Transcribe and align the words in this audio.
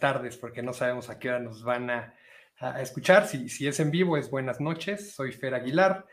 tardes, 0.00 0.36
porque 0.36 0.62
no 0.62 0.72
sabemos 0.72 1.08
a 1.10 1.18
qué 1.18 1.28
hora 1.28 1.38
nos 1.38 1.62
van 1.62 1.90
a, 1.90 2.14
escuchar. 2.80 3.26
Si, 3.26 3.66
es 3.66 3.80
en 3.80 3.90
vivo, 3.90 4.18
es 4.18 4.28
buenas 4.28 4.60
noches. 4.60 5.14
Soy 5.14 5.32
Fer 5.32 5.54
Aguilar. 5.54 6.06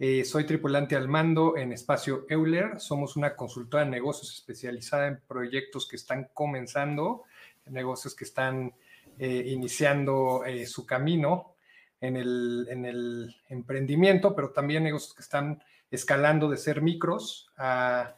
Eh, 0.00 0.24
soy 0.24 0.44
tripulante 0.44 0.96
al 0.96 1.06
mando 1.06 1.56
en 1.56 1.72
Espacio 1.72 2.26
Euler. 2.28 2.80
Somos 2.80 3.16
una 3.16 3.36
consultora 3.36 3.84
de 3.84 3.90
negocios 3.90 4.32
especializada 4.32 5.06
en 5.06 5.20
proyectos 5.28 5.86
que 5.86 5.94
están 5.94 6.30
comenzando, 6.34 7.22
negocios 7.66 8.16
que 8.16 8.24
están 8.24 8.74
eh, 9.18 9.44
iniciando 9.46 10.44
eh, 10.44 10.66
su 10.66 10.86
camino 10.86 11.54
en 12.00 12.16
el, 12.16 13.36
emprendimiento, 13.48 14.34
pero 14.34 14.50
también 14.50 14.82
negocios 14.82 15.14
que 15.14 15.22
están 15.22 15.62
escalando 15.88 16.48
de 16.50 16.56
ser 16.56 16.82
micros 16.82 17.52
a, 17.56 18.16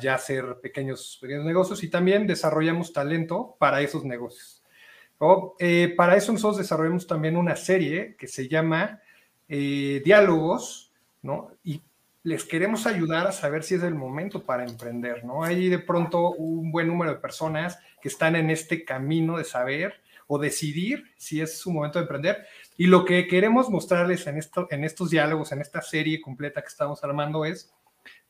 ya 0.00 0.16
ser 0.18 0.60
pequeños, 0.62 1.18
pequeños 1.20 1.44
negocios 1.44 1.82
y 1.82 1.90
también 1.90 2.26
desarrollamos 2.26 2.92
talento 2.92 3.56
para 3.58 3.80
esos 3.82 4.04
negocios. 4.04 4.62
para 5.96 6.16
eso 6.16 6.32
nosotros 6.32 6.58
desarrollamos 6.58 7.06
también 7.06 7.36
una 7.36 7.56
serie 7.56 8.16
que 8.16 8.28
se 8.28 8.48
llama 8.48 9.00
Diálogos 9.48 10.84
¿no? 11.24 11.50
Y 11.64 11.82
les 12.22 12.44
queremos 12.44 12.86
ayudar 12.86 13.26
a 13.26 13.32
saber 13.32 13.64
si 13.64 13.74
es 13.74 13.82
el 13.82 13.94
momento 13.94 14.44
para 14.44 14.64
emprender, 14.64 15.24
¿no? 15.24 15.42
Hay 15.42 15.68
de 15.68 15.78
pronto 15.78 16.30
un 16.30 16.70
buen 16.70 16.86
número 16.86 17.14
de 17.14 17.20
personas 17.20 17.78
que 18.00 18.08
están 18.08 18.36
en 18.36 18.50
este 18.50 18.84
camino 18.84 19.38
de 19.38 19.44
saber 19.44 19.94
o 20.26 20.38
decidir 20.38 21.04
si 21.16 21.40
es 21.40 21.58
su 21.58 21.72
momento 21.72 21.98
de 21.98 22.04
emprender. 22.04 22.46
Y 22.76 22.86
lo 22.86 23.04
que 23.04 23.26
queremos 23.26 23.70
mostrarles 23.70 24.26
en, 24.26 24.36
esto, 24.38 24.68
en 24.70 24.84
estos 24.84 25.10
diálogos, 25.10 25.52
en 25.52 25.60
esta 25.60 25.82
serie 25.82 26.20
completa 26.20 26.60
que 26.60 26.68
estamos 26.68 27.02
armando 27.02 27.44
es, 27.44 27.72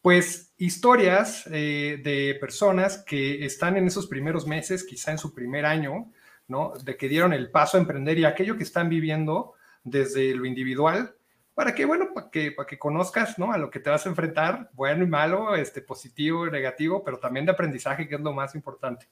pues, 0.05 0.53
historias 0.59 1.49
eh, 1.51 1.99
de 2.05 2.37
personas 2.39 2.99
que 2.99 3.47
están 3.47 3.79
en 3.79 3.87
esos 3.87 4.07
primeros 4.07 4.47
meses, 4.47 4.85
quizá 4.85 5.13
en 5.13 5.17
su 5.17 5.33
primer 5.33 5.65
año, 5.65 6.13
¿no? 6.47 6.75
De 6.85 6.99
que 6.99 7.09
dieron 7.09 7.33
el 7.33 7.51
paso 7.51 7.79
a 7.79 7.81
emprender 7.81 8.19
y 8.19 8.27
aquello 8.27 8.59
que 8.59 8.65
están 8.65 8.91
viviendo 8.91 9.55
desde 9.83 10.35
lo 10.35 10.45
individual 10.45 11.15
para 11.55 11.75
que, 11.75 11.87
bueno, 11.87 12.09
para 12.15 12.29
que, 12.29 12.53
para 12.53 12.67
que 12.67 12.79
conozcas, 12.79 13.39
¿no? 13.39 13.51
A 13.51 13.57
lo 13.57 13.71
que 13.71 13.81
te 13.81 13.89
vas 13.89 14.05
a 14.05 14.11
enfrentar, 14.11 14.69
bueno 14.75 15.05
y 15.05 15.07
malo, 15.07 15.55
este, 15.55 15.81
positivo 15.81 16.47
y 16.47 16.51
negativo, 16.51 17.03
pero 17.03 17.19
también 17.19 17.47
de 17.47 17.53
aprendizaje, 17.53 18.07
que 18.07 18.17
es 18.17 18.21
lo 18.21 18.35
más 18.35 18.55
importante. 18.55 19.09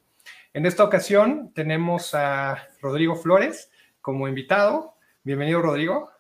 En 0.53 0.67
esta 0.67 0.85
ocasión 0.85 1.53
tenemos 1.55 2.15
a 2.15 2.69
Rodrigo 2.83 3.17
Flores 3.17 3.71
como 4.03 4.29
invitado. 4.29 4.93
Bienvenido, 5.25 5.63
Rodrigo. 5.63 6.11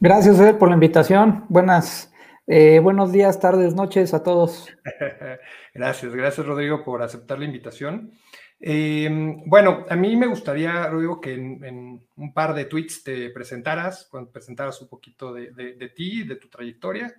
Gracias 0.00 0.40
Ed, 0.40 0.56
por 0.56 0.68
la 0.68 0.74
invitación. 0.76 1.44
Buenas, 1.50 2.10
eh, 2.46 2.78
buenos 2.80 3.12
días, 3.12 3.40
tardes, 3.40 3.74
noches 3.74 4.12
a 4.14 4.22
todos. 4.22 4.68
gracias, 5.74 6.14
gracias 6.14 6.46
Rodrigo 6.46 6.84
por 6.84 7.02
aceptar 7.02 7.38
la 7.38 7.44
invitación. 7.44 8.12
Em, 8.60 9.42
bueno, 9.46 9.84
a 9.88 9.96
mí 9.96 10.16
me 10.16 10.26
gustaría, 10.26 10.86
Rodrigo, 10.88 11.20
que 11.20 11.34
en, 11.34 12.06
un 12.16 12.34
par 12.34 12.54
de 12.54 12.64
tweets 12.64 13.02
te 13.04 13.30
presentaras, 13.30 14.10
presentaras 14.32 14.80
un 14.80 14.88
poquito 14.88 15.32
de, 15.32 15.92
ti, 15.94 16.24
de 16.24 16.36
tu 16.36 16.48
trayectoria, 16.48 17.14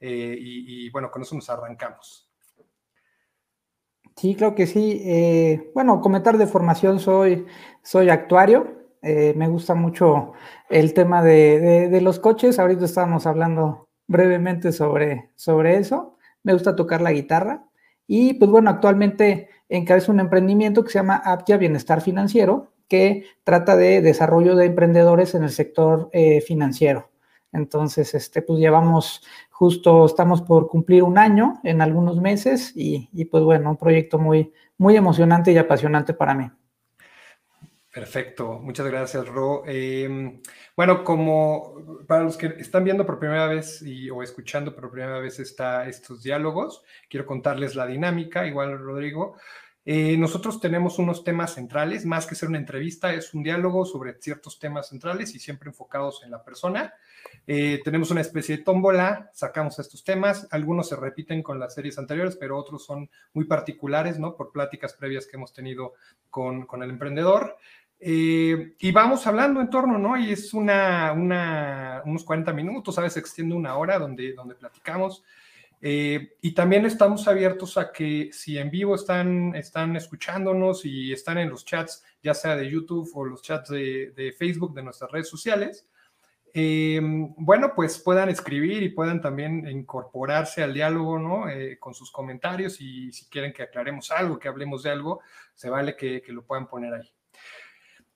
eh, 0.00 0.36
y, 0.38 0.88
bueno, 0.90 1.10
con 1.10 1.22
eso 1.22 1.34
nos 1.34 1.50
arrancamos. 1.50 2.30
Sí, 4.16 4.34
creo 4.34 4.54
que 4.54 4.66
sí. 4.66 5.02
Eh, 5.04 5.70
bueno, 5.74 6.00
comentar 6.00 6.38
de 6.38 6.46
formación, 6.46 6.98
soy, 7.00 7.46
soy 7.82 8.08
actuario, 8.08 8.74
me 9.02 9.46
gusta 9.48 9.74
mucho 9.74 10.32
el 10.68 10.92
tema 10.92 11.22
de, 11.22 12.00
los 12.02 12.18
coches, 12.18 12.58
ahorita 12.58 12.86
estábamos 12.86 13.26
hablando 13.26 13.85
brevemente 14.06 14.72
sobre, 14.72 15.30
sobre 15.34 15.76
eso, 15.78 16.16
me 16.42 16.52
gusta 16.52 16.76
tocar 16.76 17.00
la 17.00 17.12
guitarra, 17.12 17.66
y 18.06 18.34
pues 18.34 18.50
bueno, 18.50 18.70
actualmente 18.70 19.48
encabeza 19.68 20.12
un 20.12 20.20
emprendimiento 20.20 20.84
que 20.84 20.90
se 20.90 20.98
llama 20.98 21.16
Aptia 21.24 21.56
Bienestar 21.56 22.00
Financiero, 22.00 22.72
que 22.88 23.24
trata 23.42 23.76
de 23.76 24.00
desarrollo 24.00 24.54
de 24.54 24.66
emprendedores 24.66 25.34
en 25.34 25.42
el 25.42 25.50
sector 25.50 26.08
eh, 26.12 26.40
financiero. 26.40 27.10
Entonces, 27.52 28.14
este, 28.14 28.42
pues 28.42 28.60
llevamos 28.60 29.22
justo, 29.50 30.06
estamos 30.06 30.42
por 30.42 30.68
cumplir 30.68 31.02
un 31.02 31.18
año 31.18 31.60
en 31.64 31.80
algunos 31.80 32.20
meses 32.20 32.72
y, 32.76 33.08
y 33.12 33.24
pues 33.24 33.42
bueno, 33.42 33.70
un 33.70 33.76
proyecto 33.76 34.18
muy, 34.18 34.52
muy 34.78 34.96
emocionante 34.96 35.50
y 35.52 35.58
apasionante 35.58 36.14
para 36.14 36.34
mí. 36.34 36.50
Perfecto, 37.96 38.58
muchas 38.58 38.86
gracias, 38.88 39.26
Ro. 39.26 39.62
Em, 39.66 40.42
bueno, 40.76 41.02
como 41.02 42.04
para 42.06 42.24
los 42.24 42.36
que 42.36 42.48
están 42.58 42.84
viendo 42.84 43.06
por 43.06 43.18
primera 43.18 43.46
vez 43.46 43.80
y, 43.80 44.10
o 44.10 44.22
escuchando 44.22 44.74
por 44.74 44.90
primera 44.90 45.18
vez 45.18 45.38
estos 45.38 46.22
diálogos, 46.22 46.82
quiero 47.08 47.24
contarles 47.24 47.74
la 47.74 47.86
dinámica, 47.86 48.46
igual 48.46 48.78
Rodrigo. 48.78 49.38
Eh, 49.88 50.16
nosotros 50.18 50.60
tenemos 50.60 50.98
unos 50.98 51.22
temas 51.22 51.54
centrales, 51.54 52.04
más 52.04 52.26
que 52.26 52.34
ser 52.34 52.48
una 52.48 52.58
entrevista, 52.58 53.14
es 53.14 53.32
un 53.32 53.44
diálogo 53.44 53.86
sobre 53.86 54.20
ciertos 54.20 54.58
temas 54.58 54.88
centrales 54.88 55.34
y 55.36 55.38
siempre 55.38 55.70
enfocados 55.70 56.22
en 56.24 56.32
la 56.32 56.42
persona. 56.42 56.92
Eh, 57.46 57.80
tenemos 57.84 58.10
una 58.10 58.20
especie 58.20 58.58
de 58.58 58.64
tómbola, 58.64 59.30
sacamos 59.32 59.78
estos 59.78 60.02
temas, 60.02 60.48
algunos 60.50 60.88
se 60.88 60.96
repiten 60.96 61.42
con 61.42 61.60
las 61.60 61.74
series 61.74 61.98
anteriores, 61.98 62.36
pero 62.36 62.58
otros 62.58 62.84
son 62.84 63.08
muy 63.32 63.44
particulares, 63.44 64.18
¿no? 64.18 64.34
Por 64.34 64.50
pláticas 64.50 64.92
previas 64.92 65.26
que 65.26 65.36
hemos 65.36 65.52
tenido 65.52 65.94
con, 66.28 66.66
con 66.66 66.82
el 66.82 66.90
emprendedor. 66.90 67.56
Eh, 68.08 68.76
y 68.78 68.92
vamos 68.92 69.26
hablando 69.26 69.60
en 69.60 69.68
torno, 69.68 69.98
¿no? 69.98 70.16
Y 70.16 70.30
es 70.30 70.54
una, 70.54 71.12
unos 71.12 72.22
40 72.22 72.52
minutos, 72.52 72.96
a 72.96 73.02
veces 73.02 73.16
extiende 73.16 73.56
una 73.56 73.76
hora 73.76 73.98
donde, 73.98 74.32
donde 74.32 74.54
platicamos. 74.54 75.24
Eh, 75.80 76.36
y 76.40 76.54
también 76.54 76.86
estamos 76.86 77.26
abiertos 77.26 77.76
a 77.76 77.90
que 77.90 78.30
si 78.32 78.58
en 78.58 78.70
vivo 78.70 78.94
están, 78.94 79.56
están 79.56 79.96
escuchándonos 79.96 80.84
y 80.84 81.12
están 81.12 81.38
en 81.38 81.50
los 81.50 81.64
chats, 81.64 82.04
ya 82.22 82.32
sea 82.32 82.54
de 82.54 82.70
YouTube 82.70 83.10
o 83.12 83.24
los 83.24 83.42
chats 83.42 83.70
de, 83.70 84.34
Facebook, 84.38 84.72
de 84.72 84.84
nuestras 84.84 85.10
redes 85.10 85.28
sociales, 85.28 85.88
eh, 86.54 87.00
bueno, 87.02 87.72
pues 87.74 87.98
puedan 87.98 88.28
escribir 88.28 88.84
y 88.84 88.90
puedan 88.90 89.20
también 89.20 89.68
incorporarse 89.68 90.62
al 90.62 90.74
diálogo, 90.74 91.18
¿no? 91.18 91.46
con 91.80 91.92
sus 91.92 92.12
comentarios 92.12 92.80
y 92.80 93.12
si 93.12 93.28
quieren 93.28 93.52
que 93.52 93.64
aclaremos 93.64 94.12
algo, 94.12 94.38
que 94.38 94.46
hablemos 94.46 94.84
de 94.84 94.90
algo, 94.90 95.22
se 95.56 95.68
vale 95.70 95.96
que 95.96 96.22
lo 96.28 96.44
puedan 96.44 96.68
poner 96.68 96.94
ahí. 96.94 97.15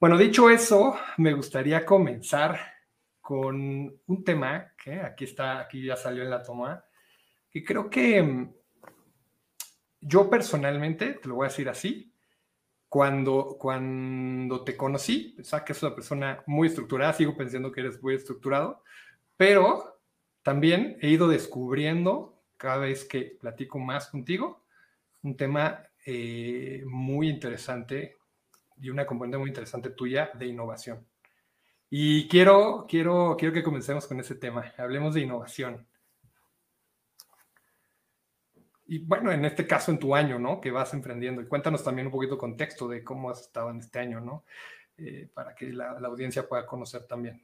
Bueno, 0.00 0.16
dicho 0.16 0.48
eso, 0.48 0.98
me 1.18 1.34
gustaría 1.34 1.84
comenzar 1.84 2.58
con 3.20 4.00
un 4.06 4.24
tema 4.24 4.72
que 4.82 4.98
aquí 4.98 5.24
está, 5.24 5.60
aquí 5.60 5.84
ya 5.84 5.94
salió 5.94 6.22
en 6.22 6.30
la 6.30 6.42
toma, 6.42 6.82
que 7.50 7.62
creo 7.62 7.90
que 7.90 8.22
mm, 8.22 8.50
yo 10.00 10.30
personalmente, 10.30 11.12
te 11.12 11.28
lo 11.28 11.34
voy 11.34 11.44
a 11.44 11.48
decir 11.50 11.68
así, 11.68 12.14
cuando, 12.88 13.58
cuando 13.60 14.64
te 14.64 14.74
conocí, 14.74 15.34
pensaba 15.36 15.66
que 15.66 15.72
es 15.74 15.82
una 15.82 15.94
persona 15.94 16.42
muy 16.46 16.68
estructurada, 16.68 17.12
sigo 17.12 17.36
pensando 17.36 17.70
que 17.70 17.82
eres 17.82 18.02
muy 18.02 18.14
estructurado, 18.14 18.82
pero 19.36 20.00
también 20.42 20.96
he 21.02 21.10
ido 21.10 21.28
descubriendo 21.28 22.42
cada 22.56 22.78
vez 22.78 23.04
que 23.04 23.36
platico 23.38 23.78
más 23.78 24.06
contigo 24.06 24.64
un 25.20 25.36
tema 25.36 25.82
eh, 26.06 26.84
muy 26.86 27.28
interesante 27.28 28.19
y 28.80 28.90
una 28.90 29.06
componente 29.06 29.38
muy 29.38 29.48
interesante 29.48 29.90
tuya 29.90 30.30
de 30.34 30.46
innovación. 30.46 31.06
Y 31.90 32.28
quiero, 32.28 32.86
quiero, 32.88 33.36
quiero 33.38 33.52
que 33.52 33.62
comencemos 33.62 34.06
con 34.06 34.20
ese 34.20 34.36
tema. 34.36 34.72
Hablemos 34.78 35.14
de 35.14 35.22
innovación. 35.22 35.86
Y 38.86 38.98
bueno, 38.98 39.30
en 39.32 39.44
este 39.44 39.66
caso 39.66 39.90
en 39.90 39.98
tu 39.98 40.14
año, 40.14 40.38
¿no? 40.38 40.60
Que 40.60 40.70
vas 40.70 40.94
emprendiendo. 40.94 41.42
Y 41.42 41.46
cuéntanos 41.46 41.82
también 41.82 42.06
un 42.06 42.12
poquito 42.12 42.38
contexto 42.38 42.88
de 42.88 43.04
cómo 43.04 43.30
has 43.30 43.40
estado 43.40 43.70
en 43.70 43.78
este 43.78 43.98
año, 43.98 44.20
¿no? 44.20 44.44
Eh, 44.98 45.28
para 45.32 45.54
que 45.54 45.72
la, 45.72 45.90
audiencia 46.04 46.48
pueda 46.48 46.66
conocer 46.66 47.04
también. 47.04 47.42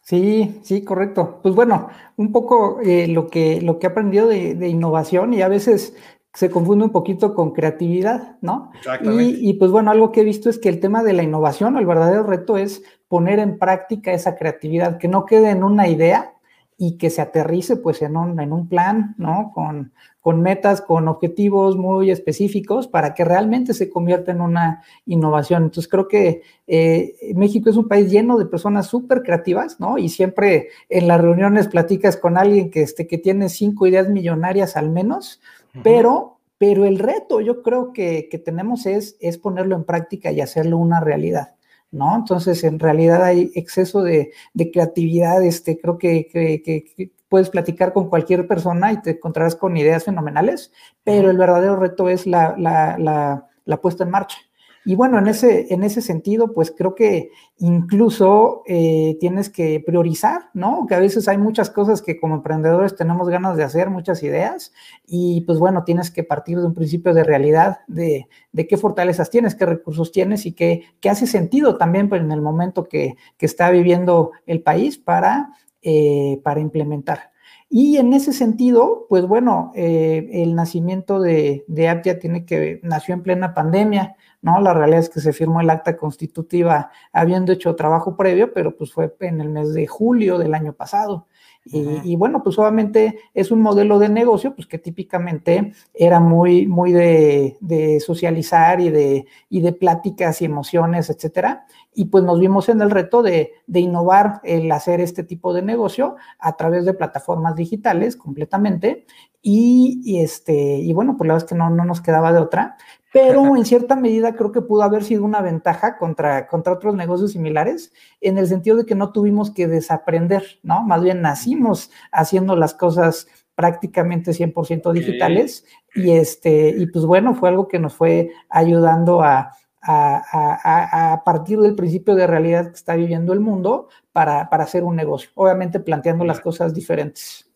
Sí, 0.00 0.60
sí, 0.62 0.84
correcto. 0.84 1.40
Pues 1.42 1.54
bueno, 1.54 1.88
un 2.16 2.30
poco 2.30 2.80
eh, 2.80 3.08
lo, 3.08 3.28
que, 3.28 3.60
lo 3.60 3.78
que 3.78 3.86
he 3.86 3.90
aprendido 3.90 4.28
de, 4.28 4.54
de, 4.54 4.68
innovación 4.68 5.34
y 5.34 5.42
a 5.42 5.48
veces 5.48 5.96
se 6.36 6.50
confunde 6.50 6.84
un 6.84 6.90
poquito 6.90 7.34
con 7.34 7.52
creatividad, 7.52 8.36
¿no? 8.42 8.70
Y, 9.02 9.48
y, 9.48 9.54
pues 9.54 9.70
bueno, 9.70 9.90
algo 9.90 10.12
que 10.12 10.20
he 10.20 10.24
visto 10.24 10.50
es 10.50 10.58
que 10.58 10.68
el 10.68 10.80
tema 10.80 11.02
de 11.02 11.14
la 11.14 11.22
innovación, 11.22 11.78
el 11.78 11.86
verdadero 11.86 12.24
reto 12.24 12.58
es 12.58 12.82
poner 13.08 13.38
en 13.38 13.58
práctica 13.58 14.12
esa 14.12 14.36
creatividad, 14.36 14.98
que 14.98 15.08
no 15.08 15.24
quede 15.24 15.48
en 15.48 15.64
una 15.64 15.88
idea 15.88 16.34
y 16.76 16.98
que 16.98 17.08
se 17.08 17.22
aterrice 17.22 17.76
pues 17.76 18.02
en 18.02 18.18
un, 18.18 18.38
en 18.38 18.52
un 18.52 18.68
plan, 18.68 19.14
¿no? 19.16 19.50
Con, 19.54 19.92
con 20.20 20.42
metas, 20.42 20.82
con 20.82 21.08
objetivos 21.08 21.76
muy 21.76 22.10
específicos 22.10 22.86
para 22.86 23.14
que 23.14 23.24
realmente 23.24 23.72
se 23.72 23.88
convierta 23.88 24.32
en 24.32 24.42
una 24.42 24.82
innovación. 25.06 25.62
Entonces 25.62 25.88
creo 25.88 26.06
que 26.06 26.42
eh, 26.66 27.14
México 27.34 27.70
es 27.70 27.76
un 27.76 27.88
país 27.88 28.10
lleno 28.10 28.36
de 28.36 28.44
personas 28.44 28.88
súper 28.88 29.22
creativas, 29.22 29.80
¿no? 29.80 29.96
Y 29.96 30.10
siempre 30.10 30.68
en 30.90 31.08
las 31.08 31.20
reuniones 31.20 31.68
platicas 31.68 32.18
con 32.18 32.36
alguien 32.36 32.70
que, 32.70 32.82
este, 32.82 33.06
que 33.06 33.16
tiene 33.16 33.48
cinco 33.48 33.86
ideas 33.86 34.10
millonarias 34.10 34.76
al 34.76 34.90
menos, 34.90 35.40
pero, 35.82 36.40
pero 36.58 36.84
el 36.84 36.98
reto 36.98 37.40
yo 37.40 37.62
creo 37.62 37.92
que, 37.92 38.28
que, 38.30 38.38
tenemos 38.38 38.86
es, 38.86 39.16
es 39.20 39.38
ponerlo 39.38 39.76
en 39.76 39.84
práctica 39.84 40.30
y 40.32 40.40
hacerlo 40.40 40.78
una 40.78 41.00
realidad. 41.00 41.54
¿No? 41.92 42.14
Entonces, 42.16 42.64
en 42.64 42.78
realidad 42.78 43.22
hay 43.22 43.52
exceso 43.54 44.02
de, 44.02 44.32
de 44.52 44.70
creatividad, 44.70 45.42
este, 45.44 45.78
creo 45.78 45.96
que, 45.96 46.26
que, 46.26 46.62
que, 46.62 47.12
puedes 47.28 47.48
platicar 47.48 47.92
con 47.92 48.08
cualquier 48.08 48.46
persona 48.46 48.92
y 48.92 49.00
te 49.00 49.10
encontrarás 49.10 49.56
con 49.56 49.76
ideas 49.76 50.04
fenomenales, 50.04 50.72
pero 51.04 51.30
el 51.30 51.38
verdadero 51.38 51.76
reto 51.76 52.08
es 52.08 52.26
la, 52.26 52.54
la, 52.58 52.98
la, 52.98 53.48
la 53.64 53.80
puesta 53.80 54.04
en 54.04 54.10
marcha. 54.10 54.38
Y 54.88 54.94
bueno, 54.94 55.18
en 55.18 55.26
ese, 55.26 55.74
en 55.74 55.82
ese 55.82 56.00
sentido, 56.00 56.52
pues 56.52 56.70
creo 56.70 56.94
que 56.94 57.30
incluso 57.58 58.62
eh, 58.68 59.16
tienes 59.18 59.50
que 59.50 59.82
priorizar, 59.84 60.48
¿no? 60.54 60.86
Que 60.88 60.94
a 60.94 61.00
veces 61.00 61.26
hay 61.26 61.38
muchas 61.38 61.70
cosas 61.70 62.02
que 62.02 62.20
como 62.20 62.36
emprendedores 62.36 62.94
tenemos 62.94 63.28
ganas 63.28 63.56
de 63.56 63.64
hacer, 63.64 63.90
muchas 63.90 64.22
ideas, 64.22 64.72
y 65.04 65.40
pues 65.40 65.58
bueno, 65.58 65.82
tienes 65.82 66.12
que 66.12 66.22
partir 66.22 66.60
de 66.60 66.66
un 66.66 66.74
principio 66.74 67.14
de 67.14 67.24
realidad 67.24 67.80
de, 67.88 68.28
qué 68.54 68.76
fortalezas 68.76 69.28
tienes, 69.28 69.56
qué 69.56 69.66
recursos 69.66 70.12
tienes 70.12 70.46
y 70.46 70.52
qué, 70.52 70.84
hace 71.10 71.26
sentido 71.26 71.76
también 71.78 72.08
pues, 72.08 72.22
en 72.22 72.30
el 72.30 72.40
momento 72.40 72.84
que, 72.84 73.16
está 73.40 73.70
viviendo 73.70 74.30
el 74.46 74.62
país 74.62 74.98
para, 74.98 75.50
eh, 75.82 76.40
para 76.44 76.60
implementar. 76.60 77.32
Y 77.78 77.98
en 77.98 78.14
ese 78.14 78.32
sentido, 78.32 79.04
pues 79.10 79.26
bueno, 79.26 79.70
eh, 79.74 80.30
el 80.32 80.54
nacimiento 80.54 81.20
de, 81.20 81.62
de 81.68 81.90
Aptia 81.90 82.18
tiene 82.18 82.46
que, 82.46 82.80
nació 82.82 83.12
en 83.12 83.22
plena 83.22 83.52
pandemia, 83.52 84.16
¿no? 84.40 84.62
La 84.62 84.72
realidad 84.72 85.00
es 85.00 85.10
que 85.10 85.20
se 85.20 85.34
firmó 85.34 85.60
el 85.60 85.68
acta 85.68 85.98
constitutiva 85.98 86.90
habiendo 87.12 87.52
hecho 87.52 87.76
trabajo 87.76 88.16
previo, 88.16 88.54
pero 88.54 88.74
pues 88.74 88.94
fue 88.94 89.14
en 89.20 89.42
el 89.42 89.50
mes 89.50 89.74
de 89.74 89.86
julio 89.86 90.38
del 90.38 90.54
año 90.54 90.72
pasado. 90.72 91.26
Y, 91.68 92.14
bueno, 92.14 92.42
pues 92.44 92.58
obviamente 92.58 93.18
es 93.34 93.50
un 93.50 93.60
modelo 93.60 93.98
de 93.98 94.08
negocio, 94.08 94.54
pues 94.54 94.68
que 94.68 94.78
típicamente 94.78 95.72
era 95.92 96.20
muy, 96.20 96.66
muy 96.66 96.92
de, 96.92 98.00
socializar 98.04 98.80
y 98.80 98.90
de, 98.90 99.26
y 99.48 99.60
de 99.60 99.72
pláticas 99.72 100.40
y 100.40 100.44
emociones, 100.44 101.10
etcétera. 101.10 101.66
Y 101.92 102.06
pues 102.06 102.22
nos 102.22 102.38
vimos 102.38 102.68
en 102.68 102.80
el 102.80 102.90
reto 102.90 103.22
de, 103.22 103.52
innovar 103.66 104.40
el 104.44 104.70
hacer 104.70 105.00
este 105.00 105.24
tipo 105.24 105.52
de 105.52 105.62
negocio 105.62 106.16
a 106.38 106.56
través 106.56 106.84
de 106.84 106.94
plataformas 106.94 107.56
digitales 107.56 108.16
completamente. 108.16 109.06
Y, 109.42 110.20
este, 110.20 110.54
y 110.54 110.92
bueno, 110.92 111.16
pues 111.16 111.26
la 111.26 111.34
verdad 111.34 111.46
es 111.46 111.50
que 111.50 111.58
no, 111.58 111.70
no 111.70 111.84
nos 111.84 112.00
quedaba 112.00 112.32
de 112.32 112.40
otra 112.40 112.76
pero 113.16 113.56
en 113.56 113.64
cierta 113.64 113.96
medida 113.96 114.34
creo 114.34 114.52
que 114.52 114.60
pudo 114.60 114.82
haber 114.82 115.02
sido 115.02 115.24
una 115.24 115.40
ventaja 115.40 115.96
contra, 115.96 116.46
contra 116.46 116.74
otros 116.74 116.94
negocios 116.94 117.32
similares, 117.32 117.90
en 118.20 118.36
el 118.36 118.46
sentido 118.46 118.76
de 118.76 118.84
que 118.84 118.94
no 118.94 119.10
tuvimos 119.10 119.50
que 119.50 119.66
desaprender, 119.66 120.60
¿no? 120.62 120.82
Más 120.82 121.02
bien 121.02 121.22
nacimos 121.22 121.90
haciendo 122.12 122.56
las 122.56 122.74
cosas 122.74 123.26
prácticamente 123.54 124.32
100% 124.32 124.92
digitales 124.92 125.64
y 125.94 126.10
este 126.10 126.74
y 126.76 126.88
pues 126.88 127.06
bueno 127.06 127.34
fue 127.34 127.48
algo 127.48 127.68
que 127.68 127.78
nos 127.78 127.94
fue 127.94 128.32
ayudando 128.50 129.22
a, 129.22 129.50
a, 129.80 131.22
partir 131.24 131.58
del 131.60 131.74
principio 131.74 132.16
de 132.16 132.26
realidad 132.26 132.66
que 132.66 132.76
está 132.76 132.96
viviendo 132.96 133.32
el 133.32 133.40
mundo 133.40 133.88
para, 134.12 134.42
hacer 134.42 134.84
un 134.84 134.94
negocio 134.94 135.30
obviamente 135.36 135.80
planteando 135.80 136.26
las 136.26 136.40
cosas 136.40 136.74
diferentes. 136.74 137.50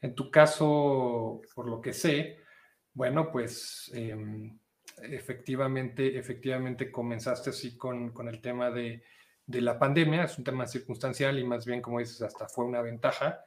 En 0.00 0.14
tu 0.14 0.30
caso 0.30 1.40
por 1.56 1.66
lo 1.66 1.80
que 1.80 1.92
sé 1.92 2.36
bueno 2.94 3.32
pues 3.32 3.90
em, 3.94 4.60
efectivamente, 5.02 6.18
efectivamente 6.18 6.90
comenzaste 6.90 7.50
así 7.50 7.76
con, 7.76 8.12
el 8.28 8.40
tema 8.40 8.70
de, 8.70 9.02
la 9.46 9.78
pandemia, 9.78 10.24
es 10.24 10.38
un 10.38 10.44
tema 10.44 10.66
circunstancial 10.66 11.38
y 11.38 11.44
más 11.44 11.66
bien, 11.66 11.82
como 11.82 11.98
dices, 11.98 12.22
hasta 12.22 12.48
fue 12.48 12.64
una 12.64 12.80
ventaja, 12.80 13.40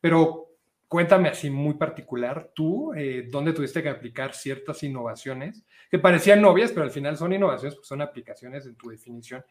pero 0.00 0.48
cuéntame 0.88 1.28
así 1.28 1.50
muy 1.50 1.74
particular, 1.74 2.50
tú, 2.54 2.92
eh, 2.94 3.28
¿dónde 3.30 3.52
tuviste 3.52 3.82
que 3.82 3.88
aplicar 3.88 4.34
ciertas 4.34 4.82
innovaciones 4.82 5.64
que 5.90 5.98
parecían 5.98 6.42
novias, 6.42 6.72
pero 6.72 6.84
al 6.84 6.90
final 6.90 7.16
son 7.16 7.32
innovaciones, 7.32 7.74
porque 7.76 7.88
son 7.88 8.02
aplicaciones 8.02 8.66
en 8.66 8.74
tu 8.74 8.88
definición, 8.90 9.44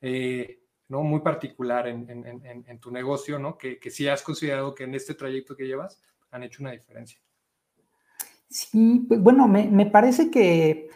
eh, 0.00 0.60
¿no? 0.88 1.02
Muy 1.02 1.20
particular 1.20 1.88
en, 1.88 2.80
tu 2.80 2.90
negocio, 2.90 3.38
¿no? 3.38 3.58
Que, 3.58 3.78
que 3.78 3.90
sí 3.90 4.06
has 4.06 4.22
considerado 4.22 4.74
que 4.74 4.84
en 4.84 4.94
este 4.94 5.14
trayecto 5.14 5.56
que 5.56 5.66
llevas 5.66 6.00
han 6.30 6.44
hecho 6.44 6.62
una 6.62 6.72
diferencia. 6.72 7.18
Sí, 8.48 9.04
pues 9.08 9.20
bueno, 9.20 9.48
me 9.48 9.86
parece 9.86 10.30
que 10.30 10.88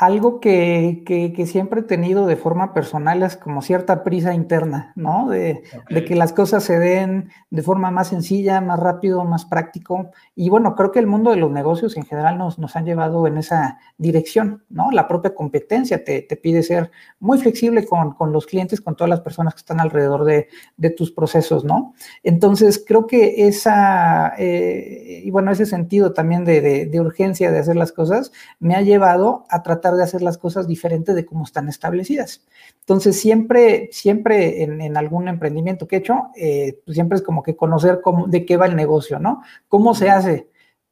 algo 0.00 0.40
que, 0.40 1.02
que, 1.04 1.46
siempre 1.46 1.80
he 1.80 1.82
tenido 1.82 2.26
de 2.26 2.36
forma 2.36 2.72
personal 2.72 3.22
es 3.22 3.36
como 3.36 3.60
cierta 3.60 4.02
prisa 4.02 4.32
interna, 4.32 4.94
¿no? 4.96 5.28
De, 5.28 5.62
de, 5.90 6.04
que 6.06 6.14
las 6.14 6.32
cosas 6.32 6.64
se 6.64 6.78
den 6.78 7.28
de 7.50 7.62
forma 7.62 7.90
más 7.90 8.08
sencilla, 8.08 8.62
más 8.62 8.80
rápido, 8.80 9.22
más 9.26 9.44
práctico. 9.44 10.10
Y 10.34 10.48
bueno, 10.48 10.74
creo 10.74 10.90
que 10.90 11.00
el 11.00 11.06
mundo 11.06 11.32
de 11.32 11.36
los 11.36 11.50
negocios 11.50 11.98
en 11.98 12.06
general 12.06 12.38
nos, 12.38 12.58
nos 12.58 12.76
han 12.76 12.86
llevado 12.86 13.26
en 13.26 13.36
esa 13.36 13.78
dirección, 13.98 14.64
¿no? 14.70 14.90
La 14.90 15.06
propia 15.06 15.34
competencia 15.34 16.02
te, 16.02 16.22
te 16.22 16.36
pide 16.36 16.62
ser 16.62 16.90
muy 17.18 17.36
flexible 17.36 17.84
con, 17.84 18.12
con, 18.12 18.32
los 18.32 18.46
clientes, 18.46 18.80
con 18.80 18.96
todas 18.96 19.10
las 19.10 19.20
personas 19.20 19.52
que 19.52 19.58
están 19.58 19.80
alrededor 19.80 20.24
de, 20.24 20.48
de 20.78 20.88
tus 20.88 21.12
procesos, 21.12 21.62
¿no? 21.62 21.92
Entonces, 22.22 22.82
creo 22.86 23.06
que 23.06 23.46
esa, 23.48 24.32
eh, 24.38 25.20
y 25.22 25.30
bueno, 25.30 25.50
ese 25.50 25.66
sentido 25.66 26.14
también 26.14 26.46
de, 26.46 26.86
de 26.86 27.00
urgencia 27.00 27.50
de 27.50 27.58
hacer 27.58 27.76
las 27.76 27.92
cosas 27.92 28.32
me 28.60 28.74
ha 28.76 28.80
llevado 28.80 29.44
a 29.50 29.62
tratar 29.62 29.89
de 29.96 30.02
hacer 30.02 30.22
las 30.22 30.38
cosas 30.38 30.66
diferentes 30.66 31.14
de 31.14 31.26
cómo 31.26 31.44
están 31.44 31.68
establecidas. 31.68 32.46
Entonces, 32.80 33.18
siempre, 33.18 33.88
siempre 33.92 34.62
en, 34.62 34.96
algún 34.96 35.28
emprendimiento 35.28 35.86
que 35.86 35.96
he 35.96 35.98
hecho, 36.00 36.28
eh, 36.36 36.80
pues 36.84 36.94
siempre 36.94 37.16
es 37.16 37.22
como 37.22 37.42
que 37.42 37.56
conocer 37.56 38.00
cómo, 38.02 38.26
de 38.26 38.44
qué 38.44 38.56
va 38.56 38.66
el 38.66 38.76
negocio, 38.76 39.18
¿no? 39.18 39.42
Cómo 39.68 39.94
se 39.94 40.10
hace, 40.10 40.48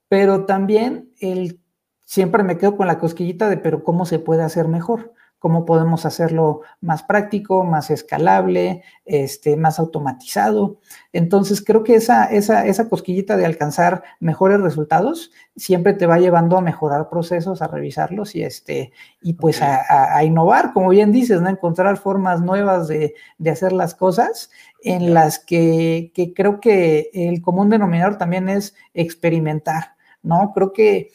pero 0.09 0.47
también 0.47 1.11
el, 1.21 1.61
siempre 2.05 2.43
me 2.43 2.57
quedo 2.57 2.77
con 2.77 2.87
la 2.87 2.99
cosquillita 2.99 3.49
de, 3.49 3.59
pero 3.59 3.85
¿cómo 3.85 4.07
se 4.07 4.19
puede 4.19 4.43
hacer 4.43 4.69
mejor? 4.69 5.13
Cómo 5.39 5.65
podemos 5.65 6.05
hacerlo 6.05 6.63
más 6.81 7.03
práctico, 7.03 7.65
más 7.65 7.91
escalable, 7.91 8.83
este, 9.05 9.57
más 9.57 9.79
automatizado. 9.79 10.79
Entonces, 11.13 11.63
creo 11.65 11.85
que 11.85 11.95
esa, 11.95 12.25
esa, 12.25 12.67
esa 12.67 12.89
cosquillita 12.89 13.37
de 13.37 13.47
alcanzar 13.47 14.03
mejores 14.21 14.61
resultados 14.61 15.31
siempre 15.57 15.93
te 15.93 16.07
va 16.07 16.19
llevando 16.19 16.57
a 16.57 16.61
mejorar 16.61 17.09
procesos, 17.09 17.63
a 17.63 17.69
revisarlos 17.69 18.35
y, 18.35 18.43
este, 18.43 18.93
y 19.23 19.35
pues 19.35 19.63
a, 19.63 20.23
innovar, 20.25 20.73
como 20.73 20.89
bien 20.89 21.13
dices, 21.13 21.41
¿no? 21.41 21.49
encontrar 21.49 21.97
formas 21.97 22.41
nuevas 22.41 22.89
de, 22.89 23.15
de 23.39 23.51
hacer 23.51 23.73
las 23.73 23.95
cosas 23.95 24.51
en 24.83 25.15
las 25.15 25.39
que, 25.39 26.13
que 26.15 26.35
creo 26.35 26.61
que 26.61 27.11
el 27.13 27.43
común 27.43 27.71
denominador 27.71 28.19
también 28.19 28.49
es 28.49 28.75
experimentar. 28.95 29.99
¿no? 30.23 30.53
Creo 30.55 30.73
que 30.73 31.11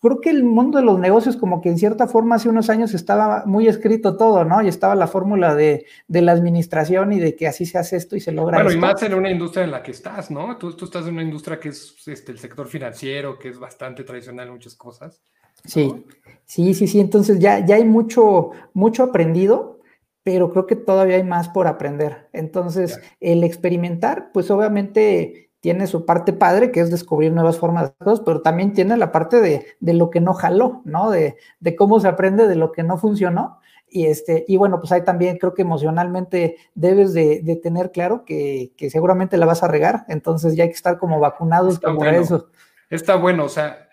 creo 0.00 0.20
que 0.20 0.30
el 0.30 0.44
mundo 0.44 0.78
de 0.78 0.84
los 0.84 0.98
negocios, 0.98 1.36
como 1.36 1.60
que 1.60 1.68
en 1.68 1.78
cierta 1.78 2.06
forma 2.06 2.36
hace 2.36 2.48
unos 2.48 2.70
años 2.70 2.94
estaba 2.94 3.44
muy 3.46 3.66
escrito 3.66 4.16
todo, 4.16 4.44
¿no? 4.44 4.62
Y 4.62 4.68
estaba 4.68 4.94
la 4.94 5.06
fórmula 5.06 5.54
de, 5.54 5.86
la 6.08 6.32
administración 6.32 7.12
y 7.12 7.20
de 7.20 7.34
que 7.34 7.46
así 7.46 7.66
se 7.66 7.78
hace 7.78 7.96
esto 7.96 8.16
y 8.16 8.20
se 8.20 8.32
logra. 8.32 8.62
Bueno, 8.62 8.72
y 8.72 8.80
más 8.80 9.02
en 9.02 9.14
una 9.14 9.30
industria 9.30 9.64
en 9.64 9.70
la 9.70 9.82
que 9.82 9.90
estás, 9.90 10.30
¿no? 10.30 10.56
Tú, 10.56 10.74
tú 10.74 10.84
estás 10.84 11.06
en 11.06 11.14
una 11.14 11.22
industria 11.22 11.58
que 11.58 11.70
es 11.70 11.96
este, 12.06 12.32
el 12.32 12.38
sector 12.38 12.66
financiero, 12.68 13.38
que 13.38 13.48
es 13.48 13.58
bastante 13.58 14.04
tradicional 14.04 14.46
en 14.46 14.54
muchas 14.54 14.74
cosas. 14.74 15.20
Sí, 15.64 16.04
sí, 16.44 16.74
sí, 16.74 16.86
sí. 16.86 17.00
Entonces 17.00 17.38
ya, 17.38 17.64
ya 17.64 17.76
hay 17.76 17.84
mucho, 17.84 18.50
mucho 18.74 19.02
aprendido, 19.02 19.80
pero 20.22 20.50
creo 20.50 20.66
que 20.66 20.76
todavía 20.76 21.16
hay 21.16 21.24
más 21.24 21.48
por 21.48 21.66
aprender. 21.66 22.28
Entonces, 22.32 23.00
el 23.20 23.44
experimentar, 23.44 24.30
pues 24.32 24.50
obviamente 24.50 25.47
tiene 25.60 25.86
su 25.86 26.06
parte 26.06 26.32
padre, 26.32 26.70
que 26.70 26.80
es 26.80 26.90
descubrir 26.90 27.32
nuevas 27.32 27.58
formas 27.58 27.90
de 27.90 28.04
cosas, 28.04 28.22
pero 28.24 28.42
también 28.42 28.72
tiene 28.72 28.96
la 28.96 29.10
parte 29.10 29.40
de, 29.40 29.76
lo 29.80 30.10
que 30.10 30.20
no 30.20 30.34
jaló, 30.34 30.82
¿no? 30.84 31.10
De, 31.10 31.36
cómo 31.76 31.98
se 32.00 32.08
aprende 32.08 32.46
de 32.46 32.56
lo 32.56 32.72
que 32.72 32.82
no 32.82 32.96
funcionó. 32.98 33.60
Y, 33.90 34.06
este, 34.06 34.44
y 34.46 34.56
bueno, 34.58 34.78
pues 34.80 34.92
ahí 34.92 35.02
también 35.02 35.38
creo 35.38 35.54
que 35.54 35.62
emocionalmente 35.62 36.58
debes 36.74 37.12
de, 37.12 37.60
tener 37.62 37.90
claro 37.90 38.24
que, 38.24 38.72
seguramente 38.90 39.36
la 39.36 39.46
vas 39.46 39.62
a 39.62 39.68
regar, 39.68 40.04
entonces 40.08 40.54
ya 40.54 40.64
hay 40.64 40.70
que 40.70 40.76
estar 40.76 40.98
como 40.98 41.18
vacunados 41.18 41.74
Está 41.74 41.88
como 41.88 42.04
eso. 42.04 42.50
Está 42.90 43.16
bueno, 43.16 43.44
o 43.44 43.48
sea, 43.48 43.88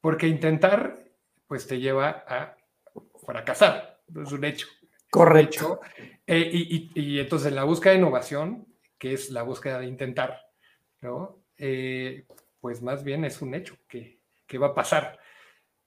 porque 0.00 0.28
intentar, 0.28 1.04
pues 1.48 1.66
te 1.66 1.80
lleva 1.80 2.24
a 2.28 2.56
fracasar, 3.24 3.98
es 4.22 4.32
un 4.32 4.44
hecho. 4.44 4.68
Correcto. 5.10 5.80
Eh, 6.26 6.50
y, 6.52 6.90
y 6.94 7.20
entonces 7.20 7.52
la 7.52 7.64
búsqueda 7.64 7.92
de 7.92 7.98
innovación, 7.98 8.66
que 8.98 9.14
es 9.14 9.30
la 9.30 9.42
búsqueda 9.42 9.78
de 9.78 9.86
intentar, 9.86 10.45
¿no? 11.00 11.42
Eh, 11.58 12.26
pues 12.60 12.82
más 12.82 13.04
bien 13.04 13.24
es 13.24 13.40
un 13.42 13.54
hecho 13.54 13.76
que, 13.88 14.20
va 14.58 14.68
a 14.68 14.74
pasar. 14.74 15.18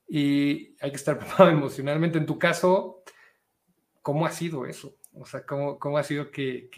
Y 0.07 0.75
hay 0.81 0.91
que 0.91 0.97
estar 0.97 1.17
preparado 1.19 1.49
emocionalmente. 1.49 2.17
En 2.17 2.25
tu 2.25 2.39
caso, 2.39 3.03
¿cómo 4.01 4.25
ha 4.25 4.31
sido 4.31 4.65
eso? 4.65 4.95
O 5.13 5.25
sea, 5.25 5.45
¿cómo, 5.45 5.97
ha 5.97 6.03
sido 6.03 6.31
que, 6.31 6.69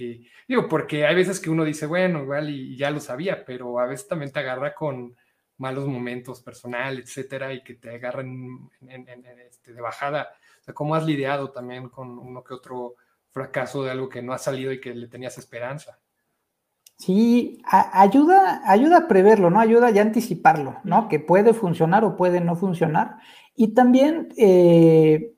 Digo, 0.47 0.67
porque 0.67 1.05
hay 1.05 1.15
veces 1.15 1.39
que 1.39 1.49
uno 1.49 1.63
dice, 1.63 1.85
bueno, 1.85 2.23
igual 2.23 2.49
y, 2.49 2.77
ya 2.77 2.89
lo 2.89 2.99
sabía, 2.99 3.45
pero 3.45 3.79
a 3.79 3.85
veces 3.85 4.07
también 4.07 4.31
te 4.31 4.39
agarra 4.39 4.73
con 4.73 5.15
malos 5.57 5.87
momentos 5.87 6.41
personales, 6.41 7.05
etcétera, 7.05 7.53
y 7.53 7.63
que 7.63 7.75
te 7.75 7.91
agarran 7.91 8.69
este, 9.47 9.73
de 9.73 9.81
bajada. 9.81 10.31
O 10.61 10.63
sea, 10.63 10.73
¿cómo 10.73 10.95
has 10.95 11.05
lidiado 11.05 11.51
también 11.51 11.89
con 11.89 12.17
uno 12.17 12.43
que 12.43 12.53
otro 12.53 12.95
fracaso 13.29 13.83
de 13.83 13.91
algo 13.91 14.09
que 14.09 14.21
no 14.21 14.33
ha 14.33 14.39
salido 14.39 14.71
y 14.71 14.81
que 14.81 14.95
le 14.95 15.07
tenías 15.07 15.37
esperanza? 15.37 15.99
Sí, 17.01 17.59
ayuda, 17.65 18.61
ayuda 18.63 18.97
a 18.97 19.07
preverlo, 19.07 19.49
¿no? 19.49 19.59
Ayuda 19.59 19.89
ya 19.89 20.03
a 20.03 20.05
anticiparlo, 20.05 20.75
¿no? 20.83 21.09
Que 21.09 21.19
puede 21.19 21.55
funcionar 21.55 22.03
o 22.03 22.15
puede 22.15 22.41
no 22.41 22.55
funcionar. 22.55 23.17
Y 23.55 23.69
también 23.69 24.29
eh, 24.37 25.33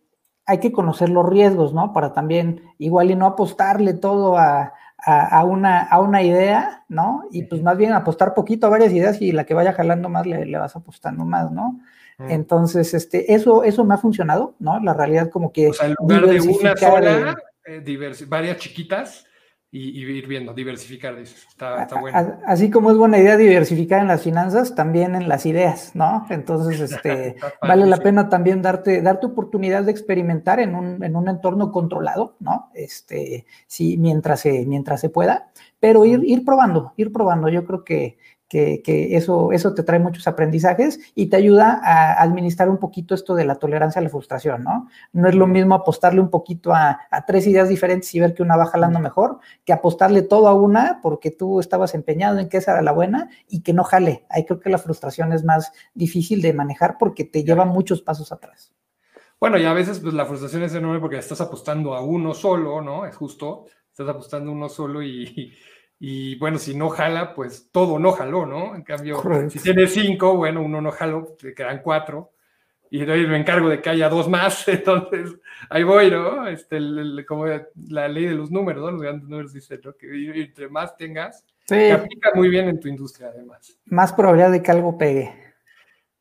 hay 0.45 0.59
que 0.59 0.73
conocer 0.73 1.07
los 1.07 1.25
riesgos, 1.25 1.73
¿no? 1.73 1.93
Para 1.93 2.11
también 2.11 2.63
igual 2.79 3.11
y 3.11 3.15
no 3.15 3.25
apostarle 3.25 3.93
todo 3.93 4.37
a, 4.37 4.73
una, 5.45 5.83
a 5.83 6.01
una 6.01 6.21
idea, 6.21 6.83
¿no? 6.89 7.23
Y 7.31 7.43
pues 7.43 7.63
más 7.63 7.77
bien 7.77 7.93
apostar 7.93 8.33
poquito 8.33 8.67
a 8.67 8.69
varias 8.69 8.91
ideas 8.91 9.21
y 9.21 9.31
la 9.31 9.45
que 9.45 9.53
vaya 9.53 9.71
jalando 9.71 10.09
más 10.09 10.25
le, 10.25 10.45
le 10.45 10.57
vas 10.57 10.75
apostando 10.75 11.23
más, 11.23 11.49
¿no? 11.49 11.79
Entonces, 12.19 12.93
este, 12.93 13.33
eso, 13.33 13.63
eso 13.63 13.85
me 13.85 13.93
ha 13.93 13.97
funcionado, 13.97 14.55
¿no? 14.59 14.81
La 14.81 14.93
realidad 14.93 15.29
como 15.29 15.53
que... 15.53 15.69
O 15.69 15.73
sea, 15.73 15.87
en 15.87 15.95
lugar 15.97 16.27
de 16.27 16.41
una 16.41 16.75
sola, 16.75 17.35
eh, 17.65 18.25
varias 18.27 18.57
chiquitas, 18.57 19.25
y, 19.75 20.17
ir 20.17 20.27
viendo, 20.27 20.53
diversificar, 20.53 21.17
dices. 21.17 21.47
Está, 21.49 21.87
bueno. 21.99 22.37
Así 22.45 22.69
como 22.69 22.91
es 22.91 22.97
buena 22.97 23.17
idea 23.17 23.37
diversificar 23.37 24.01
en 24.01 24.07
las 24.07 24.21
finanzas, 24.21 24.75
también 24.75 25.15
en 25.15 25.27
las 25.27 25.47
ideas, 25.47 25.95
¿no? 25.95 26.27
Entonces, 26.29 26.79
este, 26.91 27.37
vale 27.59 27.87
la 27.87 27.97
pena 27.97 28.29
también 28.29 28.61
darte, 28.61 29.01
darte 29.01 29.25
oportunidad 29.25 29.83
de 29.83 29.89
experimentar 29.89 30.59
en 30.59 30.75
un, 30.75 31.03
en 31.03 31.15
un 31.15 31.27
entorno 31.27 31.71
controlado, 31.71 32.35
¿no? 32.39 32.69
Este, 32.75 33.47
sí, 33.65 33.97
mientras 33.97 34.41
se, 34.41 34.63
mientras 34.67 35.01
se 35.01 35.09
pueda, 35.09 35.49
pero 35.79 36.05
ir, 36.05 36.23
ir 36.23 36.45
probando, 36.45 36.93
ir 36.95 37.11
probando. 37.11 37.49
Yo 37.49 37.65
creo 37.65 37.83
que, 37.83 38.19
que, 38.53 39.15
eso, 39.15 39.51
eso 39.51 39.73
te 39.73 39.83
trae 39.83 39.99
muchos 39.99 40.27
aprendizajes 40.27 40.99
y 41.15 41.27
te 41.27 41.37
ayuda 41.37 41.81
a 41.83 42.21
administrar 42.21 42.69
un 42.69 42.77
poquito 42.77 43.15
esto 43.15 43.33
de 43.35 43.45
la 43.45 43.55
tolerancia 43.55 43.99
a 43.99 44.03
la 44.03 44.09
frustración, 44.09 44.63
¿no? 44.63 44.87
No 45.11 45.27
es 45.27 45.35
lo 45.35 45.47
mismo 45.47 45.75
apostarle 45.75 46.21
un 46.21 46.29
poquito 46.29 46.73
a, 46.73 46.99
tres 47.25 47.47
ideas 47.47 47.69
diferentes 47.69 48.13
y 48.13 48.19
ver 48.19 48.33
que 48.33 48.43
una 48.43 48.57
va 48.57 48.65
jalando 48.65 48.99
mejor, 48.99 49.39
que 49.65 49.73
apostarle 49.73 50.21
todo 50.21 50.47
a 50.47 50.53
una 50.53 50.99
porque 51.01 51.31
tú 51.31 51.59
estabas 51.59 51.95
empeñado 51.95 52.39
en 52.39 52.49
que 52.49 52.57
esa 52.57 52.73
era 52.73 52.81
la 52.81 52.91
buena 52.91 53.29
y 53.47 53.61
que 53.61 53.73
no 53.73 53.83
jale. 53.83 54.25
Ahí 54.29 54.45
creo 54.45 54.59
que 54.59 54.69
la 54.69 54.77
frustración 54.77 55.33
es 55.33 55.43
más 55.43 55.71
difícil 55.93 56.41
de 56.41 56.53
manejar 56.53 56.97
porque 56.99 57.23
te 57.23 57.43
lleva 57.43 57.65
muchos 57.65 58.01
pasos 58.01 58.31
atrás. 58.31 58.73
Bueno, 59.39 59.57
y 59.57 59.65
a 59.65 59.73
veces 59.73 59.99
pues, 59.99 60.13
la 60.13 60.25
frustración 60.25 60.63
es 60.63 60.73
enorme 60.73 60.99
porque 60.99 61.17
estás 61.17 61.41
apostando 61.41 61.95
a 61.95 62.01
uno 62.01 62.33
solo, 62.33 62.81
¿no? 62.81 63.05
Es 63.05 63.15
justo, 63.15 63.65
estás 63.89 64.07
apostando 64.07 64.51
a 64.51 64.53
uno 64.53 64.69
solo 64.69 65.03
y 65.03 65.53
y 66.05 66.35
bueno, 66.35 66.59
si 66.59 66.75
no 66.75 66.89
jala, 66.89 67.33
pues 67.33 67.69
todo 67.71 67.97
no 67.97 68.11
jaló, 68.11 68.45
¿no? 68.45 68.75
En 68.75 68.83
cambio, 68.83 69.23
si 69.49 69.57
tiene 69.59 69.87
cinco, 69.87 70.35
bueno, 70.35 70.61
uno 70.61 70.81
no 70.81 70.91
jaló, 70.91 71.33
te 71.39 71.53
quedan 71.53 71.81
cuatro. 71.81 72.33
Y 72.89 73.03
hoy 73.03 73.25
me 73.25 73.37
encargo 73.37 73.69
de 73.69 73.79
que 73.79 73.89
haya 73.89 74.09
dos 74.09 74.27
más, 74.27 74.67
entonces 74.67 75.33
ahí 75.69 75.83
voy, 75.83 76.11
¿no? 76.11 76.45
Este, 76.45 76.77
como 77.25 77.45
la 77.87 78.09
ley 78.09 78.25
de 78.25 78.35
los 78.35 78.51
números, 78.51 78.83
¿no? 78.83 78.91
Los 78.91 79.01
grandes 79.01 79.29
números 79.29 79.53
dicen, 79.53 79.79
¿no? 79.81 79.95
Que 79.95 80.41
entre 80.41 80.67
más 80.67 80.97
tengas, 80.97 81.45
te 81.65 81.93
aplica 81.93 82.31
muy 82.35 82.49
bien 82.49 82.67
en 82.67 82.81
tu 82.81 82.89
industria, 82.89 83.29
además. 83.33 83.79
Más 83.85 84.11
probabilidad 84.11 84.51
de 84.51 84.61
que 84.61 84.71
algo 84.71 84.97
pegue. 84.97 85.33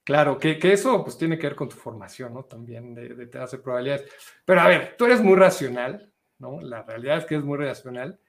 Claro, 0.04 0.38
que, 0.38 0.60
que, 0.60 0.74
eso 0.74 1.02
pues 1.02 1.18
tiene 1.18 1.36
que 1.36 1.48
ver 1.48 1.56
con 1.56 1.68
tu 1.68 1.74
formación, 1.74 2.34
¿no? 2.34 2.44
También 2.44 2.94
de, 2.94 3.08
de 3.16 3.26
te 3.26 3.38
hace 3.38 3.58
probabilidades. 3.58 4.08
Pero 4.44 4.60
a 4.60 4.68
ver, 4.68 4.94
tú 4.96 5.06
eres 5.06 5.20
muy 5.20 5.34
racional, 5.34 6.08
¿no? 6.38 6.60
La 6.60 6.84
realidad 6.84 7.18
es 7.18 7.24
que 7.26 7.34
es 7.34 7.42
muy 7.42 7.58
racional. 7.58 8.20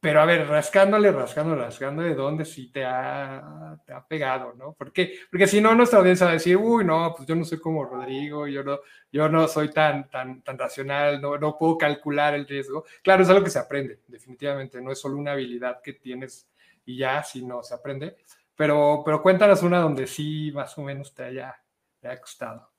Pero 0.00 0.22
a 0.22 0.24
ver, 0.24 0.48
rascándole, 0.48 1.12
rascándole, 1.12 1.60
rascándole, 1.62 2.14
¿dónde 2.14 2.46
sí 2.46 2.68
te 2.72 2.86
ha, 2.86 3.78
te 3.84 3.92
ha 3.92 4.02
pegado, 4.06 4.54
¿no? 4.54 4.72
Porque, 4.72 5.12
porque 5.30 5.46
si 5.46 5.60
no, 5.60 5.74
nuestra 5.74 5.98
audiencia 5.98 6.24
va 6.24 6.30
a 6.30 6.34
decir, 6.34 6.56
uy, 6.56 6.86
no, 6.86 7.12
pues 7.14 7.28
yo 7.28 7.34
no 7.34 7.44
soy 7.44 7.60
como 7.60 7.84
Rodrigo, 7.84 8.46
yo 8.48 8.64
no, 8.64 8.80
yo 9.12 9.28
no 9.28 9.46
soy 9.46 9.70
tan, 9.70 10.08
tan, 10.08 10.40
tan 10.40 10.56
racional, 10.58 11.20
no, 11.20 11.36
no 11.36 11.58
puedo 11.58 11.76
calcular 11.76 12.32
el 12.34 12.48
riesgo. 12.48 12.86
Claro, 13.02 13.22
es 13.22 13.28
algo 13.28 13.44
que 13.44 13.50
se 13.50 13.58
aprende, 13.58 14.00
definitivamente, 14.08 14.80
no 14.80 14.90
es 14.90 14.98
solo 14.98 15.18
una 15.18 15.32
habilidad 15.32 15.82
que 15.82 15.92
tienes 15.92 16.48
y 16.86 16.96
ya, 16.96 17.22
sino 17.22 17.62
se 17.62 17.74
aprende. 17.74 18.16
Pero, 18.56 19.02
pero 19.04 19.20
cuéntanos 19.22 19.62
una 19.62 19.80
donde 19.80 20.06
sí 20.06 20.50
más 20.54 20.76
o 20.78 20.82
menos 20.82 21.14
te 21.14 21.24
haya, 21.24 21.62
te 22.00 22.08
haya 22.08 22.20
costado. 22.20 22.69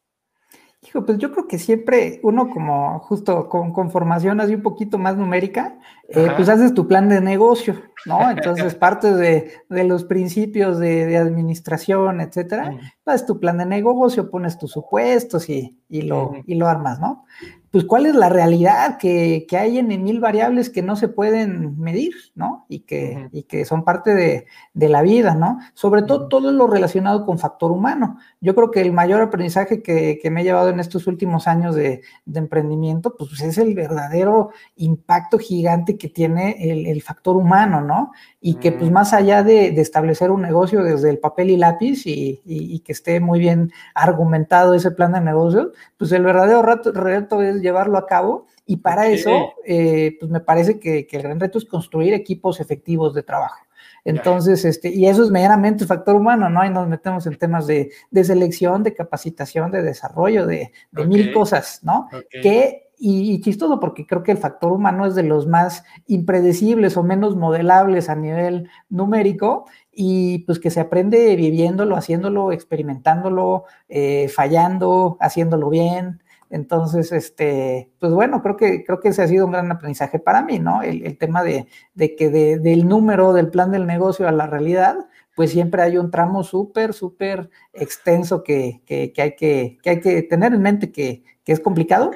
Hijo, 0.83 1.05
pues 1.05 1.19
yo 1.19 1.31
creo 1.31 1.47
que 1.47 1.59
siempre 1.59 2.19
uno 2.23 2.49
como 2.49 2.99
justo 3.01 3.47
con, 3.47 3.91
formación 3.91 4.41
así 4.41 4.55
un 4.55 4.63
poquito 4.63 4.97
más 4.97 5.15
numérica, 5.15 5.77
eh, 6.09 6.27
pues 6.35 6.49
haces 6.49 6.73
tu 6.73 6.87
plan 6.87 7.07
de 7.07 7.21
negocio, 7.21 7.79
¿no? 8.07 8.19
Entonces 8.31 8.73
parte 8.73 9.13
de, 9.13 9.63
los 9.69 10.05
principios 10.05 10.79
de, 10.79 11.15
administración, 11.17 12.19
etcétera, 12.19 12.79
haces 13.05 13.27
tu 13.27 13.39
plan 13.39 13.59
de 13.59 13.67
negocio, 13.67 14.31
pones 14.31 14.57
tus 14.57 14.71
supuestos 14.71 15.49
y, 15.49 15.77
lo, 15.89 16.33
y 16.47 16.55
lo 16.55 16.67
armas, 16.67 16.99
¿no? 16.99 17.25
Pues 17.71 17.85
cuál 17.85 18.05
es 18.05 18.15
la 18.15 18.27
realidad 18.27 18.97
que, 18.97 19.47
hay 19.57 19.77
en, 19.77 19.87
mil 19.87 20.19
variables 20.19 20.69
que 20.69 20.81
no 20.81 20.97
se 20.97 21.07
pueden 21.07 21.79
medir, 21.79 22.13
¿no? 22.35 22.65
Y 22.67 22.81
que, 22.81 23.29
y 23.31 23.43
que 23.43 23.63
son 23.63 23.85
parte 23.85 24.13
de, 24.13 24.45
la 24.89 25.01
vida, 25.01 25.35
¿no? 25.35 25.59
Sobre 25.73 26.01
todo 26.01 26.27
todo 26.27 26.51
lo 26.51 26.67
relacionado 26.67 27.25
con 27.25 27.39
factor 27.39 27.71
humano. 27.71 28.17
Yo 28.41 28.55
creo 28.55 28.71
que 28.71 28.81
el 28.81 28.91
mayor 28.91 29.21
aprendizaje 29.21 29.81
que, 29.81 30.19
me 30.29 30.41
he 30.41 30.43
llevado 30.43 30.67
en 30.67 30.81
estos 30.81 31.07
últimos 31.07 31.47
años 31.47 31.73
de, 31.73 32.01
emprendimiento, 32.33 33.15
pues 33.17 33.39
es 33.39 33.57
el 33.57 33.73
verdadero 33.73 34.49
impacto 34.75 35.37
gigante 35.37 35.97
que 35.97 36.09
tiene 36.09 36.57
el, 36.91 37.01
factor 37.01 37.37
humano, 37.37 37.81
¿no? 37.81 38.11
Y 38.43 38.55
que 38.55 38.71
pues 38.71 38.89
más 38.89 39.13
allá 39.13 39.43
de, 39.43 39.67
establecer 39.79 40.31
un 40.31 40.41
negocio 40.41 40.83
desde 40.83 41.11
el 41.11 41.19
papel 41.19 41.51
y 41.51 41.57
lápiz 41.57 42.01
y, 42.05 42.79
que 42.79 42.91
esté 42.91 43.19
muy 43.19 43.39
bien 43.39 43.71
argumentado 43.93 44.73
ese 44.73 44.89
plan 44.91 45.11
de 45.13 45.21
negocio, 45.21 45.71
pues 45.97 46.11
el 46.11 46.23
verdadero 46.23 46.63
reto 46.63 47.41
es 47.41 47.61
llevarlo 47.61 47.99
a 47.99 48.07
cabo 48.07 48.47
y 48.65 48.77
para 48.77 49.07
eso, 49.09 49.53
eh, 49.65 50.15
pues 50.19 50.31
me 50.31 50.39
parece 50.39 50.79
que, 50.79 51.07
el 51.11 51.21
gran 51.21 51.39
reto 51.39 51.57
es 51.57 51.65
construir 51.65 52.13
equipos 52.13 52.59
efectivos 52.59 53.13
de 53.13 53.21
trabajo. 53.21 53.65
Entonces, 54.03 54.65
este, 54.65 54.89
y 54.89 55.07
eso 55.07 55.23
es 55.23 55.29
meramente 55.29 55.85
factor 55.85 56.15
humano, 56.15 56.49
¿no? 56.49 56.65
Y 56.65 56.69
nos 56.69 56.87
metemos 56.87 57.27
en 57.27 57.37
temas 57.37 57.67
de, 57.67 57.91
selección, 58.23 58.81
de 58.81 58.93
capacitación, 58.93 59.71
de 59.71 59.83
desarrollo, 59.83 60.47
de, 60.47 60.71
mil 61.05 61.33
cosas, 61.33 61.81
¿no? 61.83 62.07
Que, 62.29 62.90
y, 63.03 63.33
y, 63.33 63.41
chistoso, 63.41 63.79
porque 63.79 64.05
creo 64.05 64.21
que 64.21 64.31
el 64.31 64.37
factor 64.37 64.71
humano 64.71 65.07
es 65.07 65.15
de 65.15 65.23
los 65.23 65.47
más 65.47 65.83
impredecibles 66.05 66.97
o 66.97 67.03
menos 67.03 67.35
modelables 67.35 68.09
a 68.09 68.15
nivel 68.15 68.69
numérico, 68.89 69.65
y 69.91 70.39
pues 70.45 70.59
que 70.59 70.69
se 70.69 70.79
aprende 70.79 71.35
viviéndolo, 71.35 71.95
haciéndolo, 71.95 72.51
experimentándolo, 72.51 73.65
eh, 73.89 74.29
fallando, 74.29 75.17
haciéndolo 75.19 75.69
bien. 75.69 76.21
Entonces, 76.51 77.11
este, 77.11 77.89
pues 77.99 78.11
bueno, 78.13 78.43
creo 78.43 78.57
que, 78.57 78.83
creo 78.83 78.99
que 78.99 79.09
ese 79.09 79.23
ha 79.23 79.27
sido 79.27 79.45
un 79.45 79.53
gran 79.53 79.71
aprendizaje 79.71 80.19
para 80.19 80.43
mí, 80.43 80.59
¿no? 80.59 80.83
El, 80.83 81.17
tema 81.17 81.43
de, 81.43 81.67
que 81.95 82.29
del 82.29 82.87
número 82.87 83.33
del 83.33 83.49
plan 83.49 83.71
del 83.71 83.87
negocio 83.87 84.27
a 84.27 84.31
la 84.31 84.47
realidad, 84.47 85.07
pues 85.41 85.53
siempre 85.53 85.81
hay 85.81 85.97
un 85.97 86.11
tramo 86.11 86.43
súper, 86.43 86.93
súper 86.93 87.49
extenso 87.73 88.43
que, 88.43 88.83
hay 89.17 89.35
que, 89.35 89.79
hay 89.83 89.99
que 89.99 90.21
tener 90.21 90.53
en 90.53 90.61
mente 90.61 90.91
que, 90.91 91.23
es 91.47 91.59
complicado, 91.59 92.11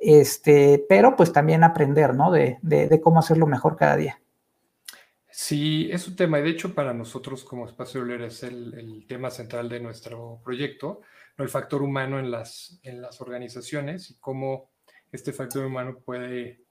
este, 0.00 0.84
pero 0.88 1.14
pues 1.14 1.30
también 1.30 1.62
aprender, 1.62 2.14
¿no? 2.14 2.32
De, 2.32 2.58
cómo 3.02 3.18
hacerlo 3.20 3.46
mejor 3.46 3.76
cada 3.76 3.98
día. 3.98 4.20
Sí, 5.30 5.90
es 5.92 6.08
un 6.08 6.16
tema, 6.16 6.40
y 6.40 6.42
de 6.42 6.48
hecho 6.48 6.74
para 6.74 6.94
nosotros 6.94 7.44
como 7.44 7.66
Espacio 7.66 8.00
Euler 8.00 8.22
es 8.22 8.42
el, 8.44 8.72
el 8.72 9.06
tema 9.06 9.30
central 9.30 9.68
de 9.68 9.80
nuestro 9.80 10.40
proyecto 10.42 11.02
el 11.36 11.50
factor 11.50 11.82
humano 11.82 12.18
en 12.18 12.30
las, 12.30 12.80
en 12.82 13.02
las 13.02 13.20
organizaciones 13.20 14.10
y 14.10 14.14
cómo 14.18 14.70
este 15.12 15.32
factor 15.32 15.66
humano 15.66 15.98
puede 15.98 16.62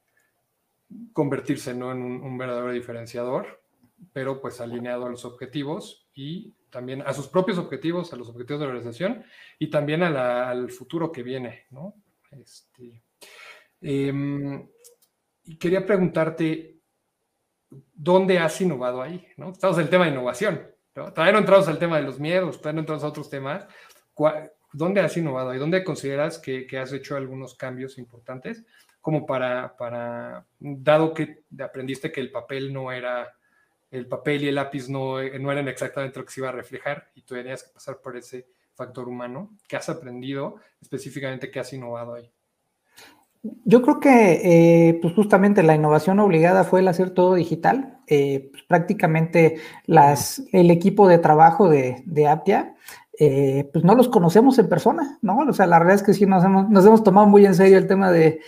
convertirse 1.14 1.74
¿no? 1.74 1.92
en 1.92 2.02
un, 2.02 2.38
verdadero 2.38 2.72
diferenciador, 2.72 3.59
pero 4.14 4.42
pues 4.42 4.62
alineado 4.62 5.06
a 5.06 5.10
los 5.10 5.26
objetivos 5.26 6.08
y 6.14 6.54
también 6.70 7.02
a 7.02 7.14
sus 7.14 7.28
propios 7.28 7.58
objetivos, 7.58 8.14
a 8.14 8.16
los 8.16 8.30
objetivos 8.30 8.60
de 8.60 8.66
la 8.66 8.74
organización 8.74 9.24
y 9.58 9.70
también 9.70 10.04
al 10.04 10.70
futuro 10.70 11.12
que 11.12 11.24
viene. 11.24 11.66
¿no? 11.72 11.96
Este, 12.32 13.04
em, 13.82 14.68
quería 15.60 15.86
preguntarte, 15.86 16.80
¿dónde 17.94 18.40
has 18.40 18.60
innovado 18.62 19.02
ahí? 19.02 19.26
¿no? 19.38 19.52
Estamos 19.52 19.78
en 19.78 19.84
el 19.84 19.90
tema 19.90 20.06
de 20.06 20.12
innovación. 20.12 20.68
¿no? 20.96 21.12
Todavía 21.12 21.34
no 21.34 21.40
entramos 21.40 21.68
al 21.68 21.80
tema 21.80 21.98
de 21.98 22.04
los 22.04 22.20
miedos, 22.20 22.58
todavía 22.58 22.76
no 22.76 22.80
entramos 22.82 23.04
a 23.04 23.08
otros 23.08 23.30
temas. 23.30 23.68
¿Dónde 24.72 25.02
has 25.02 25.18
innovado 25.18 25.54
y 25.56 25.58
dónde 25.58 25.84
consideras 25.84 26.38
que, 26.38 26.68
has 26.78 26.94
hecho 26.94 27.16
algunos 27.16 27.56
cambios 27.56 27.98
importantes 27.98 28.64
como 29.02 29.26
para, 29.26 29.76
para, 29.78 30.46
dado 30.60 31.14
que 31.14 31.44
aprendiste 31.60 32.12
que 32.12 32.22
el 32.22 32.32
papel 32.32 32.72
no 32.72 32.92
era, 32.92 33.34
el 33.92 34.08
papel 34.08 34.44
y 34.44 34.48
el 34.50 34.56
lápiz 34.56 34.90
no, 34.90 35.22
no 35.22 35.52
eran 35.52 35.68
exactamente 35.68 36.20
lo 36.20 36.26
que 36.26 36.32
se 36.32 36.42
iba 36.42 36.50
a 36.50 36.54
reflejar 36.54 37.10
y 37.16 37.22
tú 37.22 37.36
tenías 37.36 37.64
que 37.64 37.74
pasar 37.74 38.02
por 38.02 38.16
ese 38.18 38.48
factor 38.76 39.10
humano, 39.10 39.58
¿qué 39.68 39.76
has 39.76 39.90
aprendido 39.90 40.56
específicamente, 40.82 41.52
qué 41.52 41.60
has 41.60 41.74
innovado 41.74 42.14
ahí? 42.14 42.32
Yo 43.42 43.82
creo 43.82 44.00
que 44.00 44.42
eh, 44.90 45.00
pues 45.02 45.14
justamente 45.14 45.64
la 45.64 45.76
innovación 45.76 46.20
obligada 46.20 46.66
fue 46.66 46.82
el 46.82 46.88
hacer 46.90 47.12
todo 47.12 47.36
digital. 47.36 48.00
Eh, 48.08 48.50
pues 48.52 48.64
prácticamente 48.64 49.58
las, 49.86 50.44
el 50.52 50.72
equipo 50.72 51.08
de 51.08 51.20
trabajo 51.20 51.70
de, 51.70 52.02
de 52.06 52.28
Aptia 52.28 52.76
eh, 53.22 53.70
pues 53.74 53.84
no 53.84 53.96
los 53.96 54.08
conocemos 54.08 54.58
en 54.60 54.70
persona, 54.70 55.20
¿no? 55.22 55.40
O 55.40 55.52
sea, 55.52 55.68
la 55.68 55.78
verdad 55.78 55.96
es 55.96 56.04
que 56.04 56.14
sí 56.14 56.26
nos 56.26 56.42
hemos, 56.46 56.70
nos 56.70 56.86
hemos 56.86 57.04
tomado 57.04 57.28
muy 57.28 57.46
en 57.46 57.54
serio 57.54 57.78
el 57.78 57.86
tema 57.86 58.14
de, 58.14 58.40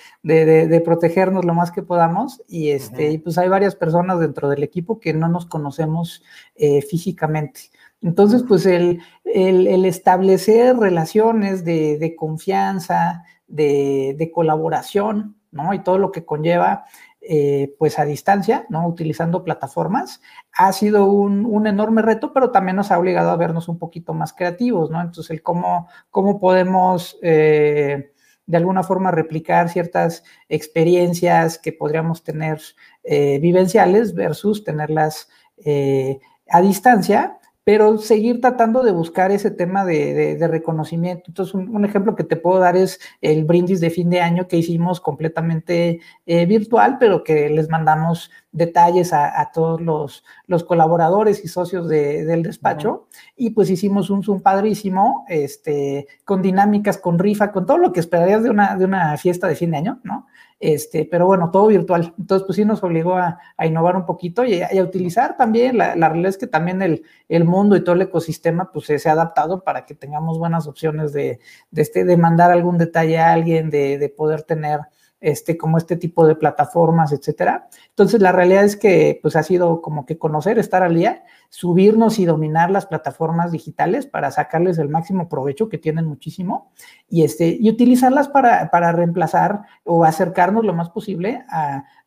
protegernos 0.85 1.43
lo 1.43 1.53
más 1.53 1.71
que 1.71 1.83
podamos 1.83 2.41
y, 2.47 2.69
este, 2.69 3.19
pues 3.19 3.37
hay 3.37 3.49
varias 3.49 3.75
personas 3.75 4.21
dentro 4.21 4.47
del 4.47 4.63
equipo 4.63 4.97
que 4.97 5.13
no 5.13 5.27
nos 5.27 5.45
conocemos 5.45 6.23
eh, 6.55 6.81
físicamente. 6.83 7.63
Entonces, 7.99 8.45
pues 8.47 8.65
el, 8.65 9.01
establecer 9.25 10.77
relaciones 10.77 11.65
de, 11.65 12.15
confianza, 12.17 13.25
de, 13.47 14.31
colaboración, 14.33 15.35
¿no? 15.51 15.73
Y 15.73 15.79
todo 15.83 15.97
lo 15.97 16.13
que 16.13 16.23
conlleva, 16.23 16.85
eh, 17.23 17.75
pues 17.77 17.99
a 17.99 18.05
distancia, 18.05 18.65
¿no? 18.69 18.87
Utilizando 18.87 19.43
plataformas, 19.43 20.21
ha 20.53 20.73
sido 20.73 21.05
un, 21.05 21.67
enorme 21.67 22.01
reto, 22.01 22.33
pero 22.33 22.49
también 22.49 22.77
nos 22.77 22.91
ha 22.91 22.97
obligado 22.97 23.29
a 23.29 23.35
vernos 23.35 23.67
un 23.67 23.77
poquito 23.77 24.13
más 24.13 24.33
creativos, 24.33 24.89
¿no? 24.89 24.99
Entonces, 25.01 25.29
el 25.29 25.43
cómo, 25.43 25.87
cómo 26.09 26.39
podemos 26.39 27.19
eh, 27.21 28.11
de 28.47 28.57
alguna 28.57 28.81
forma 28.81 29.11
replicar 29.11 29.69
ciertas 29.69 30.23
experiencias 30.49 31.59
que 31.59 31.73
podríamos 31.73 32.23
tener 32.23 32.59
eh, 33.03 33.37
vivenciales 33.39 34.15
versus 34.15 34.63
tenerlas 34.63 35.29
a 36.49 36.61
distancia 36.61 37.37
pero 37.71 37.97
seguir 37.97 38.41
tratando 38.41 38.83
de 38.83 38.91
buscar 38.91 39.31
ese 39.31 39.49
tema 39.49 39.85
de, 39.85 40.37
reconocimiento. 40.49 41.23
Entonces, 41.27 41.55
un, 41.55 41.85
ejemplo 41.85 42.17
que 42.17 42.25
te 42.25 42.35
puedo 42.35 42.59
dar 42.59 42.75
es 42.75 42.99
el 43.21 43.45
brindis 43.45 43.79
de 43.79 43.89
fin 43.89 44.09
de 44.09 44.19
año 44.19 44.49
que 44.49 44.57
hicimos 44.57 44.99
completamente 44.99 46.01
eh, 46.25 46.45
virtual, 46.45 46.97
pero 46.99 47.23
que 47.23 47.49
les 47.49 47.69
mandamos 47.69 48.29
detalles 48.51 49.13
a, 49.13 49.51
todos 49.53 49.79
los, 49.79 50.25
los, 50.47 50.65
colaboradores 50.65 51.45
y 51.45 51.47
socios 51.47 51.87
del 51.87 52.43
despacho. 52.43 53.07
Y 53.37 53.51
pues 53.51 53.69
hicimos 53.69 54.09
un 54.09 54.21
Zoom 54.21 54.41
padrísimo, 54.41 55.23
este, 55.29 56.07
con 56.25 56.41
dinámicas, 56.41 56.97
con 56.97 57.19
rifa, 57.19 57.53
con 57.53 57.65
todo 57.65 57.77
lo 57.77 57.93
que 57.93 58.01
esperarías 58.01 58.43
de 58.43 58.49
una, 58.49 58.75
de 58.75 58.83
una 58.83 59.15
fiesta 59.15 59.47
de 59.47 59.55
fin 59.55 59.71
de 59.71 59.77
año, 59.77 60.01
¿no? 60.03 60.27
Este, 60.61 61.05
pero 61.05 61.25
bueno, 61.25 61.49
todo 61.49 61.67
virtual. 61.67 62.13
Entonces, 62.19 62.45
pues 62.45 62.55
sí 62.55 62.65
nos 62.65 62.83
obligó 62.83 63.17
a, 63.17 63.39
innovar 63.65 63.95
un 63.95 64.05
poquito 64.05 64.45
y 64.45 64.61
a, 64.61 64.69
utilizar 64.83 65.35
también, 65.35 65.75
la, 65.79 65.95
realidad 65.95 66.29
es 66.29 66.37
que 66.37 66.45
también 66.45 66.83
el, 66.83 67.03
el, 67.29 67.45
mundo 67.45 67.75
y 67.75 67.83
todo 67.83 67.95
el 67.95 68.03
ecosistema, 68.03 68.71
pues 68.71 68.85
se, 68.85 69.09
ha 69.09 69.13
adaptado 69.13 69.63
para 69.63 69.87
que 69.87 69.95
tengamos 69.95 70.37
buenas 70.37 70.67
opciones 70.67 71.13
de, 71.13 71.39
de, 71.71 71.81
este, 71.81 72.05
de 72.05 72.15
mandar 72.15 72.51
algún 72.51 72.77
detalle 72.77 73.17
a 73.17 73.33
alguien, 73.33 73.71
de, 73.71 73.97
de 73.97 74.09
poder 74.09 74.43
tener 74.43 74.81
este, 75.21 75.57
como 75.57 75.77
este 75.77 75.95
tipo 75.95 76.27
de 76.27 76.35
plataformas, 76.35 77.13
etcétera. 77.13 77.69
Entonces, 77.89 78.21
la 78.21 78.31
realidad 78.31 78.65
es 78.65 78.75
que, 78.75 79.19
pues, 79.21 79.35
ha 79.35 79.43
sido 79.43 79.81
como 79.81 80.05
que 80.05 80.17
conocer, 80.17 80.59
estar 80.59 80.83
al 80.83 80.95
día, 80.95 81.23
subirnos 81.49 82.19
y 82.19 82.25
dominar 82.25 82.71
las 82.71 82.87
plataformas 82.87 83.51
digitales 83.51 84.07
para 84.07 84.31
sacarles 84.31 84.77
el 84.79 84.89
máximo 84.89 85.29
provecho, 85.29 85.69
que 85.69 85.77
tienen 85.77 86.05
muchísimo, 86.05 86.71
y, 87.07 87.23
este, 87.23 87.55
y 87.59 87.69
utilizarlas 87.69 88.27
para, 88.27 88.71
para 88.71 88.91
reemplazar 88.91 89.61
o 89.85 90.03
acercarnos 90.03 90.65
lo 90.65 90.73
más 90.73 90.89
posible 90.89 91.45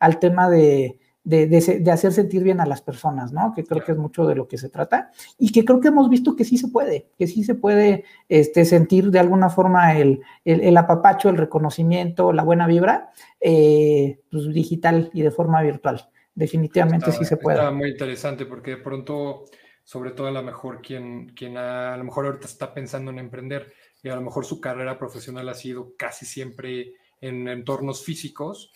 al 0.00 0.18
tema 0.18 0.50
de, 0.50 0.99
de, 1.25 1.90
hacer 1.90 2.12
sentir 2.12 2.43
bien 2.43 2.61
a 2.61 2.66
las 2.66 2.83
personas, 2.83 3.33
¿no? 3.33 3.52
Que 3.54 3.64
creo 3.64 3.83
que 3.83 3.93
es 3.93 3.99
mucho 3.99 4.26
de 4.26 4.35
lo 4.35 4.47
que 4.47 4.59
se 4.59 4.69
trata 4.69 5.11
y 5.38 5.52
que 5.52 5.64
creo 5.64 5.81
que 5.81 5.88
hemos 5.88 6.11
visto 6.11 6.37
que 6.37 6.45
sí 6.45 6.59
se 6.59 6.69
puede, 6.69 7.09
que 7.19 7.26
sí 7.26 7.45
se 7.45 7.54
puede 7.54 8.04
este, 8.28 8.64
sentir 8.66 9.11
de 9.11 9.19
alguna 9.19 9.49
forma 9.49 9.97
el, 9.99 10.21
el, 10.45 10.76
apapacho, 10.76 11.31
el 11.31 11.38
reconocimiento, 11.38 12.33
la 12.33 12.45
buena 12.45 12.66
vibra, 12.66 13.11
eh, 13.40 14.21
pues 14.31 14.52
digital 14.52 15.11
y 15.14 15.23
de 15.23 15.31
forma 15.31 15.62
virtual. 15.62 16.11
Definitivamente 16.35 17.11
sí 17.12 17.25
se 17.25 17.38
puede. 17.38 17.59
Está 17.59 17.71
muy 17.71 17.90
interesante 17.90 18.45
porque 18.45 18.73
de 18.73 18.76
pronto, 18.78 19.45
sobre 19.83 20.11
todo 20.11 20.26
a 20.26 20.33
lo 20.33 20.43
mejor 20.43 20.83
quien, 20.83 21.28
quien 21.28 21.57
a, 21.57 21.97
lo 21.97 22.04
mejor 22.04 22.26
ahorita 22.26 22.47
está 22.47 22.75
pensando 22.75 23.11
en 23.11 23.19
emprender 23.19 23.73
y 24.02 24.11
a 24.11 24.16
lo 24.16 24.21
mejor 24.21 24.45
su 24.45 24.61
carrera 24.61 24.99
profesional 24.99 25.49
ha 25.49 25.54
sido 25.54 25.95
casi 25.97 26.26
siempre 26.26 26.95
en 27.21 27.49
entornos 27.49 28.04
físicos, 28.04 28.73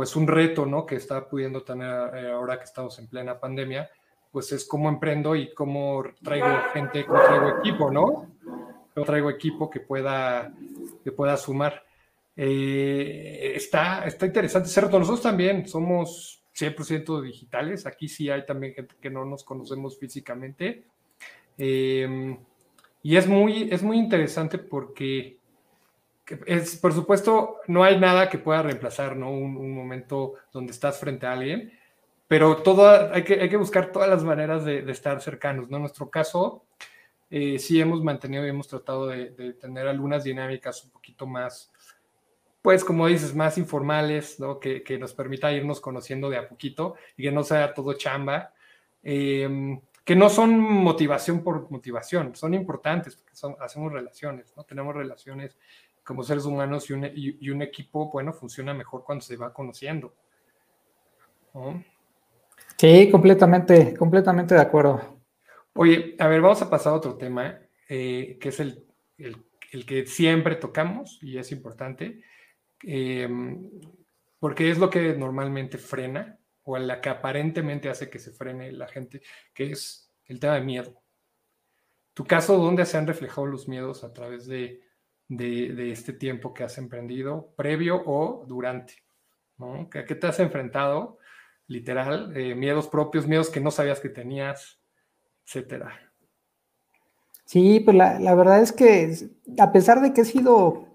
pues 0.00 0.16
un 0.16 0.26
reto, 0.26 0.64
¿no? 0.64 0.86
Que 0.86 0.96
está 0.96 1.28
pudiendo 1.28 1.62
tener 1.62 2.14
eh, 2.14 2.30
ahora 2.30 2.56
que 2.56 2.64
estamos 2.64 2.98
en 2.98 3.06
plena 3.06 3.38
pandemia, 3.38 3.90
pues 4.32 4.50
es 4.50 4.64
cómo 4.64 4.88
emprendo 4.88 5.36
y 5.36 5.52
cómo 5.52 6.02
traigo 6.24 6.46
gente, 6.72 7.04
cómo 7.04 7.22
traigo 7.22 7.58
equipo, 7.58 7.90
¿no? 7.90 8.34
Cómo 8.94 9.04
traigo 9.04 9.28
equipo 9.28 9.68
que 9.68 9.80
pueda, 9.80 10.54
que 11.04 11.12
pueda 11.12 11.36
sumar. 11.36 11.84
Eh, 12.34 13.52
está, 13.54 14.06
está 14.06 14.24
interesante, 14.24 14.70
cierto, 14.70 14.98
nosotros 14.98 15.20
también 15.20 15.68
somos 15.68 16.46
100% 16.58 17.20
digitales, 17.20 17.84
aquí 17.84 18.08
sí 18.08 18.30
hay 18.30 18.46
también 18.46 18.72
gente 18.72 18.94
que 18.98 19.10
no 19.10 19.26
nos 19.26 19.44
conocemos 19.44 19.98
físicamente. 19.98 20.86
Em, 21.58 22.38
y 23.02 23.16
es 23.16 23.26
muy, 23.26 23.68
es 23.70 23.82
muy 23.82 23.98
interesante 23.98 24.56
porque 24.56 25.39
es, 26.46 26.76
por 26.76 26.92
supuesto, 26.92 27.58
no 27.66 27.84
hay 27.84 27.98
nada 27.98 28.28
que 28.28 28.38
pueda 28.38 28.62
reemplazar 28.62 29.16
¿no? 29.16 29.30
un, 29.30 29.74
momento 29.74 30.34
donde 30.52 30.72
estás 30.72 30.98
frente 30.98 31.26
a 31.26 31.32
alguien, 31.32 31.72
pero 32.28 32.58
todo, 32.58 33.12
hay, 33.12 33.24
que, 33.24 33.40
hay 33.40 33.48
que 33.48 33.56
buscar 33.56 33.92
todas 33.92 34.08
las 34.08 34.22
maneras 34.22 34.64
de, 34.64 34.90
estar 34.90 35.20
cercanos. 35.20 35.68
¿no? 35.68 35.76
En 35.76 35.82
nuestro 35.82 36.10
caso, 36.10 36.64
eh, 37.30 37.58
sí 37.58 37.80
hemos 37.80 38.02
mantenido 38.02 38.46
y 38.46 38.50
hemos 38.50 38.68
tratado 38.68 39.08
de, 39.08 39.54
tener 39.54 39.88
algunas 39.88 40.24
dinámicas 40.24 40.84
un 40.84 40.90
poquito 40.90 41.26
más, 41.26 41.72
pues 42.62 42.84
como 42.84 43.06
dices, 43.06 43.34
más 43.34 43.58
informales, 43.58 44.38
¿no? 44.38 44.60
que, 44.60 44.82
que 44.82 44.98
nos 44.98 45.14
permita 45.14 45.52
irnos 45.52 45.80
conociendo 45.80 46.30
de 46.30 46.36
a 46.36 46.48
poquito 46.48 46.94
y 47.16 47.24
que 47.24 47.32
no 47.32 47.42
sea 47.42 47.74
todo 47.74 47.94
chamba. 47.94 48.52
Em, 49.02 49.80
que 50.04 50.16
no 50.16 50.28
son 50.28 50.58
motivación 50.58 51.42
por 51.42 51.70
motivación, 51.70 52.34
son 52.34 52.54
importantes 52.54 53.16
porque 53.16 53.34
son, 53.34 53.56
hacemos 53.60 53.92
relaciones, 53.92 54.52
¿no? 54.56 54.64
Tenemos 54.64 54.94
relaciones 54.94 55.56
como 56.10 56.24
seres 56.24 56.44
humanos 56.44 56.90
y 56.90 56.92
un, 56.92 57.08
y, 57.14 57.50
un, 57.50 57.62
equipo, 57.62 58.10
bueno, 58.10 58.32
funciona 58.32 58.74
mejor 58.74 59.04
cuando 59.04 59.24
se 59.24 59.36
va 59.36 59.54
conociendo. 59.54 60.12
Sí, 62.76 63.08
completamente, 63.12 63.96
completamente 63.96 64.56
de 64.56 64.60
acuerdo. 64.60 65.20
Oye, 65.74 66.16
a 66.18 66.26
ver, 66.26 66.40
vamos 66.40 66.60
a 66.62 66.68
pasar 66.68 66.94
a 66.94 66.96
otro 66.96 67.16
tema, 67.16 67.60
eh, 67.88 68.38
que 68.40 68.48
es 68.48 68.58
el, 68.58 68.84
el, 69.18 69.86
que 69.86 70.04
siempre 70.04 70.56
tocamos 70.56 71.20
y 71.22 71.38
es 71.38 71.52
importante, 71.52 72.24
em, 72.82 73.70
porque 74.40 74.68
es 74.68 74.78
lo 74.78 74.90
que 74.90 75.14
normalmente 75.14 75.78
frena 75.78 76.40
o 76.64 76.76
la 76.76 77.00
que 77.00 77.08
aparentemente 77.08 77.88
hace 77.88 78.10
que 78.10 78.18
se 78.18 78.32
frene 78.32 78.72
la 78.72 78.88
gente, 78.88 79.22
que 79.54 79.70
es 79.70 80.10
el 80.26 80.40
tema 80.40 80.56
de 80.56 80.62
miedo. 80.62 81.00
Tu 82.14 82.24
caso, 82.24 82.56
¿dónde 82.56 82.84
se 82.84 82.98
han 82.98 83.06
reflejado 83.06 83.46
los 83.46 83.68
miedos 83.68 84.02
a 84.02 84.12
través 84.12 84.48
de, 84.48 84.89
de, 85.30 85.92
este 85.92 86.12
tiempo 86.12 86.52
que 86.52 86.64
has 86.64 86.76
emprendido, 86.76 87.54
previo 87.56 88.02
o 88.04 88.44
durante? 88.46 88.94
¿no? 89.56 89.88
¿A 89.94 90.04
qué 90.04 90.14
te 90.14 90.26
has 90.26 90.40
enfrentado? 90.40 91.18
Literal, 91.68 92.36
eh, 92.36 92.54
miedos 92.54 92.88
propios, 92.88 93.28
miedos 93.28 93.48
que 93.48 93.60
no 93.60 93.70
sabías 93.70 94.00
que 94.00 94.08
tenías, 94.08 94.80
etcétera. 95.46 95.92
Sí, 97.44 97.80
pues 97.80 97.96
la, 97.96 98.34
verdad 98.34 98.60
es 98.60 98.72
que 98.72 99.14
a 99.58 99.72
pesar 99.72 100.00
de 100.00 100.12
que 100.12 100.22
he 100.22 100.24
sido 100.24 100.86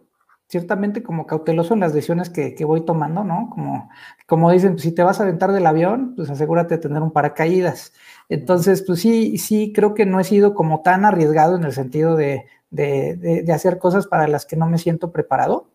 ciertamente 0.47 1.01
como 1.01 1.25
cauteloso 1.25 1.73
en 1.73 1.79
las 1.79 1.93
decisiones 1.93 2.29
que, 2.29 2.55
voy 2.65 2.85
tomando, 2.85 3.23
¿no? 3.23 3.49
Como, 3.51 3.89
como 4.25 4.51
dicen, 4.51 4.73
pues, 4.73 4.83
si 4.83 4.91
te 4.93 5.03
vas 5.03 5.19
a 5.19 5.23
aventar 5.23 5.51
del 5.51 5.65
avión, 5.65 6.13
pues 6.15 6.29
asegúrate 6.29 6.75
de 6.75 6.81
tener 6.81 7.01
un 7.01 7.11
paracaídas. 7.11 7.93
Entonces, 8.29 8.83
pues 8.85 8.99
sí, 8.99 9.37
sí, 9.37 9.73
creo 9.73 9.93
que 9.93 10.05
no 10.05 10.19
he 10.19 10.23
sido 10.23 10.55
como 10.55 10.81
tan 10.81 11.03
arriesgado 11.05 11.55
en 11.57 11.63
el 11.63 11.73
sentido 11.73 12.15
de, 12.15 12.45
de, 12.75 13.45
hacer 13.53 13.77
cosas 13.77 14.07
para 14.07 14.27
las 14.27 14.45
que 14.45 14.55
no 14.55 14.67
me 14.67 14.77
siento 14.77 15.11
preparado. 15.11 15.67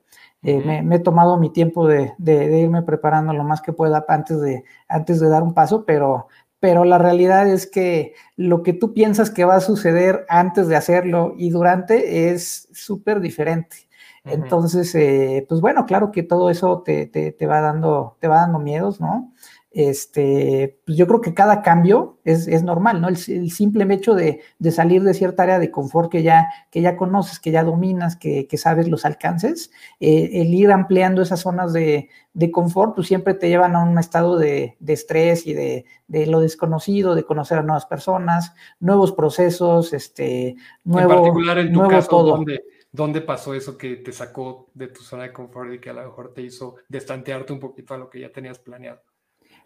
Eh, 0.43 0.83
me, 0.83 0.97
he 0.97 0.99
tomado 1.01 1.37
mi 1.37 1.51
tiempo 1.51 1.87
de, 1.87 2.15
irme 2.19 2.83
preparando 2.83 3.33
lo 3.33 3.45
más 3.45 3.61
que 3.61 3.73
pueda 3.73 4.05
antes 4.09 4.41
de, 4.41 4.65
antes 4.89 5.21
de 5.21 5.29
dar 5.29 5.43
un 5.43 5.53
paso, 5.53 5.85
pero, 5.85 6.29
pero 6.61 6.85
la 6.85 6.99
realidad 6.99 7.47
es 7.49 7.67
que 7.67 8.15
lo 8.37 8.63
que 8.63 8.73
tú 8.73 8.95
piensas 8.95 9.31
que 9.31 9.45
va 9.45 9.57
a 9.57 9.61
suceder 9.61 10.25
antes 10.29 10.69
de 10.69 10.77
hacerlo 10.77 11.35
y 11.37 11.51
durante 11.51 12.31
es 12.31 12.69
súper 12.73 13.21
diferente. 13.21 13.89
Entonces, 14.25 14.95
eh, 14.95 15.47
pues 15.49 15.61
bueno, 15.61 15.87
claro 15.87 16.13
que 16.13 16.23
todo 16.23 16.51
eso 16.51 16.83
te, 16.83 17.07
te, 17.07 17.47
va 17.47 17.61
dando, 17.61 18.17
te 18.21 18.29
va 18.29 18.37
dando 18.37 18.59
miedos, 18.59 19.01
¿no? 19.01 19.33
Este, 19.73 20.81
pues 20.85 20.99
yo 20.99 21.07
creo 21.07 21.21
que 21.21 21.33
cada 21.33 21.63
cambio 21.63 22.19
es, 22.25 22.63
normal, 22.63 23.01
¿no? 23.01 23.09
El, 23.09 23.17
simple 23.17 23.87
hecho 23.95 24.15
de, 24.15 24.41
salir 24.71 25.03
de 25.03 25.15
cierta 25.15 25.45
área 25.45 25.59
de 25.59 25.71
confort 25.71 26.11
que 26.11 26.23
ya, 26.23 26.49
que 26.71 26.81
ya 26.81 26.97
conoces, 26.97 27.39
que 27.39 27.53
ya 27.53 27.63
dominas, 27.63 28.17
que, 28.17 28.49
sabes 28.57 28.89
los 28.89 29.05
alcances, 29.05 29.71
eh, 30.01 30.31
el 30.35 30.53
ir 30.53 30.73
ampliando 30.73 31.23
esas 31.23 31.41
zonas 31.41 31.73
de, 31.73 32.09
confort, 32.53 32.95
pues 32.97 33.07
siempre 33.07 33.35
te 33.35 33.49
llevan 33.49 33.77
a 33.77 33.85
un 33.85 33.97
estado 33.99 34.39
de, 34.39 34.77
estrés 34.87 35.47
y 35.47 35.55
de, 35.55 35.85
lo 36.09 36.41
desconocido, 36.41 37.15
de 37.15 37.25
conocer 37.25 37.59
a 37.59 37.63
nuevas 37.63 37.87
personas, 37.87 38.55
nuevos 38.81 39.13
procesos, 39.13 39.93
este, 39.93 40.57
nuevo, 40.83 41.13
en 41.13 41.19
particular 41.19 41.59
en 41.59 41.73
tu 41.73 41.87
caso, 41.87 42.09
todo. 42.09 42.45
¿Dónde 42.93 43.21
pasó 43.21 43.55
eso 43.55 43.79
que 43.79 43.97
te 43.97 44.11
sacó 44.11 44.69
de 44.75 44.89
tu 44.89 45.03
zona 45.03 45.23
de 45.23 45.33
confort 45.33 45.73
y 45.73 45.79
que 45.79 45.91
a 45.91 45.93
lo 45.93 46.03
mejor 46.03 46.35
te 46.35 46.43
hizo 46.43 46.75
destantearte 46.89 47.53
un 47.53 47.61
poquito 47.61 47.95
a 47.95 47.99
lo 47.99 48.11
que 48.11 48.19
ya 48.19 48.33
tenías 48.33 48.59
planeado? 48.59 49.01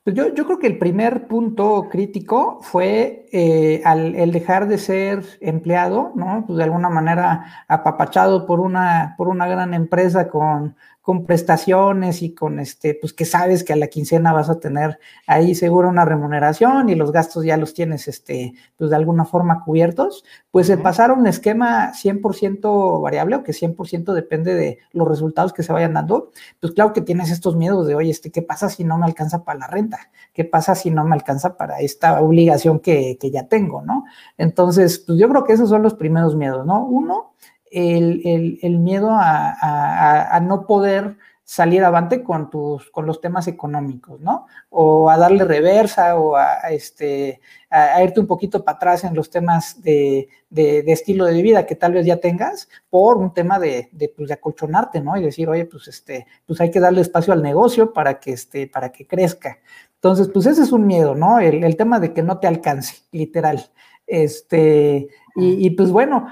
Pues 0.05 0.15
yo, 0.17 0.35
creo 0.35 0.59
que 0.59 0.67
el 0.67 0.77
primer 0.77 1.27
punto 1.29 1.89
crítico 1.91 2.59
fue 2.61 3.25
eh, 3.33 3.81
al, 3.87 4.15
el 4.15 4.33
dejar 4.33 4.69
de 4.69 4.77
ser 4.77 5.25
empleado, 5.41 6.13
¿no? 6.15 6.45
Pues 6.47 6.59
de 6.59 6.65
alguna 6.65 6.91
manera 6.91 7.65
apapachado 7.69 8.47
por 8.47 8.61
una, 8.61 9.15
por 9.17 9.29
una 9.29 9.47
gran 9.47 9.73
empresa 9.73 10.29
con, 10.29 10.77
con 11.05 11.27
prestaciones 11.27 12.23
y 12.23 12.33
con 12.33 12.59
este, 12.59 12.95
pues 12.99 13.13
que 13.13 13.27
sabes 13.27 13.63
que 13.63 13.75
a 13.75 13.77
la 13.77 13.89
quincena 13.89 14.33
vas 14.33 14.49
a 14.49 14.59
tener 14.59 14.99
ahí 15.27 15.55
seguro 15.55 15.91
una 15.91 16.07
remuneración 16.07 16.89
y 16.89 16.95
los 16.95 17.13
gastos 17.13 17.45
ya 17.45 17.59
los 17.59 17.75
tienes, 17.75 18.09
este, 18.09 18.55
pues 18.79 18.89
de 18.89 18.97
alguna 18.97 19.27
forma 19.27 19.63
cubiertos, 19.63 20.25
pues 20.51 20.67
se 20.67 20.79
pasar 20.79 21.11
a 21.11 21.13
un 21.13 21.27
esquema 21.27 21.93
100% 21.93 23.03
variable 23.03 23.37
o 23.37 23.43
que 23.43 23.53
100% 23.53 24.15
depende 24.15 24.55
de 24.55 24.79
los 24.93 25.07
resultados 25.07 25.53
que 25.53 25.63
se 25.63 25.75
vayan 25.75 25.93
dando, 25.93 26.31
pues 26.59 26.73
claro 26.73 26.95
que 26.95 27.03
tienes 27.03 27.31
estos 27.31 27.55
miedos 27.55 27.87
de, 27.87 27.95
oye, 27.97 28.11
este, 28.11 28.31
¿qué 28.31 28.41
pasa 28.41 28.71
si 28.71 28.83
no 28.83 28.97
me 28.97 29.05
alcanza 29.05 29.45
para 29.45 29.59
la 29.59 29.67
renta? 29.67 30.11
¿Qué 30.33 30.47
pasa 30.47 30.75
si 30.75 30.91
no 30.91 31.05
me 31.05 31.15
alcanza 31.15 31.59
para 31.59 31.81
esta 31.81 32.23
obligación 32.23 32.81
que, 32.81 33.19
que 33.21 33.31
ya 33.31 33.47
tengo, 33.47 33.83
no? 33.83 34.05
Entonces, 34.39 35.01
pues 35.01 35.19
yo 35.19 35.29
creo 35.29 35.45
que 35.45 35.53
esos 35.53 35.69
son 35.69 35.83
los 35.83 35.93
primeros 35.93 36.35
miedos, 36.35 36.65
¿no? 36.65 36.83
Uno, 36.83 37.35
el, 37.75 38.79
miedo 38.79 39.11
a, 39.11 40.41
no 40.43 40.67
poder 40.67 41.17
salir 41.45 41.85
avante 41.85 42.23
con 42.23 42.49
tus, 42.49 42.91
con 42.91 43.05
los 43.05 43.21
temas 43.21 43.47
económicos, 43.49 44.19
¿no? 44.21 44.47
O 44.71 45.11
a 45.11 45.19
darle 45.19 45.45
reversa 45.45 46.17
o 46.19 46.37
a, 46.37 46.61
este, 46.71 47.41
a, 47.69 48.03
irte 48.03 48.21
un 48.21 48.27
poquito 48.27 48.65
para 48.65 48.77
atrás 48.77 49.05
en 49.05 49.15
los 49.15 49.29
temas 49.29 49.83
de, 49.83 50.29
estilo 50.51 51.27
de 51.27 51.43
vida 51.43 51.67
que 51.67 51.77
tal 51.77 51.93
vez 51.93 52.07
ya 52.07 52.17
tengas 52.17 52.69
por 52.89 53.19
un 53.19 53.35
tema 53.35 53.59
de, 53.59 53.91
pues, 54.17 54.29
de, 54.29 54.35
acolchonarte, 54.35 55.01
¿no? 55.03 55.17
Y 55.19 55.23
decir, 55.23 55.49
oye, 55.49 55.67
pues, 55.67 55.89
este, 55.89 56.27
pues 56.47 56.61
hay 56.61 56.71
que 56.71 56.81
darle 56.81 57.03
espacio 57.03 57.35
al 57.35 57.43
negocio 57.43 57.93
para 57.93 58.19
que, 58.21 58.33
este, 58.33 58.67
para 58.67 58.91
que 58.91 59.07
crezca. 59.07 59.59
Entonces, 59.97 60.29
pues 60.29 60.47
ese 60.47 60.63
es 60.63 60.73
un 60.73 60.87
miedo, 60.87 61.15
¿no? 61.15 61.41
El, 61.41 61.77
tema 61.77 62.01
de 62.01 62.13
que 62.15 62.23
no 62.23 62.39
te 62.39 62.47
alcance, 62.47 63.03
literal. 63.13 63.71
Este, 64.07 65.09
y 65.37 65.71
pues 65.71 65.91
bueno, 65.91 66.27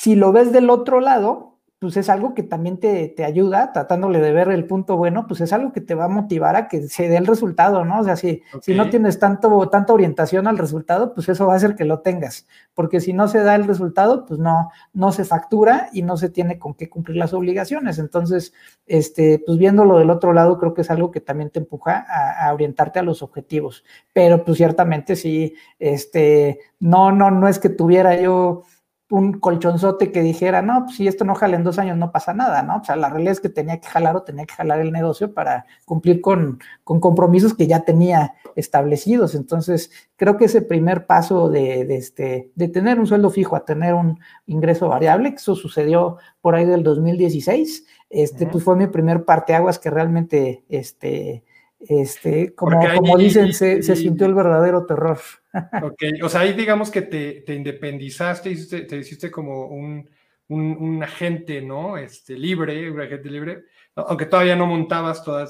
si 0.00 0.14
lo 0.14 0.30
ves 0.30 0.52
del 0.52 0.70
otro 0.70 1.00
lado, 1.00 1.58
pues 1.80 1.96
es 1.96 2.08
algo 2.08 2.32
que 2.32 2.44
también 2.44 2.78
te, 2.78 3.12
ayuda, 3.24 3.72
tratándole 3.72 4.20
de 4.20 4.30
ver 4.30 4.48
el 4.48 4.64
punto 4.64 4.96
bueno, 4.96 5.26
pues 5.26 5.40
es 5.40 5.52
algo 5.52 5.72
que 5.72 5.80
te 5.80 5.96
va 5.96 6.04
a 6.04 6.08
motivar 6.08 6.54
a 6.54 6.68
que 6.68 6.82
se 6.82 7.08
dé 7.08 7.16
el 7.16 7.26
resultado, 7.26 7.84
¿no? 7.84 7.98
O 7.98 8.04
sea, 8.04 8.14
si, 8.14 8.42
si 8.62 8.74
no 8.74 8.90
tienes 8.90 9.18
tanto, 9.18 9.68
tanta 9.70 9.92
orientación 9.92 10.46
al 10.46 10.56
resultado, 10.56 11.14
pues 11.14 11.28
eso 11.28 11.48
va 11.48 11.54
a 11.54 11.56
hacer 11.56 11.74
que 11.74 11.84
lo 11.84 11.98
tengas, 11.98 12.46
porque 12.74 13.00
si 13.00 13.12
no 13.12 13.26
se 13.26 13.40
da 13.40 13.56
el 13.56 13.64
resultado, 13.64 14.24
pues 14.24 14.38
no, 14.38 14.70
no 14.92 15.10
se 15.10 15.24
factura 15.24 15.88
y 15.92 16.02
no 16.02 16.16
se 16.16 16.28
tiene 16.28 16.60
con 16.60 16.74
qué 16.74 16.88
cumplir 16.88 17.16
las 17.16 17.34
obligaciones. 17.34 17.98
Entonces, 17.98 18.52
este, 18.86 19.42
pues 19.44 19.58
viéndolo 19.58 19.98
del 19.98 20.10
otro 20.10 20.32
lado, 20.32 20.60
creo 20.60 20.74
que 20.74 20.82
es 20.82 20.90
algo 20.92 21.10
que 21.10 21.20
también 21.20 21.50
te 21.50 21.58
empuja 21.58 22.06
a, 22.08 22.46
a 22.46 22.54
orientarte 22.54 23.00
a 23.00 23.02
los 23.02 23.20
objetivos. 23.20 23.82
Pero 24.12 24.44
pues 24.44 24.58
ciertamente 24.58 25.16
sí, 25.16 25.54
este, 25.80 26.60
no, 26.78 27.10
no, 27.10 27.32
no 27.32 27.48
es 27.48 27.58
que 27.58 27.68
tuviera 27.68 28.14
yo 28.20 28.62
un 29.10 29.40
colchonzote 29.40 30.12
que 30.12 30.22
dijera, 30.22 30.60
no, 30.60 30.84
pues 30.84 30.96
si 30.96 31.08
esto 31.08 31.24
no 31.24 31.34
jala 31.34 31.56
en 31.56 31.64
dos 31.64 31.78
años 31.78 31.96
no 31.96 32.12
pasa 32.12 32.34
nada, 32.34 32.62
¿no? 32.62 32.76
O 32.76 32.84
sea, 32.84 32.94
la 32.96 33.08
realidad 33.08 33.32
es 33.32 33.40
que 33.40 33.48
tenía 33.48 33.80
que 33.80 33.88
jalar 33.88 34.14
o 34.16 34.22
tenía 34.22 34.44
que 34.44 34.54
jalar 34.54 34.80
el 34.80 34.92
negocio 34.92 35.32
para 35.32 35.64
cumplir 35.86 36.20
con, 36.20 36.58
compromisos 36.84 37.54
que 37.54 37.66
ya 37.66 37.80
tenía 37.80 38.34
establecidos. 38.54 39.34
Entonces, 39.34 39.90
creo 40.16 40.36
que 40.36 40.44
ese 40.44 40.60
primer 40.60 41.06
paso 41.06 41.48
de, 41.48 41.96
este, 41.96 42.50
de 42.54 42.68
tener 42.68 43.00
un 43.00 43.06
sueldo 43.06 43.30
fijo 43.30 43.56
a 43.56 43.64
tener 43.64 43.94
un 43.94 44.20
ingreso 44.46 44.88
variable, 44.88 45.30
que 45.30 45.36
eso 45.36 45.54
sucedió 45.54 46.18
por 46.42 46.54
ahí 46.54 46.66
del 46.66 46.82
2016, 46.82 47.86
este, 48.10 48.46
pues 48.46 48.62
fue 48.62 48.76
mi 48.76 48.88
primer 48.88 49.24
parteaguas 49.24 49.78
que 49.78 49.90
realmente, 49.90 50.64
este, 50.68 51.44
este, 51.80 52.54
como, 52.54 52.80
como 52.96 53.16
dicen, 53.16 53.52
se, 53.52 53.82
sintió 53.82 54.26
el 54.26 54.34
verdadero 54.34 54.86
terror. 54.86 55.18
Ok, 55.82 56.02
o 56.22 56.28
sea, 56.28 56.42
ahí 56.42 56.52
digamos 56.52 56.90
que 56.90 57.02
te, 57.02 57.40
te 57.40 57.54
independizaste, 57.54 58.50
y 58.50 58.66
te 58.68 58.96
hiciste 58.96 59.30
como 59.30 59.66
un, 59.66 60.08
un, 60.48 61.02
agente, 61.02 61.60
¿no? 61.60 61.96
Este, 61.96 62.34
libre, 62.34 62.90
un 62.90 63.00
agente 63.00 63.28
libre, 63.30 63.64
aunque 63.94 64.26
todavía 64.26 64.54
no 64.54 64.66
montabas 64.66 65.24
toda 65.24 65.48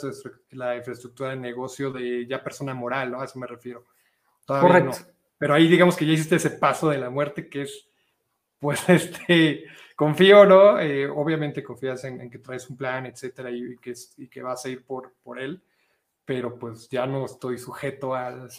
la 0.52 0.76
infraestructura 0.76 1.30
de 1.30 1.36
negocio 1.36 1.90
de 1.90 2.26
ya 2.26 2.42
persona 2.42 2.74
moral, 2.74 3.10
¿no? 3.10 3.20
A 3.20 3.24
eso 3.24 3.38
me 3.38 3.46
refiero. 3.46 3.86
Todavía 4.46 4.68
Correcto. 4.68 4.98
no. 4.98 5.14
Pero 5.36 5.54
ahí 5.54 5.68
digamos 5.68 5.96
que 5.96 6.06
ya 6.06 6.12
hiciste 6.12 6.36
ese 6.36 6.50
paso 6.50 6.88
de 6.88 6.98
la 6.98 7.10
muerte 7.10 7.48
que 7.48 7.62
es, 7.62 7.88
pues, 8.58 8.80
este, 8.88 9.64
confío, 9.94 10.46
¿no? 10.46 10.80
Eh, 10.80 11.06
obviamente 11.06 11.62
confías 11.62 12.04
en, 12.04 12.30
que 12.30 12.38
traes 12.38 12.68
un 12.70 12.76
plan, 12.76 13.04
etcétera, 13.06 13.50
y, 13.50 13.76
que, 13.78 13.94
y 14.16 14.28
que 14.28 14.42
vas 14.42 14.64
a 14.64 14.68
ir 14.68 14.84
por, 14.84 15.12
por 15.22 15.38
él 15.38 15.62
pero 16.28 16.58
pues 16.58 16.90
ya 16.90 17.06
no 17.06 17.24
estoy 17.24 17.56
sujeto 17.56 18.14
al, 18.14 18.50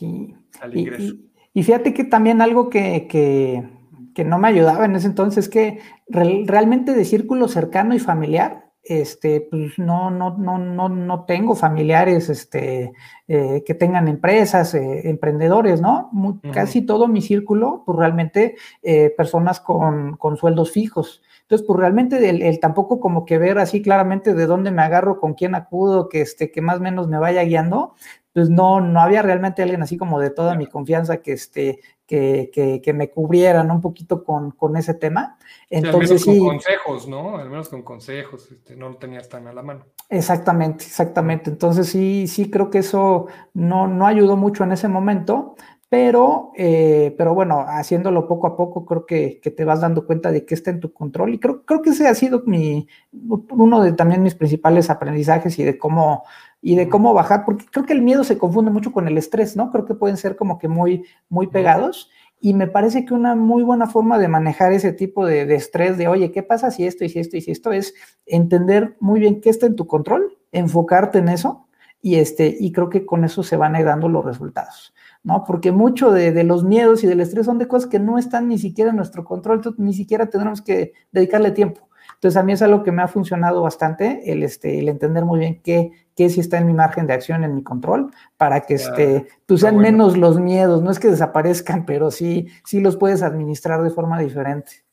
al 0.60 0.76
ingreso. 0.78 1.14
Y, 1.54 1.62
fíjate 1.62 1.94
que 1.94 2.04
también 2.04 2.42
algo 2.42 2.68
que, 2.68 3.08
que, 3.08 4.24
no 4.26 4.40
me 4.40 4.48
ayudaba 4.48 4.86
en 4.86 4.96
ese 4.96 5.06
entonces 5.06 5.46
es 5.46 5.50
que 5.50 5.80
realmente 6.08 6.94
de 6.94 7.06
círculo 7.06 7.48
cercano 7.48 7.94
y 7.94 8.00
familiar, 8.00 8.69
este, 8.84 9.42
pues 9.42 9.78
no, 9.78 10.10
no, 10.10 10.38
no, 10.38 10.58
no, 10.58 10.90
no 10.90 11.26
tengo 11.26 11.56
familiares 11.56 12.30
este, 12.30 12.94
eh, 13.28 13.64
que 13.66 13.74
tengan 13.74 14.08
empresas, 14.08 14.74
eh, 14.74 15.10
emprendedores, 15.10 15.82
¿no? 15.82 16.10
Casi 16.54 16.82
todo 16.82 17.08
mi 17.08 17.22
círculo, 17.22 17.84
pues 17.86 17.98
realmente 17.98 18.56
eh, 18.82 19.14
personas 19.16 19.60
con, 19.60 20.18
con 20.18 20.38
sueldos 20.38 20.72
fijos. 20.72 21.22
Entonces, 21.42 21.66
pues 21.66 21.80
realmente 21.80 22.30
el, 22.30 22.60
tampoco 22.60 23.00
como 23.00 23.26
que 23.26 23.38
ver 23.38 23.58
así 23.60 23.82
claramente 23.82 24.34
de 24.34 24.46
dónde 24.46 24.72
me 24.72 24.84
agarro, 24.84 25.20
con 25.20 25.34
quién 25.34 25.56
acudo, 25.56 26.08
que, 26.08 26.22
este, 26.22 26.52
que 26.52 26.62
más 26.62 26.78
o 26.78 26.82
menos 26.82 27.08
me 27.08 27.18
vaya 27.18 27.44
guiando, 27.44 27.96
pues 28.34 28.50
no, 28.50 28.82
no 28.82 29.02
había 29.02 29.22
realmente 29.22 29.64
alguien 29.64 29.82
así 29.82 29.98
como 29.98 30.20
de 30.20 30.30
toda 30.30 30.56
mi 30.56 30.68
confianza 30.68 31.18
que, 31.18 31.34
este, 31.34 31.80
que, 32.10 32.82
que, 32.84 32.94
me 32.94 33.12
cubrieran 33.12 33.70
un 33.70 33.82
poquito 33.82 34.24
con, 34.24 34.50
con 34.50 34.76
ese 34.76 34.96
tema. 34.96 35.38
Entonces, 35.70 36.24
sí, 36.24 36.32
al 36.32 36.36
menos 36.38 36.48
con 36.48 36.56
consejos, 36.56 37.08
¿no? 37.08 37.38
Al 37.38 37.50
menos 37.52 37.70
con 37.70 37.84
consejos, 37.84 38.52
este, 38.52 38.76
no 38.76 38.90
lo 38.90 38.96
tenías 38.96 39.30
tan 39.30 39.46
a 39.46 39.54
la 39.54 39.62
mano. 39.62 39.86
Exactamente, 40.10 40.86
exactamente. 40.86 41.52
Entonces 41.52 41.88
sí, 41.88 42.28
sí 42.28 42.50
creo 42.50 42.72
que 42.72 42.80
eso 42.80 43.28
no, 43.54 43.88
no 43.88 44.08
ayudó 44.08 44.38
mucho 44.38 44.64
en 44.64 44.72
ese 44.72 44.88
momento, 44.88 45.56
pero, 45.88 46.52
eh, 46.56 47.14
pero 47.16 47.36
bueno, 47.36 47.64
haciéndolo 47.68 48.28
poco 48.28 48.48
a 48.48 48.58
poco, 48.58 48.86
creo 48.86 49.06
que, 49.06 49.40
te 49.56 49.64
vas 49.64 49.82
dando 49.82 50.08
cuenta 50.08 50.32
de 50.32 50.46
que 50.46 50.56
está 50.56 50.72
en 50.72 50.80
tu 50.80 50.92
control. 50.92 51.36
Y 51.36 51.40
creo, 51.40 51.64
creo 51.64 51.84
que 51.84 51.92
ese 51.92 52.08
ha 52.08 52.16
sido 52.16 52.42
mi, 52.48 52.88
uno 53.12 53.84
de 53.84 53.94
también 53.94 54.24
mis 54.24 54.34
principales 54.34 54.90
aprendizajes 54.90 55.60
y 55.60 55.64
de 55.64 55.78
cómo, 55.78 56.24
y 56.62 56.76
de 56.76 56.90
cómo 56.90 57.14
bajar, 57.14 57.46
porque 57.46 57.66
creo 57.72 57.86
que 57.86 57.94
el 57.94 58.02
miedo 58.02 58.24
se 58.24 58.38
confunde 58.38 58.72
mucho 58.72 58.92
con 58.92 59.08
el 59.08 59.18
estrés, 59.18 59.56
¿no? 59.56 59.72
Creo 59.72 59.86
que 59.86 59.96
pueden 59.96 60.18
ser 60.18 60.36
como 60.36 60.58
que 60.58 60.68
muy, 60.68 61.06
muy 61.30 61.48
pegados. 61.48 62.10
Y 62.42 62.54
me 62.54 62.68
parece 62.68 63.06
que 63.06 63.14
una 63.14 63.36
muy 63.36 63.64
buena 63.64 63.88
forma 63.88 64.18
de 64.18 64.28
manejar 64.28 64.72
ese 64.72 64.94
tipo 64.94 65.26
de, 65.26 65.46
de 65.46 65.56
estrés, 65.56 65.98
de 65.98 66.08
oye, 66.08 66.32
¿qué 66.32 66.44
pasa 66.44 66.72
si 66.72 66.86
esto 66.86 67.04
y 67.04 67.10
si 67.10 67.20
esto 67.20 67.38
y 67.38 67.42
si 67.42 67.52
esto? 67.52 67.72
Es 67.72 67.94
entender 68.26 68.96
muy 69.00 69.20
bien 69.20 69.42
qué 69.42 69.50
está 69.50 69.66
en 69.66 69.76
tu 69.76 69.88
control, 69.88 70.38
enfocarte 70.52 71.20
en 71.20 71.30
eso 71.30 71.68
y, 72.02 72.16
este, 72.16 72.56
y 72.60 72.72
creo 72.72 72.90
que 72.90 73.06
con 73.06 73.26
eso 73.26 73.44
se 73.44 73.58
van 73.58 73.76
a 73.76 73.80
ir 73.80 73.86
dando 73.86 74.08
los 74.08 74.24
resultados. 74.24 74.94
¿no? 75.24 75.44
Porque 75.44 75.72
mucho 75.72 76.12
de, 76.12 76.44
los 76.44 76.64
miedos 76.64 77.04
y 77.04 77.08
del 77.08 77.20
estrés 77.20 77.46
son 77.46 77.58
de 77.58 77.68
cosas 77.68 77.90
que 77.90 78.00
no 78.00 78.18
están 78.18 78.48
ni 78.48 78.58
siquiera 78.58 78.92
en 78.92 78.96
nuestro 78.96 79.26
control, 79.26 79.58
entonces 79.58 79.80
ni 79.80 79.94
siquiera 79.94 80.30
tendremos 80.30 80.62
que 80.62 80.94
dedicarle 81.12 81.52
tiempo. 81.52 81.89
Entonces 82.20 82.36
a 82.36 82.44
mí 82.44 82.52
es 82.52 82.62
algo 82.62 82.84
que 82.84 82.92
me 82.92 83.02
ha 83.02 83.08
funcionado 83.08 83.62
bastante, 83.62 84.30
el, 84.30 84.44
este, 84.44 84.78
el 84.80 84.90
entender 84.90 85.24
muy 85.24 85.40
bien 85.40 85.62
qué, 85.64 85.92
qué 86.18 86.30
sí 86.30 86.42
está 86.42 86.58
en 86.58 86.68
mi 86.68 86.74
margen 86.74 87.08
de 87.08 87.14
acción, 87.14 87.46
en 87.46 87.56
mi 87.56 87.64
control, 87.64 88.12
para 88.36 88.66
que 88.66 88.74
este, 88.74 89.26
pues 89.46 89.62
sean 89.62 89.78
menos 89.78 90.18
los 90.18 90.38
miedos, 90.38 90.82
no 90.82 90.92
es 90.92 91.00
que 91.00 91.08
desaparezcan, 91.08 91.86
pero 91.86 92.12
sí, 92.12 92.48
sí 92.66 92.82
los 92.82 92.98
puedes 92.98 93.24
administrar 93.24 93.82
de 93.84 93.90
forma 93.90 94.20
diferente. 94.20 94.84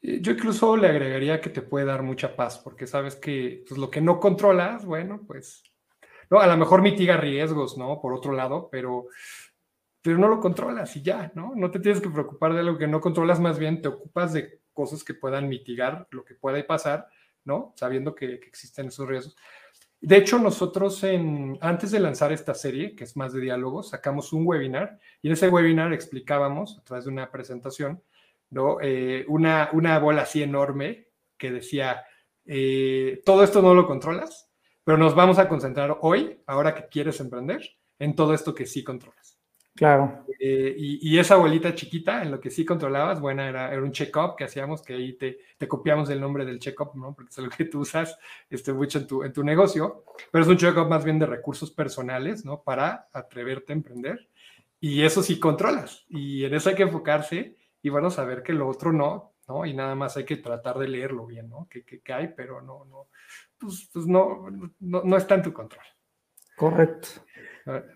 Eh, 0.00 0.20
yo 0.22 0.32
incluso 0.32 0.74
le 0.78 0.88
agregaría 0.88 1.42
que 1.42 1.50
te 1.50 1.60
puede 1.60 1.84
dar 1.84 2.02
mucha 2.02 2.34
paz, 2.34 2.58
porque 2.58 2.86
sabes 2.86 3.14
que 3.14 3.64
pues, 3.68 3.78
lo 3.78 3.90
que 3.90 4.00
no 4.00 4.18
controlas, 4.18 4.86
bueno, 4.86 5.20
pues 5.26 5.62
no, 6.30 6.40
a 6.40 6.46
lo 6.46 6.56
mejor 6.56 6.80
mitiga 6.80 7.18
riesgos, 7.18 7.76
¿no? 7.76 8.00
Por 8.00 8.14
otro 8.14 8.32
lado, 8.32 8.70
pero, 8.72 9.08
pero 10.00 10.16
no 10.16 10.28
lo 10.28 10.40
controlas 10.40 10.96
y 10.96 11.02
ya, 11.02 11.30
¿no? 11.34 11.52
No 11.54 11.70
te 11.70 11.80
tienes 11.80 12.00
que 12.00 12.08
preocupar 12.08 12.54
de 12.54 12.60
algo 12.60 12.78
que 12.78 12.86
no 12.86 13.02
controlas, 13.02 13.38
más 13.38 13.58
bien 13.58 13.82
te 13.82 13.88
ocupas 13.88 14.32
de 14.32 14.60
cosas 14.78 15.02
que 15.02 15.12
puedan 15.12 15.48
mitigar 15.48 16.06
lo 16.12 16.24
que 16.24 16.36
pueda 16.36 16.64
pasar, 16.64 17.08
¿no? 17.44 17.72
Sabiendo 17.74 18.14
que, 18.14 18.34
existen 18.34 18.86
esos 18.86 19.08
riesgos. 19.08 19.36
De 20.00 20.16
hecho, 20.16 20.38
nosotros 20.38 21.02
en, 21.02 21.58
antes 21.60 21.90
de 21.90 21.98
lanzar 21.98 22.30
esta 22.30 22.54
serie, 22.54 22.94
que 22.94 23.02
es 23.02 23.16
más 23.16 23.32
de 23.32 23.40
diálogos, 23.40 23.88
sacamos 23.88 24.32
un 24.32 24.46
webinar 24.46 25.00
y 25.20 25.26
en 25.26 25.32
ese 25.32 25.48
webinar 25.48 25.92
explicábamos, 25.92 26.78
a 26.78 26.84
través 26.84 27.06
de 27.06 27.10
una 27.10 27.28
presentación, 27.32 28.00
¿no? 28.50 28.78
Eh, 28.80 29.24
una, 29.26 29.70
una 29.72 29.98
bola 29.98 30.22
así 30.22 30.44
enorme 30.44 31.08
que 31.36 31.50
decía, 31.50 32.04
eh, 32.46 33.20
todo 33.24 33.42
esto 33.42 33.60
no 33.60 33.74
lo 33.74 33.84
controlas, 33.84 34.48
pero 34.84 34.96
nos 34.96 35.16
vamos 35.16 35.40
a 35.40 35.48
concentrar 35.48 35.98
hoy, 36.02 36.40
ahora 36.46 36.72
que 36.72 36.86
quieres 36.86 37.18
emprender, 37.18 37.68
en 37.98 38.14
todo 38.14 38.32
esto 38.32 38.54
que 38.54 38.64
sí 38.64 38.84
controlas. 38.84 39.37
Claro. 39.78 40.24
Eh, 40.40 40.74
y, 40.76 41.16
esa 41.20 41.34
abuelita 41.34 41.72
chiquita, 41.72 42.20
en 42.20 42.32
lo 42.32 42.40
que 42.40 42.50
sí 42.50 42.64
controlabas, 42.64 43.20
bueno, 43.20 43.44
era, 43.44 43.72
era 43.72 43.80
un 43.80 43.92
check-up 43.92 44.34
que 44.36 44.42
hacíamos, 44.42 44.82
que 44.82 44.94
ahí 44.94 45.12
te, 45.12 45.38
te 45.56 45.68
copiamos 45.68 46.10
el 46.10 46.20
nombre 46.20 46.44
del 46.44 46.58
check-up, 46.58 46.96
¿no? 46.96 47.14
Porque 47.14 47.30
es 47.30 47.38
lo 47.38 47.48
que 47.48 47.64
tú 47.64 47.82
usas 47.82 48.18
este, 48.50 48.72
mucho 48.72 48.98
en 48.98 49.06
tu, 49.06 49.22
en 49.22 49.32
tu 49.32 49.44
negocio, 49.44 50.02
pero 50.32 50.42
es 50.42 50.50
un 50.50 50.56
check-up 50.56 50.88
más 50.88 51.04
bien 51.04 51.20
de 51.20 51.26
recursos 51.26 51.70
personales, 51.70 52.44
¿no? 52.44 52.60
Para 52.60 53.08
atreverte 53.12 53.72
a 53.72 53.76
emprender. 53.76 54.28
Y 54.80 55.04
eso 55.04 55.22
sí 55.22 55.38
controlas. 55.38 56.04
Y 56.08 56.44
en 56.44 56.54
eso 56.54 56.70
hay 56.70 56.74
que 56.74 56.82
enfocarse 56.82 57.56
y, 57.80 57.88
bueno, 57.88 58.10
saber 58.10 58.42
que 58.42 58.52
lo 58.52 58.66
otro 58.66 58.92
no, 58.92 59.34
¿no? 59.46 59.64
Y 59.64 59.74
nada 59.74 59.94
más 59.94 60.16
hay 60.16 60.24
que 60.24 60.38
tratar 60.38 60.76
de 60.78 60.88
leerlo 60.88 61.24
bien, 61.24 61.48
¿no? 61.48 61.68
Que, 61.70 61.84
que, 61.84 62.12
hay, 62.12 62.34
pero 62.36 62.60
no, 62.60 62.84
no, 62.84 63.10
pues, 63.56 63.88
pues 63.92 64.08
no, 64.08 64.50
no, 64.80 65.02
no, 65.04 65.16
está 65.16 65.36
en 65.36 65.42
tu 65.42 65.52
control. 65.52 65.84
Correcto. 66.56 67.10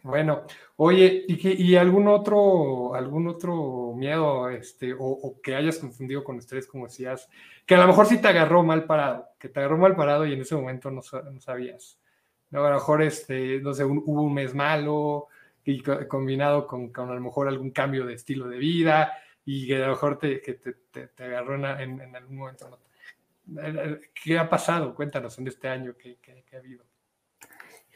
Bueno, 0.02 0.42
oye, 0.76 1.24
¿y, 1.28 1.70
y 1.72 1.76
algún 1.76 2.08
otro, 2.08 2.94
algún 2.94 3.28
otro 3.28 3.94
miedo, 3.94 4.50
este, 4.50 4.94
o, 4.98 5.40
que 5.42 5.54
hayas 5.54 5.78
confundido 5.78 6.22
con 6.22 6.38
estrés, 6.38 6.66
como 6.66 6.86
decías, 6.86 7.28
que 7.64 7.74
a 7.74 7.80
lo 7.80 7.86
mejor 7.86 8.06
sí 8.06 8.20
te 8.20 8.28
agarró 8.28 8.62
mal 8.62 8.84
parado, 8.84 9.28
que 9.38 9.48
te 9.48 9.60
agarró 9.60 9.78
mal 9.78 9.96
parado 9.96 10.26
y 10.26 10.34
en 10.34 10.40
ese 10.42 10.54
momento 10.54 10.90
no, 10.90 11.00
sabías. 11.40 11.98
A 12.52 12.56
lo 12.56 12.70
mejor, 12.70 13.02
este, 13.02 13.60
no 13.60 13.72
sé, 13.72 13.84
hubo 13.84 14.22
un 14.22 14.34
mes 14.34 14.54
malo 14.54 15.28
y 15.64 15.80
combinado 15.80 16.66
con, 16.66 16.90
con, 16.92 17.10
a 17.10 17.14
lo 17.14 17.20
mejor 17.20 17.48
algún 17.48 17.70
cambio 17.70 18.04
de 18.04 18.14
estilo 18.14 18.48
de 18.48 18.58
vida 18.58 19.12
y 19.44 19.66
que 19.66 19.76
a 19.76 19.86
lo 19.86 19.92
mejor 19.92 20.18
te, 20.18 20.40
que 20.42 20.54
te, 20.54 20.72
te, 20.72 21.24
agarró 21.24 21.54
en, 21.54 22.00
en, 22.00 22.16
algún 22.16 22.36
momento. 22.36 22.78
¿Qué 24.14 24.38
ha 24.38 24.48
pasado? 24.48 24.94
Cuéntanos 24.94 25.38
en 25.38 25.48
este 25.48 25.68
año 25.68 25.96
que, 25.96 26.16
que, 26.16 26.56
ha 26.56 26.58
habido. 26.58 26.84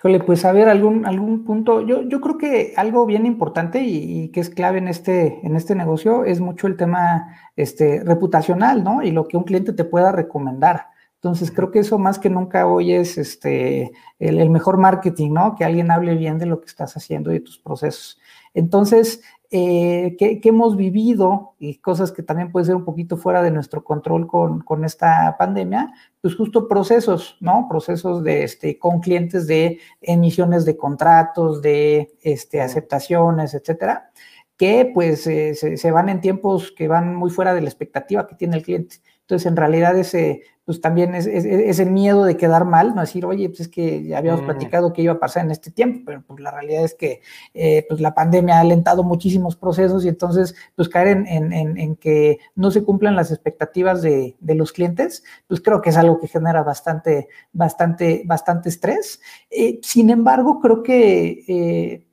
Híjole, 0.07 0.23
pues 0.23 0.45
a 0.45 0.53
ver, 0.53 0.69
algún, 0.69 1.05
algún 1.05 1.43
punto. 1.43 1.81
Yo, 1.81 2.03
yo 2.03 2.21
creo 2.21 2.39
que 2.39 2.75
algo 2.77 3.07
bien 3.07 3.27
importante 3.27 3.81
y, 3.81 4.23
y, 4.23 4.29
que 4.29 4.39
es 4.39 4.51
clave 4.51 4.79
en 4.79 4.87
este, 4.87 5.41
en 5.43 5.57
este 5.57 5.75
negocio 5.75 6.25
es 6.25 6.39
mucho 6.39 6.69
el 6.69 6.77
tema 6.77 7.37
este, 7.57 8.05
reputacional, 8.05 8.85
¿no? 8.85 9.03
Y 9.03 9.11
lo 9.11 9.27
que 9.27 9.37
un 9.37 9.43
cliente 9.43 9.73
te 9.73 9.83
pueda 9.83 10.13
recomendar. 10.13 10.91
Entonces, 11.17 11.51
creo 11.51 11.73
que 11.73 11.81
eso 11.81 11.99
más 11.99 12.21
que 12.21 12.31
nunca 12.31 12.69
hoy 12.69 12.93
es 12.93 13.19
este, 13.19 13.91
el, 14.21 14.49
mejor 14.49 14.79
marketing, 14.79 15.33
¿no? 15.33 15.57
Que 15.57 15.65
alguien 15.65 15.91
hable 15.91 16.15
bien 16.15 16.39
de 16.39 16.47
lo 16.47 16.61
que 16.61 16.67
estás 16.67 16.97
haciendo 16.97 17.33
y 17.33 17.41
de 17.41 17.41
tus 17.41 17.59
procesos. 17.59 18.21
Entonces, 18.55 19.23
eh, 19.51 20.17
¿qué, 20.19 20.41
hemos 20.43 20.77
vivido 20.77 21.55
y 21.59 21.79
cosas 21.79 22.13
que 22.13 22.23
también 22.23 22.51
puede 22.51 22.67
ser 22.67 22.75
un 22.75 22.85
poquito 22.85 23.17
fuera 23.17 23.43
de 23.43 23.51
nuestro 23.51 23.85
control 23.85 24.27
con, 24.27 24.61
con, 24.61 24.85
esta 24.85 25.37
pandemia, 25.39 25.93
pues 26.21 26.35
justo 26.35 26.69
procesos, 26.69 27.37
¿no? 27.41 27.67
Procesos 27.69 28.25
de, 28.25 28.45
este, 28.45 28.79
con 28.79 29.01
clientes 29.01 29.47
de 29.47 29.79
emisiones 30.01 30.65
de 30.65 30.77
contratos, 30.77 31.63
de 31.63 32.17
este, 32.23 32.61
aceptaciones, 32.61 33.55
etcétera, 33.55 34.11
que 34.57 34.91
pues 34.93 35.27
eh, 35.27 35.55
se, 35.55 35.77
se, 35.77 35.91
van 35.91 36.09
en 36.09 36.21
tiempos 36.21 36.73
que 36.73 36.89
van 36.89 37.15
muy 37.15 37.31
fuera 37.31 37.55
de 37.55 37.61
la 37.61 37.69
expectativa 37.69 38.27
que 38.27 38.35
tiene 38.35 38.57
el 38.57 38.63
cliente. 38.63 38.97
Entonces, 39.27 39.47
en 39.47 39.57
realidad 39.57 39.99
ese 39.99 40.43
pues 40.67 40.81
también 40.81 41.15
es, 41.15 41.29
el 41.29 41.91
miedo 41.93 42.25
de 42.25 42.37
quedar 42.37 42.65
mal, 42.65 42.97
no 42.97 43.01
decir, 43.01 43.25
oye, 43.25 43.49
pues 43.49 43.61
es 43.61 43.69
que 43.69 44.03
ya 44.03 44.19
habíamos 44.19 44.43
mm. 44.43 44.47
platicado 44.47 44.93
que 44.93 45.01
iba 45.01 45.13
a 45.13 45.21
pasar 45.21 45.45
en 45.45 45.53
este 45.53 45.71
tiempo, 45.71 46.03
pero 46.05 46.25
pues 46.27 46.41
la 46.41 46.51
realidad 46.51 46.83
es 46.83 46.95
que 46.95 47.21
eh, 47.55 47.87
pues 47.89 48.01
la 48.01 48.15
pandemia 48.15 48.57
ha 48.57 48.61
alentado 48.63 49.05
muchísimos 49.05 49.55
procesos 49.55 50.05
y 50.05 50.09
entonces 50.09 50.57
pues 50.75 50.89
caer 50.89 51.25
en, 51.29 51.95
que 51.97 52.41
no 52.57 52.73
se 52.73 52.83
cumplan 52.83 53.15
las 53.15 53.31
expectativas 53.31 54.03
de, 54.03 54.35
los 54.41 54.73
clientes, 54.73 55.23
pues 55.47 55.61
creo 55.61 55.81
que 55.81 55.91
es 55.91 55.97
algo 55.97 56.19
que 56.19 56.27
genera 56.27 56.65
bastante, 56.65 57.29
bastante, 57.53 58.23
bastante 58.27 58.69
estrés. 58.69 59.21
Eh, 59.49 59.79
sin 59.83 60.11
embargo, 60.11 60.59
creo 60.59 60.83
que 60.83 61.45
eh, 61.47 62.07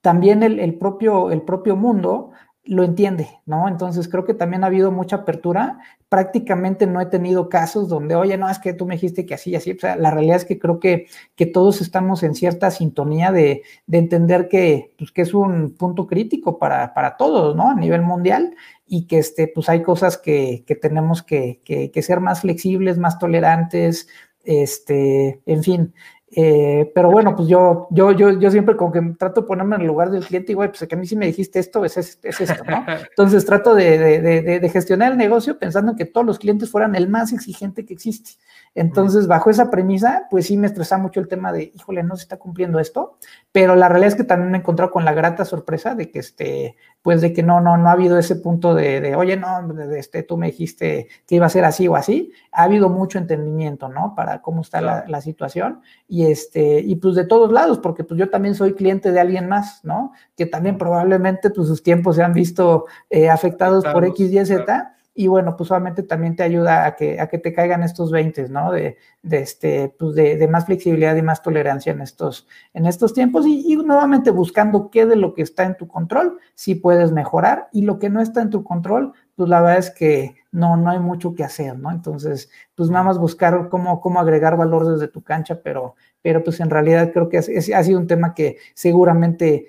también 0.00 0.44
el, 0.44 0.78
propio, 0.78 1.32
el 1.32 1.42
propio 1.42 1.74
mundo 1.74 2.30
lo 2.68 2.84
entiende, 2.84 3.28
¿no? 3.46 3.66
Entonces 3.66 4.08
creo 4.08 4.26
que 4.26 4.34
también 4.34 4.62
ha 4.62 4.66
habido 4.66 4.92
mucha 4.92 5.16
apertura. 5.16 5.78
Prácticamente 6.10 6.86
no 6.86 7.00
he 7.00 7.06
tenido 7.06 7.48
casos 7.48 7.88
donde, 7.88 8.14
oye, 8.14 8.36
no, 8.36 8.48
es 8.50 8.58
que 8.58 8.74
tú 8.74 8.84
me 8.84 8.96
dijiste 8.96 9.24
que 9.24 9.32
así, 9.32 9.56
así. 9.56 9.72
O 9.72 9.78
sea, 9.78 9.96
la 9.96 10.10
realidad 10.10 10.36
es 10.36 10.44
que 10.44 10.58
creo 10.58 10.78
que, 10.78 11.06
que 11.34 11.46
todos 11.46 11.80
estamos 11.80 12.22
en 12.22 12.34
cierta 12.34 12.70
sintonía 12.70 13.32
de, 13.32 13.62
de 13.86 13.98
entender 13.98 14.48
que, 14.48 14.92
pues, 14.98 15.10
que 15.12 15.22
es 15.22 15.32
un 15.32 15.76
punto 15.78 16.06
crítico 16.06 16.58
para, 16.58 16.92
para, 16.92 17.16
todos, 17.16 17.56
¿no? 17.56 17.70
A 17.70 17.74
nivel 17.74 18.02
mundial 18.02 18.54
y 18.86 19.06
que, 19.06 19.18
este, 19.18 19.48
pues, 19.48 19.70
hay 19.70 19.82
cosas 19.82 20.18
que, 20.18 20.64
que 20.66 20.74
tenemos 20.74 21.22
que, 21.22 21.60
que, 21.64 21.90
que 21.90 22.02
ser 22.02 22.20
más 22.20 22.42
flexibles, 22.42 22.98
más 22.98 23.18
tolerantes, 23.18 24.08
este, 24.44 25.40
en 25.46 25.62
fin, 25.62 25.94
eh, 26.30 26.90
pero 26.94 27.10
bueno, 27.10 27.34
pues 27.34 27.48
yo, 27.48 27.88
yo, 27.90 28.12
yo, 28.12 28.38
yo 28.38 28.50
siempre 28.50 28.76
como 28.76 28.92
que 28.92 29.00
trato 29.18 29.40
de 29.40 29.46
ponerme 29.46 29.76
en 29.76 29.82
el 29.82 29.88
lugar 29.88 30.10
del 30.10 30.24
cliente 30.24 30.52
y, 30.52 30.54
güey, 30.54 30.68
pues 30.68 30.86
que 30.86 30.94
a 30.94 30.98
mí 30.98 31.06
sí 31.06 31.16
me 31.16 31.26
dijiste 31.26 31.58
esto, 31.58 31.84
es, 31.84 31.96
es, 31.96 32.18
esto, 32.22 32.64
¿no? 32.64 32.84
Entonces 33.10 33.46
trato 33.46 33.74
de, 33.74 33.98
de, 33.98 34.60
de, 34.60 34.68
gestionar 34.68 35.12
el 35.12 35.18
negocio 35.18 35.58
pensando 35.58 35.92
en 35.92 35.96
que 35.96 36.04
todos 36.04 36.26
los 36.26 36.38
clientes 36.38 36.70
fueran 36.70 36.94
el 36.94 37.08
más 37.08 37.32
exigente 37.32 37.86
que 37.86 37.94
existe. 37.94 38.32
Entonces, 38.74 39.26
bajo 39.26 39.50
esa 39.50 39.70
premisa, 39.70 40.26
pues 40.30 40.46
sí 40.46 40.56
me 40.56 40.66
estresa 40.66 40.98
mucho 40.98 41.20
el 41.20 41.28
tema 41.28 41.52
de, 41.52 41.72
híjole, 41.74 42.02
no 42.02 42.16
se 42.16 42.22
está 42.22 42.38
cumpliendo 42.38 42.78
esto, 42.78 43.18
pero 43.52 43.76
la 43.76 43.88
realidad 43.88 44.08
es 44.08 44.14
que 44.14 44.24
también 44.24 44.50
me 44.50 44.58
he 44.58 44.60
encontrado 44.60 44.90
con 44.90 45.04
la 45.04 45.12
grata 45.12 45.44
sorpresa 45.44 45.94
de 45.94 46.10
que, 46.10 46.20
este, 46.20 46.76
pues 47.02 47.20
de 47.20 47.32
que 47.32 47.42
no, 47.42 47.60
no, 47.60 47.76
no 47.76 47.88
ha 47.88 47.92
habido 47.92 48.18
ese 48.18 48.36
punto 48.36 48.74
de, 48.74 49.00
de 49.00 49.16
oye, 49.16 49.36
no, 49.36 49.66
de 49.66 49.98
este, 49.98 50.22
tú 50.22 50.36
me 50.36 50.46
dijiste 50.46 51.08
que 51.26 51.36
iba 51.36 51.46
a 51.46 51.50
ser 51.50 51.64
así 51.64 51.88
o 51.88 51.96
así. 51.96 52.32
Ha 52.52 52.64
habido 52.64 52.88
mucho 52.88 53.18
entendimiento, 53.18 53.88
¿no? 53.88 54.14
Para 54.14 54.42
cómo 54.42 54.62
está 54.62 54.80
la, 54.80 55.04
la, 55.08 55.20
situación 55.20 55.80
y 56.06 56.26
este, 56.26 56.80
y 56.80 56.96
pues 56.96 57.14
de 57.14 57.24
todos 57.24 57.50
lados, 57.50 57.78
porque 57.78 58.04
pues 58.04 58.18
yo 58.18 58.30
también 58.30 58.54
soy 58.54 58.74
cliente 58.74 59.10
de 59.10 59.20
alguien 59.20 59.48
más, 59.48 59.84
¿no? 59.84 60.12
Que 60.36 60.46
también 60.46 60.78
probablemente 60.78 61.50
pues 61.50 61.68
sus 61.68 61.82
tiempos 61.82 62.16
se 62.16 62.22
han 62.22 62.32
visto 62.32 62.86
eh, 63.10 63.30
afectados 63.30 63.84
por 63.84 64.04
X, 64.04 64.30
Y, 64.32 64.44
Z 64.46 64.94
y 65.18 65.26
bueno, 65.26 65.56
pues 65.56 65.66
solamente 65.66 66.04
también 66.04 66.36
te 66.36 66.44
ayuda 66.44 66.86
a 66.86 66.94
que, 66.94 67.20
a 67.20 67.26
que 67.26 67.38
te 67.38 67.52
caigan 67.52 67.82
estos 67.82 68.12
20, 68.12 68.50
¿no? 68.50 68.70
De, 68.70 68.96
de 69.20 69.38
este, 69.40 69.92
pues 69.98 70.14
de, 70.14 70.46
más 70.46 70.66
flexibilidad 70.66 71.16
y 71.16 71.22
más 71.22 71.42
tolerancia 71.42 71.90
en 71.92 72.02
estos, 72.02 72.46
en 72.72 72.86
estos 72.86 73.14
tiempos 73.14 73.44
y, 73.44 73.76
nuevamente 73.78 74.30
buscando 74.30 74.90
qué 74.90 75.06
de 75.06 75.16
lo 75.16 75.34
que 75.34 75.42
está 75.42 75.64
en 75.64 75.76
tu 75.76 75.88
control 75.88 76.38
sí 76.54 76.76
puedes 76.76 77.10
mejorar 77.10 77.68
y 77.72 77.82
lo 77.82 77.98
que 77.98 78.10
no 78.10 78.20
está 78.20 78.42
en 78.42 78.50
tu 78.50 78.62
control, 78.62 79.12
pues 79.34 79.48
la 79.48 79.60
verdad 79.60 79.78
es 79.78 79.90
que 79.90 80.36
no, 80.52 80.76
no 80.76 80.88
hay 80.88 81.00
mucho 81.00 81.34
que 81.34 81.42
hacer, 81.42 81.76
¿no? 81.76 81.90
Entonces, 81.90 82.48
pues 82.76 82.88
nada 82.88 83.02
más 83.02 83.18
buscar 83.18 83.68
cómo, 83.70 84.00
cómo 84.00 84.20
agregar 84.20 84.56
valor 84.56 84.88
desde 84.88 85.08
tu 85.08 85.24
cancha, 85.24 85.60
pero, 85.64 85.96
pero 86.22 86.44
pues 86.44 86.60
en 86.60 86.70
realidad 86.70 87.10
creo 87.12 87.28
que 87.28 87.38
ha 87.38 87.82
sido 87.82 87.98
un 87.98 88.06
tema 88.06 88.34
que 88.34 88.58
seguramente 88.74 89.66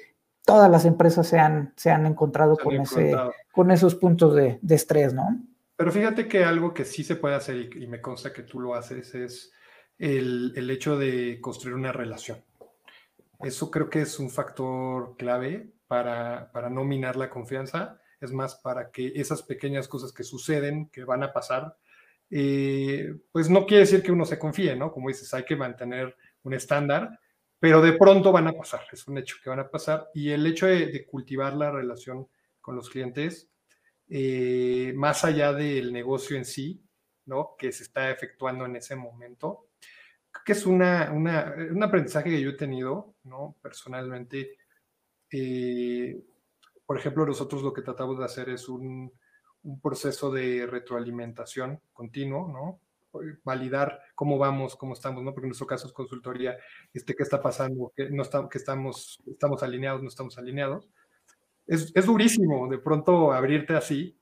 todas 0.50 0.72
las 0.72 0.86
empresas 0.86 1.28
se 1.28 1.38
han, 1.38 1.74
se 1.76 1.92
han 1.92 2.08
encontrado 2.08 2.58
con, 2.58 2.74
ese, 2.74 3.16
con 3.52 3.70
esos 3.70 3.94
puntos 3.94 4.36
de, 4.36 4.58
de, 4.64 4.76
estrés, 4.76 5.14
¿no? 5.14 5.46
Pero 5.76 5.92
fíjate 5.92 6.28
que 6.28 6.44
algo 6.44 6.74
que 6.74 6.86
sí 6.86 7.04
se 7.04 7.16
puede 7.16 7.36
hacer 7.36 7.70
y, 7.76 7.86
me 7.86 8.02
consta 8.02 8.34
que 8.34 8.42
tú 8.42 8.60
lo 8.60 8.74
haces 8.74 9.14
es 9.14 9.54
el, 10.00 10.52
el, 10.56 10.70
hecho 10.72 10.98
de 10.98 11.40
construir 11.40 11.76
una 11.76 11.92
relación. 11.92 12.40
Eso 13.40 13.70
creo 13.70 13.92
que 13.92 14.02
es 14.02 14.18
un 14.18 14.32
factor 14.32 15.16
clave 15.18 15.72
para, 15.88 16.52
para 16.52 16.72
no 16.72 16.84
minar 16.84 17.16
la 17.16 17.30
confianza. 17.30 18.00
Es 18.20 18.34
más, 18.34 18.56
para 18.56 18.90
que 18.90 19.14
esas 19.16 19.44
pequeñas 19.44 19.88
cosas 19.88 20.12
que 20.12 20.24
suceden, 20.24 20.90
que 20.90 21.04
van 21.04 21.22
a 21.22 21.32
pasar, 21.32 21.78
eh, 22.32 23.14
pues 23.32 23.52
no 23.52 23.68
quiere 23.68 23.82
decir 23.82 24.02
que 24.02 24.12
uno 24.12 24.26
se 24.26 24.40
confíe, 24.40 24.76
¿no? 24.76 24.92
Como 24.92 25.10
dices, 25.10 25.32
hay 25.36 25.46
que 25.46 25.56
mantener 25.56 26.16
un 26.42 26.54
estándar, 26.56 27.20
pero 27.60 27.82
de 27.82 27.94
pronto 27.94 28.32
van 28.32 28.48
a 28.48 28.54
pasar, 28.54 28.82
es 28.92 29.08
un 29.08 29.18
hecho 29.18 29.38
que 29.44 29.50
van 29.50 29.60
a 29.60 29.70
pasar. 29.70 30.10
Y 30.14 30.30
el 30.30 30.46
hecho 30.48 30.66
de, 30.66 31.06
cultivar 31.06 31.54
la 31.56 31.72
relación 31.72 32.28
con 32.62 32.76
los 32.76 32.90
clientes, 32.90 33.50
eh, 34.08 34.94
más 34.96 35.26
allá 35.26 35.54
del 35.54 35.92
negocio 35.92 36.38
en 36.38 36.46
sí, 36.46 36.82
¿no? 37.26 37.56
Que 37.58 37.72
se 37.72 37.84
está 37.84 38.10
efectuando 38.10 38.66
en 38.66 38.78
ese 38.78 38.96
momento, 38.96 39.68
que 40.46 40.54
es 40.54 40.66
una, 40.66 41.12
un 41.12 41.84
aprendizaje 41.84 42.30
que 42.30 42.42
yo 42.42 42.52
he 42.52 42.58
tenido, 42.58 43.16
¿no? 43.24 43.58
Personalmente, 43.62 44.58
eh, 45.32 46.24
por 46.86 46.98
ejemplo, 46.98 47.26
nosotros 47.26 47.62
lo 47.62 47.74
que 47.74 47.82
tratamos 47.82 48.18
de 48.20 48.26
hacer 48.26 48.50
es 48.50 48.70
un, 48.70 49.12
un 49.64 49.82
proceso 49.82 50.32
de 50.32 50.66
retroalimentación 50.66 51.82
continuo, 51.94 52.48
¿no? 52.48 52.80
Validar 53.44 54.00
cómo 54.16 54.38
vamos, 54.38 54.76
cómo 54.76 54.94
estamos, 54.94 55.24
¿no? 55.24 55.34
Porque 55.34 55.46
en 55.46 55.50
nuestro 55.50 55.68
caso 55.68 55.88
es 55.88 55.94
consultoría, 55.94 56.58
este, 56.94 57.16
qué 57.16 57.24
está 57.24 57.42
pasando, 57.42 57.92
que, 57.96 58.10
no 58.10 58.24
está, 58.24 58.48
que 58.50 58.58
estamos, 58.58 59.20
estamos 59.28 59.64
alineados, 59.64 60.02
no 60.02 60.10
estamos 60.10 60.38
alineados. 60.38 60.88
Es, 61.68 61.92
es 61.96 62.06
durísimo 62.06 62.68
de 62.68 62.80
pronto 62.80 63.32
abrirte 63.32 63.76
así, 63.76 64.18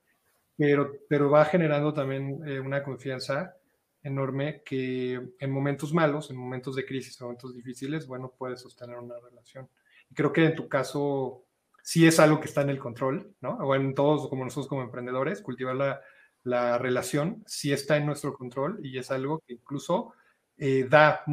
pero, 0.57 0.91
pero 1.07 1.29
va 1.29 1.45
generando 1.45 1.93
también 1.93 2.41
eh, 2.47 2.59
una 2.59 2.83
confianza 2.83 3.55
enorme 4.03 4.63
que 4.63 5.21
en 5.39 5.51
momentos 5.51 5.93
malos, 5.93 6.29
en 6.31 6.37
momentos 6.37 6.75
de 6.75 6.85
crisis, 6.85 7.19
en 7.19 7.27
momentos 7.27 7.53
difíciles, 7.53 8.07
bueno, 8.07 8.33
puedes 8.37 8.61
sostener 8.61 8.97
una 8.97 9.15
relación. 9.19 9.69
Y 10.09 10.15
creo 10.15 10.31
que 10.31 10.45
en 10.45 10.55
tu 10.55 10.67
caso 10.67 11.43
sí 11.83 12.07
es 12.07 12.19
algo 12.19 12.39
que 12.39 12.47
está 12.47 12.61
en 12.61 12.69
el 12.69 12.79
control, 12.79 13.35
¿no? 13.41 13.57
O 13.57 13.75
en 13.75 13.93
todos, 13.93 14.29
como 14.29 14.43
nosotros 14.43 14.67
como 14.67 14.81
emprendedores, 14.81 15.41
cultivar 15.41 15.75
la, 15.75 16.01
la 16.47 16.77
relación 16.77 17.43
sí 17.45 17.73
está 17.73 17.97
en 17.97 18.05
nuestro 18.05 18.33
control 18.33 18.79
y 18.81 18.97
es 18.97 19.11
algo 19.11 19.39
que 19.45 19.53
incluso 19.53 20.13
eh, 20.57 20.87
da 20.89 21.23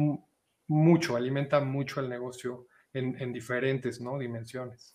mucho, 0.67 1.15
alimenta 1.15 1.61
mucho 1.61 2.01
el 2.01 2.09
negocio 2.09 2.67
en, 2.93 3.31
diferentes 3.31 4.01
¿no? 4.01 4.17
dimensiones. 4.17 4.93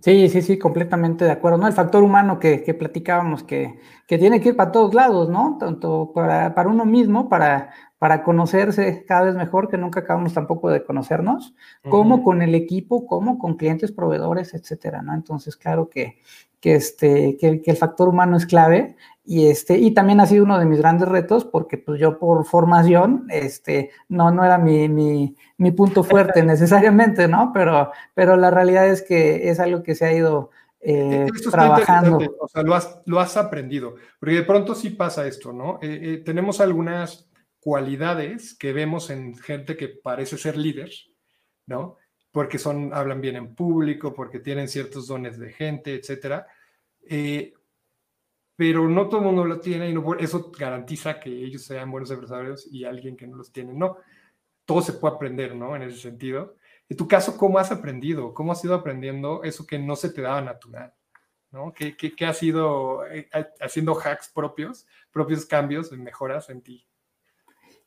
Sí, 0.00 0.28
sí, 0.28 0.42
sí, 0.42 0.58
completamente 0.58 1.24
de 1.24 1.30
acuerdo, 1.30 1.56
¿no? 1.56 1.66
El 1.66 1.72
factor 1.72 2.02
humano 2.02 2.38
que, 2.38 2.58
platicábamos, 2.78 3.42
que, 3.42 3.78
que, 4.06 4.18
tiene 4.18 4.40
que 4.40 4.50
ir 4.50 4.56
para 4.56 4.72
todos 4.72 4.92
lados, 4.92 5.30
¿no? 5.30 5.56
Tanto 5.58 6.12
para, 6.14 6.54
para 6.54 6.68
uno 6.68 6.84
mismo, 6.84 7.28
para, 7.30 7.72
para 8.04 8.22
conocerse 8.22 9.06
cada 9.08 9.22
vez 9.22 9.34
mejor, 9.34 9.70
que 9.70 9.78
nunca 9.78 10.00
acabamos 10.00 10.34
tampoco 10.34 10.68
de 10.68 10.84
conocernos, 10.84 11.54
como 11.88 12.22
con 12.22 12.42
el 12.42 12.54
equipo, 12.54 13.06
como 13.06 13.38
con 13.38 13.56
clientes, 13.56 13.92
proveedores, 13.92 14.52
etcétera, 14.52 15.00
¿no? 15.00 15.14
Entonces, 15.14 15.56
claro 15.56 15.88
que, 15.88 16.18
que, 16.60 16.74
este, 16.74 17.38
que, 17.38 17.62
el 17.64 17.76
factor 17.78 18.10
humano 18.10 18.36
es 18.36 18.44
clave 18.44 18.96
y, 19.24 19.46
este, 19.46 19.78
y 19.78 19.92
también 19.92 20.20
ha 20.20 20.26
sido 20.26 20.44
uno 20.44 20.58
de 20.58 20.66
mis 20.66 20.80
grandes 20.80 21.08
retos 21.08 21.46
porque 21.46 21.78
pues 21.78 21.98
yo 21.98 22.18
por 22.18 22.44
formación, 22.44 23.24
este, 23.30 23.88
no, 24.10 24.30
no 24.30 24.44
era 24.44 24.58
mi, 24.58 24.86
mi, 24.90 25.34
mi 25.56 25.70
punto 25.70 26.04
fuerte 26.04 26.42
necesariamente, 26.44 27.26
¿no? 27.26 27.52
Pero, 27.54 27.90
pero 28.12 28.36
la 28.36 28.50
realidad 28.50 28.86
es 28.86 29.00
que 29.00 29.48
es 29.48 29.60
algo 29.60 29.82
que 29.82 29.94
se 29.94 30.04
ha 30.04 30.12
ido 30.12 30.50
eh, 30.82 31.26
trabajando. 31.50 32.18
O 32.38 32.48
sea, 32.48 32.62
lo 32.62 32.74
has, 32.74 32.98
lo 33.06 33.18
has, 33.18 33.38
aprendido, 33.38 33.94
porque 34.20 34.34
de 34.34 34.42
pronto 34.42 34.74
sí 34.74 34.90
pasa 34.90 35.26
esto, 35.26 35.54
¿no? 35.54 35.78
Eh, 35.80 36.00
eh, 36.02 36.22
tenemos 36.22 36.60
algunas 36.60 37.30
cualidades 37.64 38.54
que 38.58 38.74
vemos 38.74 39.08
en 39.08 39.38
gente 39.38 39.74
que 39.74 39.88
parece 39.88 40.36
ser 40.36 40.54
líder, 40.58 40.92
¿no? 41.64 41.96
Porque 42.30 42.58
son, 42.58 42.92
hablan 42.92 43.22
bien 43.22 43.36
en 43.36 43.54
público, 43.54 44.12
porque 44.12 44.38
tienen 44.38 44.68
ciertos 44.68 45.06
dones 45.06 45.38
de 45.38 45.50
gente, 45.50 45.94
etcétera. 45.94 46.46
pero 48.54 48.86
no 48.86 49.08
todo 49.08 49.20
el 49.20 49.26
mundo 49.26 49.46
lo 49.46 49.60
tiene 49.60 49.88
y 49.88 49.94
no, 49.94 50.14
eso 50.14 50.52
garantiza 50.52 51.18
que 51.18 51.30
ellos 51.30 51.62
sean 51.64 51.90
buenos 51.90 52.10
empresarios 52.10 52.66
y 52.70 52.84
alguien 52.84 53.16
que 53.16 53.26
no 53.26 53.38
los 53.38 53.50
tiene, 53.50 53.72
no. 53.72 53.96
Todo 54.66 54.82
se 54.82 54.92
puede 54.92 55.14
aprender, 55.14 55.54
¿no? 55.56 55.74
En 55.74 55.82
ese 55.84 55.96
sentido. 55.98 56.56
En 56.86 56.98
tu 56.98 57.08
caso, 57.08 57.34
¿cómo 57.38 57.58
has 57.58 57.72
aprendido? 57.72 58.34
¿Cómo 58.34 58.52
has 58.52 58.62
ido 58.62 58.74
aprendiendo 58.74 59.42
eso 59.42 59.66
que 59.66 59.78
no 59.78 59.96
se 59.96 60.10
te 60.10 60.20
daba 60.20 60.42
natural? 60.42 60.92
¿no? 61.50 61.72
¿Qué, 61.72 61.96
qué, 61.96 62.26
has 62.26 62.42
ido 62.42 63.06
eh, 63.06 63.30
haciendo 63.58 63.98
hacks 63.98 64.28
propios, 64.28 64.86
propios 65.10 65.46
cambios, 65.46 65.90
mejoras 65.92 66.50
en 66.50 66.60
ti? 66.60 66.86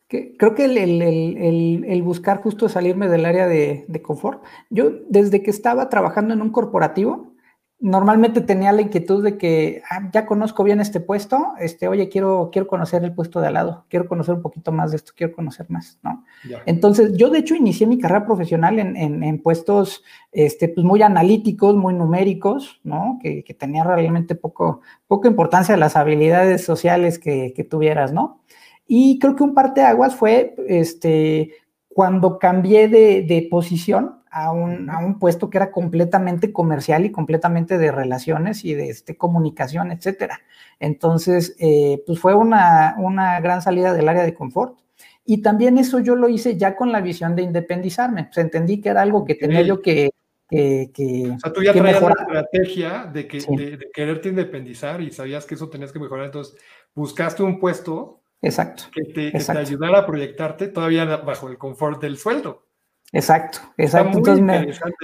Creo 0.07 0.55
que 0.55 0.65
el, 0.65 2.01
buscar 2.03 2.41
justo 2.41 2.69
salirme 2.69 3.07
del 3.07 3.25
área 3.25 3.47
de, 3.47 3.85
de 3.87 4.01
confort. 4.01 4.43
Yo 4.69 4.91
desde 5.09 5.43
que 5.43 5.51
estaba 5.51 5.89
trabajando 5.89 6.33
en 6.33 6.41
un 6.41 6.51
corporativo, 6.51 7.33
normalmente 7.79 8.41
tenía 8.41 8.71
la 8.71 8.81
inquietud 8.81 9.23
de 9.23 9.37
que 9.37 9.83
ah, 9.89 10.09
ya 10.11 10.25
conozco 10.25 10.63
bien 10.63 10.79
este 10.79 10.99
puesto, 10.99 11.53
este, 11.59 11.87
oye, 11.87 12.09
quiero, 12.09 12.49
quiero 12.51 12.67
conocer 12.67 13.03
el 13.03 13.13
puesto 13.13 13.39
de 13.39 13.47
al 13.47 13.53
lado, 13.53 13.85
quiero 13.87 14.07
conocer 14.07 14.33
un 14.33 14.41
poquito 14.41 14.71
más 14.71 14.91
de 14.91 14.97
esto, 14.97 15.11
quiero 15.15 15.35
conocer 15.35 15.67
más, 15.69 15.99
¿no? 16.01 16.23
Entonces, 16.65 17.13
yo 17.15 17.29
de 17.29 17.39
hecho 17.39 17.55
inicié 17.55 17.85
mi 17.85 17.99
carrera 17.99 18.25
profesional 18.25 18.79
en, 18.79 19.23
en, 19.23 19.41
puestos 19.41 20.03
este, 20.31 20.69
pues 20.69 20.83
muy 20.85 21.03
analíticos, 21.03 21.75
muy 21.75 21.93
numéricos, 21.93 22.79
¿no? 22.83 23.19
Que, 23.21 23.43
que, 23.43 23.53
tenía 23.53 23.83
realmente 23.83 24.33
poco, 24.33 24.81
poca 25.07 25.27
importancia 25.27 25.77
las 25.77 25.95
habilidades 25.95 26.63
sociales 26.63 27.19
que, 27.19 27.53
que 27.55 27.63
tuvieras, 27.63 28.11
¿no? 28.11 28.41
Y 28.87 29.19
creo 29.19 29.35
que 29.35 29.43
un 29.43 29.53
parte 29.53 29.81
de 29.81 29.87
aguas 29.87 30.15
fue 30.15 30.55
este, 30.67 31.51
cuando 31.89 32.39
cambié 32.39 32.87
de, 32.87 33.23
de 33.23 33.47
posición, 33.49 34.17
a 34.37 34.51
un, 34.51 35.19
puesto 35.19 35.49
que 35.49 35.57
era 35.57 35.71
completamente 35.71 36.51
comercial 36.51 37.05
y 37.05 37.11
completamente 37.11 37.77
de 37.77 37.91
relaciones 37.91 38.65
y 38.65 38.73
de 38.73 38.89
este, 38.89 39.17
comunicación, 39.17 39.91
etcétera. 39.91 40.41
Entonces, 40.79 41.55
eh, 41.59 42.03
pues 42.05 42.19
fue 42.19 42.35
una, 42.35 42.95
gran 43.41 43.61
salida 43.61 43.93
del 43.93 44.09
área 44.09 44.23
de 44.23 44.33
confort. 44.33 44.77
Y 45.25 45.41
también 45.41 45.77
eso 45.77 45.99
yo 45.99 46.15
lo 46.15 46.29
hice 46.29 46.55
ya 46.55 46.75
con 46.75 46.91
la 46.91 47.01
visión 47.01 47.35
de 47.35 47.41
independizarme. 47.41 48.25
Pues 48.25 48.37
entendí 48.37 48.79
que 48.79 48.89
era 48.89 49.01
algo 49.01 49.25
que 49.25 49.35
tenía 49.35 49.61
yo 49.61 49.81
que, 49.81 50.11
que, 50.49 51.31
o 51.35 51.39
sea, 51.39 51.51
tú 51.51 51.61
ya 51.63 51.73
traías 51.73 52.01
la 52.01 52.11
estrategia 52.11 53.09
de, 53.11 53.27
que, 53.27 53.39
de, 53.39 53.89
quererte 53.93 54.29
independizar 54.29 55.01
y 55.01 55.11
sabías 55.11 55.45
que 55.45 55.55
eso 55.55 55.69
tenías 55.69 55.91
que 55.91 55.99
mejorar. 55.99 56.25
Entonces, 56.25 56.55
buscaste 56.95 57.43
un 57.43 57.59
puesto 57.59 58.21
exacto, 58.41 58.83
que 58.93 59.03
te, 59.05 59.31
que 59.31 59.39
te 59.39 59.57
ayudara 59.57 59.99
a 59.99 60.05
proyectarte 60.05 60.67
todavía 60.67 61.05
bajo 61.17 61.49
el 61.49 61.57
confort 61.57 62.01
del 62.01 62.17
sueldo. 62.17 62.67
Exacto, 63.13 63.59
exacto. 63.77 64.17
Entonces 64.17 64.43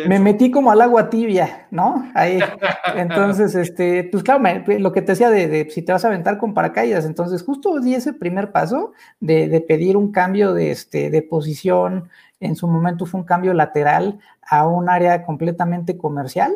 me, 0.08 0.20
metí 0.20 0.52
como 0.52 0.72
al 0.72 0.82
agua 0.82 1.10
tibia, 1.10 1.68
¿no? 1.72 2.12
Ahí. 2.14 2.38
Entonces, 2.96 3.56
este, 3.56 4.04
pues 4.12 4.24
claro, 4.24 4.44
lo 4.80 4.92
que 4.92 5.02
te 5.02 5.14
decía 5.14 5.30
de, 5.30 5.70
si 5.70 5.82
te 5.84 5.94
vas 5.94 6.04
a 6.04 6.10
aventar 6.10 6.38
con 6.38 6.54
paracaídas, 6.54 7.06
entonces 7.06 7.44
justo 7.44 7.80
di 7.80 7.96
ese 7.96 8.12
primer 8.12 8.52
paso 8.52 8.92
de, 9.22 9.64
pedir 9.68 9.96
un 9.96 10.12
cambio 10.12 10.54
de, 10.54 10.72
este, 10.72 11.10
de 11.10 11.22
posición. 11.22 12.10
En 12.42 12.58
su 12.58 12.68
momento 12.68 13.06
fue 13.06 13.22
un 13.22 13.26
cambio 13.26 13.54
lateral 13.54 14.20
a 14.42 14.68
un 14.68 14.90
área 14.90 15.24
completamente 15.24 15.98
comercial 15.98 16.54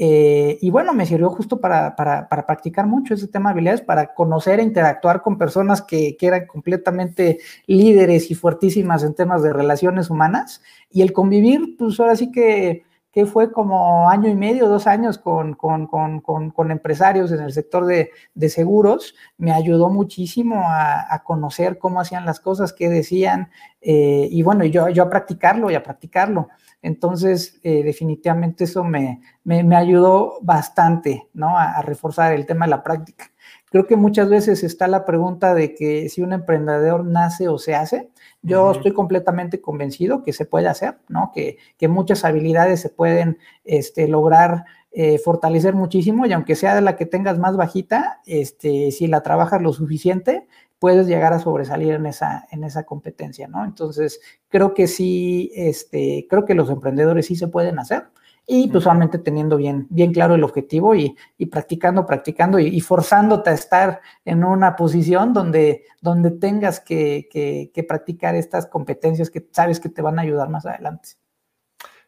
eh, 0.00 0.58
y 0.60 0.70
bueno, 0.70 0.92
me 0.94 1.06
sirvió 1.06 1.28
justo 1.28 1.60
para, 1.60 1.96
practicar 1.96 2.86
mucho 2.86 3.14
ese 3.14 3.26
tema 3.26 3.48
de 3.48 3.54
habilidades, 3.54 3.80
para 3.80 4.14
conocer 4.14 4.60
e 4.60 4.62
interactuar 4.62 5.22
con 5.22 5.36
personas 5.36 5.82
que, 5.82 6.16
eran 6.20 6.46
completamente 6.46 7.40
líderes 7.66 8.30
y 8.30 8.36
fuertísimas 8.36 9.02
en 9.02 9.14
temas 9.14 9.42
de 9.42 9.52
relaciones 9.52 10.08
humanas. 10.08 10.62
Y 10.88 11.02
el 11.02 11.12
convivir, 11.12 11.74
pues 11.76 11.98
ahora 11.98 12.14
sí 12.14 12.30
que, 12.30 12.84
fue 13.32 13.50
como 13.50 14.08
año 14.08 14.28
y 14.28 14.36
medio, 14.36 14.68
dos 14.68 14.86
años 14.86 15.18
con, 15.18 15.54
con, 15.56 16.70
empresarios 16.70 17.32
en 17.32 17.40
el 17.40 17.52
sector 17.52 17.84
de, 17.84 18.12
seguros, 18.48 19.16
me 19.36 19.50
ayudó 19.50 19.88
muchísimo 19.88 20.62
a, 20.64 21.24
conocer 21.24 21.78
cómo 21.78 22.00
hacían 22.00 22.24
las 22.24 22.38
cosas, 22.38 22.72
qué 22.72 22.88
decían, 22.88 23.50
eh, 23.80 24.28
y 24.30 24.42
bueno, 24.44 24.64
yo, 24.64 24.88
yo 24.90 25.02
a 25.02 25.10
practicarlo 25.10 25.68
y 25.72 25.74
a 25.74 25.82
practicarlo. 25.82 26.50
Entonces, 26.82 27.58
eh, 27.62 27.82
definitivamente 27.82 28.64
eso 28.64 28.84
me, 28.84 29.20
me, 29.44 29.76
ayudó 29.76 30.38
bastante, 30.42 31.28
¿no? 31.34 31.58
A, 31.58 31.82
reforzar 31.82 32.32
el 32.32 32.46
tema 32.46 32.66
de 32.66 32.70
la 32.70 32.82
práctica. 32.82 33.32
Creo 33.70 33.86
que 33.86 33.96
muchas 33.96 34.28
veces 34.28 34.62
está 34.62 34.86
la 34.86 35.04
pregunta 35.04 35.54
de 35.54 35.74
que 35.74 36.08
si 36.08 36.22
un 36.22 36.32
emprendedor 36.32 37.04
nace 37.04 37.48
o 37.48 37.58
se 37.58 37.74
hace. 37.74 38.10
Yo 38.42 38.70
estoy 38.70 38.92
completamente 38.92 39.60
convencido 39.60 40.22
que 40.22 40.32
se 40.32 40.46
puede 40.46 40.68
hacer, 40.68 40.98
¿no? 41.08 41.32
Que, 41.34 41.58
que 41.76 41.88
muchas 41.88 42.24
habilidades 42.24 42.80
se 42.80 42.88
pueden 42.88 43.38
este, 43.64 44.06
lograr 44.06 44.64
eh, 44.90 45.18
fortalecer 45.18 45.74
muchísimo 45.74 46.24
y 46.24 46.32
aunque 46.32 46.56
sea 46.56 46.74
de 46.74 46.80
la 46.80 46.96
que 46.96 47.04
tengas 47.04 47.38
más 47.38 47.56
bajita, 47.56 48.22
este, 48.24 48.90
si 48.90 49.06
la 49.06 49.22
trabajas 49.22 49.60
lo 49.60 49.74
suficiente, 49.74 50.46
puedes 50.78 51.06
llegar 51.06 51.32
a 51.32 51.38
sobresalir 51.38 51.94
en 51.94 52.06
esa, 52.06 52.46
en 52.50 52.64
esa 52.64 52.84
competencia, 52.84 53.48
¿no? 53.48 53.64
Entonces, 53.64 54.20
creo 54.48 54.74
que 54.74 54.86
sí, 54.86 55.50
este, 55.54 56.26
creo 56.28 56.44
que 56.44 56.54
los 56.54 56.70
emprendedores 56.70 57.26
sí 57.26 57.36
se 57.36 57.48
pueden 57.48 57.78
hacer 57.78 58.08
y 58.50 58.66
pues 58.68 58.84
solamente 58.84 59.18
teniendo 59.18 59.58
bien, 59.58 59.86
bien 59.90 60.10
claro 60.10 60.34
el 60.34 60.42
objetivo 60.42 60.94
y, 60.94 61.14
practicando, 61.50 62.06
practicando 62.06 62.58
y, 62.58 62.80
forzándote 62.80 63.50
a 63.50 63.52
estar 63.52 64.00
en 64.24 64.42
una 64.42 64.74
posición 64.74 65.34
donde, 65.34 65.84
donde 66.00 66.30
tengas 66.30 66.80
que, 66.80 67.28
que, 67.30 67.84
practicar 67.84 68.34
estas 68.34 68.66
competencias 68.66 69.28
que 69.28 69.46
sabes 69.52 69.78
que 69.78 69.90
te 69.90 70.00
van 70.00 70.18
a 70.18 70.22
ayudar 70.22 70.48
más 70.48 70.64
adelante. 70.64 71.10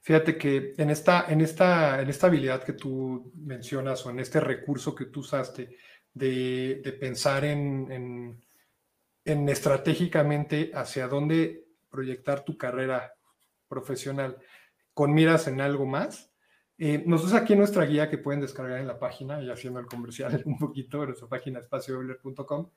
Fíjate 0.01 0.39
que 0.39 0.73
en 0.79 0.89
esta, 0.89 1.27
en 1.29 1.43
esta, 1.43 2.01
en 2.01 2.09
esta 2.09 2.29
habilidad 2.29 2.63
que 2.63 2.73
tú 2.73 3.31
mencionas 3.35 4.07
o 4.07 4.11
en 4.11 4.21
este 4.21 4.41
recurso 4.41 4.95
que 4.95 5.05
tú 5.07 5.21
usaste 5.21 5.77
de, 6.15 6.81
de 6.83 6.93
pensar 6.95 7.45
en 7.45 7.87
en 7.93 8.41
estratégicamente 9.25 10.71
hacia 10.75 11.09
dónde 11.09 11.67
proyectar 11.91 12.45
tu 12.45 12.57
carrera 12.57 13.15
profesional 13.69 14.39
con 14.95 15.13
miras 15.13 15.47
en 15.49 15.61
algo 15.61 15.87
más. 15.87 16.33
Eh, 16.79 17.03
nosotros 17.07 17.41
aquí 17.41 17.53
en 17.53 17.59
nuestra 17.59 17.85
guía 17.85 18.09
que 18.09 18.19
pueden 18.19 18.41
descargar 18.41 18.81
en 18.81 18.87
la 18.87 18.99
página 18.99 19.43
y 19.43 19.51
haciendo 19.51 19.81
el 19.81 19.87
comercial 19.87 20.43
un 20.47 20.59
poquito, 20.59 21.03
en 21.03 21.09
nuestra 21.09 21.29
página 21.29 21.61
espaciobler.com, 21.61 22.71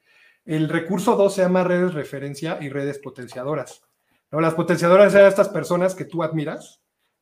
el 0.46 0.68
recurso 0.68 1.16
2 1.16 1.34
se 1.34 1.42
llama 1.42 1.64
redes 1.64 1.94
referencia 1.94 2.58
y 2.62 2.70
redes 2.70 3.00
potenciadoras. 3.00 3.82
¿no? 4.30 4.42
Las 4.42 4.56
potenciadoras 4.56 5.14
son 5.14 5.26
estas 5.26 5.50
personas 5.50 5.96
que 5.96 6.06
tú 6.06 6.22
admiras, 6.22 6.82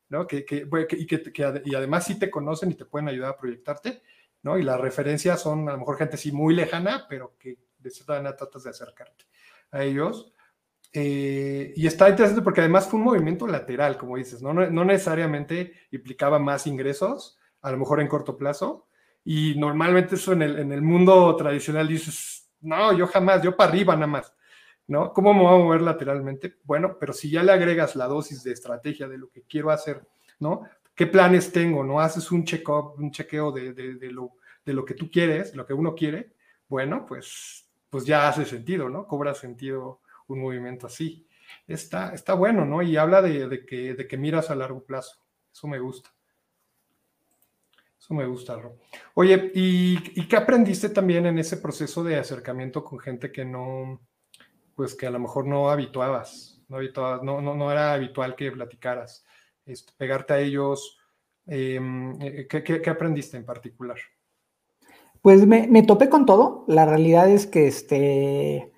¿no? 0.10 0.26
Que, 0.28 0.44
que, 0.44 0.68
y, 0.92 1.06
que, 1.06 1.62
y 1.66 1.76
además 1.76 2.06
sí 2.06 2.18
te 2.18 2.32
conocen 2.32 2.72
y 2.72 2.76
te 2.76 2.86
pueden 2.86 3.08
ayudar 3.08 3.32
a 3.32 3.38
proyectarte, 3.38 4.02
¿no? 4.42 4.58
Y 4.58 4.64
las 4.64 4.80
referencias 4.82 5.40
son 5.40 5.70
a 5.70 5.74
lo 5.74 5.78
mejor 5.78 5.98
gente 5.98 6.18
sí 6.18 6.32
muy 6.32 6.56
lejana, 6.56 7.06
pero 7.08 7.36
que 7.38 7.58
de 7.82 7.90
cierta 7.90 8.14
manera 8.14 8.36
tratas 8.36 8.64
de 8.64 8.70
acercarte 8.70 9.26
a 9.72 9.84
ellos. 9.84 10.34
Eh, 10.94 11.74
y 11.76 11.88
está 11.88 12.10
interesante 12.10 12.42
porque 12.42 12.62
además 12.62 12.88
fue 12.88 13.00
un 13.00 13.06
movimiento 13.06 13.48
lateral, 13.48 13.98
como 13.98 14.18
dices, 14.18 14.42
¿no? 14.42 14.54
No, 14.54 14.86
necesariamente 14.86 15.74
implicaba 15.92 16.38
más 16.38 16.68
ingresos, 16.68 17.40
a 17.62 17.72
lo 17.72 17.78
mejor 17.78 18.02
en 18.02 18.08
corto 18.08 18.38
plazo. 18.38 18.88
Y 19.24 19.56
normalmente 19.58 20.16
eso 20.16 20.34
en 20.34 20.42
el, 20.42 20.60
en 20.60 20.72
el 20.72 20.82
mundo 20.82 21.36
tradicional 21.36 21.88
dices, 21.88 22.50
no, 22.62 22.92
yo 22.98 23.08
jamás, 23.08 23.42
yo 23.42 23.56
para 23.56 23.70
arriba 23.70 23.96
nada 23.96 24.08
más, 24.08 24.34
¿no? 24.88 25.14
¿Cómo 25.14 25.34
me 25.34 25.42
voy 25.42 25.56
a 25.56 25.64
mover 25.64 25.82
lateralmente? 25.82 26.58
Bueno, 26.64 26.98
pero 27.00 27.14
si 27.14 27.30
ya 27.30 27.44
le 27.44 27.52
agregas 27.52 27.96
la 27.96 28.08
dosis 28.08 28.44
de 28.44 28.52
estrategia 28.52 29.08
de 29.08 29.18
lo 29.18 29.30
que 29.30 29.44
quiero 29.44 29.72
hacer, 29.72 30.06
¿no? 30.40 30.64
¿Qué 30.96 31.08
planes 31.08 31.52
tengo? 31.52 31.84
¿No? 31.84 32.00
Haces 32.00 32.32
un 32.32 32.44
check-up, 32.44 32.96
un 32.98 33.12
chequeo 33.12 33.52
de, 33.52 33.74
de, 33.74 33.96
de, 33.96 34.12
lo, 34.12 34.34
de 34.66 34.74
lo 34.74 34.84
que 34.84 34.94
tú 34.94 35.10
quieres, 35.10 35.56
lo 35.56 35.66
que 35.66 35.74
uno 35.74 35.96
quiere. 35.96 36.34
Bueno, 36.68 37.06
pues 37.06 37.71
pues 37.92 38.06
ya 38.06 38.30
hace 38.30 38.46
sentido, 38.46 38.90
¿no? 38.90 39.06
Cobra 39.06 39.36
sentido 39.36 40.00
un 40.28 40.42
movimiento 40.42 40.88
así. 40.88 41.28
Está, 41.68 42.14
está 42.14 42.34
bueno, 42.34 42.66
¿no? 42.66 42.82
Y 42.82 42.96
habla 42.96 43.22
de, 43.22 43.66
que, 43.66 43.94
de 43.94 44.08
que 44.08 44.18
miras 44.18 44.50
a 44.50 44.56
largo 44.56 44.84
plazo. 44.84 45.20
Eso 45.52 45.68
me 45.68 45.78
gusta. 45.78 46.10
Eso 48.00 48.14
me 48.14 48.26
gusta, 48.26 48.56
Ro. 48.56 48.78
Oye, 49.14 49.52
¿y, 49.54 50.26
qué 50.28 50.38
aprendiste 50.38 50.90
también 50.90 51.26
en 51.26 51.38
ese 51.38 51.58
proceso 51.58 52.02
de 52.02 52.16
acercamiento 52.16 52.84
con 52.84 52.98
gente 52.98 53.30
que 53.30 53.44
no, 53.44 54.02
pues 54.74 54.96
que 54.96 55.06
a 55.06 55.12
lo 55.12 55.20
mejor 55.20 55.46
no 55.46 55.70
habituabas, 55.70 56.64
no, 56.70 56.78
habituabas, 56.78 57.22
no, 57.24 57.42
no, 57.42 57.54
no 57.56 57.72
era 57.72 57.94
habitual 57.94 58.36
que 58.36 58.54
platicaras, 58.54 59.26
este, 59.66 59.92
pegarte 59.98 60.34
a 60.34 60.40
ellos. 60.40 60.98
Em, 61.46 62.20
eh, 62.22 62.48
¿qué, 62.50 62.64
qué, 62.64 62.90
aprendiste 62.90 63.36
en 63.36 63.46
particular? 63.46 63.98
Pues 65.22 65.46
me, 65.46 65.68
me, 65.68 65.84
topé 65.84 66.10
con 66.10 66.26
todo. 66.26 66.66
La 66.68 66.86
realidad 66.86 67.30
es 67.30 67.46
que 67.46 67.68
este, 67.68 68.72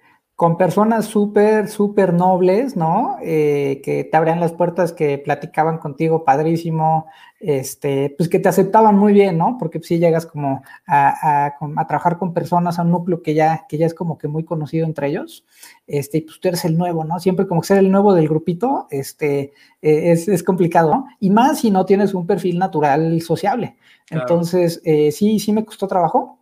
con 0.43 0.57
personas 0.57 1.05
súper, 1.05 1.69
súper 1.69 2.11
nobles, 2.11 2.75
¿no? 2.75 3.15
Eh, 3.21 3.79
que 3.81 4.03
te 4.03 4.17
abrían 4.17 4.41
las 4.41 4.51
puertas, 4.51 4.91
que 4.91 5.17
platicaban 5.17 5.77
contigo 5.77 6.25
padrísimo, 6.25 7.05
este, 7.39 8.13
pues 8.17 8.27
que 8.27 8.39
te 8.39 8.49
aceptaban 8.49 8.97
muy 8.97 9.13
bien, 9.13 9.37
¿no? 9.37 9.55
Porque 9.57 9.79
si 9.79 9.87
sí 9.95 9.99
llegas 9.99 10.25
como 10.25 10.61
a, 10.85 11.53
trabajar 11.87 12.17
con 12.17 12.33
personas, 12.33 12.77
a 12.77 12.81
un 12.81 12.91
núcleo 12.91 13.21
que 13.21 13.33
ya, 13.33 13.65
que 13.69 13.77
ya 13.77 13.85
es 13.85 13.93
como 13.93 14.17
que 14.17 14.27
muy 14.27 14.43
conocido 14.43 14.85
entre 14.85 15.07
ellos, 15.07 15.45
este, 15.87 16.17
y 16.17 16.21
pues 16.23 16.41
tú 16.41 16.49
eres 16.49 16.65
el 16.65 16.77
nuevo, 16.77 17.05
¿no? 17.05 17.21
Siempre 17.21 17.47
como 17.47 17.61
que 17.61 17.67
ser 17.67 17.77
el 17.77 17.89
nuevo 17.89 18.13
del 18.13 18.27
grupito, 18.27 18.87
este, 18.91 19.53
eh, 19.81 20.11
es, 20.11 20.43
complicado, 20.43 20.91
¿no? 20.91 21.05
Y 21.21 21.29
más 21.29 21.61
si 21.61 21.71
no 21.71 21.85
tienes 21.85 22.13
un 22.13 22.27
perfil 22.27 22.59
natural 22.59 23.21
sociable. 23.21 23.77
Entonces, 24.09 24.81
eh, 24.83 25.13
sí, 25.13 25.39
sí 25.39 25.53
me 25.53 25.63
costó 25.63 25.87
trabajo, 25.87 26.39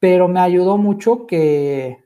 pero 0.00 0.26
me 0.26 0.40
ayudó 0.40 0.78
mucho 0.78 1.28
que 1.28 2.01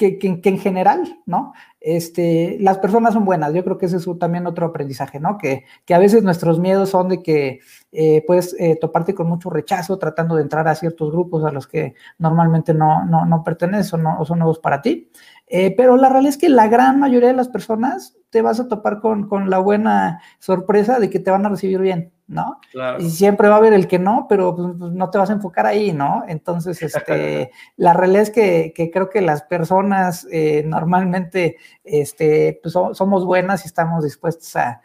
que, 0.00 0.40
en 0.42 0.58
general, 0.58 1.20
¿no? 1.26 1.52
Este, 1.78 2.56
las 2.60 2.78
personas 2.78 3.12
son 3.12 3.24
buenas. 3.26 3.52
Yo 3.52 3.62
creo 3.62 3.76
que 3.76 3.86
ese 3.86 3.98
es 3.98 4.08
también 4.18 4.46
otro 4.46 4.66
aprendizaje, 4.66 5.20
¿no? 5.20 5.36
Que, 5.36 5.64
que 5.84 5.94
a 5.94 5.98
veces 5.98 6.22
nuestros 6.22 6.58
miedos 6.58 6.88
son 6.88 7.08
de 7.08 7.22
que 7.22 7.60
eh, 7.92 8.24
puedes 8.26 8.56
eh, 8.58 8.78
toparte 8.80 9.14
con 9.14 9.28
mucho 9.28 9.50
rechazo 9.50 9.98
tratando 9.98 10.36
de 10.36 10.42
entrar 10.42 10.66
a 10.68 10.74
ciertos 10.74 11.10
grupos 11.10 11.44
a 11.44 11.50
los 11.50 11.66
que 11.66 11.94
normalmente 12.18 12.72
no, 12.72 13.04
no, 13.04 13.26
no 13.26 13.44
perteneces 13.44 13.92
o, 13.92 13.98
no, 13.98 14.24
son 14.24 14.38
nuevos 14.38 14.58
para 14.58 14.80
ti. 14.80 15.10
Eh, 15.46 15.74
pero 15.76 15.96
la 15.96 16.08
realidad 16.08 16.30
es 16.30 16.38
que 16.38 16.48
la 16.48 16.68
gran 16.68 16.98
mayoría 16.98 17.28
de 17.28 17.36
las 17.36 17.48
personas 17.48 18.16
te 18.30 18.40
vas 18.40 18.58
a 18.60 18.68
topar 18.68 19.00
con, 19.00 19.28
con 19.28 19.50
la 19.50 19.58
buena 19.58 20.22
sorpresa 20.38 20.98
de 20.98 21.10
que 21.10 21.18
te 21.20 21.30
van 21.30 21.44
a 21.44 21.50
recibir 21.50 21.80
bien. 21.80 22.12
¿No? 22.30 22.60
Y 23.00 23.10
siempre 23.10 23.48
va 23.48 23.56
a 23.56 23.58
haber 23.58 23.72
el 23.72 23.88
que 23.88 23.98
no, 23.98 24.26
pero 24.28 24.54
pues, 24.54 24.68
pues, 24.78 24.92
no 24.92 25.10
te 25.10 25.18
vas 25.18 25.30
a 25.30 25.32
enfocar 25.32 25.66
ahí, 25.66 25.92
¿no? 25.92 26.22
Entonces, 26.28 26.80
este, 26.82 27.50
la 27.76 27.92
realidad 27.92 28.22
es 28.22 28.30
que, 28.30 28.90
creo 28.92 29.10
que 29.10 29.20
las 29.20 29.42
personas 29.42 30.26
eh, 30.30 30.62
normalmente 30.64 31.56
este, 31.82 32.60
pues, 32.62 32.72
somos 32.72 33.26
buenas 33.26 33.64
y 33.64 33.66
estamos 33.66 34.04
dispuestos 34.04 34.54
a, 34.56 34.80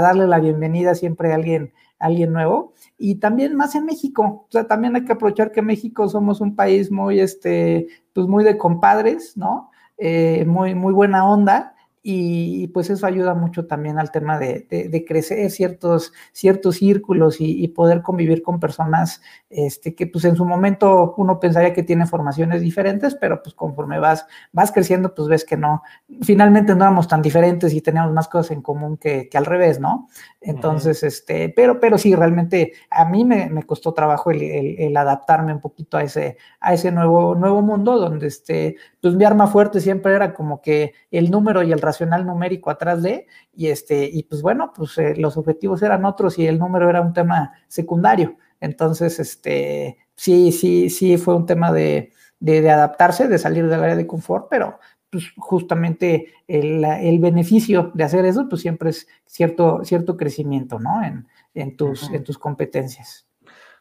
darle 0.00 0.28
la 0.28 0.38
bienvenida 0.38 0.94
siempre 0.94 1.32
a 1.32 1.34
alguien, 1.34 1.72
alguien 1.98 2.32
nuevo. 2.32 2.72
Y 2.96 3.16
también 3.16 3.56
más 3.56 3.74
en 3.74 3.84
México, 3.84 4.46
o 4.48 4.48
sea, 4.48 4.68
también 4.68 4.94
hay 4.94 5.04
que 5.04 5.12
aprovechar 5.12 5.50
que 5.50 5.60
México 5.60 6.08
somos 6.08 6.40
un 6.40 6.54
país 6.54 6.92
muy, 6.92 7.18
este, 7.18 7.88
pues 8.12 8.28
muy 8.28 8.44
de 8.44 8.56
compadres, 8.56 9.36
¿no? 9.36 9.72
Eh, 9.98 10.44
muy, 10.46 10.76
muy 10.76 10.92
buena 10.92 11.28
onda 11.28 11.75
y, 12.08 12.68
pues 12.68 12.88
eso 12.88 13.04
ayuda 13.04 13.34
mucho 13.34 13.66
también 13.66 13.98
al 13.98 14.12
tema 14.12 14.38
de, 14.38 14.60
de, 14.70 15.04
crecer 15.04 15.50
ciertos, 15.50 16.12
ciertos 16.30 16.76
círculos 16.76 17.38
y, 17.40 17.66
poder 17.66 18.00
convivir 18.00 18.42
con 18.42 18.60
personas 18.60 19.20
este, 19.50 19.96
que 19.96 20.06
pues 20.06 20.24
en 20.24 20.36
su 20.36 20.44
momento 20.44 21.14
uno 21.16 21.40
pensaría 21.40 21.74
que 21.74 21.82
tiene 21.82 22.06
formaciones 22.06 22.60
diferentes, 22.60 23.16
pero 23.16 23.42
pues 23.42 23.56
conforme 23.56 23.98
vas, 23.98 24.24
vas 24.52 24.70
creciendo, 24.70 25.16
pues 25.16 25.26
ves 25.26 25.44
que 25.44 25.56
no, 25.56 25.82
finalmente 26.22 26.76
no 26.76 26.84
éramos 26.84 27.08
tan 27.08 27.22
diferentes 27.22 27.74
y 27.74 27.80
teníamos 27.80 28.12
más 28.12 28.28
cosas 28.28 28.52
en 28.52 28.62
común 28.62 28.98
que, 28.98 29.28
que 29.28 29.36
al 29.36 29.44
revés, 29.44 29.80
¿no? 29.80 30.06
Entonces, 30.40 31.02
este, 31.02 31.48
pero, 31.48 31.80
pero 31.80 31.98
sí, 31.98 32.14
realmente 32.14 32.74
a 32.88 33.04
mí 33.04 33.24
me, 33.24 33.50
me 33.50 33.64
costó 33.64 33.92
trabajo 33.92 34.30
el, 34.30 34.42
el, 34.42 34.96
adaptarme 34.96 35.52
un 35.52 35.60
poquito 35.60 35.96
a 35.96 36.04
ese, 36.04 36.36
a 36.60 36.72
ese 36.72 36.92
nuevo, 36.92 37.34
nuevo 37.34 37.62
mundo 37.62 37.98
donde, 37.98 38.28
este, 38.28 38.76
pues 39.00 39.14
mi 39.14 39.24
arma 39.24 39.48
fuerte 39.48 39.80
siempre 39.80 40.14
era 40.14 40.32
como 40.34 40.62
que 40.62 40.94
el 41.10 41.32
número 41.32 41.64
y 41.64 41.72
el 41.72 41.80
numérico 42.00 42.70
atrás 42.70 43.02
de, 43.02 43.26
y 43.54 43.68
este, 43.68 44.08
y 44.12 44.24
pues 44.24 44.42
bueno, 44.42 44.72
pues 44.74 44.98
eh, 44.98 45.14
los 45.16 45.36
objetivos 45.36 45.82
eran 45.82 46.04
otros 46.04 46.38
y 46.38 46.46
el 46.46 46.58
número 46.58 46.90
era 46.90 47.00
un 47.00 47.12
tema 47.12 47.52
secundario. 47.68 48.36
Entonces, 48.60 49.18
este, 49.18 49.98
sí, 50.14 50.52
sí, 50.52 50.90
sí 50.90 51.16
fue 51.16 51.34
un 51.34 51.46
tema 51.46 51.72
de, 51.72 52.12
de, 52.40 52.70
adaptarse, 52.70 53.28
de 53.28 53.38
salir 53.38 53.68
del 53.68 53.82
área 53.82 53.96
de 53.96 54.06
confort, 54.06 54.48
pero 54.50 54.78
pues 55.10 55.32
justamente 55.36 56.34
el, 56.48 56.84
el, 56.84 57.18
beneficio 57.20 57.92
de 57.94 58.04
hacer 58.04 58.24
eso, 58.24 58.48
pues 58.48 58.60
siempre 58.60 58.90
es 58.90 59.06
cierto, 59.24 59.84
cierto 59.84 60.16
crecimiento, 60.16 60.78
¿no? 60.78 61.02
En, 61.02 61.28
en 61.54 61.76
tus, 61.76 62.10
en 62.10 62.22
tus 62.24 62.38
competencias. 62.38 63.26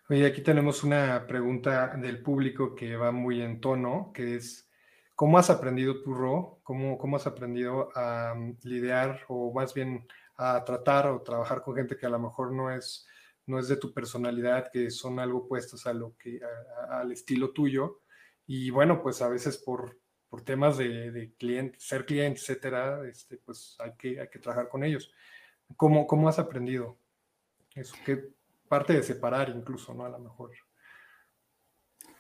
Oye, 0.08 0.26
aquí 0.26 0.42
tenemos 0.42 0.84
una 0.84 1.26
pregunta 1.28 1.96
del 1.98 2.22
público 2.22 2.76
que 2.76 2.96
va 2.96 3.12
muy 3.12 3.42
en 3.42 3.60
tono, 3.60 4.12
que 4.14 4.36
es, 4.36 4.65
¿Cómo 5.16 5.38
has 5.38 5.50
aprendido 5.50 6.02
tu 6.02 6.14
rol? 6.14 6.58
¿Cómo, 6.62 6.98
¿Cómo 6.98 7.16
has 7.16 7.26
aprendido 7.26 7.90
a 7.96 8.34
mm, 8.36 8.58
lidiar 8.64 9.22
o 9.30 9.54
más 9.54 9.74
bien 9.74 10.06
a 10.38 10.64
tratar 10.66 11.08
o 11.08 11.22
trabajar 11.22 11.62
con 11.62 11.76
gente 11.76 11.96
que 11.98 12.06
a 12.06 12.10
lo 12.10 12.20
mejor 12.20 12.52
no 12.52 12.70
es, 12.70 13.08
no 13.46 13.58
es 13.58 13.70
de 13.70 13.78
tu 13.78 13.94
personalidad, 13.94 14.70
que 14.72 14.92
son 14.92 15.20
algo 15.20 15.40
opuestos 15.40 15.88
a 15.88 15.94
lo 15.94 16.18
que, 16.18 16.42
al 16.90 17.12
estilo 17.14 17.52
tuyo? 17.52 18.02
Y 18.46 18.70
bueno, 18.70 19.02
pues 19.02 19.22
a 19.22 19.30
veces 19.30 19.58
por, 19.58 19.98
por 20.30 20.44
temas 20.44 20.78
de, 20.78 21.12
de 21.12 21.34
cliente, 21.36 21.80
ser 21.80 22.06
cliente, 22.06 22.40
etcétera, 22.42 23.08
este, 23.08 23.38
pues 23.38 23.78
hay 23.80 23.94
que, 23.98 24.20
hay 24.20 24.28
que 24.28 24.40
trabajar 24.40 24.68
con 24.68 24.84
ellos. 24.84 25.12
¿Cómo, 25.78 26.06
¿Cómo 26.06 26.28
has 26.28 26.40
aprendido 26.40 26.98
eso? 27.74 27.96
¿Qué 28.06 28.34
parte 28.68 28.94
de 28.94 29.04
separar 29.04 29.50
incluso, 29.50 29.94
no? 29.94 30.06
A 30.06 30.10
lo 30.10 30.20
mejor. 30.20 30.52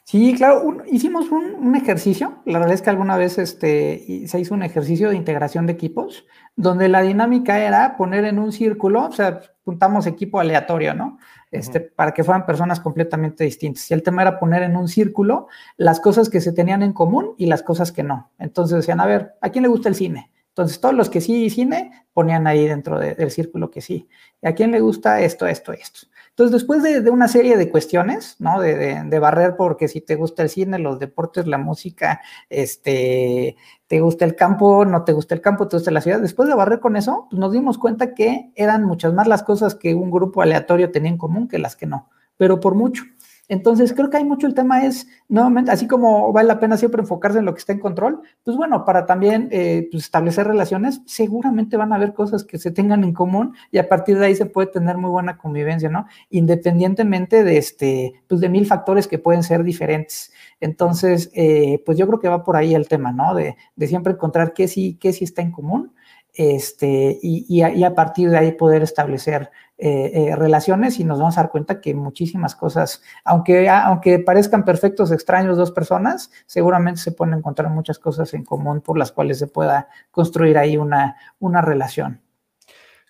Sí, 0.07 0.35
claro, 0.35 0.83
hicimos 0.91 1.31
un, 1.31 1.75
ejercicio, 1.75 2.37
la 2.45 2.59
verdad 2.59 2.75
es 2.75 2.83
que 2.83 2.91
alguna 2.91 3.17
vez 3.17 3.39
este, 3.39 4.27
se 4.27 4.39
hizo 4.39 4.53
un 4.53 4.61
ejercicio 4.61 5.09
de 5.09 5.15
integración 5.15 5.65
de 5.65 5.73
equipos, 5.73 6.27
donde 6.55 6.89
la 6.89 7.01
dinámica 7.01 7.57
era 7.57 7.97
poner 7.97 8.23
en 8.25 8.37
un 8.37 8.51
círculo, 8.51 9.07
o 9.07 9.11
sea, 9.11 9.41
juntamos 9.63 10.05
equipo 10.05 10.39
aleatorio, 10.39 10.93
¿no? 10.93 11.17
Este, 11.49 11.79
Para 11.79 12.13
que 12.13 12.23
fueran 12.23 12.45
personas 12.45 12.79
completamente 12.79 13.45
distintas. 13.45 13.89
Y 13.89 13.95
el 13.95 14.03
tema 14.03 14.21
era 14.21 14.37
poner 14.39 14.61
en 14.61 14.75
un 14.75 14.87
círculo 14.87 15.47
las 15.75 15.99
cosas 15.99 16.29
que 16.29 16.39
se 16.39 16.53
tenían 16.53 16.83
en 16.83 16.93
común 16.93 17.33
y 17.39 17.47
las 17.47 17.63
cosas 17.63 17.91
que 17.91 18.03
no. 18.03 18.29
Entonces 18.37 18.77
decían, 18.77 18.99
a 18.99 19.07
ver, 19.07 19.33
¿a 19.41 19.49
quién 19.49 19.63
le 19.63 19.69
gusta 19.69 19.89
el 19.89 19.95
cine? 19.95 20.31
Entonces, 20.49 20.79
todos 20.79 20.93
los 20.93 21.09
que 21.09 21.19
sí 21.19 21.49
cine 21.49 22.05
ponían 22.13 22.45
ahí 22.45 22.67
dentro 22.67 22.99
del 22.99 23.31
círculo 23.31 23.71
que 23.71 23.81
sí. 23.81 24.07
¿Y 24.41 24.47
a 24.47 24.53
quién 24.53 24.71
le 24.71 24.79
gusta 24.79 25.19
esto, 25.21 25.47
esto, 25.47 25.73
esto? 25.73 26.07
Entonces, 26.37 26.51
después 26.51 26.83
de, 26.83 27.09
una 27.09 27.29
serie 27.29 27.55
de 27.55 27.69
cuestiones, 27.69 28.35
¿no? 28.39 28.59
De, 28.59 29.19
barrer 29.19 29.55
porque 29.55 29.87
si 29.87 30.01
te 30.01 30.15
gusta 30.15 30.43
el 30.43 30.49
cine, 30.49 30.79
los 30.79 30.99
deportes, 30.99 31.47
la 31.47 31.57
música, 31.57 32.19
este, 32.49 33.55
te 33.87 34.01
gusta 34.01 34.25
el 34.25 34.35
campo, 34.35 34.83
no 34.83 35.05
te 35.05 35.13
gusta 35.13 35.33
el 35.33 35.39
campo, 35.39 35.69
te 35.69 35.77
gusta 35.77 35.91
la 35.91 36.01
ciudad. 36.01 36.19
Después 36.19 36.49
de 36.49 36.55
barrer 36.55 36.81
con 36.81 36.97
eso, 36.97 37.27
pues 37.29 37.39
nos 37.39 37.53
dimos 37.53 37.77
cuenta 37.77 38.13
que 38.13 38.51
eran 38.55 38.83
muchas 38.83 39.13
más 39.13 39.27
las 39.27 39.43
cosas 39.43 39.75
que 39.75 39.95
un 39.95 40.11
grupo 40.11 40.41
aleatorio 40.41 40.91
tenía 40.91 41.09
en 41.09 41.17
común 41.17 41.47
que 41.47 41.57
las 41.57 41.77
que 41.77 41.85
no, 41.85 42.09
pero 42.35 42.59
por 42.59 42.75
mucho. 42.75 43.03
Entonces, 43.47 43.93
creo 43.93 44.09
que 44.09 44.17
hay 44.17 44.23
mucho 44.23 44.47
el 44.47 44.53
tema 44.53 44.85
es, 44.85 45.07
nuevamente, 45.29 45.71
así 45.71 45.87
como 45.87 46.33
vale 46.33 46.47
la 46.47 46.59
pena 46.59 46.77
siempre 46.77 47.01
enfocarse 47.01 47.39
en 47.39 47.45
lo 47.45 47.53
que 47.53 47.59
está 47.59 47.73
en 47.73 47.79
control, 47.79 48.21
pues 48.43 48.57
bueno, 48.57 48.85
para 48.85 49.05
también 49.05 49.49
eh, 49.51 49.87
pues 49.91 50.05
establecer 50.05 50.47
relaciones, 50.47 51.01
seguramente 51.05 51.77
van 51.77 51.93
a 51.93 51.95
haber 51.97 52.13
cosas 52.13 52.43
que 52.43 52.57
se 52.57 52.71
tengan 52.71 53.03
en 53.03 53.13
común 53.13 53.53
y 53.71 53.77
a 53.77 53.87
partir 53.87 54.17
de 54.17 54.25
ahí 54.25 54.35
se 54.35 54.47
puede 54.47 54.67
tener 54.67 54.97
muy 54.97 55.09
buena 55.09 55.37
convivencia, 55.37 55.89
¿no? 55.89 56.07
Independientemente 56.29 57.43
de 57.43 57.57
este, 57.57 58.13
pues 58.27 58.41
de 58.41 58.49
mil 58.49 58.65
factores 58.65 59.07
que 59.07 59.19
pueden 59.19 59.43
ser 59.43 59.63
diferentes. 59.63 60.31
Entonces, 60.59 61.29
eh, 61.33 61.83
pues 61.85 61.97
yo 61.97 62.07
creo 62.07 62.19
que 62.19 62.29
va 62.29 62.43
por 62.43 62.55
ahí 62.55 62.73
el 62.73 62.87
tema, 62.87 63.11
¿no? 63.11 63.35
De, 63.35 63.55
siempre 63.87 64.13
encontrar 64.13 64.53
qué 64.53 64.67
sí, 64.67 64.97
qué 64.99 65.13
sí 65.13 65.25
está 65.25 65.43
en 65.43 65.51
común 65.51 65.93
este, 66.33 67.17
y, 67.21 67.61
a, 67.61 67.95
partir 67.95 68.29
de 68.29 68.37
ahí 68.37 68.51
poder 68.51 68.83
establecer 68.83 69.51
eh, 69.77 70.11
eh, 70.13 70.35
relaciones 70.37 70.99
y 70.99 71.03
nos 71.03 71.19
vamos 71.19 71.37
a 71.37 71.41
dar 71.41 71.51
cuenta 71.51 71.81
que 71.81 71.93
muchísimas 71.93 72.55
cosas, 72.55 73.03
aunque, 73.25 73.67
aunque 73.69 74.19
parezcan 74.19 74.63
perfectos 74.63 75.11
extraños 75.11 75.57
dos 75.57 75.71
personas, 75.71 76.31
seguramente 76.45 77.01
se 77.01 77.11
pueden 77.11 77.33
encontrar 77.33 77.69
muchas 77.69 77.99
cosas 77.99 78.33
en 78.33 78.45
común 78.45 78.79
por 78.79 78.97
las 78.97 79.11
cuales 79.11 79.37
se 79.37 79.47
pueda 79.47 79.89
construir 80.11 80.57
ahí 80.57 80.77
una, 80.77 81.17
una 81.39 81.61
relación. 81.61 82.21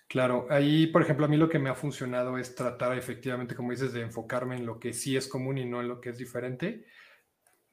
Claro, 0.08 0.46
ahí, 0.50 0.88
por 0.88 1.02
ejemplo, 1.02 1.26
a 1.26 1.28
mí 1.28 1.36
lo 1.36 1.48
que 1.48 1.60
me 1.60 1.70
ha 1.70 1.74
funcionado 1.74 2.36
es 2.36 2.54
tratar 2.54 2.98
efectivamente, 2.98 3.54
como 3.54 3.70
dices, 3.70 3.92
de 3.92 4.02
enfocarme 4.02 4.56
en 4.56 4.66
lo 4.66 4.80
que 4.80 4.92
sí 4.92 5.16
es 5.16 5.28
común 5.28 5.58
y 5.58 5.64
no 5.64 5.80
en 5.80 5.88
lo 5.88 6.00
que 6.00 6.10
es 6.10 6.18
diferente. 6.18 6.84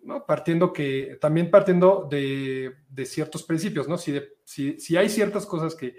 ¿no? 0.03 0.25
Partiendo 0.25 0.73
que, 0.73 1.17
también 1.19 1.49
partiendo 1.49 2.07
de, 2.09 2.75
ciertos 3.05 3.43
principios, 3.43 3.87
¿no? 3.87 3.97
Si, 3.97 4.19
si, 4.45 4.97
hay 4.97 5.09
ciertas 5.09 5.45
cosas 5.45 5.75
que, 5.75 5.95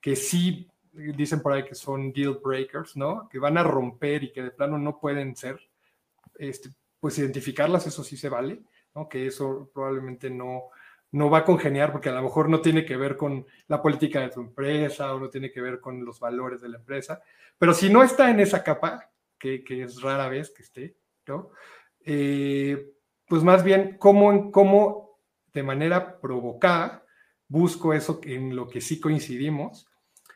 que 0.00 0.16
sí 0.16 0.70
dicen 0.98 1.40
por 1.40 1.52
ahí 1.52 1.64
que 1.64 1.74
son 1.74 2.12
deal 2.12 2.40
breakers, 2.42 2.96
¿no? 2.96 3.28
Que 3.28 3.38
van 3.38 3.58
a 3.58 3.62
romper 3.62 4.24
y 4.24 4.32
que 4.32 4.42
de 4.42 4.50
plano 4.50 4.78
no 4.78 4.98
pueden 4.98 5.36
ser, 5.36 5.58
este, 6.38 6.70
pues 7.00 7.18
identificarlas, 7.18 7.86
eso 7.86 8.04
sí 8.04 8.16
se 8.16 8.28
vale, 8.28 8.60
¿no? 8.94 9.08
Que 9.08 9.26
eso 9.26 9.70
probablemente 9.72 10.30
no, 10.30 10.64
no 11.12 11.30
va 11.30 11.38
a 11.38 11.44
congeniar 11.44 11.92
porque 11.92 12.08
a 12.08 12.12
lo 12.12 12.22
mejor 12.22 12.48
no 12.48 12.60
tiene 12.60 12.84
que 12.84 12.96
ver 12.96 13.16
con 13.16 13.46
la 13.68 13.80
política 13.80 14.20
de 14.20 14.30
tu 14.30 14.40
empresa 14.40 15.14
o 15.14 15.20
no 15.20 15.30
tiene 15.30 15.50
que 15.50 15.60
ver 15.60 15.80
con 15.80 16.04
los 16.04 16.20
valores 16.20 16.60
de 16.60 16.68
la 16.68 16.78
empresa, 16.78 17.22
pero 17.58 17.74
si 17.74 17.90
no 17.90 18.02
está 18.02 18.30
en 18.30 18.40
esa 18.40 18.62
capa, 18.62 19.10
que, 19.38 19.62
es 19.68 20.02
rara 20.02 20.28
vez 20.28 20.50
que 20.50 20.62
esté, 20.62 20.96
¿no? 21.26 21.50
Eh, 22.04 22.92
pues 23.26 23.42
más 23.42 23.62
bien 23.62 23.96
cómo, 23.98 24.50
cómo 24.50 25.18
de 25.52 25.62
manera 25.62 26.20
provocada, 26.20 27.04
busco 27.48 27.92
eso 27.92 28.20
en 28.24 28.54
lo 28.54 28.68
que 28.68 28.80
sí 28.80 29.00
coincidimos. 29.00 29.88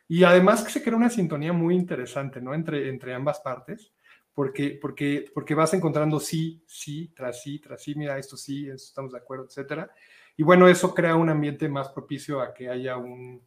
Y 0.08 0.24
además 0.24 0.62
que 0.62 0.70
se 0.70 0.82
crea 0.82 0.96
una 0.96 1.10
sintonía 1.10 1.52
muy 1.52 1.74
interesante, 1.74 2.40
¿no? 2.40 2.54
Entre, 2.54 2.88
entre 2.88 3.14
ambas 3.14 3.40
partes, 3.40 3.92
porque, 4.34 4.78
porque, 4.80 5.24
porque 5.34 5.54
vas 5.54 5.74
encontrando 5.74 6.20
sí, 6.20 6.62
sí, 6.66 7.12
tras 7.14 7.42
sí, 7.42 7.58
tras 7.58 7.82
sí, 7.82 7.94
mira, 7.94 8.18
esto 8.18 8.36
sí, 8.36 8.68
estamos 8.68 9.12
de 9.12 9.18
acuerdo, 9.18 9.46
etcétera. 9.46 9.90
Y 10.36 10.42
bueno, 10.42 10.68
eso 10.68 10.94
crea 10.94 11.16
un 11.16 11.28
ambiente 11.28 11.68
más 11.68 11.90
propicio 11.90 12.40
a 12.40 12.54
que 12.54 12.68
haya 12.68 12.96
un, 12.96 13.42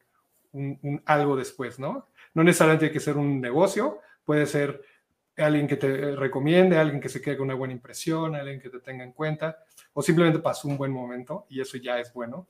un, 0.54 1.02
algo 1.06 1.36
después, 1.36 1.80
¿no? 1.80 2.10
No 2.34 2.44
necesariamente 2.44 2.86
hay 2.86 2.92
que 2.92 3.00
ser 3.00 3.18
un 3.18 3.42
negocio, 3.42 4.00
puede 4.24 4.46
ser 4.46 4.82
alguien 5.38 5.68
que 5.68 5.78
te 5.78 6.16
recomiende, 6.16 6.78
alguien 6.78 7.02
que 7.02 7.10
se 7.10 7.22
quede 7.22 7.38
con 7.38 7.46
una 7.46 7.56
buena 7.56 7.74
impresión, 7.74 8.36
alguien 8.36 8.60
que 8.60 8.70
te 8.70 8.80
tenga 8.80 9.04
en 9.04 9.12
cuenta, 9.12 9.64
o 9.94 10.02
simplemente 10.02 10.40
pasó 10.40 10.68
un 10.68 10.78
buen 10.78 10.92
momento 10.92 11.46
y 11.50 11.62
eso 11.62 11.78
ya 11.78 12.00
es 12.00 12.14
bueno. 12.14 12.48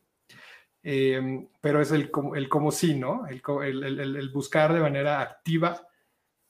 Em, 0.88 1.48
pero 1.62 1.82
es 1.82 1.92
el, 1.92 2.12
el 2.36 2.48
como 2.48 2.72
sí, 2.72 2.94
¿no? 2.94 3.26
El, 3.26 3.42
el, 3.84 4.16
el, 4.18 4.30
buscar 4.30 4.72
de 4.72 4.80
manera 4.80 5.20
activa 5.20 5.82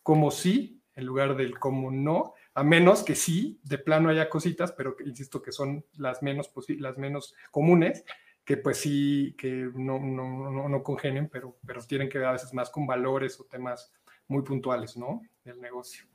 como 0.04 0.30
sí 0.30 0.84
en 0.94 1.06
lugar 1.06 1.38
del 1.38 1.58
como 1.58 1.90
no, 1.90 2.34
a 2.54 2.62
menos 2.62 3.04
que 3.04 3.16
sí, 3.16 3.62
de 3.64 3.78
plano 3.78 4.10
haya 4.10 4.28
cositas, 4.28 4.74
pero 4.74 4.98
insisto 5.06 5.42
que 5.42 5.54
son 5.54 5.86
las 5.94 6.22
menos, 6.22 6.52
las 6.80 6.98
menos 6.98 7.34
comunes, 7.50 8.04
que 8.44 8.58
pues 8.58 8.78
sí, 8.78 9.34
que 9.38 9.70
no, 9.74 10.00
no, 10.00 10.52
no, 10.52 10.68
no 10.68 10.84
congenen, 10.84 11.30
pero, 11.30 11.58
pero 11.66 11.82
tienen 11.84 12.10
que 12.10 12.18
ver 12.18 12.28
a 12.28 12.34
veces 12.34 12.54
más 12.54 12.70
con 12.70 12.86
valores 12.86 13.40
o 13.40 13.46
temas 13.46 13.94
muy 14.28 14.44
puntuales, 14.44 14.98
¿no? 14.98 15.22
Del 15.46 15.62
negocio. 15.62 16.08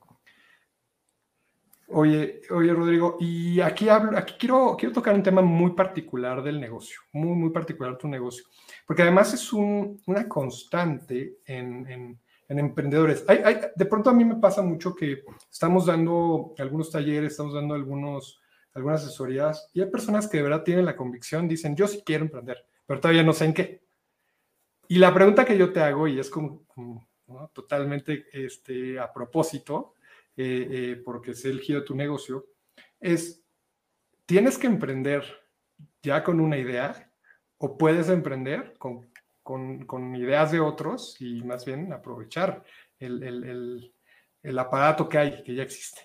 Oye, 1.93 2.43
oye, 2.51 2.73
Rodrigo, 2.73 3.17
y 3.19 3.61
aquí 3.61 3.89
hablo, 3.89 4.17
aquí 4.17 4.35
quiero, 4.39 4.77
quiero 4.79 4.95
tocar 4.95 5.13
un 5.13 5.25
tema 5.25 5.43
muy 5.43 5.73
particular 5.73 6.41
del 6.41 6.61
negocio, 6.61 7.01
muy, 7.13 7.35
muy 7.37 7.51
particular 7.51 7.99
tu 7.99 8.07
negocio, 8.07 8.45
porque 8.87 9.03
además 9.03 9.35
es 9.35 9.53
una 9.53 10.29
constante 10.29 11.39
en, 11.47 12.17
emprendedores. 12.49 13.25
Hay, 13.29 13.43
de 13.75 13.87
pronto 13.87 14.09
a 14.11 14.13
mí 14.13 14.25
me 14.25 14.37
pasa 14.37 14.63
mucho 14.63 14.95
que 14.95 15.25
estamos 15.51 15.87
dando 15.87 16.55
algunos 16.59 16.93
talleres, 16.93 17.33
estamos 17.33 17.55
dando 17.55 17.75
algunas 17.75 18.39
asesorías, 19.03 19.69
y 19.73 19.81
hay 19.81 19.91
personas 19.91 20.29
que 20.29 20.37
de 20.37 20.45
verdad 20.45 20.63
tienen 20.63 20.85
la 20.85 20.97
convicción, 20.97 21.49
dicen, 21.49 21.75
yo 21.75 21.89
sí 21.89 22.03
quiero 22.07 22.25
emprender, 22.25 22.65
pero 22.87 23.01
todavía 23.01 23.25
no 23.25 23.33
sé 23.33 23.47
en 23.47 23.55
qué. 23.55 23.83
Y 24.87 24.99
la 24.99 25.13
pregunta 25.13 25.45
que 25.45 25.59
yo 25.59 25.73
te 25.73 25.81
hago, 25.81 26.07
y 26.07 26.21
es 26.21 26.31
como, 26.31 26.67
totalmente 27.53 28.27
este, 28.33 28.99
a 29.01 29.13
propósito, 29.13 29.95
eh, 30.43 30.69
eh, 30.71 31.03
porque 31.05 31.33
es 31.33 31.45
el 31.45 31.61
giro 31.61 31.81
de 31.81 31.87
tu 31.87 31.95
negocio, 31.95 32.47
es, 32.99 33.45
¿tienes 34.25 34.57
que 34.57 34.69
emprender 34.69 35.23
ya 36.03 36.25
con 36.25 36.41
una 36.41 36.57
idea 36.57 37.13
o 37.59 37.77
puedes 37.77 38.09
emprender 38.09 38.75
con, 38.79 39.07
con, 39.43 40.17
ideas 40.17 40.51
de 40.51 40.61
otros 40.61 41.21
y 41.21 41.43
más 41.43 41.67
bien 41.67 41.93
aprovechar 41.93 42.65
el, 42.99 43.23
el, 43.23 43.93
el, 44.43 44.59
aparato 44.59 45.11
que 45.11 45.19
hay, 45.19 45.43
que 45.43 45.55
ya 45.55 45.63
existe? 45.63 46.01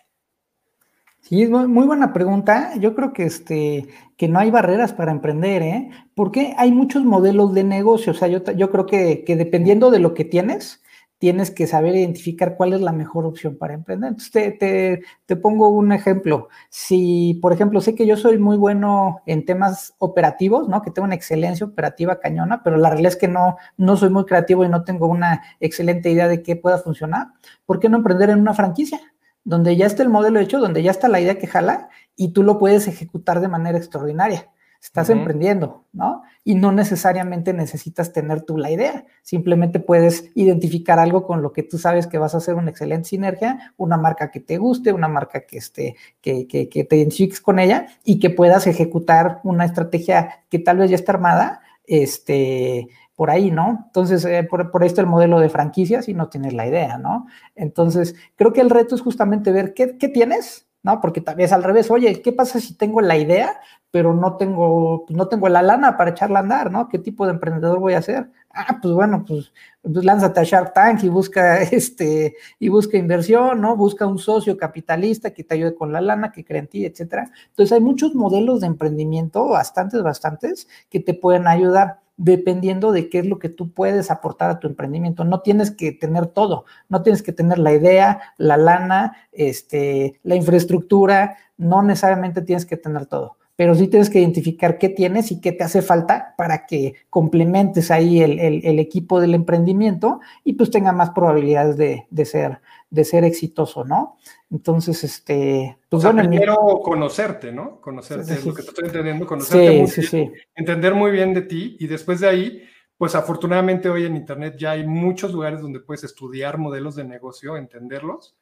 Sí, 1.21 1.43
es 1.43 1.49
muy 1.49 1.88
buena 1.88 2.11
pregunta. 2.11 2.75
Yo 2.77 2.93
creo 2.93 3.13
que, 3.13 3.23
este, 3.23 3.88
que 4.17 4.27
no 4.27 4.39
hay 4.39 4.51
barreras 4.51 4.91
para 4.91 5.13
emprender, 5.13 5.61
¿eh? 5.61 5.89
Porque 6.13 6.53
hay 6.57 6.73
muchos 6.73 7.05
modelos 7.05 7.53
de 7.53 7.63
negocio. 7.63 8.11
O 8.11 8.15
sea, 8.15 8.27
yo, 8.27 8.43
yo 8.51 8.69
creo 8.69 8.86
que, 8.86 9.23
que, 9.23 9.38
dependiendo 9.38 9.91
de 9.91 9.99
lo 9.99 10.13
que 10.13 10.25
tienes, 10.25 10.83
tienes 11.18 11.49
que 11.51 11.66
saber 11.68 11.95
identificar 11.95 12.55
cuál 12.55 12.74
es 12.74 12.82
la 12.82 12.91
mejor 12.91 13.26
opción 13.26 13.57
para 13.57 13.74
emprender. 13.74 14.09
Entonces, 14.09 14.57
te, 14.59 15.36
pongo 15.38 15.70
un 15.70 15.91
ejemplo. 15.91 16.49
Si, 16.70 17.39
por 17.41 17.53
ejemplo, 17.53 17.82
sé 17.82 17.95
que 17.95 18.05
yo 18.05 18.18
soy 18.18 18.38
muy 18.38 18.57
bueno 18.57 19.22
en 19.26 19.45
temas 19.45 19.93
operativos, 19.97 20.68
¿no? 20.68 20.82
Que 20.82 20.91
tengo 20.91 21.05
una 21.05 21.16
excelencia 21.16 21.66
operativa 21.66 22.20
cañona, 22.20 22.63
pero 22.63 22.78
la 22.78 22.89
realidad 22.89 23.13
es 23.13 23.18
que 23.18 23.28
no, 23.28 23.57
no 23.78 23.97
soy 23.97 24.09
muy 24.09 24.26
creativo 24.26 24.66
y 24.66 24.70
no 24.70 24.84
tengo 24.84 25.07
una 25.07 25.41
excelente 25.59 26.09
idea 26.09 26.28
de 26.28 26.43
qué 26.43 26.55
pueda 26.55 26.80
funcionar. 26.80 27.28
¿Por 27.66 27.80
qué 27.80 27.89
no 27.89 27.97
emprender 27.97 28.30
en 28.30 28.41
una 28.41 28.53
franquicia? 28.53 28.99
Donde 29.43 29.76
ya 29.78 29.86
está 29.86 30.03
el 30.03 30.09
modelo 30.09 30.39
hecho, 30.39 30.59
donde 30.59 30.84
ya 30.84 30.91
está 30.91 31.07
la 31.07 31.20
idea 31.20 31.39
que 31.39 31.47
jala 31.47 31.89
y 32.16 32.34
tú 32.34 32.43
lo 32.43 32.57
puedes 32.57 32.88
ejecutar 32.88 33.39
de 33.39 33.47
manera 33.47 33.78
extraordinaria 33.78 34.49
estás 34.82 35.09
emprendiendo, 35.09 35.86
¿no? 35.93 36.23
Y 36.43 36.55
no 36.55 36.71
necesariamente 36.71 37.53
necesitas 37.53 38.13
tener 38.13 38.41
tú 38.41 38.57
la 38.57 38.71
idea, 38.71 39.05
simplemente 39.23 39.80
puedes 39.80 40.30
identificar 40.36 40.99
algo 40.99 41.26
con 41.26 41.41
lo 41.41 41.51
que 41.51 41.63
tú 41.63 41.78
sabes 41.78 42.07
que 42.07 42.17
vas 42.17 42.36
a 42.36 42.38
hacer 42.38 42.55
una 42.55 42.69
excelente 42.69 43.09
sinergia, 43.09 43.73
una 43.78 43.97
marca 43.97 44.32
que 44.32 44.39
te 44.39 44.57
guste, 44.57 44.93
una 44.93 45.07
marca 45.07 45.45
que, 45.45 45.57
esté, 45.57 45.95
que, 46.21 46.47
que, 46.47 46.69
que 46.69 46.84
te 46.84 46.97
identifiques 46.97 47.41
con 47.41 47.59
ella 47.59 47.88
y 48.03 48.19
que 48.19 48.30
puedas 48.30 48.67
ejecutar 48.67 49.39
una 49.43 49.65
estrategia 49.65 50.43
que 50.49 50.59
tal 50.59 50.78
vez 50.78 50.89
ya 50.89 50.95
está 50.95 51.13
armada, 51.13 51.61
este, 51.88 52.89
por 53.15 53.30
ahí, 53.30 53.49
¿no? 53.49 53.86
Entonces, 53.88 54.26
eh, 54.26 54.43
por, 54.43 54.71
por, 54.71 54.84
esto 54.84 55.01
el 55.01 55.07
modelo 55.07 55.39
de 55.39 55.49
franquicias 55.49 56.09
y 56.09 56.13
no 56.13 56.30
tienes 56.30 56.53
la 56.53 56.67
idea, 56.67 56.97
¿no? 56.97 57.28
Entonces, 57.55 58.15
creo 58.36 58.53
que 58.53 58.61
el 58.61 58.69
reto 58.69 58.95
es 58.95 59.01
justamente 59.01 59.51
ver 59.51 59.73
qué, 59.73 59.97
qué 59.97 60.09
tienes, 60.09 60.67
¿no? 60.84 60.99
Porque 60.99 61.21
tal 61.21 61.36
vez 61.36 61.51
al 61.53 61.63
revés, 61.63 61.89
oye, 61.89 62.21
¿qué 62.21 62.34
pasa 62.34 62.59
si 62.59 62.76
tengo 62.78 63.01
la 63.01 63.17
idea, 63.17 63.59
pero 63.95 64.13
no 64.13 64.35
tengo, 64.35 65.05
pues, 65.07 65.15
no 65.15 65.29
tengo 65.29 65.47
la 65.47 65.61
lana 65.61 65.95
para 65.95 66.11
echarla 66.11 66.39
a 66.39 66.41
andar, 66.41 66.69
¿no? 66.69 66.89
¿Qué 66.89 66.99
tipo 66.99 67.25
de 67.25 67.31
emprendedor 67.31 67.79
voy 67.79 67.93
a 67.93 68.01
ser? 68.01 68.29
Ah, 68.49 68.77
pues 68.81 68.93
bueno, 68.93 69.23
pues, 69.25 69.53
pues, 69.81 70.03
lánzate 70.03 70.41
a 70.41 70.43
Shark 70.43 70.73
Tank 70.73 71.01
y 71.05 71.07
busca 71.07 71.61
este, 71.61 72.35
y 72.59 72.67
busca 72.67 72.97
inversión, 72.97 73.61
¿no? 73.61 73.77
Busca 73.77 74.05
un 74.05 74.19
socio 74.19 74.57
capitalista 74.57 75.31
que 75.31 75.45
te 75.45 75.55
ayude 75.55 75.75
con 75.75 75.93
la 75.93 76.01
lana, 76.01 76.33
que 76.33 76.43
cree 76.43 76.59
en 76.59 76.67
ti, 76.67 76.85
etcétera. 76.85 77.31
Entonces 77.51 77.71
hay 77.71 77.79
muchos 77.79 78.15
modelos 78.15 78.59
de 78.59 78.67
emprendimiento, 78.67 79.47
bastantes, 79.47 80.03
bastantes, 80.03 80.67
que 80.89 80.99
te 80.99 81.13
pueden 81.13 81.47
ayudar 81.47 82.01
dependiendo 82.17 82.91
de 82.91 83.07
qué 83.07 83.19
es 83.19 83.25
lo 83.25 83.39
que 83.39 83.47
tú 83.47 83.71
puedes 83.71 84.11
aportar 84.11 84.49
a 84.49 84.59
tu 84.59 84.67
emprendimiento. 84.67 85.23
No 85.23 85.39
tienes 85.39 85.71
que 85.71 85.93
tener 85.93 86.27
todo, 86.27 86.65
no 86.89 87.01
tienes 87.01 87.23
que 87.23 87.31
tener 87.31 87.59
la 87.59 87.71
idea, 87.71 88.33
la 88.37 88.57
lana, 88.57 89.15
este, 89.31 90.19
la 90.23 90.35
infraestructura, 90.35 91.37
no 91.55 91.81
necesariamente 91.81 92.41
tienes 92.41 92.65
que 92.65 92.75
tener 92.75 93.05
todo, 93.05 93.37
pero 93.55 93.75
sí 93.75 93.87
tienes 93.87 94.09
que 94.09 94.19
identificar 94.19 94.77
qué 94.77 94.89
tienes 94.89 95.31
y 95.31 95.39
qué 95.39 95.51
te 95.51 95.63
hace 95.63 95.81
falta 95.81 96.33
para 96.37 96.65
que 96.65 96.95
complementes 97.09 97.91
ahí 97.91 98.21
el, 98.21 98.79
equipo 98.79 99.19
del 99.19 99.33
emprendimiento 99.33 100.19
y 100.43 100.53
pues 100.53 100.71
tenga 100.71 100.91
más 100.91 101.11
probabilidades 101.11 101.77
de, 101.77 102.07
de 102.09 102.25
ser 102.25 102.59
de 102.89 103.03
ser 103.03 103.23
exitoso, 103.23 103.83
¿no? 103.83 104.17
Entonces, 104.49 105.03
este, 105.03 105.77
pues 105.89 106.03
bueno, 106.03 106.23
primero 106.23 106.79
conocerte, 106.81 107.51
¿no? 107.51 107.81
Conocerte, 107.81 108.33
es 108.33 108.45
lo 108.45 108.53
que 108.53 108.63
te 108.63 108.69
estoy 108.69 108.85
entendiendo, 108.85 109.25
conocerte 109.25 109.81
muy 109.81 109.91
bien, 110.11 110.33
entender 110.55 110.93
muy 110.93 111.11
bien 111.11 111.33
de 111.33 111.41
ti 111.41 111.75
y 111.79 111.87
después 111.87 112.21
de 112.21 112.29
ahí, 112.29 112.63
pues 112.97 113.15
afortunadamente 113.15 113.89
hoy 113.89 114.05
en 114.05 114.15
Internet 114.15 114.55
ya 114.57 114.71
hay 114.71 114.87
muchos 114.87 115.33
lugares 115.33 115.61
donde 115.61 115.81
puedes 115.81 116.05
estudiar 116.05 116.57
modelos 116.57 116.95
de 116.95 117.03
negocio, 117.03 117.57
entenderlos 117.57 118.35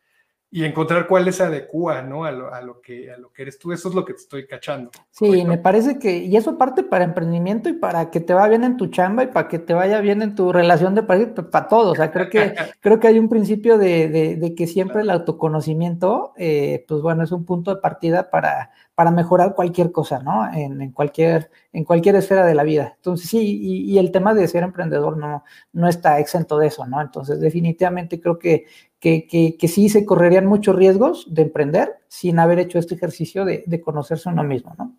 y 0.55 0.65
encontrar 0.65 1.07
cuál 1.07 1.33
se 1.33 1.41
adecua, 1.41 2.03
¿no? 2.03 2.25
A 2.25 2.31
lo, 2.31 2.53
a 2.53 2.61
lo, 2.61 2.79
que, 2.79 3.11
a 3.11 3.17
lo 3.17 3.33
que 3.33 3.41
eres 3.41 3.57
tú. 3.57 3.71
Eso 3.71 3.89
es 3.89 3.95
lo 3.95 4.05
que 4.05 4.13
te 4.13 4.19
estoy 4.19 4.45
cachando. 4.45 4.91
Sí, 5.09 5.43
me 5.45 5.57
parece 5.57 5.97
que, 5.97 6.17
y 6.17 6.37
eso 6.37 6.59
parte 6.59 6.83
para 6.83 7.05
emprendimiento 7.05 7.69
y 7.69 7.73
para 7.73 8.11
que 8.11 8.19
te 8.19 8.35
vaya 8.35 8.49
bien 8.49 8.63
en 8.63 8.77
tu 8.77 8.85
chamba 8.85 9.23
y 9.23 9.27
para 9.27 9.47
que 9.47 9.57
te 9.57 9.73
vaya 9.73 9.99
bien 9.99 10.21
en 10.21 10.35
tu 10.35 10.53
relación 10.53 10.93
de 10.93 11.01
pareja, 11.01 11.31
pues, 11.33 11.47
para 11.47 11.67
todo. 11.67 11.93
O 11.93 11.95
sea, 11.95 12.11
creo 12.11 12.29
que, 12.29 12.53
creo 12.81 12.99
que 12.99 13.07
hay 13.07 13.17
un 13.17 13.29
principio 13.29 13.79
de, 13.79 14.07
de, 14.09 14.35
de 14.35 14.53
que 14.53 14.67
siempre 14.67 15.01
el 15.01 15.09
autoconocimiento, 15.09 16.33
eh, 16.37 16.85
pues 16.87 17.01
bueno, 17.01 17.23
es 17.23 17.31
un 17.31 17.45
punto 17.45 17.73
de 17.73 17.81
partida 17.81 18.29
para, 18.29 18.69
para 18.95 19.11
mejorar 19.11 19.55
cualquier 19.55 19.91
cosa, 19.91 20.21
¿no? 20.21 20.51
En, 20.53 20.91
cualquier, 20.91 21.49
en 21.71 21.83
cualquier 21.83 22.15
esfera 22.15 22.45
de 22.45 22.53
la 22.53 22.63
vida. 22.63 22.93
Entonces, 22.97 23.29
sí, 23.29 23.59
y, 23.61 23.97
el 23.97 24.11
tema 24.11 24.33
de 24.33 24.47
ser 24.47 24.63
emprendedor 24.63 25.17
no, 25.17 25.43
no 25.71 25.87
está 25.87 26.19
exento 26.19 26.57
de 26.59 26.67
eso, 26.67 26.85
¿no? 26.85 27.01
Entonces, 27.01 27.39
definitivamente 27.39 28.21
creo 28.21 28.37
que, 28.37 28.65
que, 28.99 29.27
que, 29.27 29.67
sí 29.67 29.89
se 29.89 30.05
correrían 30.05 30.45
muchos 30.45 30.75
riesgos 30.75 31.25
de 31.33 31.41
emprender 31.41 31.99
sin 32.07 32.37
haber 32.39 32.59
hecho 32.59 32.77
este 32.77 32.95
ejercicio 32.95 33.45
de, 33.45 33.63
de 33.65 33.81
conocerse 33.81 34.29
uno 34.29 34.43
mismo, 34.43 34.75
¿no? 34.77 34.95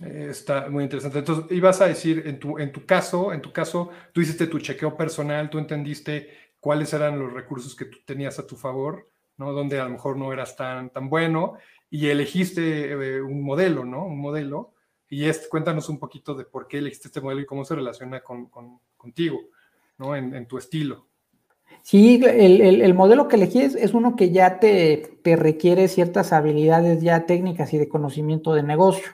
Eh, 0.00 0.28
está 0.30 0.68
muy 0.68 0.84
interesante. 0.84 1.18
Entonces, 1.18 1.50
ibas 1.50 1.80
a 1.80 1.86
decir, 1.86 2.22
en 2.24 2.38
tu, 2.38 2.58
en 2.58 2.70
tu 2.70 2.86
caso, 2.86 3.32
en 3.32 3.42
tu 3.42 3.52
caso, 3.52 3.90
tú 4.12 4.20
hiciste 4.20 4.46
tu 4.46 4.60
chequeo 4.60 4.96
personal, 4.96 5.50
tú 5.50 5.58
entendiste 5.58 6.30
cuáles 6.60 6.92
eran 6.92 7.18
los 7.18 7.32
recursos 7.32 7.74
que 7.74 7.86
tú 7.86 7.98
tenías 8.04 8.38
a 8.38 8.46
tu 8.46 8.56
favor, 8.56 9.08
¿no? 9.36 9.52
Donde 9.52 9.80
a 9.80 9.84
lo 9.84 9.90
mejor 9.90 10.16
no 10.16 10.32
eras 10.32 10.54
tan, 10.56 10.90
tan 10.90 11.08
bueno 11.08 11.54
y 11.90 12.08
elegiste 12.08 12.92
eh, 12.92 13.22
un 13.22 13.42
modelo, 13.42 13.84
¿no? 13.84 14.06
Un 14.06 14.20
modelo. 14.20 14.74
Y 15.08 15.24
este, 15.24 15.48
cuéntanos 15.48 15.88
un 15.88 15.98
poquito 15.98 16.34
de 16.34 16.44
por 16.44 16.68
qué 16.68 16.78
elegiste 16.78 17.08
este 17.08 17.20
modelo 17.20 17.40
y 17.40 17.46
cómo 17.46 17.64
se 17.64 17.74
relaciona 17.74 18.20
con, 18.22 18.46
con, 18.46 18.80
contigo, 18.96 19.38
¿no? 19.96 20.14
En, 20.14 20.34
en 20.34 20.46
tu 20.46 20.58
estilo. 20.58 21.08
Sí, 21.82 22.20
el, 22.22 22.94
modelo 22.94 23.28
que 23.28 23.36
elegí 23.36 23.60
es, 23.60 23.94
uno 23.94 24.16
que 24.16 24.30
ya 24.30 24.58
te, 24.60 25.18
te, 25.22 25.36
requiere 25.36 25.88
ciertas 25.88 26.32
habilidades 26.32 27.00
ya 27.02 27.24
técnicas 27.24 27.72
y 27.72 27.78
de 27.78 27.88
conocimiento 27.88 28.52
de 28.52 28.62
negocio, 28.62 29.08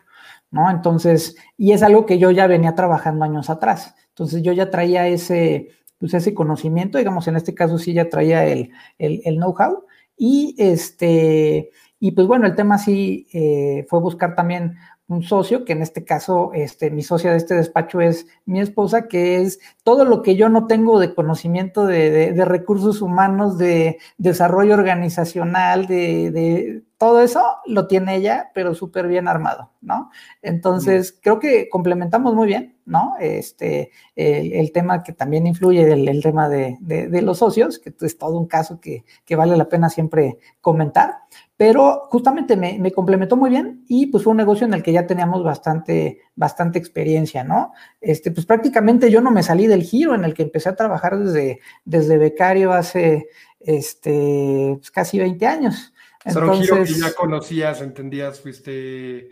¿no? 0.50 0.70
Entonces, 0.70 1.36
y 1.56 1.72
es 1.72 1.82
algo 1.82 2.06
que 2.06 2.18
yo 2.18 2.30
ya 2.30 2.46
venía 2.46 2.74
trabajando 2.74 3.24
años 3.24 3.50
atrás. 3.50 3.94
Entonces, 4.08 4.42
yo 4.42 4.52
ya 4.52 4.70
traía 4.70 5.06
ese, 5.06 5.70
pues 5.98 6.14
ese 6.14 6.34
conocimiento, 6.34 6.98
digamos, 6.98 7.28
en 7.28 7.36
este 7.36 7.54
caso 7.54 7.78
sí 7.78 7.92
ya 7.92 8.08
traía 8.08 8.46
el, 8.46 8.72
el, 8.98 9.36
know-how. 9.36 9.84
Y 10.16 10.54
este, 10.58 11.70
y 12.04 12.10
pues 12.10 12.26
bueno, 12.26 12.46
el 12.46 12.54
tema 12.54 12.76
sí 12.76 13.26
eh, 13.32 13.86
fue 13.88 13.98
buscar 13.98 14.34
también 14.34 14.76
un 15.06 15.22
socio, 15.22 15.64
que 15.64 15.72
en 15.72 15.80
este 15.80 16.04
caso, 16.04 16.50
este, 16.52 16.90
mi 16.90 17.02
socia 17.02 17.30
de 17.30 17.38
este 17.38 17.54
despacho 17.54 18.02
es 18.02 18.26
mi 18.44 18.60
esposa, 18.60 19.08
que 19.08 19.40
es 19.40 19.58
todo 19.84 20.04
lo 20.04 20.20
que 20.20 20.36
yo 20.36 20.50
no 20.50 20.66
tengo 20.66 21.00
de 21.00 21.14
conocimiento 21.14 21.86
de, 21.86 22.34
de 22.34 22.44
recursos 22.44 23.00
humanos, 23.00 23.56
de 23.56 23.96
desarrollo 24.18 24.74
organizacional, 24.74 25.86
de 25.86 26.82
todo 26.98 27.22
eso 27.22 27.42
lo 27.64 27.86
tiene 27.86 28.16
ella, 28.16 28.50
pero 28.52 28.74
súper 28.74 29.08
bien 29.08 29.26
armado, 29.26 29.70
¿no? 29.80 30.10
Entonces, 30.42 31.18
creo 31.22 31.38
que 31.38 31.70
complementamos 31.70 32.34
muy 32.34 32.46
bien, 32.46 32.73
¿no? 32.86 33.14
Este, 33.20 33.90
el, 34.14 34.72
tema 34.72 35.02
que 35.02 35.12
también 35.12 35.46
influye 35.46 35.84
del 35.84 36.08
el 36.08 36.22
tema 36.22 36.48
de, 36.48 36.76
los 37.22 37.38
socios, 37.38 37.78
que 37.78 37.92
es 38.00 38.18
todo 38.18 38.38
un 38.38 38.46
caso 38.46 38.80
que, 38.80 39.04
vale 39.36 39.56
la 39.56 39.68
pena 39.68 39.88
siempre 39.88 40.38
comentar, 40.60 41.18
pero 41.56 42.08
justamente 42.10 42.56
me, 42.56 42.92
complementó 42.92 43.36
muy 43.36 43.50
bien 43.50 43.84
y 43.88 44.06
pues 44.06 44.24
fue 44.24 44.32
un 44.32 44.36
negocio 44.36 44.66
en 44.66 44.74
el 44.74 44.82
que 44.82 44.92
ya 44.92 45.06
teníamos 45.06 45.42
bastante, 45.42 46.20
bastante 46.34 46.78
experiencia, 46.78 47.44
¿no? 47.44 47.72
Este, 48.00 48.30
pues 48.30 48.46
prácticamente 48.46 49.10
yo 49.10 49.20
no 49.20 49.30
me 49.30 49.42
salí 49.42 49.66
del 49.66 49.82
giro 49.82 50.14
en 50.14 50.24
el 50.24 50.34
que 50.34 50.42
empecé 50.42 50.68
a 50.68 50.76
trabajar 50.76 51.18
desde, 51.18 51.60
desde 51.84 52.18
becario 52.18 52.72
hace 52.72 53.28
este, 53.60 54.74
pues, 54.76 54.90
casi 54.90 55.18
20 55.18 55.46
años. 55.46 55.92
Entonces, 56.24 56.70
que 56.70 57.00
ya 57.00 57.14
conocías, 57.14 57.82
entendías, 57.82 58.40
fuiste 58.40 59.30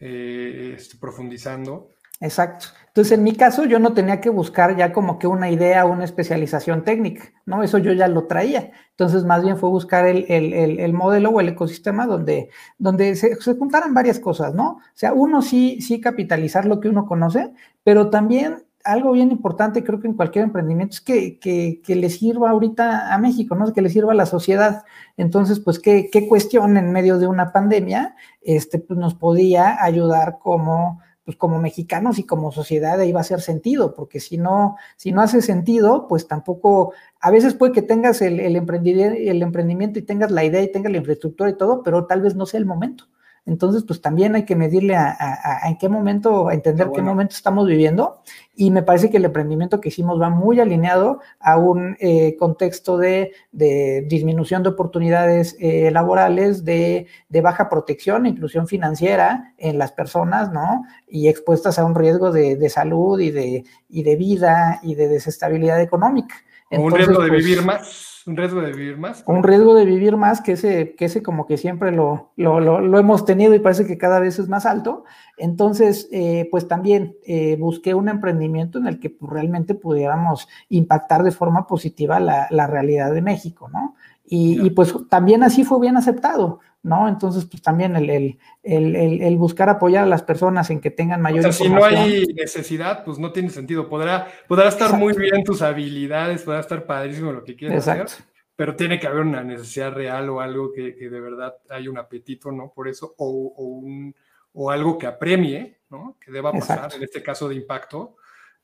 eh, 0.00 0.74
este, 0.76 0.96
profundizando. 0.96 1.90
Exacto. 2.20 2.66
Entonces, 2.90 3.18
en 3.18 3.22
mi 3.22 3.36
caso, 3.36 3.64
yo 3.66 3.78
no 3.78 3.94
tenía 3.94 4.20
que 4.20 4.30
buscar 4.30 4.76
ya 4.76 4.92
como 4.92 5.20
que 5.20 5.28
una 5.28 5.48
idea, 5.48 5.84
una 5.84 6.04
especialización 6.04 6.82
técnica, 6.82 7.32
¿no? 7.46 7.62
Eso 7.62 7.78
yo 7.78 7.92
ya 7.92 8.08
lo 8.08 8.24
traía. 8.24 8.72
Entonces, 8.90 9.24
más 9.24 9.44
bien 9.44 9.58
fue 9.58 9.68
buscar 9.70 10.06
el, 10.06 10.92
modelo 10.92 11.30
o 11.30 11.40
el 11.40 11.50
ecosistema 11.50 12.06
donde, 12.06 12.50
donde 12.78 13.14
se, 13.14 13.36
juntaran 13.36 13.94
varias 13.94 14.18
cosas, 14.18 14.54
¿no? 14.54 14.70
O 14.70 14.80
sea, 14.94 15.12
uno 15.12 15.40
sí, 15.40 15.80
sí 15.80 16.00
capitalizar 16.00 16.66
lo 16.66 16.80
que 16.80 16.88
uno 16.88 17.06
conoce, 17.06 17.52
pero 17.84 18.10
también 18.10 18.64
algo 18.82 19.12
bien 19.12 19.30
importante, 19.30 19.84
creo 19.84 20.00
que 20.00 20.08
en 20.08 20.14
cualquier 20.14 20.44
emprendimiento, 20.44 20.94
es 20.94 21.00
que, 21.00 21.38
que, 21.38 21.94
le 21.94 22.10
sirva 22.10 22.50
ahorita 22.50 23.14
a 23.14 23.18
México, 23.18 23.54
¿no? 23.54 23.72
Que 23.72 23.82
le 23.82 23.90
sirva 23.90 24.12
a 24.12 24.16
la 24.16 24.26
sociedad. 24.26 24.84
Entonces, 25.16 25.60
pues, 25.60 25.78
¿qué, 25.78 26.08
qué 26.10 26.26
cuestión 26.26 26.76
en 26.76 26.90
medio 26.90 27.18
de 27.18 27.28
una 27.28 27.52
pandemia 27.52 28.16
este, 28.42 28.80
pues, 28.80 28.98
nos 28.98 29.14
podía 29.14 29.80
ayudar 29.80 30.38
como, 30.40 31.00
pues, 31.30 31.38
como 31.38 31.60
mexicanos 31.60 32.18
y 32.18 32.24
como 32.24 32.50
sociedad 32.50 32.98
ahí 32.98 33.12
va 33.12 33.20
a 33.20 33.22
hacer 33.22 33.40
sentido? 33.40 33.94
Porque 33.94 34.18
si 34.18 34.36
no, 34.36 34.76
si 34.96 35.12
no 35.12 35.22
hace 35.22 35.42
sentido, 35.42 36.08
pues 36.08 36.26
tampoco, 36.26 36.92
a 37.20 37.30
veces 37.30 37.54
puede 37.54 37.72
que 37.72 37.82
tengas 37.82 38.20
el, 38.20 38.40
el, 38.40 38.56
el 38.56 39.42
emprendimiento 39.42 40.00
y 40.00 40.02
tengas 40.02 40.32
la 40.32 40.42
idea 40.42 40.60
y 40.60 40.72
tengas 40.72 40.90
la 40.90 40.98
infraestructura 40.98 41.50
y 41.50 41.56
todo, 41.56 41.84
pero 41.84 42.06
tal 42.06 42.20
vez 42.20 42.34
no 42.34 42.46
sea 42.46 42.58
el 42.58 42.66
momento. 42.66 43.06
Entonces, 43.50 43.82
pues 43.82 44.00
también 44.00 44.36
hay 44.36 44.44
que 44.44 44.54
medirle 44.54 44.94
a, 44.94 45.62
en 45.64 45.76
qué 45.76 45.88
momento, 45.88 46.46
a 46.46 46.54
entender 46.54 46.88
qué 46.94 47.02
momento 47.02 47.34
estamos 47.34 47.66
viviendo. 47.66 48.22
Y 48.54 48.70
me 48.70 48.84
parece 48.84 49.10
que 49.10 49.16
el 49.16 49.24
emprendimiento 49.24 49.80
que 49.80 49.88
hicimos 49.88 50.20
va 50.20 50.30
muy 50.30 50.60
alineado 50.60 51.18
a 51.40 51.56
un 51.56 51.96
eh, 51.98 52.36
contexto 52.38 52.96
de, 52.96 53.32
disminución 53.50 54.62
de 54.62 54.68
oportunidades 54.68 55.56
eh, 55.58 55.90
laborales, 55.90 56.64
de, 56.64 57.08
baja 57.42 57.68
protección 57.68 58.24
e 58.24 58.28
inclusión 58.28 58.68
financiera 58.68 59.52
en 59.58 59.78
las 59.78 59.90
personas, 59.90 60.52
¿no? 60.52 60.84
Y 61.08 61.26
expuestas 61.26 61.80
a 61.80 61.84
un 61.84 61.96
riesgo 61.96 62.30
de, 62.30 62.70
salud 62.70 63.18
y 63.18 63.32
de, 63.32 63.64
y 63.88 64.04
de 64.04 64.14
vida 64.14 64.78
y 64.84 64.94
de 64.94 65.08
desestabilidad 65.08 65.80
económica. 65.80 66.36
un 66.70 66.92
riesgo 66.92 67.20
de 67.20 67.30
pues, 67.30 67.44
vivir 67.44 67.64
más 67.64 68.19
un 68.30 68.36
riesgo 68.36 68.60
de 68.60 68.72
vivir 68.72 68.96
más. 68.96 69.24
Un 69.26 69.42
riesgo 69.42 69.74
de 69.74 69.84
vivir 69.84 70.16
más, 70.16 70.40
que 70.40 70.52
ese, 70.52 70.94
que 70.94 71.06
ese 71.06 71.20
como 71.22 71.46
que 71.46 71.56
siempre 71.56 71.90
lo, 71.90 72.30
lo, 72.36 72.98
hemos 72.98 73.24
tenido 73.24 73.54
y 73.54 73.58
parece 73.58 73.86
que 73.86 73.98
cada 73.98 74.20
vez 74.20 74.38
es 74.38 74.48
más 74.48 74.66
alto. 74.66 75.04
Entonces, 75.36 76.08
eh, 76.12 76.48
pues 76.50 76.68
también 76.68 77.16
eh, 77.26 77.56
busqué 77.58 77.94
un 77.94 78.08
emprendimiento 78.08 78.78
en 78.78 78.86
el 78.86 79.00
que 79.00 79.10
pues, 79.10 79.32
realmente 79.32 79.74
pudiéramos 79.74 80.48
impactar 80.68 81.24
de 81.24 81.32
forma 81.32 81.66
positiva 81.66 82.20
la, 82.20 82.46
la 82.50 82.68
realidad 82.68 83.12
de 83.12 83.22
México, 83.22 83.68
¿no? 83.68 83.96
Y, 84.24 84.64
y, 84.64 84.70
pues 84.70 84.94
también 85.08 85.42
así 85.42 85.64
fue 85.64 85.80
bien 85.80 85.96
aceptado. 85.96 86.60
¿No? 86.82 87.08
Entonces, 87.08 87.44
pues 87.44 87.62
también 87.62 87.94
el, 87.96 88.38
el, 88.62 89.36
buscar 89.36 89.68
apoyar 89.68 90.04
a 90.04 90.06
las 90.06 90.22
personas 90.22 90.70
en 90.70 90.80
que 90.80 90.90
tengan 90.90 91.20
mayor 91.20 91.40
o 91.40 91.52
sea, 91.52 91.52
si 91.52 91.68
no 91.68 91.84
hay 91.84 92.26
necesidad, 92.34 93.04
pues 93.04 93.18
no 93.18 93.32
tiene 93.32 93.50
sentido. 93.50 93.88
Podrá, 93.88 94.28
podrá 94.48 94.68
estar 94.68 94.96
muy 94.96 95.14
bien 95.14 95.44
tus 95.44 95.62
habilidades, 95.62 96.42
podrá 96.42 96.60
estar 96.60 96.86
padrísimo 96.86 97.32
lo 97.32 97.44
que 97.44 97.56
quieras 97.56 97.86
hacer, 97.86 98.24
pero 98.56 98.76
tiene 98.76 98.98
que 98.98 99.06
haber 99.06 99.22
una 99.22 99.44
necesidad 99.44 99.92
real 99.92 100.30
o 100.30 100.40
algo 100.40 100.72
que, 100.72 100.92
de 100.92 101.20
verdad 101.20 101.54
hay 101.68 101.88
un 101.88 101.98
apetito, 101.98 102.50
¿no? 102.50 102.72
Por 102.72 102.88
eso, 102.88 103.14
o, 103.18 103.28
un, 103.28 104.14
o 104.54 104.70
algo 104.70 104.96
que 104.96 105.06
apremie, 105.06 105.80
¿no? 105.90 106.16
Que 106.18 106.32
deba 106.32 106.52
pasar, 106.52 106.94
en 106.94 107.02
este 107.02 107.22
caso 107.22 107.48
de 107.48 107.56
impacto, 107.56 108.16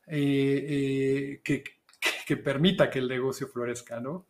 eh, 0.07 0.65
eh, 0.69 1.41
que, 1.43 1.63
que 2.25 2.37
permita 2.37 2.89
que 2.89 2.99
el 2.99 3.07
negocio 3.07 3.47
florezca, 3.47 3.99
¿no? 3.99 4.25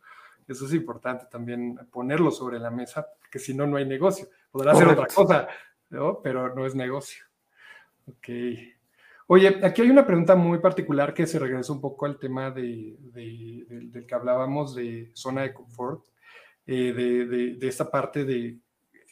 Eso 0.48 0.64
es 0.64 0.72
importante 0.72 1.26
también 1.30 1.78
ponerlo 1.90 2.30
sobre 2.30 2.58
la 2.58 2.70
mesa, 2.70 3.06
porque 3.20 3.38
si 3.38 3.54
no, 3.54 3.66
no 3.66 3.76
hay 3.76 3.84
negocio. 3.84 4.28
Podrá 4.50 4.74
ser 4.74 4.88
otra 4.88 5.06
cosa, 5.06 5.48
¿no? 5.90 6.20
pero 6.22 6.54
no 6.54 6.66
es 6.66 6.74
negocio. 6.74 7.24
Ok. 8.06 8.28
Oye, 9.26 9.60
aquí 9.62 9.82
hay 9.82 9.90
una 9.90 10.06
pregunta 10.06 10.34
muy 10.34 10.58
particular 10.58 11.12
que 11.12 11.26
se 11.26 11.38
regresa 11.38 11.70
un 11.70 11.82
poco 11.82 12.06
al 12.06 12.18
tema 12.18 12.50
de, 12.50 12.96
del 12.98 14.06
que 14.06 14.14
hablábamos 14.14 14.74
de 14.74 15.10
zona 15.12 15.42
de 15.42 15.52
confort, 15.52 16.06
eh, 16.66 16.94
de, 16.94 17.68
esta 17.68 17.90
parte 17.90 18.24
de 18.24 18.58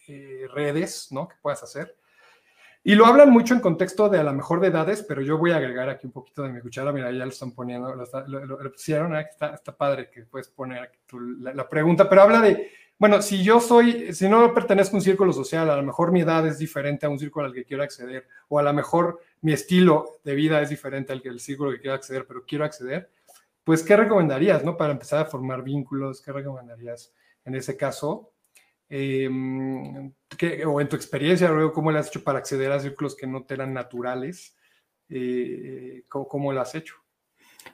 eh, 0.09 0.47
redes, 0.51 1.09
¿no? 1.11 1.29
Que 1.29 1.37
puedas 1.43 1.63
hacer. 1.63 1.95
Y 2.89 2.95
lo 2.95 3.05
hablan 3.05 3.31
mucho 3.31 3.53
en 3.53 3.59
contexto 3.59 4.09
de 4.09 4.21
a 4.21 4.23
lo 4.23 4.33
mejor 4.33 4.61
de 4.61 4.69
edades, 4.69 5.03
pero 5.03 5.21
yo 5.21 5.39
voy 5.39 5.51
a 5.51 5.57
agregar 5.57 5.89
aquí 5.89 6.07
un 6.07 6.13
poquito 6.13 6.45
de 6.45 6.51
mi 6.51 6.61
cuchara. 6.61 6.93
Mira, 6.93 7.11
ya 7.11 7.25
lo 7.25 7.33
están 7.33 7.51
poniendo, 7.51 7.93
lo, 7.93 8.71
pusieron, 8.71 9.17
¿eh? 9.17 9.27
está, 9.29 9.55
está, 9.55 9.77
padre 9.77 10.09
que 10.09 10.23
puedes 10.23 10.47
poner 10.47 10.85
aquí 10.85 10.97
la, 11.41 11.69
pregunta, 11.69 12.09
pero 12.09 12.23
habla 12.23 12.41
de, 12.41 12.71
bueno, 12.97 13.21
si 13.23 13.43
yo 13.43 13.59
soy, 13.59 14.15
si 14.15 14.29
no 14.29 14.55
pertenezco 14.55 14.95
a 14.95 14.99
un 14.99 15.03
círculo 15.03 15.33
social, 15.33 15.69
a 15.69 15.75
lo 15.75 15.83
mejor 15.83 16.13
mi 16.13 16.21
edad 16.21 16.47
es 16.47 16.61
diferente 16.61 17.07
a 17.07 17.09
un 17.09 17.19
círculo 17.19 17.47
al 17.47 17.53
que 17.53 17.65
quiero 17.65 17.83
acceder, 17.83 18.29
o 18.47 18.61
a 18.61 18.63
lo 18.63 18.73
mejor 18.73 19.19
mi 19.41 19.53
estilo 19.53 20.21
de 20.23 20.37
vida 20.37 20.63
es 20.63 20.69
diferente 20.69 21.13
al 21.13 21.21
que 21.21 21.29
el 21.29 21.41
círculo 21.41 21.73
que 21.73 21.81
quiero 21.81 21.97
acceder, 21.97 22.25
pero 22.25 22.45
quiero 22.47 22.65
acceder, 22.65 23.11
pues, 23.65 23.83
¿qué 23.83 23.97
recomendarías, 23.97 24.63
no? 24.63 24.77
Para 24.77 24.93
empezar 24.93 25.19
a 25.19 25.25
formar 25.25 25.65
vínculos, 25.65 26.23
¿qué 26.23 26.31
recomendarías 26.31 27.13
en 27.45 27.57
ese 27.57 27.77
caso? 27.77 28.31
Em, 28.89 30.13
o 30.67 30.81
en 30.81 30.89
tu 30.89 30.97
experiencia, 30.97 31.51
¿cómo 31.75 31.91
lo 31.91 31.99
has 31.99 32.09
hecho 32.09 32.23
para 32.23 32.39
acceder 32.39 32.71
a 32.73 32.81
círculos 32.81 33.17
que 33.17 33.27
no 33.27 33.45
te 33.45 33.55
eran 33.55 33.75
naturales? 33.75 34.57
Eh, 35.09 36.05
¿cómo, 36.09 36.53
lo 36.53 36.61
has 36.61 36.75
hecho? 36.75 36.95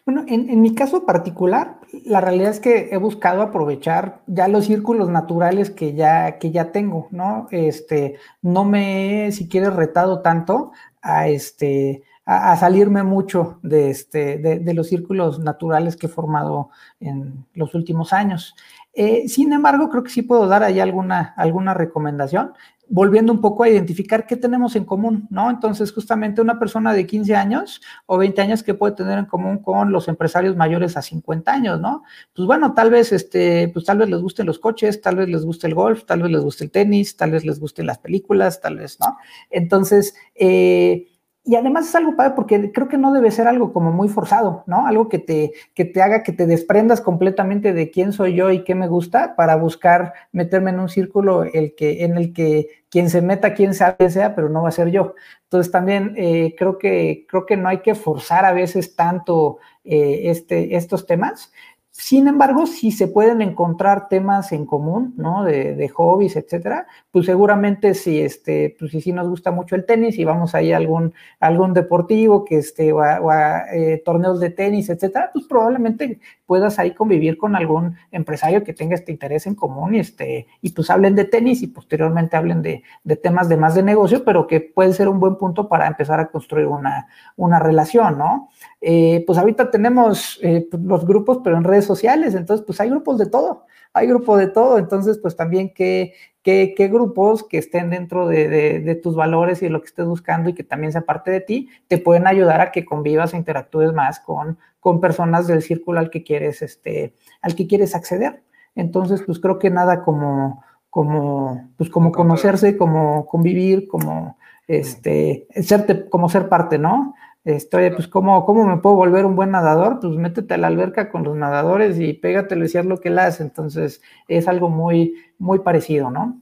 Bueno, 0.07 0.25
en, 0.27 0.61
mi 0.61 0.75
caso 0.75 1.05
particular, 1.05 1.81
la 2.05 2.21
realidad 2.21 2.51
es 2.51 2.61
que 2.61 2.89
he 2.93 2.97
buscado 2.97 3.43
aprovechar 3.43 4.23
ya 4.27 4.49
los 4.49 4.67
círculos 4.67 5.11
naturales 5.11 5.71
que 5.71 5.95
ya, 5.95 6.39
que 6.39 6.51
ya 6.51 6.73
tengo, 6.73 7.09
¿no? 7.11 7.47
Este, 7.51 8.17
no 8.41 8.65
me 8.65 9.27
he, 9.27 9.33
si 9.33 9.49
quieres, 9.49 9.75
retado 9.75 10.23
tanto 10.23 10.73
a 11.03 11.29
este, 11.29 12.03
salirme 12.27 13.03
mucho 13.03 13.59
de, 13.63 13.91
este, 13.91 14.39
de, 14.39 14.75
los 14.75 14.89
círculos 14.89 15.41
naturales 15.41 15.97
que 15.97 16.07
he 16.07 16.11
formado 16.11 16.71
en 17.01 17.45
los 17.55 17.75
últimos 17.75 18.13
años. 18.13 18.55
Eh, 18.95 19.29
sin 19.29 19.53
embargo, 19.53 19.89
creo 19.89 20.03
que 20.03 20.11
sí 20.11 20.23
puedo 20.23 20.47
dar 20.47 20.63
ahí 20.63 20.79
alguna, 20.81 21.35
alguna 21.37 21.73
recomendación, 21.73 22.53
volviendo 22.89 23.33
un 23.33 23.41
poco 23.41 23.63
a 23.63 23.71
identificar 23.71 24.27
qué 24.27 24.37
tenemos 24.37 24.77
en 24.77 24.85
común, 24.85 25.27
¿no? 25.31 25.49
Entonces, 25.49 25.93
justamente 25.93 26.43
una 26.43 26.59
persona 26.59 26.93
de 26.93 27.07
15 27.07 27.35
años 27.35 27.81
o 28.05 28.19
20 28.19 28.43
años 28.43 28.63
que 28.63 28.75
puede 28.75 28.95
tener 28.95 29.19
en 29.19 29.25
común 29.25 29.59
con 29.63 29.93
los 29.93 30.09
empresarios 30.09 30.57
mayores 30.57 30.99
a 30.99 31.03
50 31.03 31.53
años, 31.53 31.81
¿no? 31.81 32.03
Pues 32.35 32.47
bueno, 32.47 32.75
tal 32.75 32.91
vez, 32.91 33.13
este, 33.13 33.69
pues 33.73 33.87
tal 33.87 33.97
vez 33.99 34.11
les 34.11 34.21
gusten 34.21 34.45
los 34.45 34.59
coches, 34.59 35.01
tal 35.01 35.17
vez 35.17 35.29
les 35.29 35.45
guste 35.45 35.67
el 35.69 35.75
golf, 35.75 36.05
tal 36.05 36.23
vez 36.23 36.31
les 36.31 36.43
guste 36.43 36.65
el 36.65 36.71
tenis, 36.71 37.17
tal 37.17 37.31
vez 37.31 37.47
les 37.47 37.61
gusten 37.61 37.87
las 37.87 37.99
películas, 37.99 38.61
tal 38.61 38.77
vez, 38.77 38.99
¿no? 39.01 39.17
Entonces, 39.51 40.15
eh, 40.35 41.07
y 41.45 41.57
además 41.57 41.89
es 41.89 41.95
algo 41.97 42.15
padre 42.15 42.35
porque 42.37 42.71
creo 42.71 42.89
que 42.89 42.99
no 42.99 43.13
debe 43.13 43.33
ser 43.33 43.49
algo 43.49 43.73
como 43.73 43.91
muy 43.91 44.09
forzado, 44.09 44.63
¿no? 44.67 44.87
Algo 44.87 45.09
que 45.09 45.19
te, 45.19 45.53
que 45.75 45.85
te 45.85 46.01
haga 46.01 46.23
que 46.23 46.33
te 46.33 46.47
desprendas 46.47 47.01
completamente 47.01 47.73
de 47.73 47.91
quién 47.91 48.13
soy 48.13 48.37
yo 48.37 48.53
y 48.53 48.63
qué 48.63 48.77
me 48.77 48.87
gusta 48.87 49.35
para 49.35 49.57
buscar 49.57 50.13
meterme 50.31 50.71
en 50.71 50.79
un 50.79 50.89
círculo 50.89 51.43
el 51.43 51.75
que, 51.75 52.05
en 52.05 52.17
el 52.17 52.33
que 52.33 52.69
quien 52.91 53.11
se 53.11 53.23
meta, 53.23 53.55
quien 53.55 53.75
sabe 53.75 54.09
sea, 54.11 54.37
pero 54.37 54.51
no 54.51 54.63
va 54.63 54.69
a 54.69 54.73
ser 54.73 54.91
yo. 54.91 55.15
Entonces 55.45 55.73
también 55.73 56.15
eh, 56.17 56.55
creo, 56.57 56.79
que, 56.79 57.27
creo 57.29 57.45
que 57.45 57.57
no 57.57 57.69
hay 57.69 57.79
que 57.79 57.97
forzar 57.97 58.45
a 58.45 58.53
veces 58.53 58.95
tanto 58.95 59.59
eh, 59.85 60.31
este, 60.31 60.77
estos 60.77 61.07
temas, 61.07 61.53
Sin 61.95 62.27
embargo, 62.27 62.67
si 62.67 62.91
se 62.91 63.07
pueden 63.07 63.43
encontrar 63.43 64.09
temas 64.09 64.53
en 64.53 64.65
común, 64.65 65.13
¿no? 65.19 65.45
De, 65.45 65.75
de 65.75 65.89
hobbies, 65.91 66.37
etcétera, 66.37 66.87
pues 67.11 67.27
seguramente 67.27 67.93
si, 67.93 68.19
este, 68.19 68.75
pues 68.79 68.93
si, 68.93 69.13
nos 69.13 69.29
gusta 69.29 69.51
mucho 69.51 69.77
el 69.77 69.85
tenis 69.85 70.19
y 70.19 70.25
vamos 70.25 70.55
ahí 70.55 70.73
a 70.73 70.79
algún, 70.79 71.13
algún 71.39 71.75
deportivo 71.75 72.47
que 72.47 72.57
este, 72.57 72.93
o 72.93 73.03
a, 73.03 73.67
eh, 73.75 74.01
torneos 74.03 74.41
de 74.41 74.49
tenis, 74.49 74.89
etcétera, 74.89 75.29
pues 75.35 75.45
probablemente 75.45 76.19
puedas 76.47 76.79
ahí 76.79 76.95
convivir 76.95 77.37
con 77.37 77.57
algún 77.57 77.95
empresario 78.11 78.65
que 78.65 78.73
tenga 78.73 78.95
este 78.95 79.13
interés 79.13 79.47
en 79.47 79.55
común 79.55 79.95
y, 79.95 79.99
este, 79.99 80.47
y 80.63 80.73
pues 80.73 80.89
hablen 80.89 81.15
de 81.15 81.27
tenis 81.27 81.63
y 81.63 81.67
posteriormente 81.67 82.39
hablen 82.39 82.63
de, 82.63 82.83
temas 83.23 83.51
de 83.51 83.59
más 83.59 83.75
de 83.75 83.83
negocio, 83.83 84.25
pero 84.25 84.47
que 84.47 84.63
puede 84.63 84.95
ser 84.95 85.09
un 85.09 85.21
buen 85.21 85.37
punto 85.37 85.69
para 85.69 85.87
empezar 85.87 86.21
a 86.21 86.29
construir 86.29 86.69
una, 86.69 87.09
una 87.37 87.59
relación, 87.59 88.17
¿no? 88.17 88.49
Eh, 88.85 89.23
pues 89.29 89.39
ahorita 89.39 89.71
tenemos 89.71 90.41
eh, 90.43 90.67
pues, 90.69 90.83
los 90.83 91.07
grupos, 91.07 91.39
pero 91.45 91.57
en 91.57 91.63
redes 91.63 91.85
sociales, 91.85 92.35
entonces 92.35 92.67
pues 92.67 92.81
hay 92.81 92.91
grupos 92.91 93.17
de 93.17 93.27
todo, 93.27 93.65
hay 93.93 94.09
grupos 94.09 94.41
de 94.41 94.49
todo, 94.49 94.77
entonces 94.77 95.19
pues 95.19 95.37
también 95.37 95.73
qué, 95.73 96.15
qué, 96.43 96.75
qué 96.77 96.89
grupos 96.89 97.45
que 97.45 97.59
estén 97.59 97.91
dentro 97.91 98.27
de, 98.27 98.49
de, 98.81 98.95
tus 98.97 99.15
valores 99.15 99.63
y 99.63 99.67
de 99.67 99.71
lo 99.71 99.81
que 99.81 99.87
estés 99.87 100.07
buscando 100.07 100.51
y 100.51 100.55
que 100.55 100.65
también 100.65 100.91
sea 100.91 101.03
parte 101.03 101.31
de 101.31 101.41
ti, 101.41 101.69
te 101.87 101.99
pueden 101.99 102.27
ayudar 102.27 102.61
a 102.61 102.73
que 102.73 102.85
convivas 102.85 103.35
e 103.35 103.37
interactúes 103.37 103.93
más 103.93 104.19
con, 104.19 104.59
con 104.81 105.01
personas 105.01 105.47
del 105.47 105.63
círculo 105.63 106.01
al 106.01 106.11
que 106.11 106.25
quieres, 106.25 106.61
este, 106.61 107.15
al 107.41 107.55
que 107.55 107.69
quieres 107.69 107.95
acceder. 107.95 108.43
Entonces 108.75 109.23
pues 109.25 109.39
creo 109.39 109.61
que 109.61 109.71
nada 109.71 110.03
como, 110.03 110.65
como, 110.91 111.71
pues 111.77 111.89
como 111.89 112.11
conocerse, 112.11 112.77
como 112.77 113.27
convivir, 113.27 113.87
como 113.87 114.39
este, 114.67 115.47
serte, 115.63 116.09
como 116.09 116.29
ser 116.29 116.49
parte, 116.49 116.79
¿no? 116.79 117.15
Estoy, 117.45 117.91
pues, 117.91 118.07
¿cómo, 118.07 118.45
¿cómo 118.45 118.65
me 118.65 118.81
puedo 118.81 118.95
volver 118.95 119.27
un 119.27 119.35
buen 119.35 119.51
nadador? 119.51 119.99
Pues 120.01 120.15
métete 120.15 120.55
a 120.55 120.59
la 120.59 120.69
alberca 120.69 121.11
con 121.11 121.25
los 121.25 121.37
nadadores 121.37 121.99
y 121.99 122.13
pégatelo 122.13 122.65
y 122.65 122.77
haz 122.77 122.87
lo 122.87 123.01
que 123.01 123.09
él 123.09 123.19
hace. 123.19 123.43
Entonces, 123.43 124.01
es 124.29 124.47
algo 124.47 124.69
muy, 124.69 125.17
muy 125.39 125.59
parecido, 125.59 126.11
¿no? 126.11 126.41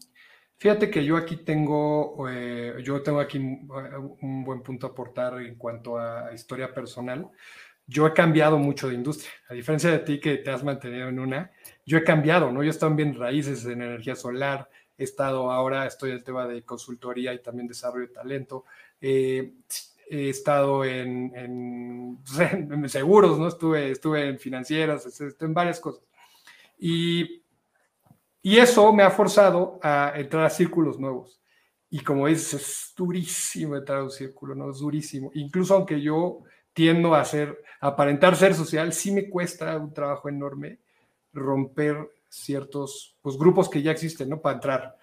Fíjate 0.59 0.91
que 0.91 1.03
yo 1.03 1.17
aquí 1.17 1.39
tengo, 1.39 2.29
eh, 2.29 2.75
yo 2.85 3.03
tengo 3.03 3.19
aquí 3.19 3.39
un, 3.39 4.45
buen 4.45 4.63
punto 4.63 4.87
a 4.87 4.91
aportar 4.91 5.41
en 5.41 5.55
cuanto 5.55 5.97
a 5.99 6.35
historia 6.35 6.75
personal. 6.75 7.31
Yo 7.87 8.07
he 8.07 8.13
cambiado 8.13 8.59
mucho 8.59 8.89
de 8.89 8.95
industria, 8.95 9.31
a 9.49 9.55
diferencia 9.55 9.91
de 9.91 10.01
ti 10.01 10.21
que 10.21 10.37
te 10.37 10.51
has 10.51 10.63
mantenido 10.63 11.09
en 11.09 11.19
una, 11.19 11.51
yo 11.87 11.97
he 11.97 12.05
cambiado, 12.05 12.53
¿no? 12.53 12.63
Yo 12.63 12.69
he 12.69 12.71
estado 12.71 12.91
en 12.91 12.97
bien 12.97 13.15
raíces 13.15 13.65
en 13.65 13.81
energía 13.81 14.15
solar, 14.15 14.69
he 14.99 15.05
estado 15.05 15.51
ahora, 15.51 15.87
estoy 15.87 16.11
en 16.11 16.19
el 16.19 16.25
tema 16.25 16.47
de 16.47 16.63
consultoría 16.63 17.33
y 17.33 17.43
también 17.43 17.67
desarrollo 17.67 18.09
de 18.09 18.13
talento. 18.13 18.67
Eh, 19.01 19.55
he 20.11 20.29
estado 20.29 20.85
en, 20.85 22.19
seguros, 22.89 23.39
¿no? 23.39 23.49
Estuve, 23.49 23.93
estuve 23.93 24.29
en 24.29 24.39
financieras, 24.39 25.21
en 25.41 25.55
varias 25.55 25.81
cosas. 25.81 26.03
Y, 26.79 27.43
y 28.43 28.59
eso 28.59 28.93
me 28.93 29.03
ha 29.03 29.11
forzado 29.11 29.79
a 29.83 30.13
entrar 30.17 30.45
a 30.45 30.51
círculos 30.51 30.99
nuevos. 30.99 31.41
Y 31.89 32.01
como 32.01 32.27
dices, 32.27 32.55
es 32.55 32.95
durísimo 32.97 33.77
entrar 33.77 33.99
a 33.99 34.05
un 34.05 34.11
círculo, 34.11 34.55
¿no? 34.55 34.71
Es 34.71 34.79
durísimo. 34.79 35.31
Incluso 35.35 35.75
aunque 35.75 36.01
yo 36.01 36.43
tiendo 36.73 37.15
a 37.15 37.25
ser, 37.25 37.63
aparentar 37.81 38.37
ser 38.37 38.55
social, 38.55 38.93
sí 38.93 39.11
me 39.11 39.29
cuesta 39.29 39.77
un 39.77 39.93
trabajo 39.93 40.29
enorme 40.29 40.79
romper 41.33 42.11
ciertos 42.29 43.17
pues, 43.23 43.37
grupos 43.37 43.69
que 43.69 43.83
ya 43.83 43.91
existen, 43.91 44.29
¿no? 44.29 44.41
Para 44.41 44.55
entrar. 44.55 44.97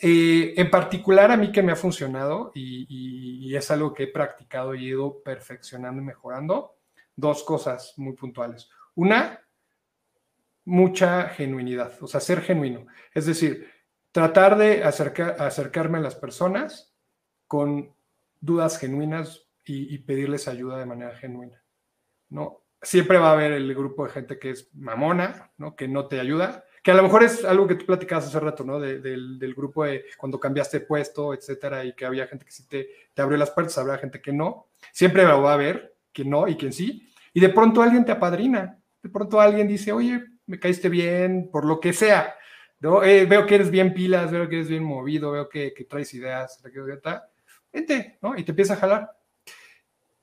Eh, 0.00 0.54
en 0.56 0.70
particular 0.70 1.30
a 1.30 1.36
mí 1.36 1.50
que 1.50 1.62
me 1.62 1.72
ha 1.72 1.76
funcionado 1.76 2.52
y, 2.54 3.54
es 3.54 3.70
algo 3.70 3.92
que 3.92 4.04
he 4.04 4.08
practicado 4.08 4.74
y 4.74 4.84
he 4.84 4.88
ido 4.90 5.20
perfeccionando 5.22 6.00
y 6.00 6.04
mejorando, 6.04 6.76
dos 7.16 7.42
cosas 7.42 7.94
muy 7.96 8.12
puntuales. 8.14 8.70
Una, 8.94 9.40
mucha 10.64 11.30
genuinidad, 11.30 11.92
o 12.00 12.06
sea, 12.06 12.20
ser 12.20 12.42
genuino. 12.42 12.86
Es 13.12 13.26
decir, 13.26 13.68
tratar 14.12 14.56
de 14.56 14.84
acercarme 14.84 15.98
a 15.98 16.02
las 16.02 16.14
personas 16.14 16.94
con 17.46 17.92
dudas 18.40 18.78
genuinas 18.78 19.48
y, 19.64 19.92
y, 19.92 19.98
pedirles 19.98 20.46
ayuda 20.46 20.78
de 20.78 20.86
manera 20.86 21.16
genuina. 21.16 21.60
¿no? 22.28 22.62
Siempre 22.80 23.18
va 23.18 23.30
a 23.30 23.32
haber 23.32 23.52
el 23.52 23.74
grupo 23.74 24.04
de 24.04 24.12
gente 24.12 24.38
que 24.38 24.50
es 24.50 24.70
mamona, 24.74 25.50
¿no? 25.56 25.74
que 25.74 25.88
no 25.88 26.06
te 26.06 26.20
ayuda, 26.20 26.64
que 26.82 26.90
a 26.90 26.94
lo 26.94 27.02
mejor 27.02 27.22
es 27.22 27.44
algo 27.44 27.66
que 27.66 27.74
tú 27.74 27.86
platicabas 27.86 28.26
hace 28.26 28.40
rato, 28.40 28.64
¿no? 28.64 28.78
del, 28.78 29.54
grupo 29.54 29.84
de 29.84 30.04
cuando 30.16 30.38
cambiaste 30.38 30.80
de 30.80 30.86
puesto, 30.86 31.34
etcétera, 31.34 31.84
y 31.84 31.94
que 31.94 32.06
había 32.06 32.26
gente 32.26 32.44
que 32.44 32.52
sí 32.52 32.66
te, 32.66 32.88
te 33.12 33.22
abrió 33.22 33.38
las 33.38 33.50
puertas, 33.50 33.78
habrá 33.78 33.98
gente 33.98 34.20
que 34.20 34.32
no. 34.32 34.68
Siempre 34.92 35.24
va 35.24 35.50
a 35.50 35.54
haber 35.54 35.96
quien 36.12 36.30
no 36.30 36.48
y 36.48 36.56
quien 36.56 36.72
sí. 36.72 37.08
Y 37.32 37.40
de 37.40 37.48
pronto 37.48 37.82
alguien 37.82 38.04
te 38.04 38.12
apadrina. 38.12 38.78
De 39.02 39.08
pronto 39.08 39.40
alguien 39.40 39.68
dice, 39.68 39.92
oye, 39.92 40.24
me 40.46 40.58
caíste 40.58 40.88
bien, 40.88 41.50
por 41.52 41.64
lo 41.64 41.80
que 41.80 41.92
sea. 41.92 42.34
¿no? 42.80 43.02
Eh, 43.02 43.26
veo 43.26 43.46
que 43.46 43.56
eres 43.56 43.70
bien 43.70 43.92
pilas, 43.92 44.30
veo 44.30 44.48
que 44.48 44.56
eres 44.56 44.68
bien 44.68 44.84
movido, 44.84 45.32
veo 45.32 45.48
que, 45.48 45.72
traes 45.88 46.12
ideas, 46.14 46.62
vente, 47.72 48.18
¿no? 48.22 48.36
Y 48.36 48.44
te 48.44 48.52
empieza 48.52 48.74
a 48.74 48.76
jalar. 48.76 49.10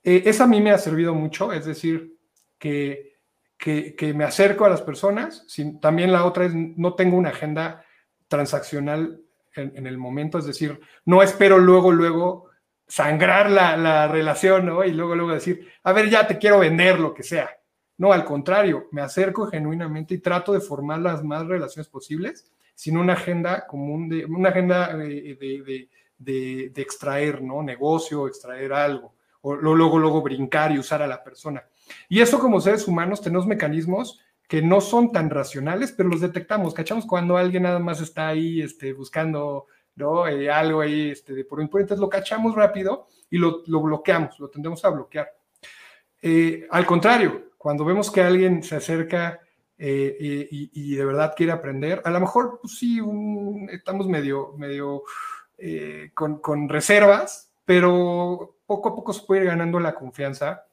Eh, 0.03 0.23
eso 0.25 0.43
a 0.43 0.47
mí 0.47 0.61
me 0.61 0.71
ha 0.71 0.77
servido 0.77 1.13
mucho, 1.13 1.51
es 1.51 1.65
decir, 1.65 2.17
que 2.57 3.14
que, 3.57 4.13
me 4.15 4.23
acerco 4.23 4.65
a 4.65 4.69
las 4.69 4.81
personas. 4.81 5.45
también 5.81 6.11
la 6.11 6.25
otra 6.25 6.45
es, 6.45 6.53
no 6.53 6.93
tengo 6.93 7.17
una 7.17 7.29
agenda 7.29 7.83
transaccional 8.27 9.21
en, 9.55 9.87
el 9.87 9.97
momento, 9.97 10.37
es 10.37 10.45
decir, 10.45 10.79
no 11.05 11.23
espero 11.23 11.57
luego, 11.57 11.91
luego 11.91 12.49
sangrar 12.87 13.49
la, 13.49 14.07
relación, 14.07 14.65
¿no? 14.65 14.83
Y 14.83 14.91
luego, 14.91 15.15
luego 15.15 15.33
decir, 15.33 15.69
a 15.83 15.93
ver, 15.93 16.09
ya 16.09 16.27
te 16.27 16.37
quiero 16.37 16.59
vender 16.59 16.99
lo 16.99 17.13
que 17.13 17.23
sea. 17.23 17.49
No, 17.97 18.11
al 18.11 18.25
contrario, 18.25 18.89
me 18.91 19.01
acerco 19.01 19.47
genuinamente 19.47 20.13
y 20.13 20.19
trato 20.19 20.51
de 20.51 20.59
formar 20.59 20.99
las 20.99 21.23
más 21.23 21.47
relaciones 21.47 21.87
posibles 21.87 22.51
sin 22.73 22.97
una 22.97 23.13
agenda 23.13 23.65
común, 23.65 24.11
una 24.27 24.49
agenda 24.49 24.93
de, 24.97 25.87
de 26.17 26.81
extraer, 26.81 27.41
¿no? 27.41 27.63
Negocio, 27.63 28.27
extraer 28.27 28.73
algo, 28.73 29.15
o 29.41 29.55
luego, 29.55 29.97
luego 29.97 30.21
brincar 30.21 30.73
y 30.73 30.79
usar 30.79 31.01
a 31.01 31.07
la 31.07 31.23
persona. 31.23 31.63
Y 32.09 32.21
eso 32.21 32.39
como 32.39 32.61
seres 32.61 32.87
humanos 32.87 33.21
tenemos 33.21 33.47
mecanismos 33.47 34.19
que 34.47 34.61
no 34.61 34.81
son 34.81 35.11
tan 35.11 35.29
racionales, 35.29 35.91
pero 35.91 36.09
los 36.09 36.21
detectamos, 36.21 36.73
cachamos 36.73 37.05
cuando 37.05 37.37
alguien 37.37 37.63
nada 37.63 37.79
más 37.79 37.99
está 37.99 38.27
ahí 38.27 38.61
este, 38.61 38.93
buscando 38.93 39.67
¿no? 39.95 40.27
Eh, 40.27 40.51
algo 40.51 40.81
ahí 40.81 41.11
este, 41.11 41.33
de 41.33 41.45
por 41.45 41.59
un 41.59 41.65
entonces 41.65 41.99
lo 41.99 42.09
cachamos 42.09 42.55
rápido 42.55 43.07
y 43.29 43.37
lo, 43.37 43.63
bloqueamos, 43.63 44.39
lo 44.39 44.49
tendemos 44.49 44.83
a 44.85 44.89
bloquear. 44.89 45.29
Eh, 46.21 46.67
al 46.69 46.85
contrario, 46.85 47.51
cuando 47.57 47.85
vemos 47.85 48.11
que 48.11 48.21
alguien 48.21 48.61
se 48.63 48.75
acerca 48.75 49.39
eh, 49.77 50.47
y, 50.51 50.95
de 50.95 51.05
verdad 51.05 51.33
quiere 51.35 51.51
aprender, 51.51 52.01
a 52.05 52.09
lo 52.09 52.19
mejor 52.19 52.59
pues 52.61 52.77
sí, 52.77 52.99
estamos 53.71 54.07
medio, 54.07 54.53
medio 54.57 55.03
con, 56.13 56.39
con 56.39 56.69
reservas, 56.69 57.51
pero 57.63 58.57
poco 58.65 58.89
a 58.89 58.95
poco 58.95 59.13
se 59.13 59.25
puede 59.25 59.41
ir 59.41 59.47
ganando 59.47 59.79
la 59.79 59.95
confianza 59.95 60.65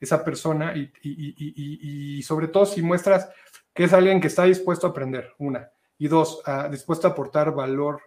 esa 0.00 0.24
persona 0.24 0.74
y, 0.74 2.22
sobre 2.22 2.48
todo 2.48 2.66
si 2.66 2.82
muestras 2.82 3.28
que 3.74 3.84
es 3.84 3.92
alguien 3.92 4.20
que 4.20 4.28
está 4.28 4.44
dispuesto 4.44 4.86
a 4.86 4.90
aprender, 4.90 5.34
una, 5.38 5.70
y 5.98 6.08
dos, 6.08 6.42
dispuesto 6.70 7.06
a 7.06 7.10
aportar 7.10 7.54
valor 7.54 8.00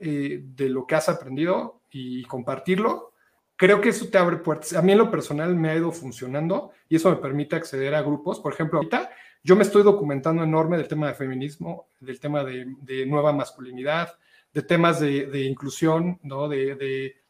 eh, 0.00 0.42
de 0.42 0.68
lo 0.68 0.86
que 0.86 0.94
has 0.94 1.08
aprendido 1.08 1.82
y 1.90 2.24
compartirlo, 2.24 3.12
creo 3.56 3.80
que 3.80 3.90
eso 3.90 4.08
te 4.08 4.18
abre 4.18 4.38
puertas. 4.38 4.72
A 4.72 4.82
mí 4.82 4.92
en 4.92 4.98
lo 4.98 5.10
personal 5.10 5.54
me 5.54 5.70
ha 5.70 5.76
ido 5.76 5.92
funcionando 5.92 6.72
y 6.88 6.96
eso 6.96 7.10
me 7.10 7.16
permite 7.16 7.54
acceder 7.56 7.94
a 7.94 8.02
grupos. 8.02 8.40
Por 8.40 8.52
ejemplo, 8.52 8.78
ahorita 8.78 9.10
yo 9.42 9.54
me 9.54 9.62
estoy 9.62 9.82
documentando 9.82 10.42
enorme 10.42 10.78
del 10.78 10.88
tema 10.88 11.08
de 11.08 11.14
feminismo, 11.14 11.88
del 12.00 12.18
tema 12.18 12.42
de, 12.42 13.06
nueva 13.06 13.32
masculinidad, 13.32 14.18
de 14.52 14.62
temas 14.62 14.98
de, 15.00 15.44
inclusión, 15.44 16.18
¿no? 16.22 16.48
de 16.48 16.74
de 16.74 17.23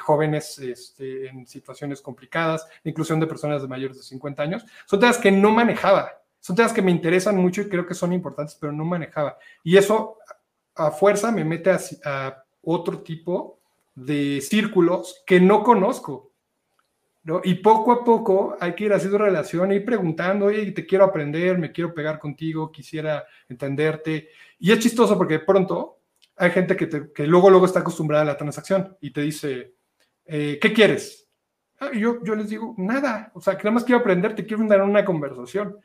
jóvenes 0.00 0.58
este, 0.58 1.28
en 1.28 1.46
situaciones 1.46 2.00
complicadas, 2.00 2.66
inclusión 2.84 3.18
de 3.20 3.26
personas 3.26 3.62
de 3.62 3.68
mayores 3.68 3.96
de 3.96 4.02
50 4.02 4.42
años, 4.42 4.64
son 4.86 5.00
temas 5.00 5.18
que 5.18 5.30
no 5.30 5.50
manejaba, 5.50 6.12
son 6.40 6.56
temas 6.56 6.72
que 6.72 6.82
me 6.82 6.90
interesan 6.90 7.36
mucho 7.36 7.62
y 7.62 7.68
creo 7.68 7.86
que 7.86 7.94
son 7.94 8.12
importantes, 8.12 8.56
pero 8.60 8.72
no 8.72 8.84
manejaba. 8.84 9.38
Y 9.62 9.76
eso 9.76 10.18
a 10.74 10.90
fuerza 10.90 11.30
me 11.30 11.44
mete 11.44 11.70
a, 12.04 12.40
otro 12.66 13.02
tipo 13.02 13.60
de 13.94 14.40
círculos 14.40 15.22
que 15.26 15.38
no 15.38 15.62
conozco. 15.62 16.32
¿no? 17.24 17.42
Y 17.44 17.56
poco 17.56 17.92
a 17.92 18.04
poco 18.04 18.56
hay 18.58 18.74
que 18.74 18.84
ir 18.84 18.92
haciendo 18.94 19.18
relación, 19.18 19.70
ir 19.72 19.84
preguntando, 19.84 20.46
oye, 20.46 20.72
te 20.72 20.86
quiero 20.86 21.04
aprender, 21.04 21.58
me 21.58 21.72
quiero 21.72 21.92
pegar 21.92 22.18
contigo, 22.18 22.72
quisiera 22.72 23.26
entenderte. 23.50 24.28
Y 24.58 24.72
es 24.72 24.78
chistoso 24.78 25.18
porque 25.18 25.34
de 25.34 25.44
pronto 25.44 25.98
hay 26.36 26.50
gente 26.50 26.76
que, 26.76 27.12
que, 27.12 27.26
luego, 27.26 27.50
luego 27.50 27.66
está 27.66 27.80
acostumbrada 27.80 28.22
a 28.22 28.26
la 28.26 28.36
transacción 28.36 28.96
y 29.00 29.12
te 29.12 29.22
dice, 29.22 29.74
eh, 30.24 30.58
¿qué 30.60 30.72
quieres? 30.72 31.28
Ah, 31.78 31.90
y 31.92 32.00
yo, 32.00 32.22
yo 32.24 32.34
les 32.34 32.48
digo, 32.48 32.74
nada, 32.78 33.30
o 33.34 33.40
sea, 33.40 33.56
que 33.56 33.64
nada 33.64 33.74
más 33.74 33.84
quiero 33.84 34.00
aprender, 34.00 34.34
te 34.34 34.44
quiero 34.44 34.66
dar 34.66 34.82
una 34.82 35.04
conversación. 35.04 35.76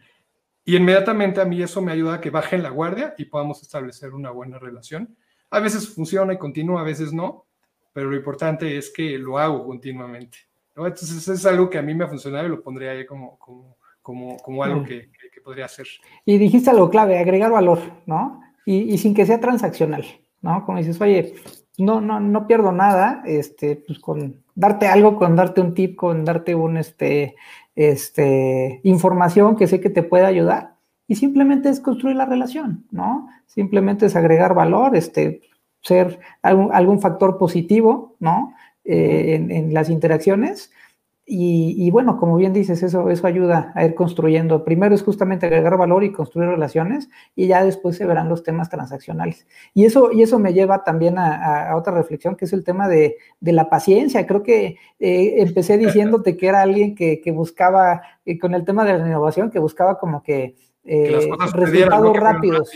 Y 0.65 0.75
inmediatamente 0.75 1.41
a 1.41 1.45
mí 1.45 1.61
eso 1.61 1.81
me 1.81 1.91
ayuda 1.91 2.15
a 2.15 2.21
que 2.21 2.29
bajen 2.29 2.61
la 2.61 2.69
guardia 2.69 3.15
y 3.17 3.25
podamos 3.25 3.61
establecer 3.61 4.13
una 4.13 4.31
buena 4.31 4.59
relación. 4.59 5.15
A 5.49 5.59
veces 5.59 5.89
funciona 5.89 6.33
y 6.33 6.37
continúa, 6.37 6.81
a 6.81 6.83
veces 6.83 7.11
no, 7.11 7.47
pero 7.91 8.09
lo 8.09 8.15
importante 8.15 8.77
es 8.77 8.91
que 8.91 9.17
lo 9.17 9.39
hago 9.39 9.65
continuamente. 9.65 10.37
¿no? 10.75 10.85
Entonces 10.85 11.27
es 11.27 11.45
algo 11.45 11.69
que 11.69 11.77
a 11.77 11.81
mí 11.81 11.93
me 11.93 12.05
ha 12.05 12.07
funcionado 12.07 12.45
y 12.45 12.49
lo 12.49 12.61
pondría 12.61 12.91
ahí 12.91 13.05
como, 13.05 13.37
como, 13.39 13.77
como, 14.01 14.37
como 14.37 14.63
algo 14.63 14.83
que, 14.83 15.09
podría 15.43 15.67
ser. 15.67 15.87
Y 16.25 16.37
dijiste 16.37 16.69
algo 16.69 16.89
clave, 16.89 17.17
agregar 17.17 17.51
valor, 17.51 17.79
¿no? 18.05 18.41
Y, 18.65 18.97
sin 18.99 19.15
que 19.15 19.25
sea 19.25 19.39
transaccional, 19.39 20.05
¿no? 20.41 20.65
Como 20.65 20.77
dices, 20.77 20.99
oye, 21.01 21.35
no, 21.77 22.01
no, 22.01 22.19
no 22.19 22.47
pierdo 22.47 22.71
nada, 22.71 23.21
este, 23.25 23.75
pues 23.75 23.99
con 23.99 24.43
darte 24.55 24.87
algo, 24.87 25.15
con 25.15 25.35
darte 25.35 25.61
un 25.61 25.73
tip, 25.73 25.95
con 25.95 26.25
darte 26.25 26.55
un, 26.55 26.77
este, 26.77 27.35
este, 27.75 28.81
información 28.83 29.55
que 29.55 29.67
sé 29.67 29.79
que 29.79 29.89
te 29.89 30.03
puede 30.03 30.25
ayudar. 30.25 30.75
Y 31.07 31.15
simplemente 31.15 31.69
es 31.69 31.79
construir 31.79 32.15
la 32.15 32.25
relación, 32.25 32.85
¿no? 32.91 33.27
Simplemente 33.47 34.05
es 34.05 34.15
agregar 34.15 34.53
valor, 34.53 34.95
este, 34.95 35.41
ser 35.81 36.19
algún, 36.41 36.69
algún 36.73 36.99
factor 36.99 37.37
positivo, 37.37 38.15
¿no? 38.19 38.53
Eh, 38.83 39.35
en, 39.35 39.73
las 39.73 39.89
interacciones. 39.89 40.71
Y, 41.31 41.91
bueno, 41.91 42.17
como 42.17 42.37
bien 42.37 42.53
dices, 42.53 42.81
eso, 42.81 43.11
eso 43.11 43.27
ayuda 43.27 43.71
a 43.75 43.85
ir 43.85 43.93
construyendo. 43.93 44.63
Primero 44.63 44.95
es 44.95 45.03
justamente 45.03 45.45
agregar 45.45 45.77
valor 45.77 46.03
y 46.03 46.11
construir 46.11 46.49
relaciones 46.49 47.07
y 47.35 47.45
ya 47.45 47.63
después 47.63 47.97
se 47.97 48.05
verán 48.07 48.29
los 48.29 48.41
temas 48.41 48.69
transaccionales. 48.69 49.45
Y 49.75 49.85
eso, 49.85 50.11
y 50.11 50.23
eso 50.23 50.39
me 50.39 50.53
lleva 50.53 50.83
también 50.83 51.19
a, 51.19 51.75
otra 51.75 51.93
reflexión, 51.93 52.35
que 52.35 52.45
es 52.45 52.53
el 52.53 52.63
tema 52.63 52.87
de, 52.87 53.17
la 53.41 53.69
paciencia. 53.69 54.25
Creo 54.25 54.41
que 54.41 54.77
eh, 54.99 55.35
empecé 55.37 55.77
diciéndote 55.77 56.35
que 56.35 56.47
era 56.47 56.63
alguien 56.63 56.95
que, 56.95 57.31
buscaba, 57.31 58.01
eh, 58.25 58.39
con 58.39 58.55
el 58.55 58.65
tema 58.65 58.83
de 58.83 58.97
la 58.97 59.07
innovación, 59.07 59.51
que 59.51 59.59
buscaba 59.59 59.99
como 59.99 60.23
que, 60.23 60.55
resultados 60.83 62.17
rápidos. 62.17 62.71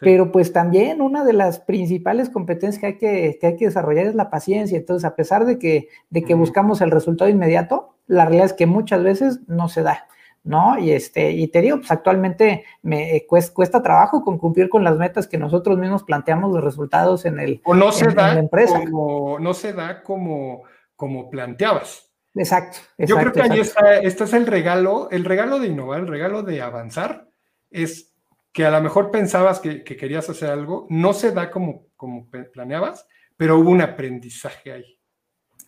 Pero 0.00 0.32
pues 0.32 0.52
también 0.52 1.00
una 1.00 1.24
de 1.24 1.32
las 1.32 1.60
principales 1.60 2.28
competencias 2.28 2.80
que 2.80 2.86
hay 2.86 2.98
que, 2.98 3.38
que 3.40 3.46
hay 3.46 3.56
que 3.56 3.66
desarrollar 3.66 4.06
es 4.06 4.14
la 4.14 4.30
paciencia. 4.30 4.76
Entonces, 4.76 5.04
a 5.04 5.14
pesar 5.14 5.46
de 5.46 5.58
que, 5.58 5.88
de 6.10 6.24
que 6.24 6.34
buscamos 6.34 6.80
el 6.80 6.90
resultado 6.90 7.30
inmediato, 7.30 7.94
la 8.06 8.24
realidad 8.24 8.46
es 8.46 8.52
que 8.54 8.66
muchas 8.66 9.02
veces 9.02 9.40
no 9.46 9.68
se 9.68 9.82
da. 9.82 10.06
¿no? 10.44 10.78
Y 10.78 10.92
este, 10.92 11.32
y 11.32 11.48
te 11.48 11.62
digo, 11.62 11.78
pues 11.78 11.90
actualmente 11.90 12.64
me 12.82 13.24
cuesta, 13.26 13.82
trabajo 13.82 14.22
con 14.22 14.38
cumplir 14.38 14.68
con 14.68 14.84
las 14.84 14.98
metas 14.98 15.26
que 15.26 15.38
nosotros 15.38 15.78
mismos 15.78 16.04
planteamos 16.04 16.52
los 16.52 16.62
resultados 16.62 17.24
en 17.24 17.40
el 17.40 17.62
o 17.64 17.74
no 17.74 17.90
se 17.90 18.08
da 18.12 18.34
la 18.34 18.40
empresa. 18.40 18.78
Como, 18.84 19.38
no 19.38 19.54
se 19.54 19.72
da 19.72 20.02
como, 20.02 20.64
como 20.94 21.30
planteabas. 21.30 22.10
Exacto, 22.34 22.78
Yo 22.98 23.16
creo 23.16 23.32
que 23.32 23.42
ahí 23.42 23.60
está, 23.60 23.98
este 24.00 24.24
es 24.24 24.32
el 24.32 24.46
regalo, 24.46 25.08
el 25.10 25.24
regalo 25.24 25.60
de 25.60 25.68
innovar, 25.68 26.00
el 26.00 26.08
regalo 26.08 26.42
de 26.42 26.60
avanzar, 26.60 27.28
es 27.70 28.13
que 28.54 28.64
a 28.64 28.70
lo 28.70 28.80
mejor 28.80 29.10
pensabas 29.10 29.58
que, 29.58 29.82
querías 29.82 30.30
hacer 30.30 30.48
algo, 30.48 30.86
no 30.88 31.12
se 31.12 31.32
da 31.32 31.50
como, 31.50 31.88
como 31.96 32.30
planeabas, 32.52 33.06
pero 33.36 33.58
hubo 33.58 33.70
un 33.70 33.82
aprendizaje 33.82 34.72
ahí. 34.72 34.98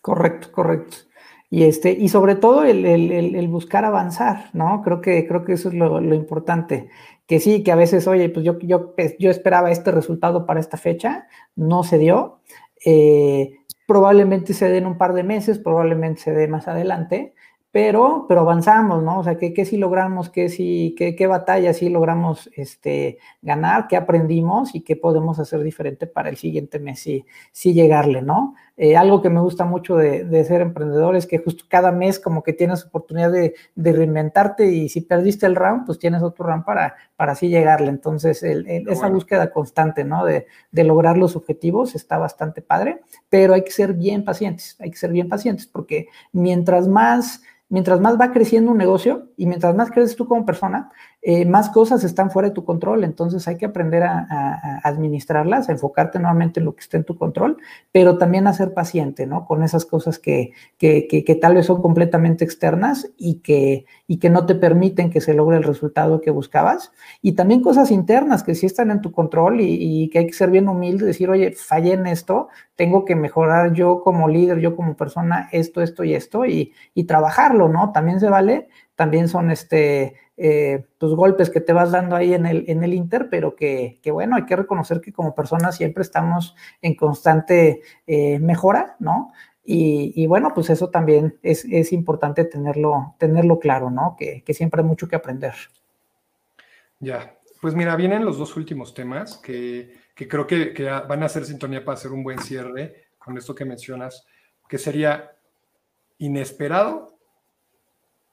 Correcto, 0.01 0.53
correcto. 0.53 0.95
Y, 1.49 1.63
este, 1.65 1.91
y 1.91 2.07
sobre 2.07 2.35
todo 2.35 2.63
el, 2.63 3.47
buscar 3.49 3.83
avanzar, 3.83 4.49
¿no? 4.53 4.81
Creo 4.83 5.01
que, 5.01 5.27
creo 5.27 5.43
que 5.43 5.53
eso 5.53 5.67
es 5.67 5.75
lo, 5.75 6.01
importante. 6.13 6.89
Que 7.27 7.41
sí, 7.41 7.61
que 7.61 7.73
a 7.73 7.75
veces, 7.75 8.07
oye, 8.07 8.29
pues 8.29 8.45
yo, 8.45 8.57
yo, 8.59 8.95
yo 9.19 9.29
esperaba 9.29 9.69
este 9.69 9.91
resultado 9.91 10.45
para 10.45 10.61
esta 10.61 10.77
fecha, 10.77 11.27
no 11.57 11.83
se 11.83 11.97
dio. 11.97 12.39
Eh, 12.85 13.57
probablemente 13.85 14.53
se 14.53 14.69
dé 14.69 14.77
en 14.77 14.85
un 14.85 14.97
par 14.97 15.13
de 15.13 15.23
meses, 15.23 15.59
probablemente 15.59 16.21
se 16.21 16.31
dé 16.31 16.47
más 16.47 16.69
adelante, 16.69 17.33
pero, 17.77 18.25
pero 18.27 18.41
avanzamos, 18.41 19.03
¿no? 19.03 19.19
O 19.19 19.23
sea, 19.23 19.37
¿qué, 19.37 19.53
qué 19.53 19.63
sí 19.63 19.77
logramos, 19.77 20.31
qué 20.31 20.49
sí, 20.49 20.95
qué, 20.97 21.15
qué 21.15 21.27
batalla 21.27 21.75
sí 21.75 21.89
logramos 21.89 22.49
este, 22.55 23.19
ganar, 23.43 23.87
qué 23.87 23.95
aprendimos 23.95 24.73
y 24.73 24.81
qué 24.81 24.95
podemos 24.95 25.37
hacer 25.37 25.61
diferente 25.61 26.07
para 26.07 26.29
el 26.29 26.37
siguiente 26.37 26.79
mes 26.79 26.99
sí, 27.01 27.23
sí 27.51 27.75
llegarle, 27.75 28.23
¿no? 28.23 28.55
Eh, 28.79 28.95
algo 28.95 29.23
que 29.23 29.31
me 29.31 29.41
gusta 29.41 29.65
mucho 29.65 29.97
de, 29.97 30.23
de, 30.23 30.43
ser 30.43 30.61
emprendedor 30.61 31.15
es 31.15 31.25
que 31.25 31.39
justo 31.39 31.65
cada 31.67 31.91
mes 31.91 32.19
como 32.19 32.43
que 32.43 32.53
tienes 32.53 32.85
oportunidad 32.85 33.31
de, 33.31 33.55
de, 33.73 33.91
reinventarte 33.91 34.67
y 34.67 34.87
si 34.87 35.01
perdiste 35.01 35.47
el 35.47 35.55
round, 35.55 35.87
pues 35.87 35.97
tienes 35.97 36.21
otro 36.21 36.45
round 36.45 36.63
para, 36.63 36.95
para 37.15 37.31
así 37.31 37.49
llegarle. 37.49 37.89
Entonces, 37.89 38.43
esa 38.43 39.07
búsqueda 39.09 39.51
constante, 39.51 40.03
¿no? 40.03 40.23
De, 40.25 40.45
de 40.71 40.83
lograr 40.83 41.17
los 41.17 41.35
objetivos 41.35 41.95
está 41.95 42.19
bastante 42.19 42.61
padre, 42.61 43.01
pero 43.29 43.55
hay 43.55 43.63
que 43.63 43.71
ser 43.71 43.93
bien 43.93 44.23
pacientes, 44.23 44.75
hay 44.79 44.91
que 44.91 44.97
ser 44.97 45.11
bien 45.11 45.27
pacientes 45.27 45.65
porque 45.65 46.07
mientras 46.31 46.87
más 46.87 47.41
mientras 47.69 47.99
más 47.99 48.19
va 48.19 48.31
creciendo 48.31 48.71
un 48.71 48.77
negocio 48.77 49.29
y 49.35 49.45
mientras 49.45 49.75
más 49.75 49.91
creces 49.91 50.15
tú 50.15 50.25
como 50.27 50.45
persona, 50.45 50.89
eh, 51.29 51.43
más 51.43 51.69
cosas 51.69 52.05
están 52.05 52.31
fuera 52.31 52.47
de 52.47 52.55
tu 52.55 52.63
control. 52.63 53.03
Entonces 53.03 53.45
hay 53.49 53.57
que 53.57 53.65
aprender 53.65 54.01
a, 54.01 54.79
administrarlas, 54.81 55.67
a 55.67 55.73
enfocarte 55.73 56.19
nuevamente 56.19 56.61
en 56.61 56.65
lo 56.65 56.73
que 56.73 56.79
está 56.79 56.95
en 56.95 57.03
tu 57.03 57.17
control, 57.17 57.57
pero 57.91 58.17
también 58.17 58.47
a 58.47 58.53
ser 58.53 58.73
paciente, 58.73 59.27
¿no? 59.27 59.45
Con 59.45 59.61
esas 59.61 59.83
cosas 59.83 60.19
que, 60.19 60.53
que, 60.77 61.05
que, 61.05 61.35
tal 61.35 61.55
vez 61.55 61.65
son 61.65 61.81
completamente 61.81 62.45
externas 62.45 63.09
y 63.17 63.39
que, 63.41 63.85
y 64.07 64.19
que 64.19 64.29
no 64.29 64.45
te 64.45 64.55
permiten 64.55 65.09
que 65.09 65.19
se 65.19 65.33
logre 65.33 65.57
el 65.57 65.63
resultado 65.63 66.21
que 66.21 66.31
buscabas. 66.31 66.93
Y 67.21 67.33
también 67.33 67.61
cosas 67.61 67.91
internas 67.91 68.41
que 68.41 68.55
sí 68.55 68.65
están 68.65 68.89
en 68.89 69.01
tu 69.01 69.11
control 69.11 69.59
y, 69.59 70.09
que 70.09 70.19
hay 70.19 70.27
que 70.27 70.33
ser 70.33 70.49
bien 70.49 70.69
humilde, 70.69 71.05
decir, 71.05 71.29
oye, 71.29 71.51
fallé 71.51 71.91
en 71.91 72.07
esto, 72.07 72.47
tengo 72.77 73.03
que 73.03 73.17
mejorar 73.17 73.73
yo 73.73 74.01
como 74.01 74.29
líder, 74.29 74.59
yo 74.59 74.77
como 74.77 74.95
persona, 74.95 75.49
esto, 75.51 75.81
esto 75.81 76.05
y 76.05 76.13
esto, 76.13 76.45
y, 76.45 76.71
y 76.93 77.03
trabajarlo, 77.03 77.67
¿no? 77.67 77.91
También 77.91 78.21
se 78.21 78.29
vale, 78.29 78.69
también 78.95 79.27
son 79.27 79.51
este 79.51 80.15
eh, 80.39 80.85
tus 80.99 81.15
golpes 81.15 81.49
que 81.49 81.61
te 81.61 81.73
vas 81.73 81.91
dando 81.91 82.15
ahí 82.15 82.35
en 82.35 82.45
el, 82.45 82.65
en 82.67 82.83
el 82.83 82.93
Inter, 82.93 83.27
pero 83.29 83.55
que, 83.55 83.99
bueno, 84.11 84.35
hay 84.35 84.45
que 84.45 84.55
reconocer 84.55 85.01
que 85.01 85.11
como 85.11 85.33
personas 85.33 85.75
siempre 85.75 86.03
estamos 86.03 86.55
en 86.83 86.93
constante 86.95 87.81
eh, 88.05 88.37
mejora, 88.37 88.95
¿no? 88.99 89.31
Y, 89.69 90.25
bueno, 90.27 90.53
pues 90.55 90.69
eso 90.69 90.89
también 90.89 91.39
es, 91.43 91.91
importante 91.91 92.45
tenerlo, 92.45 93.15
tenerlo 93.17 93.59
claro, 93.59 93.89
¿no? 93.89 94.15
Que, 94.17 94.41
siempre 94.53 94.81
hay 94.81 94.87
mucho 94.87 95.09
que 95.09 95.17
aprender. 95.17 95.55
Ya, 97.01 97.35
pues 97.59 97.75
mira, 97.75 97.97
vienen 97.97 98.23
los 98.23 98.37
dos 98.37 98.55
últimos 98.55 98.93
temas 98.93 99.35
que, 99.37 99.91
creo 100.15 100.47
que, 100.47 100.73
que, 100.73 100.85
van 100.85 101.21
a 101.21 101.27
ser 101.27 101.43
sintonía 101.43 101.83
para 101.83 101.97
hacer 101.97 102.11
un 102.11 102.23
buen 102.23 102.39
cierre 102.39 103.07
con 103.17 103.37
esto 103.37 103.53
que 103.53 103.65
mencionas, 103.65 104.25
que 104.69 104.77
sería 104.77 105.35
inesperado 106.17 107.16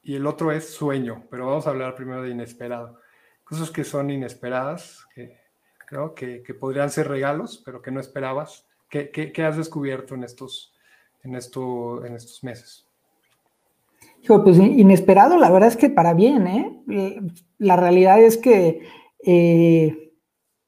y 0.04 0.14
el 0.16 0.26
otro 0.26 0.52
es 0.52 0.68
sueño, 0.68 1.24
pero 1.30 1.46
vamos 1.46 1.66
a 1.66 1.70
hablar 1.70 1.94
primero 1.94 2.22
de 2.22 2.30
inesperado. 2.30 3.00
Cosas 3.42 3.70
que 3.70 3.84
son 3.84 4.10
inesperadas, 4.10 5.06
que 5.14 5.38
creo 5.86 6.14
que, 6.14 6.42
podrían 6.58 6.90
ser 6.90 7.08
regalos, 7.08 7.62
pero 7.64 7.80
que 7.80 7.90
no 7.90 8.00
esperabas. 8.00 8.66
¿Qué, 8.88 9.32
has 9.44 9.56
descubierto 9.56 10.14
en 10.14 10.22
estos, 10.22 10.74
en, 11.22 11.34
esto, 11.34 12.04
en 12.04 12.14
estos 12.14 12.44
meses? 12.44 12.86
pues 14.26 14.58
inesperado, 14.58 15.38
la 15.38 15.50
verdad 15.50 15.68
es 15.68 15.76
que 15.76 15.90
para 15.90 16.14
bien, 16.14 16.46
¿eh? 16.46 17.20
La 17.58 17.76
realidad 17.76 18.22
es 18.22 18.38
que 18.38 18.86
eh, 19.22 20.12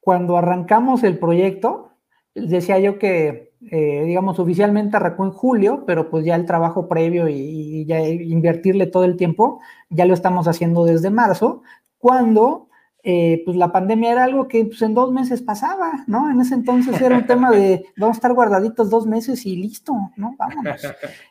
cuando 0.01 0.37
arrancamos 0.37 1.05
el 1.05 1.18
proyecto, 1.18 1.93
decía 2.34 2.78
yo 2.78 2.99
que 2.99 3.45
eh, 3.70 4.04
digamos, 4.04 4.38
oficialmente 4.38 4.96
arrancó 4.96 5.24
en 5.24 5.32
julio, 5.32 5.84
pero 5.86 6.08
pues 6.10 6.24
ya 6.24 6.34
el 6.34 6.46
trabajo 6.46 6.88
previo 6.88 7.28
y, 7.28 7.84
ya 7.86 8.00
invertirle 8.00 8.86
todo 8.86 9.04
el 9.04 9.16
tiempo, 9.16 9.60
ya 9.90 10.04
lo 10.04 10.14
estamos 10.14 10.48
haciendo 10.48 10.84
desde 10.84 11.10
marzo, 11.10 11.62
cuando 11.98 12.68
eh, 13.02 13.42
pues 13.44 13.56
la 13.56 13.70
pandemia 13.70 14.10
era 14.10 14.24
algo 14.24 14.48
que 14.48 14.64
pues, 14.64 14.82
en 14.82 14.92
dos 14.92 15.12
meses 15.12 15.40
pasaba, 15.40 16.04
¿no? 16.08 16.28
En 16.28 16.40
ese 16.40 16.54
entonces 16.54 17.00
era 17.00 17.16
un 17.16 17.26
tema 17.28 17.52
de 17.52 17.86
vamos 17.96 18.16
a 18.16 18.18
estar 18.18 18.32
guardaditos 18.32 18.90
dos 18.90 19.06
meses 19.06 19.46
y 19.46 19.54
listo, 19.54 19.92
¿no? 20.16 20.34
Vámonos. 20.36 20.82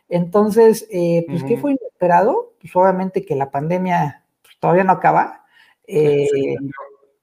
Entonces, 0.08 0.88
eh, 0.90 1.26
pues, 1.28 1.44
¿qué 1.44 1.58
fue 1.58 1.72
inesperado? 1.72 2.54
Pues 2.62 2.74
obviamente 2.76 3.26
que 3.26 3.36
la 3.36 3.52
pandemia 3.52 4.24
pues, 4.42 4.58
todavía 4.60 4.86
no 4.86 4.94
acaba. 4.94 5.44
Eh, 5.86 6.28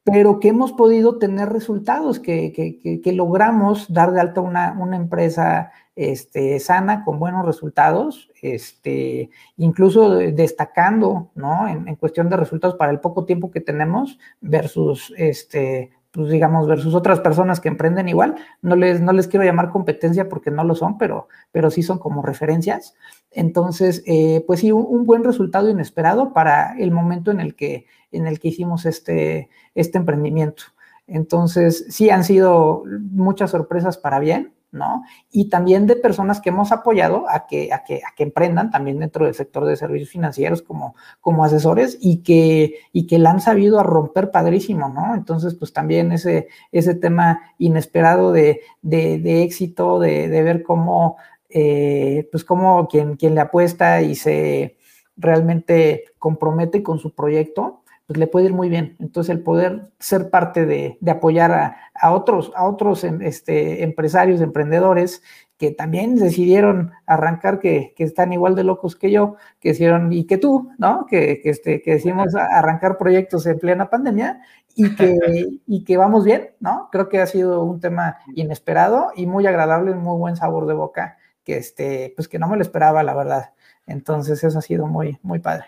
pero 0.04 0.40
que 0.40 0.48
hemos 0.48 0.72
podido 0.72 1.18
tener 1.18 1.48
resultados, 1.50 2.18
que, 2.18 2.52
que, 2.52 3.00
que, 3.00 3.12
logramos 3.12 3.92
dar 3.92 4.12
de 4.12 4.20
alta 4.20 4.40
una, 4.40 4.76
una 4.78 4.96
empresa 4.96 5.70
este, 5.94 6.58
sana, 6.58 7.04
con 7.04 7.18
buenos 7.20 7.46
resultados, 7.46 8.30
este, 8.40 9.30
incluso 9.58 10.10
destacando, 10.10 11.30
¿no? 11.34 11.68
En, 11.68 11.86
en, 11.86 11.96
cuestión 11.96 12.28
de 12.28 12.36
resultados 12.36 12.76
para 12.76 12.90
el 12.90 12.98
poco 12.98 13.24
tiempo 13.24 13.50
que 13.52 13.60
tenemos 13.60 14.18
versus, 14.40 15.12
este, 15.16 15.90
pues 16.12 16.28
digamos, 16.30 16.68
versus 16.68 16.94
otras 16.94 17.20
personas 17.20 17.58
que 17.58 17.68
emprenden 17.68 18.08
igual. 18.08 18.36
No 18.60 18.76
les, 18.76 19.00
no 19.00 19.12
les 19.12 19.28
quiero 19.28 19.44
llamar 19.44 19.70
competencia 19.70 20.28
porque 20.28 20.50
no 20.50 20.62
lo 20.62 20.74
son, 20.74 20.98
pero, 20.98 21.28
pero 21.50 21.70
sí 21.70 21.82
son 21.82 21.98
como 21.98 22.22
referencias. 22.22 22.94
Entonces, 23.30 24.02
eh, 24.06 24.44
pues 24.46 24.60
sí, 24.60 24.72
un, 24.72 25.06
buen 25.06 25.24
resultado 25.24 25.70
inesperado 25.70 26.34
para 26.34 26.78
el 26.78 26.90
momento 26.90 27.30
en 27.30 27.40
el 27.40 27.54
que, 27.54 27.86
en 28.12 28.26
el 28.26 28.38
que 28.38 28.48
hicimos 28.48 28.84
este, 28.84 29.48
este 29.74 29.96
emprendimiento. 29.98 30.64
Entonces, 31.06 31.86
sí 31.88 32.10
han 32.10 32.24
sido 32.24 32.84
muchas 33.10 33.50
sorpresas 33.50 33.96
para 33.96 34.18
bien, 34.18 34.52
¿no? 34.72 35.04
Y 35.30 35.48
también 35.50 35.86
de 35.86 35.96
personas 35.96 36.40
que 36.40 36.48
hemos 36.48 36.72
apoyado 36.72 37.28
a 37.28 37.46
que, 37.46 37.72
a 37.72 37.84
que, 37.84 37.96
a 37.96 38.14
que 38.16 38.22
emprendan 38.22 38.70
también 38.70 38.98
dentro 38.98 39.26
del 39.26 39.34
sector 39.34 39.66
de 39.66 39.76
servicios 39.76 40.10
financieros 40.10 40.62
como, 40.62 40.96
como 41.20 41.44
asesores 41.44 41.98
y 42.00 42.22
que, 42.22 42.76
y 42.92 43.06
que 43.06 43.18
la 43.18 43.30
han 43.30 43.40
sabido 43.40 43.78
a 43.78 43.84
romper 43.84 44.30
padrísimo, 44.30 44.88
¿no? 44.88 45.14
Entonces, 45.14 45.54
pues 45.54 45.72
también 45.72 46.10
ese, 46.12 46.48
ese 46.72 46.94
tema 46.94 47.40
inesperado 47.58 48.32
de, 48.32 48.62
de, 48.80 49.42
éxito, 49.42 50.00
de, 50.00 50.28
de, 50.28 50.42
ver 50.42 50.62
cómo, 50.62 51.16
eh, 51.50 52.28
pues 52.32 52.44
cómo 52.44 52.88
quien, 52.88 53.16
quien 53.16 53.34
le 53.34 53.42
apuesta 53.42 54.00
y 54.02 54.14
se 54.14 54.78
realmente 55.16 56.04
compromete 56.18 56.82
con 56.82 56.98
su 56.98 57.14
proyecto, 57.14 57.81
pues 58.06 58.18
le 58.18 58.26
puede 58.26 58.46
ir 58.46 58.52
muy 58.52 58.68
bien. 58.68 58.96
Entonces, 59.00 59.34
el 59.34 59.42
poder 59.42 59.92
ser 59.98 60.30
parte 60.30 60.66
de, 60.66 60.98
apoyar 61.08 61.76
a, 61.94 62.12
otros, 62.12 62.52
a 62.56 62.66
otros 62.66 63.04
em, 63.04 63.22
este, 63.22 63.82
empresarios, 63.82 64.40
emprendedores 64.40 65.22
que 65.58 65.70
también 65.70 66.16
decidieron 66.16 66.90
arrancar, 67.06 67.60
que, 67.60 67.94
están 67.98 68.32
igual 68.32 68.56
de 68.56 68.64
locos 68.64 68.96
que 68.96 69.12
yo, 69.12 69.36
que 69.60 69.70
hicieron, 69.70 70.12
y 70.12 70.24
que 70.24 70.36
tú, 70.36 70.70
¿no? 70.78 71.06
Que, 71.06 71.40
que, 71.40 71.50
este, 71.50 71.82
que 71.82 71.92
decimos 71.92 72.34
arrancar 72.34 72.98
proyectos 72.98 73.46
en 73.46 73.58
plena 73.58 73.88
pandemia 73.88 74.40
y 74.74 74.94
que, 74.96 75.16
y 75.66 75.84
que 75.84 75.96
vamos 75.96 76.24
bien, 76.24 76.50
¿no? 76.58 76.88
Creo 76.90 77.08
que 77.08 77.20
ha 77.20 77.26
sido 77.26 77.62
un 77.62 77.80
tema 77.80 78.18
inesperado 78.34 79.12
y 79.14 79.26
muy 79.26 79.46
agradable, 79.46 79.94
muy 79.94 80.18
buen 80.18 80.36
sabor 80.36 80.66
de 80.66 80.74
boca, 80.74 81.16
que 81.44 81.58
este, 81.58 82.12
pues 82.16 82.26
que 82.26 82.40
no 82.40 82.48
me 82.48 82.56
lo 82.56 82.62
esperaba, 82.62 83.02
la 83.04 83.14
verdad. 83.14 83.52
Entonces, 83.86 84.42
eso 84.42 84.58
ha 84.58 84.62
sido 84.62 84.86
muy, 84.86 85.18
muy 85.22 85.38
padre. 85.38 85.66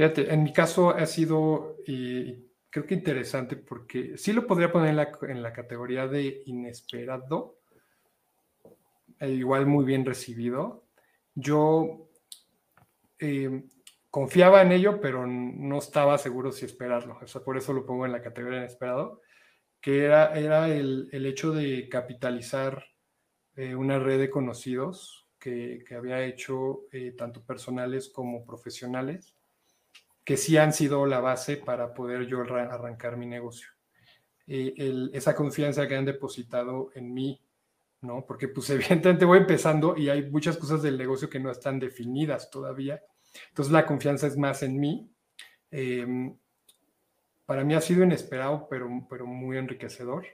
Fíjate, 0.00 0.32
en 0.32 0.44
mi 0.44 0.50
caso 0.54 0.96
ha 0.96 1.04
sido, 1.04 1.76
y 1.86 2.46
creo 2.70 2.86
que 2.86 2.94
interesante, 2.94 3.54
porque 3.56 4.16
sí 4.16 4.32
lo 4.32 4.46
podría 4.46 4.72
poner 4.72 4.88
en 4.88 4.96
la, 4.96 5.12
en 5.28 5.42
la 5.42 5.52
categoría 5.52 6.06
de 6.06 6.42
inesperado, 6.46 7.58
e 9.18 9.28
igual 9.28 9.66
muy 9.66 9.84
bien 9.84 10.06
recibido. 10.06 10.86
Yo 11.34 12.08
eh, 13.18 13.64
confiaba 14.08 14.62
en 14.62 14.72
ello, 14.72 15.02
pero 15.02 15.26
no 15.26 15.76
estaba 15.76 16.16
seguro 16.16 16.50
si 16.50 16.64
esperarlo. 16.64 17.18
O 17.20 17.26
sea, 17.26 17.42
por 17.42 17.58
eso 17.58 17.74
lo 17.74 17.84
pongo 17.84 18.06
en 18.06 18.12
la 18.12 18.22
categoría 18.22 18.60
inesperado, 18.60 19.20
que 19.82 20.06
era, 20.06 20.32
era 20.32 20.70
el, 20.70 21.10
hecho 21.12 21.52
de 21.52 21.90
capitalizar 21.90 22.86
eh, 23.54 23.74
una 23.74 23.98
red 23.98 24.18
de 24.18 24.30
conocidos 24.30 25.26
que, 25.38 25.84
había 25.94 26.24
hecho 26.24 26.86
eh, 26.90 27.12
tanto 27.12 27.44
personales 27.44 28.08
como 28.08 28.46
profesionales, 28.46 29.34
que 30.30 30.36
sí 30.36 30.56
han 30.56 30.72
sido 30.72 31.06
la 31.06 31.18
base 31.18 31.56
para 31.56 31.92
poder 31.92 32.24
yo 32.28 32.42
arrancar 32.42 33.16
mi 33.16 33.26
negocio. 33.26 33.66
esa 34.46 35.34
confianza 35.34 35.88
que 35.88 35.96
han 35.96 36.04
depositado 36.04 36.92
en 36.94 37.12
mí 37.12 37.42
¿no? 38.02 38.24
Porque 38.24 38.46
pues 38.46 38.70
evidentemente 38.70 39.24
voy 39.24 39.38
empezando 39.38 39.96
y 39.96 40.08
hay 40.08 40.30
muchas 40.30 40.56
cosas 40.56 40.82
del 40.82 40.96
negocio 40.96 41.28
que 41.28 41.40
no 41.40 41.50
están 41.50 41.80
definidas 41.80 42.48
todavía. 42.48 43.02
Entonces 43.48 43.72
la 43.72 43.84
confianza 43.84 44.28
es 44.28 44.36
más 44.36 44.62
en 44.62 44.78
mí. 44.78 45.10
Em, 45.68 46.36
para 47.44 47.64
mí 47.64 47.74
ha 47.74 47.80
sido 47.80 48.04
inesperado, 48.04 48.68
pero, 48.70 48.88
pero 49.10 49.26
muy 49.26 49.58
enriquecedor. 49.58 50.28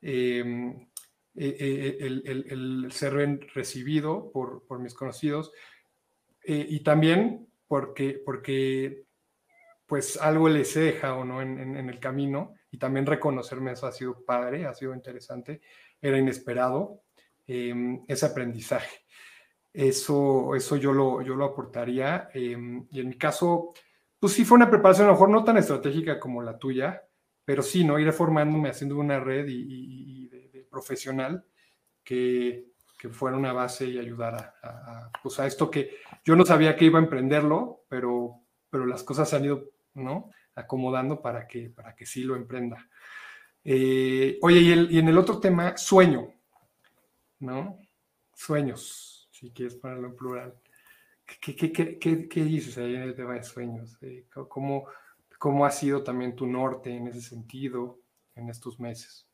Em, 0.00 0.86
e, 1.34 1.48
e, 1.48 1.96
e, 1.98 2.06
el, 2.06 2.92
ser 2.92 3.40
recibido 3.54 4.30
por, 4.30 4.78
mis 4.78 4.94
conocidos 4.94 5.50
eh, 6.44 6.64
y 6.68 6.78
también 6.84 7.48
porque, 7.66 8.22
porque 8.24 9.10
pues 9.86 10.16
algo 10.16 10.48
les 10.48 10.76
he 10.76 10.80
dejado 10.80 11.24
¿no? 11.24 11.42
en, 11.42 11.76
el 11.76 12.00
camino 12.00 12.54
y 12.70 12.78
también 12.78 13.06
reconocerme 13.06 13.72
eso 13.72 13.86
ha 13.86 13.92
sido 13.92 14.24
padre, 14.24 14.66
ha 14.66 14.74
sido 14.74 14.94
interesante 14.94 15.60
era 16.02 16.18
inesperado, 16.18 17.04
em, 17.46 18.04
ese 18.08 18.26
aprendizaje. 18.26 19.06
Eso, 19.72 20.54
eso 20.54 20.76
yo, 20.76 20.92
lo, 20.92 21.22
yo 21.22 21.34
lo 21.34 21.46
aportaría. 21.46 22.28
Em, 22.34 22.86
y 22.90 23.00
en 23.00 23.08
mi 23.08 23.16
caso, 23.16 23.72
pues 24.18 24.34
sí 24.34 24.44
fue 24.44 24.56
una 24.56 24.68
preparación 24.68 25.06
a 25.06 25.10
lo 25.10 25.14
mejor 25.14 25.30
no 25.30 25.44
tan 25.44 25.56
estratégica 25.56 26.20
como 26.20 26.42
la 26.42 26.58
tuya, 26.58 27.04
pero 27.44 27.62
sí, 27.62 27.84
¿no? 27.84 27.98
Ir 27.98 28.12
formándome, 28.12 28.68
haciendo 28.68 28.98
una 28.98 29.20
red 29.20 29.46
y, 29.48 30.30
profesional 30.70 31.44
que, 32.02 32.64
que, 32.98 33.10
fuera 33.10 33.36
una 33.36 33.52
base 33.52 33.86
y 33.86 33.98
ayudara 33.98 34.54
a, 34.62 35.10
pues 35.22 35.38
a, 35.38 35.46
esto 35.46 35.70
que 35.70 35.96
yo 36.24 36.34
no 36.34 36.46
sabía 36.46 36.76
que 36.76 36.86
iba 36.86 36.98
a 36.98 37.02
emprenderlo, 37.02 37.84
pero, 37.88 38.40
pero 38.70 38.86
las 38.86 39.02
cosas 39.02 39.34
han 39.34 39.44
ido, 39.44 39.71
¿no? 39.94 40.30
Acomodando 40.54 41.20
para 41.20 41.46
que, 41.46 41.70
para 41.70 41.94
que 41.94 42.06
sí 42.06 42.24
lo 42.24 42.36
emprenda. 42.36 42.88
Eh, 43.64 44.38
oye, 44.42 44.60
y, 44.60 44.98
en 44.98 45.08
el 45.08 45.18
otro 45.18 45.38
tema, 45.38 45.76
sueño, 45.76 46.32
¿no? 47.40 47.78
Sueños, 48.34 49.28
si 49.30 49.50
quieres 49.50 49.76
ponerlo 49.76 50.08
en 50.08 50.16
plural. 50.16 50.54
¿Qué, 51.40 52.28
dices 52.44 52.76
ahí 52.78 52.94
en 52.94 53.02
el 53.02 53.14
tema 53.14 53.34
de 53.34 53.42
sueños? 53.42 53.96
Eh, 54.02 54.26
¿cómo, 54.48 54.86
¿Cómo 55.38 55.64
ha 55.64 55.70
sido 55.70 56.02
también 56.02 56.36
tu 56.36 56.46
norte 56.46 56.94
en 56.94 57.08
ese 57.08 57.20
sentido 57.20 58.00
en 58.34 58.48
estos 58.48 58.78
meses? 58.80 59.26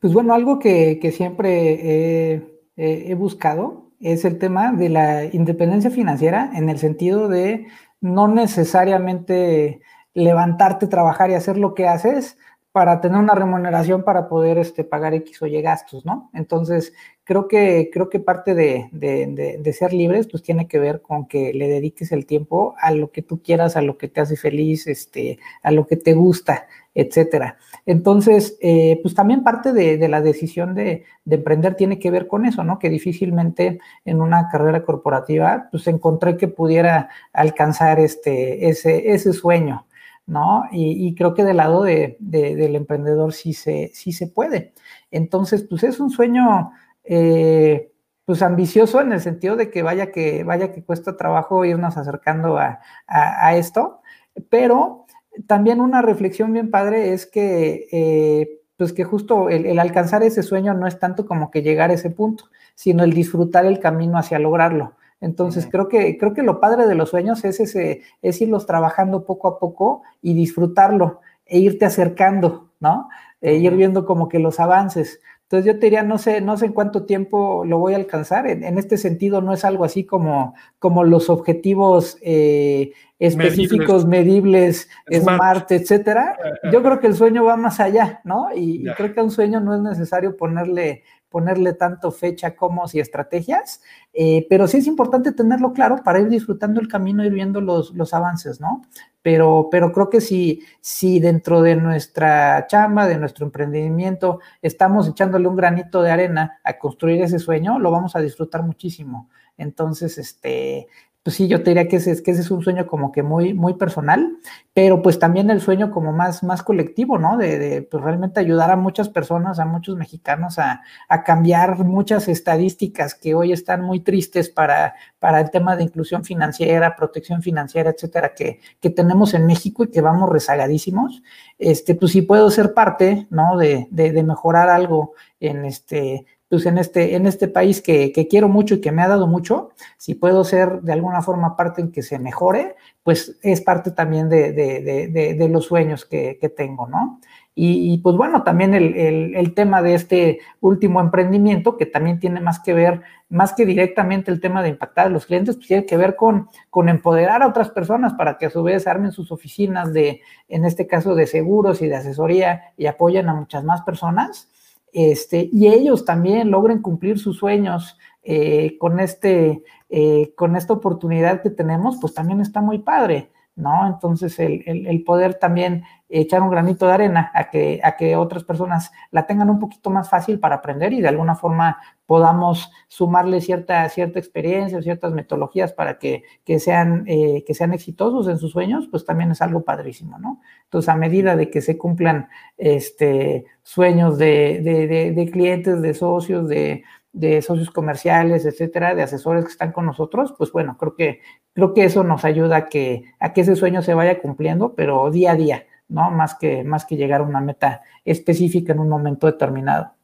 Pues 0.00 0.12
bueno, 0.12 0.32
algo 0.32 0.58
que, 0.58 0.98
siempre 1.12 2.34
he 2.76 3.14
buscado 3.14 3.87
es 4.00 4.24
el 4.24 4.38
tema 4.38 4.72
de 4.72 4.88
la 4.88 5.24
independencia 5.24 5.90
financiera 5.90 6.50
en 6.54 6.68
el 6.68 6.78
sentido 6.78 7.28
de 7.28 7.66
no 8.00 8.28
necesariamente 8.28 9.80
levantarte, 10.14 10.86
trabajar 10.86 11.30
y 11.30 11.34
hacer 11.34 11.58
lo 11.58 11.74
que 11.74 11.88
haces, 11.88 12.38
para 12.72 13.00
tener 13.00 13.18
una 13.18 13.34
remuneración 13.34 14.02
para 14.02 14.28
poder 14.28 14.58
este, 14.58 14.84
pagar 14.84 15.14
X 15.14 15.42
o 15.42 15.46
Y 15.46 15.60
gastos, 15.62 16.04
¿no? 16.04 16.30
Entonces, 16.34 16.92
creo 17.24 17.48
que, 17.48 17.90
creo 17.92 18.08
que 18.08 18.20
parte 18.20 18.54
de, 18.54 19.74
ser 19.76 19.92
libres, 19.92 20.28
pues 20.30 20.42
tiene 20.42 20.68
que 20.68 20.78
ver 20.78 21.02
con 21.02 21.26
que 21.26 21.52
le 21.52 21.68
dediques 21.68 22.12
el 22.12 22.26
tiempo 22.26 22.74
a 22.80 22.90
lo 22.90 23.10
que 23.10 23.22
tú 23.22 23.42
quieras, 23.42 23.76
a 23.76 23.82
lo 23.82 23.98
que 23.98 24.08
te 24.08 24.20
hace 24.20 24.36
feliz, 24.36 24.86
este, 24.86 25.38
a 25.62 25.70
lo 25.70 25.86
que 25.86 25.96
te 25.96 26.14
gusta, 26.14 26.66
etcétera. 26.94 27.56
Entonces, 27.86 28.56
eh, 28.60 28.98
pues 29.02 29.14
también 29.14 29.42
parte 29.42 29.72
de, 29.72 30.08
la 30.08 30.20
decisión 30.20 30.74
de, 30.74 31.04
emprender 31.28 31.74
tiene 31.74 31.98
que 31.98 32.10
ver 32.10 32.26
con 32.26 32.44
eso, 32.46 32.64
¿no? 32.64 32.78
Que 32.78 32.90
difícilmente 32.90 33.78
en 34.04 34.20
una 34.20 34.48
carrera 34.50 34.84
corporativa, 34.84 35.68
pues 35.70 35.86
encontré 35.86 36.36
que 36.36 36.48
pudiera 36.48 37.08
alcanzar 37.32 37.98
este, 37.98 38.68
ese, 38.68 39.12
ese 39.12 39.32
sueño. 39.32 39.86
¿No? 40.28 40.64
Y, 40.70 41.14
creo 41.14 41.34
que 41.34 41.42
del 41.42 41.56
lado 41.56 41.82
de, 41.82 42.16
del 42.20 42.76
emprendedor 42.76 43.32
sí 43.32 43.54
se, 43.54 43.90
sí 43.94 44.12
se 44.12 44.26
puede. 44.26 44.74
Entonces, 45.10 45.66
pues 45.68 45.82
es 45.84 46.00
un 46.00 46.10
sueño, 46.10 46.70
eh, 47.02 47.90
pues 48.26 48.42
ambicioso 48.42 49.00
en 49.00 49.12
el 49.12 49.22
sentido 49.22 49.56
de 49.56 49.70
que 49.70 49.82
vaya 49.82 50.12
que, 50.12 50.44
vaya 50.44 50.70
que 50.70 50.84
cuesta 50.84 51.16
trabajo 51.16 51.64
irnos 51.64 51.96
acercando 51.96 52.58
a, 52.58 53.56
esto, 53.56 54.02
pero 54.50 55.06
también 55.46 55.80
una 55.80 56.02
reflexión 56.02 56.52
bien 56.52 56.70
padre 56.70 57.14
es 57.14 57.26
que, 57.26 57.86
eh, 57.90 58.60
pues 58.76 58.92
que 58.92 59.04
justo 59.04 59.48
el, 59.48 59.64
el, 59.64 59.78
alcanzar 59.78 60.22
ese 60.22 60.42
sueño 60.42 60.74
no 60.74 60.86
es 60.86 60.98
tanto 60.98 61.26
como 61.26 61.50
que 61.50 61.62
llegar 61.62 61.90
a 61.90 61.94
ese 61.94 62.10
punto, 62.10 62.44
sino 62.74 63.02
el 63.02 63.14
disfrutar 63.14 63.64
el 63.64 63.80
camino 63.80 64.18
hacia 64.18 64.38
lograrlo. 64.38 64.97
Entonces, 65.20 65.68
creo, 65.70 65.88
que, 65.88 66.16
creo 66.16 66.32
que 66.32 66.42
lo 66.42 66.60
padre 66.60 66.86
de 66.86 66.94
los 66.94 67.10
sueños 67.10 67.44
es, 67.44 67.60
ese, 67.60 68.02
es 68.22 68.40
irlos 68.40 68.66
trabajando 68.66 69.24
poco 69.24 69.48
a 69.48 69.58
poco 69.58 70.02
y 70.22 70.34
disfrutarlo 70.34 71.20
e 71.44 71.58
irte 71.58 71.84
acercando, 71.84 72.70
¿no? 72.78 73.08
E 73.40 73.54
ir 73.54 73.74
viendo 73.74 74.04
como 74.04 74.28
que 74.28 74.38
los 74.38 74.60
avances. 74.60 75.20
Entonces 75.50 75.72
yo 75.72 75.80
te 75.80 75.86
diría, 75.86 76.02
no 76.02 76.18
sé, 76.18 76.42
no 76.42 76.58
sé 76.58 76.66
en 76.66 76.74
cuánto 76.74 77.06
tiempo 77.06 77.64
lo 77.64 77.78
voy 77.78 77.94
a 77.94 77.96
alcanzar. 77.96 78.46
En, 78.46 78.76
este 78.76 78.98
sentido, 78.98 79.40
no 79.40 79.54
es 79.54 79.64
algo 79.64 79.84
así 79.84 80.04
como, 80.04 80.54
como 80.78 81.04
los 81.04 81.30
objetivos 81.30 82.18
eh, 82.20 82.92
específicos, 83.18 84.04
medibles, 84.04 84.90
smart. 85.10 85.72
etcétera. 85.72 86.36
Yo 86.70 86.82
creo 86.82 87.00
que 87.00 87.06
el 87.06 87.14
sueño 87.14 87.44
va 87.44 87.56
más 87.56 87.80
allá, 87.80 88.20
¿no? 88.24 88.48
Y, 88.54 88.86
y, 88.86 88.94
creo 88.94 89.14
que 89.14 89.20
a 89.20 89.24
un 89.24 89.30
sueño 89.30 89.58
no 89.60 89.74
es 89.74 89.80
necesario 89.80 90.36
ponerle 90.36 91.02
ponerle 91.28 91.74
tanto 91.74 92.10
fecha 92.10 92.56
como 92.56 92.84
y 92.92 93.00
estrategias, 93.00 93.82
eh, 94.12 94.46
pero 94.48 94.66
sí 94.66 94.78
es 94.78 94.86
importante 94.86 95.32
tenerlo 95.32 95.72
claro 95.72 96.02
para 96.02 96.20
ir 96.20 96.28
disfrutando 96.28 96.80
el 96.80 96.88
camino, 96.88 97.24
ir 97.24 97.32
viendo 97.32 97.60
los, 97.60 97.94
los 97.94 98.14
avances, 98.14 98.60
¿no? 98.60 98.82
Pero, 99.20 99.68
pero 99.70 99.92
creo 99.92 100.08
que 100.08 100.20
si, 100.20 100.62
si 100.80 101.20
dentro 101.20 101.60
de 101.60 101.76
nuestra 101.76 102.66
chamba, 102.66 103.06
de 103.06 103.18
nuestro 103.18 103.44
emprendimiento, 103.44 104.40
estamos 104.62 105.08
echándole 105.08 105.48
un 105.48 105.56
granito 105.56 106.02
de 106.02 106.10
arena 106.10 106.60
a 106.64 106.78
construir 106.78 107.22
ese 107.22 107.38
sueño, 107.38 107.78
lo 107.78 107.90
vamos 107.90 108.16
a 108.16 108.20
disfrutar 108.20 108.62
muchísimo. 108.62 109.28
Entonces, 109.58 110.18
este, 110.18 110.86
pues 111.22 111.36
sí, 111.36 111.48
yo 111.48 111.62
te 111.62 111.70
diría 111.70 111.88
que 111.88 111.96
ese, 111.96 112.22
que 112.22 112.30
ese 112.30 112.40
es 112.40 112.50
un 112.50 112.62
sueño 112.62 112.86
como 112.86 113.12
que 113.12 113.22
muy, 113.22 113.52
muy 113.52 113.74
personal, 113.74 114.38
pero 114.72 115.02
pues 115.02 115.18
también 115.18 115.50
el 115.50 115.60
sueño 115.60 115.90
como 115.90 116.12
más, 116.12 116.42
más 116.42 116.62
colectivo, 116.62 117.18
¿no? 117.18 117.36
De, 117.36 117.86
pues 117.90 118.02
realmente 118.02 118.40
ayudar 118.40 118.70
a 118.70 118.76
muchas 118.76 119.08
personas, 119.08 119.58
a 119.58 119.66
muchos 119.66 119.96
mexicanos 119.96 120.58
a, 120.58 120.80
cambiar 121.26 121.84
muchas 121.84 122.28
estadísticas 122.28 123.14
que 123.14 123.34
hoy 123.34 123.52
están 123.52 123.82
muy 123.82 124.00
tristes 124.00 124.48
para, 124.48 124.94
para 125.18 125.40
el 125.40 125.50
tema 125.50 125.76
de 125.76 125.82
inclusión 125.84 126.24
financiera, 126.24 126.96
protección 126.96 127.42
financiera, 127.42 127.90
etcétera, 127.90 128.32
que, 128.34 128.60
que 128.80 128.90
tenemos 128.90 129.34
en 129.34 129.46
México 129.46 129.84
y 129.84 129.90
que 129.90 130.00
vamos 130.00 130.30
rezagadísimos. 130.30 131.22
Este, 131.58 131.94
pues 131.94 132.12
sí 132.12 132.22
puedo 132.22 132.50
ser 132.50 132.72
parte, 132.72 133.26
¿no? 133.30 133.58
De, 133.58 133.88
de 133.90 134.22
mejorar 134.22 134.70
algo 134.70 135.14
en 135.40 135.64
este 135.64 136.26
pues 136.48 136.66
en 136.66 136.78
este, 136.78 137.14
en 137.14 137.26
este 137.26 137.48
país 137.48 137.82
que, 137.82 138.12
quiero 138.28 138.48
mucho 138.48 138.76
y 138.76 138.80
que 138.80 138.92
me 138.92 139.02
ha 139.02 139.08
dado 139.08 139.26
mucho, 139.26 139.70
si 139.96 140.14
puedo 140.14 140.44
ser 140.44 140.80
de 140.82 140.92
alguna 140.92 141.22
forma 141.22 141.56
parte 141.56 141.82
en 141.82 141.92
que 141.92 142.02
se 142.02 142.18
mejore, 142.18 142.76
pues 143.02 143.38
es 143.42 143.60
parte 143.60 143.90
también 143.90 144.28
de, 144.28 145.48
los 145.50 145.66
sueños 145.66 146.04
que, 146.04 146.38
que 146.40 146.48
tengo, 146.48 146.88
¿no? 146.88 147.20
Y, 147.60 147.98
pues 147.98 148.14
bueno, 148.14 148.44
también 148.44 148.72
el, 148.72 149.54
tema 149.54 149.82
de 149.82 149.94
este 149.94 150.38
último 150.60 151.00
emprendimiento, 151.00 151.76
que 151.76 151.86
también 151.86 152.20
tiene 152.20 152.40
más 152.40 152.60
que 152.60 152.72
ver, 152.72 153.02
más 153.28 153.52
que 153.52 153.66
directamente 153.66 154.30
el 154.30 154.40
tema 154.40 154.62
de 154.62 154.68
impactar 154.68 155.08
a 155.08 155.10
los 155.10 155.26
clientes, 155.26 155.56
pues 155.56 155.66
tiene 155.66 155.84
que 155.84 155.96
ver 155.96 156.14
con, 156.14 156.46
con 156.70 156.88
empoderar 156.88 157.42
a 157.42 157.48
otras 157.48 157.70
personas 157.70 158.14
para 158.14 158.38
que 158.38 158.46
a 158.46 158.50
su 158.50 158.62
vez 158.62 158.86
armen 158.86 159.10
sus 159.10 159.32
oficinas 159.32 159.92
de, 159.92 160.20
en 160.46 160.64
este 160.64 160.86
caso, 160.86 161.16
de 161.16 161.26
seguros 161.26 161.82
y 161.82 161.88
de 161.88 161.96
asesoría 161.96 162.62
y 162.76 162.86
apoyen 162.86 163.28
a 163.28 163.34
muchas 163.34 163.64
más 163.64 163.82
personas. 163.82 164.48
Este, 164.92 165.48
y 165.52 165.68
ellos 165.68 166.04
también 166.04 166.50
logren 166.50 166.82
cumplir 166.82 167.18
sus 167.18 167.38
sueños 167.38 167.98
eh, 168.22 168.76
con, 168.78 169.00
este, 169.00 169.62
eh, 169.88 170.32
con 170.34 170.56
esta 170.56 170.72
oportunidad 170.72 171.42
que 171.42 171.50
tenemos, 171.50 171.98
pues 172.00 172.14
también 172.14 172.40
está 172.40 172.60
muy 172.60 172.78
padre. 172.78 173.30
¿No? 173.58 173.86
Entonces, 173.86 174.38
el, 174.38 175.02
poder 175.04 175.34
también 175.34 175.84
echar 176.08 176.42
un 176.42 176.50
granito 176.50 176.86
de 176.86 176.92
arena 176.92 177.30
a 177.34 177.50
que, 177.50 177.80
a 177.82 177.96
que 177.96 178.16
otras 178.16 178.44
personas 178.44 178.92
la 179.10 179.26
tengan 179.26 179.50
un 179.50 179.58
poquito 179.58 179.90
más 179.90 180.08
fácil 180.08 180.38
para 180.38 180.56
aprender 180.56 180.92
y 180.92 181.00
de 181.00 181.08
alguna 181.08 181.34
forma 181.34 181.78
podamos 182.06 182.70
sumarle 182.86 183.40
cierta, 183.40 183.86
cierta 183.88 184.18
experiencia, 184.18 184.80
ciertas 184.80 185.12
metodologías 185.12 185.72
para 185.72 185.98
que, 185.98 186.22
sean, 186.58 187.04
eh, 187.06 187.44
que 187.46 187.52
sean 187.52 187.74
exitosos 187.74 188.28
en 188.28 188.38
sus 188.38 188.52
sueños, 188.52 188.88
pues 188.90 189.04
también 189.04 189.32
es 189.32 189.42
algo 189.42 189.64
padrísimo, 189.64 190.18
¿no? 190.18 190.40
Entonces, 190.64 190.88
a 190.88 190.96
medida 190.96 191.36
de 191.36 191.50
que 191.50 191.60
se 191.60 191.76
cumplan 191.76 192.28
este, 192.56 193.44
sueños 193.62 194.16
de, 194.16 195.12
de 195.14 195.30
clientes, 195.30 195.82
de 195.82 195.94
socios, 195.94 196.48
de, 196.48 196.84
de 197.18 197.42
socios 197.42 197.70
comerciales, 197.72 198.46
etcétera, 198.46 198.94
de 198.94 199.02
asesores 199.02 199.44
que 199.44 199.50
están 199.50 199.72
con 199.72 199.86
nosotros, 199.86 200.34
pues 200.38 200.52
bueno, 200.52 200.76
creo 200.78 200.94
que, 200.94 201.20
creo 201.52 201.74
que 201.74 201.84
eso 201.84 202.04
nos 202.04 202.24
ayuda 202.24 202.56
a 202.56 202.68
que, 202.68 203.12
a 203.18 203.32
que 203.32 203.40
ese 203.40 203.56
sueño 203.56 203.82
se 203.82 203.92
vaya 203.92 204.20
cumpliendo, 204.20 204.74
pero 204.76 205.10
día 205.10 205.32
a 205.32 205.34
día, 205.34 205.66
¿no? 205.88 206.12
Más 206.12 206.36
que, 206.36 206.62
más 206.62 206.84
que 206.84 206.96
llegar 206.96 207.20
a 207.20 207.24
una 207.24 207.40
meta 207.40 207.82
específica 208.04 208.72
en 208.72 208.78
un 208.78 208.88
momento 208.88 209.26
determinado. 209.26 209.94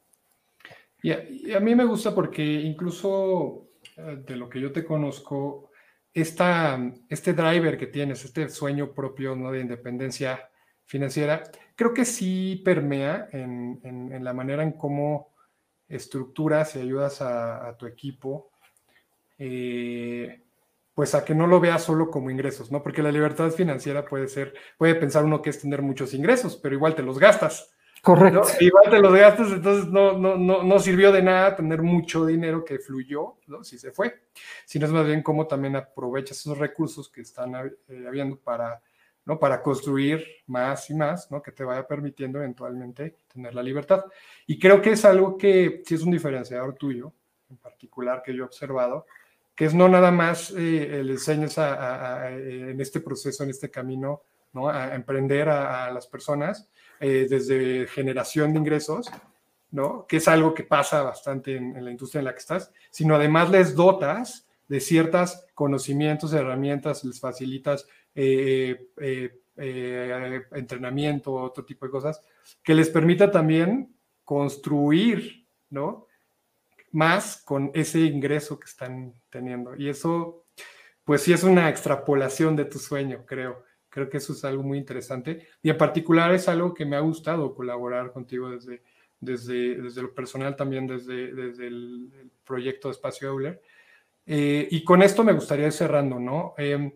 Y 1.01 1.53
a, 1.53 1.59
mí 1.61 1.73
me 1.73 1.85
gusta 1.85 2.13
porque 2.13 2.43
incluso 2.43 3.69
eh, 3.95 4.23
de 4.27 4.35
lo 4.35 4.49
que 4.49 4.59
yo 4.59 4.73
te 4.73 4.83
conozco, 4.83 5.69
esta, 6.13 6.77
este 7.07 7.33
driver 7.33 7.77
que 7.77 7.87
tienes, 7.87 8.25
este 8.25 8.49
sueño 8.49 8.91
propio 8.93 9.37
¿no? 9.37 9.51
de 9.51 9.61
independencia 9.61 10.49
financiera, 10.83 11.43
creo 11.75 11.93
que 11.93 12.03
sí 12.03 12.61
permea 12.65 13.29
en, 13.31 13.79
en 13.83 14.23
la 14.23 14.33
manera 14.33 14.63
en 14.63 14.73
cómo 14.73 15.34
estructuras 15.87 16.75
y 16.75 16.79
ayudas 16.79 17.21
a, 17.21 17.75
tu 17.77 17.85
equipo, 17.85 18.49
eh, 19.37 20.41
pues 20.93 21.13
a 21.13 21.25
que 21.25 21.35
no 21.35 21.47
lo 21.47 21.59
veas 21.59 21.83
solo 21.83 22.09
como 22.09 22.29
ingresos, 22.29 22.71
¿no? 22.71 22.81
Porque 22.81 23.03
la 23.03 23.11
libertad 23.11 23.51
financiera 23.51 24.05
puede 24.05 24.27
ser, 24.27 24.53
puede 24.77 24.95
pensar 24.95 25.25
uno 25.25 25.41
que 25.41 25.49
es 25.49 25.59
tener 25.59 25.81
muchos 25.81 26.13
ingresos, 26.13 26.57
pero 26.57 26.75
igual 26.75 26.95
te 26.95 27.03
los 27.03 27.19
gastas. 27.19 27.71
Correcto. 28.01 28.43
Igual 28.59 28.89
te 28.89 28.99
los 28.99 29.13
gastas, 29.13 29.51
entonces 29.51 29.91
no, 29.91 30.17
no, 30.17 30.37
no, 30.37 30.63
no 30.63 30.79
sirvió 30.79 31.11
de 31.11 31.23
nada 31.23 31.55
tener 31.55 31.81
mucho 31.81 32.25
dinero 32.25 32.63
que 32.63 32.77
fluyó, 32.77 33.37
¿no? 33.47 33.63
Si 33.63 33.79
se 33.79 33.91
fue, 33.91 34.27
sino 34.65 34.85
es 34.85 34.91
más 34.91 35.07
bien 35.07 35.23
cómo 35.23 35.47
también 35.47 35.75
aprovechas 35.75 36.37
esos 36.37 36.57
recursos 36.57 37.09
que 37.09 37.21
están 37.21 37.55
eh, 37.55 38.05
habiendo 38.07 38.37
para 38.37 38.81
¿no? 39.25 39.39
Para 39.39 39.61
construir 39.61 40.25
más 40.47 40.89
y 40.89 40.93
más, 40.93 41.29
¿no? 41.31 41.41
Que 41.41 41.51
te 41.51 41.63
vaya 41.63 41.87
permitiendo 41.87 42.39
eventualmente 42.39 43.15
tener 43.33 43.53
la 43.53 43.63
libertad. 43.63 44.05
Y 44.45 44.59
creo 44.59 44.81
que 44.81 44.91
es 44.91 45.03
algo 45.03 45.37
que 45.37 45.81
sí 45.85 45.95
es 45.95 46.01
un 46.01 46.11
diferenciador 46.11 46.75
tuyo, 46.75 47.11
en 47.49 47.57
particular, 47.57 48.21
que 48.23 48.33
yo 48.33 48.43
he 48.43 48.45
observado, 48.45 49.05
que 49.55 49.65
es 49.65 49.73
no 49.73 49.89
nada 49.89 50.11
más 50.11 50.51
eh, 50.51 50.99
el 50.99 51.09
enseñas 51.09 51.57
en 51.57 52.79
este 52.79 52.99
proceso, 52.99 53.43
en 53.43 53.49
este 53.49 53.71
camino, 53.71 54.21
¿no? 54.53 54.69
A 54.69 54.93
emprender 54.93 55.49
a, 55.49 55.91
las 55.91 56.07
personas 56.07 56.69
eh, 56.99 57.25
desde 57.29 57.87
generación 57.87 58.53
de 58.53 58.59
ingresos, 58.59 59.09
¿no? 59.71 60.05
Que 60.07 60.17
es 60.17 60.27
algo 60.27 60.53
que 60.53 60.63
pasa 60.63 61.01
bastante 61.01 61.55
en, 61.55 61.75
en 61.75 61.83
la 61.83 61.91
industria 61.91 62.19
en 62.19 62.25
la 62.25 62.33
que 62.33 62.39
estás, 62.39 62.71
sino 62.91 63.15
además 63.15 63.49
les 63.49 63.75
dotas 63.75 64.47
de 64.67 64.79
ciertos 64.79 65.45
conocimientos, 65.53 66.33
herramientas, 66.33 67.03
les 67.03 67.19
facilitas 67.19 67.87
eh, 68.15 68.91
eh, 69.01 69.41
eh, 69.57 70.41
entrenamiento, 70.53 71.33
otro 71.33 71.65
tipo 71.65 71.85
de 71.85 71.91
cosas, 71.91 72.21
que 72.63 72.73
les 72.73 72.89
permita 72.89 73.29
también 73.29 73.93
construir, 74.23 75.45
¿no? 75.69 76.07
Más 76.91 77.41
con 77.43 77.71
ese 77.73 77.99
ingreso 77.99 78.57
que 78.57 78.67
están 78.67 79.13
teniendo. 79.29 79.75
Y 79.75 79.89
eso, 79.89 80.45
pues 81.03 81.21
sí 81.21 81.33
es 81.33 81.43
una 81.43 81.69
extrapolación 81.69 82.55
de 82.55 82.65
tu 82.65 82.79
sueño, 82.79 83.25
creo. 83.25 83.63
Creo 83.89 84.09
que 84.09 84.17
eso 84.17 84.33
es 84.33 84.43
algo 84.45 84.63
muy 84.63 84.77
interesante. 84.77 85.47
Y 85.61 85.69
en 85.69 85.77
particular 85.77 86.33
es 86.33 86.47
algo 86.47 86.73
que 86.73 86.85
me 86.85 86.95
ha 86.95 87.01
gustado 87.01 87.53
colaborar 87.53 88.11
contigo 88.13 88.49
desde, 88.49 88.81
desde, 89.19 89.81
desde 89.81 90.01
lo 90.01 90.13
personal, 90.13 90.55
también 90.55 90.87
desde, 90.87 91.33
desde 91.33 91.67
el, 91.67 92.31
proyecto 92.45 92.87
de 92.87 92.93
Espacio 92.93 93.29
Euler. 93.29 93.61
y 94.25 94.83
con 94.83 95.01
esto 95.01 95.23
me 95.23 95.33
gustaría 95.33 95.65
ir 95.65 95.71
cerrando, 95.71 96.19
¿no? 96.19 96.53
Em, 96.57 96.91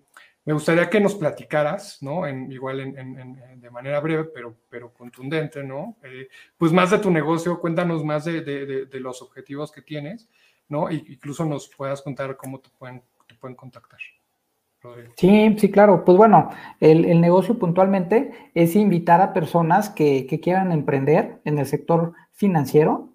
me 0.50 0.56
gustaría 0.56 0.90
que 0.90 1.00
nos 1.00 1.14
platicaras, 1.14 2.02
¿no? 2.02 2.26
En, 2.26 2.52
igual 2.52 2.80
en, 2.80 3.62
de 3.62 3.70
manera 3.70 4.00
breve, 4.00 4.24
pero, 4.34 4.56
pero 4.68 4.92
contundente, 4.92 5.64
¿no? 5.64 5.96
Eh, 6.02 6.28
pues 6.58 6.72
más 6.72 6.90
de 6.90 6.98
tu 6.98 7.12
negocio, 7.12 7.60
cuéntanos 7.60 8.04
más 8.04 8.26
de, 8.26 8.90
los 8.94 9.22
objetivos 9.22 9.72
que 9.72 9.84
tienes, 9.84 10.28
¿no? 10.68 10.90
Y 10.90 11.06
incluso 11.08 11.46
nos 11.46 11.70
puedas 11.70 12.02
contar 12.02 12.36
cómo 12.36 12.62
te 12.62 12.70
pueden, 12.80 13.04
te 13.28 13.36
pueden 13.36 13.56
contactar. 13.56 14.00
Sí, 15.18 15.56
sí, 15.60 15.70
claro. 15.70 16.04
Pues 16.04 16.18
bueno, 16.18 16.50
el, 16.80 17.22
negocio 17.22 17.60
puntualmente 17.60 18.50
es 18.56 18.76
invitar 18.76 19.22
a 19.22 19.34
personas 19.34 19.92
que, 19.92 20.26
que, 20.26 20.40
quieran 20.40 20.72
emprender 20.72 21.42
en 21.46 21.60
el 21.60 21.68
sector 21.68 22.14
financiero 22.32 23.14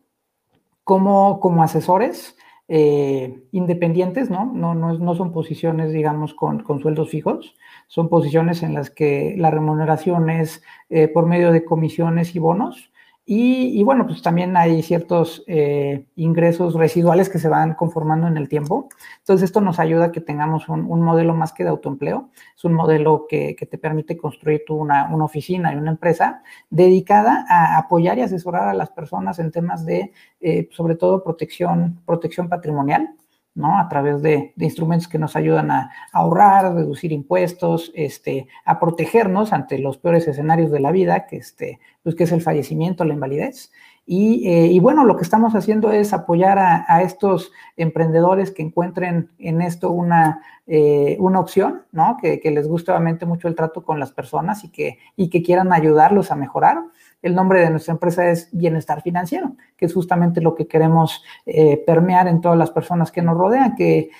como, 0.84 1.40
como 1.40 1.64
asesores 1.64 2.36
eh, 2.68 3.42
independientes, 3.52 4.30
¿no? 4.30 4.50
No, 4.52 4.74
no, 4.74 4.98
no, 4.98 5.14
son 5.14 5.32
posiciones, 5.32 5.92
digamos, 5.92 6.34
con, 6.34 6.62
con, 6.62 6.80
sueldos 6.80 7.10
fijos, 7.10 7.56
son 7.88 8.08
posiciones 8.08 8.62
en 8.62 8.74
las 8.74 8.90
que 8.90 9.34
la 9.36 9.50
remuneración 9.50 10.30
es 10.30 10.62
eh, 10.88 11.08
por 11.08 11.26
medio 11.26 11.52
de 11.52 11.64
comisiones 11.64 12.34
y 12.34 12.38
bonos 12.38 12.90
y, 13.26 13.82
bueno, 13.84 14.06
pues 14.06 14.20
también 14.20 14.54
hay 14.54 14.82
ciertos 14.82 15.44
eh, 15.46 16.04
ingresos 16.14 16.74
residuales 16.74 17.30
que 17.30 17.38
se 17.38 17.48
van 17.48 17.72
conformando 17.74 18.28
en 18.28 18.36
el 18.36 18.50
tiempo. 18.50 18.90
Entonces, 19.20 19.46
esto 19.46 19.62
nos 19.62 19.78
ayuda 19.78 20.06
a 20.06 20.12
que 20.12 20.20
tengamos 20.20 20.68
un, 20.68 21.00
modelo 21.00 21.34
más 21.34 21.54
que 21.54 21.64
de 21.64 21.70
autoempleo. 21.70 22.28
Es 22.54 22.64
un 22.64 22.74
modelo 22.74 23.26
que, 23.26 23.56
te 23.58 23.78
permite 23.78 24.18
construir 24.18 24.64
tú 24.66 24.74
una, 24.76 25.08
oficina 25.24 25.72
y 25.72 25.76
una 25.76 25.92
empresa 25.92 26.42
dedicada 26.68 27.46
a 27.48 27.78
apoyar 27.78 28.18
y 28.18 28.22
asesorar 28.22 28.68
a 28.68 28.74
las 28.74 28.90
personas 28.90 29.38
en 29.38 29.50
temas 29.50 29.86
de, 29.86 30.12
eh, 30.40 30.68
sobre 30.72 30.94
todo, 30.94 31.24
protección, 31.24 32.02
protección 32.04 32.50
patrimonial. 32.50 33.14
¿No? 33.54 33.78
A 33.78 33.88
través 33.88 34.20
de, 34.22 34.52
instrumentos 34.58 35.08
que 35.08 35.18
nos 35.18 35.36
ayudan 35.36 35.70
a, 35.70 35.90
ahorrar, 36.12 36.66
a 36.66 36.72
reducir 36.72 37.12
impuestos, 37.12 37.92
este, 37.94 38.48
a 38.64 38.80
protegernos 38.80 39.52
ante 39.52 39.78
los 39.78 39.98
peores 39.98 40.26
escenarios 40.26 40.70
de 40.70 40.80
la 40.80 40.90
vida, 40.90 41.26
que, 41.26 41.36
este, 41.36 41.80
pues, 42.02 42.14
que 42.14 42.24
es 42.24 42.32
el 42.32 42.42
fallecimiento, 42.42 43.04
la 43.04 43.14
invalidez. 43.14 43.70
Y, 44.06 44.46
eh, 44.48 44.78
bueno, 44.80 45.04
lo 45.04 45.16
que 45.16 45.22
estamos 45.22 45.54
haciendo 45.54 45.90
es 45.90 46.12
apoyar 46.12 46.58
a, 46.58 47.02
estos 47.02 47.52
emprendedores 47.76 48.50
que 48.50 48.62
encuentren 48.62 49.30
en 49.38 49.62
esto 49.62 49.90
una, 49.90 50.42
eh, 50.66 51.16
una 51.20 51.40
opción, 51.40 51.84
¿no? 51.90 52.18
Que, 52.20 52.38
que, 52.38 52.50
les 52.50 52.68
guste 52.68 52.90
obviamente 52.90 53.24
mucho 53.24 53.48
el 53.48 53.54
trato 53.54 53.82
con 53.82 53.98
las 53.98 54.12
personas 54.12 54.62
y 54.64 54.68
que, 54.70 54.98
y 55.16 55.30
que 55.30 55.42
quieran 55.42 55.72
ayudarlos 55.72 56.30
a 56.30 56.36
mejorar 56.36 56.82
el 57.24 57.34
nombre 57.34 57.60
de 57.60 57.70
nuestra 57.70 57.92
empresa 57.92 58.28
es 58.28 58.48
Bienestar 58.52 59.02
Financiero, 59.02 59.56
que 59.76 59.86
es 59.86 59.94
justamente 59.94 60.40
lo 60.40 60.54
que 60.54 60.66
queremos 60.66 61.22
eh, 61.46 61.82
permear 61.86 62.28
en 62.28 62.40
todas 62.40 62.58
las 62.58 62.70
personas 62.70 63.10
que 63.10 63.22
nos 63.22 63.36
rodean, 63.36 63.74
que, 63.76 64.10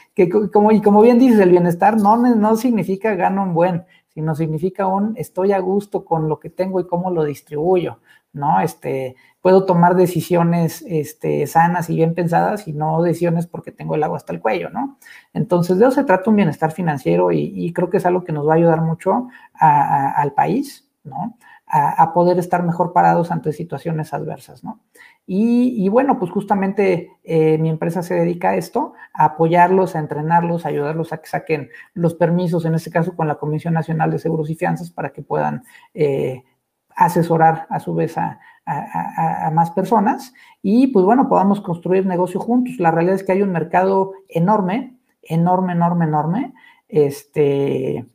como, 0.52 0.72
y 0.72 0.80
como 0.80 1.02
bien 1.02 1.18
dices, 1.18 1.38
el 1.38 1.50
bienestar 1.50 1.98
no, 1.98 2.16
no 2.16 2.56
significa 2.56 3.14
gano 3.14 3.42
un 3.42 3.52
buen, 3.52 3.84
sino 4.08 4.34
significa 4.34 4.86
un 4.86 5.14
estoy 5.16 5.52
a 5.52 5.58
gusto 5.58 6.04
con 6.04 6.28
lo 6.28 6.40
que 6.40 6.48
tengo 6.48 6.80
y 6.80 6.86
cómo 6.86 7.10
lo 7.10 7.24
distribuyo, 7.24 7.98
¿no? 8.32 8.60
Este, 8.60 9.16
puedo 9.42 9.66
tomar 9.66 9.96
decisiones 9.96 10.82
este, 10.88 11.46
sanas 11.46 11.90
y 11.90 11.96
bien 11.96 12.14
pensadas 12.14 12.66
y 12.66 12.72
no 12.72 13.02
decisiones 13.02 13.46
porque 13.46 13.72
tengo 13.72 13.96
el 13.96 14.02
agua 14.02 14.16
hasta 14.16 14.32
el 14.32 14.40
cuello, 14.40 14.70
¿no? 14.70 14.98
Entonces, 15.34 15.78
de 15.78 15.84
eso 15.84 15.94
se 15.94 16.04
trata 16.04 16.30
un 16.30 16.36
bienestar 16.36 16.72
financiero 16.72 17.32
y, 17.32 17.70
creo 17.74 17.90
que 17.90 17.98
es 17.98 18.06
algo 18.06 18.24
que 18.24 18.32
nos 18.32 18.48
va 18.48 18.54
a 18.54 18.56
ayudar 18.56 18.80
mucho 18.80 19.28
al 19.60 20.32
país, 20.32 20.88
¿no? 21.02 21.36
A, 21.76 22.12
poder 22.12 22.38
estar 22.38 22.62
mejor 22.62 22.92
parados 22.92 23.32
ante 23.32 23.52
situaciones 23.52 24.14
adversas, 24.14 24.62
¿no? 24.62 24.80
Y, 25.26 25.88
bueno, 25.88 26.20
pues 26.20 26.30
justamente 26.30 27.10
eh, 27.24 27.58
mi 27.58 27.68
empresa 27.68 28.04
se 28.04 28.14
dedica 28.14 28.50
a 28.50 28.56
esto, 28.56 28.92
a 29.12 29.24
apoyarlos, 29.24 29.96
a 29.96 29.98
entrenarlos, 29.98 30.64
a 30.64 30.68
ayudarlos 30.68 31.12
a 31.12 31.18
que 31.18 31.26
saquen 31.26 31.70
los 31.92 32.14
permisos, 32.14 32.64
en 32.64 32.76
este 32.76 32.92
caso 32.92 33.16
con 33.16 33.26
la 33.26 33.34
Comisión 33.36 33.74
Nacional 33.74 34.12
de 34.12 34.20
Seguros 34.20 34.50
y 34.50 34.54
Fianzas, 34.54 34.92
para 34.92 35.10
que 35.12 35.22
puedan 35.22 35.64
eh, 35.94 36.44
asesorar 36.94 37.66
a 37.70 37.80
su 37.80 37.92
vez 37.94 38.16
a, 38.18 38.38
más 39.52 39.72
personas 39.72 40.32
y 40.62 40.86
pues 40.86 41.04
bueno, 41.04 41.28
podamos 41.28 41.60
construir 41.60 42.06
negocio 42.06 42.40
juntos. 42.40 42.76
La 42.78 42.90
realidad 42.90 43.16
es 43.16 43.24
que 43.24 43.32
hay 43.32 43.42
un 43.42 43.52
mercado 43.52 44.12
enorme, 44.28 44.96
enorme, 45.22 45.74
enorme, 45.74 46.06
enorme. 46.06 46.54
Este, 46.88 48.06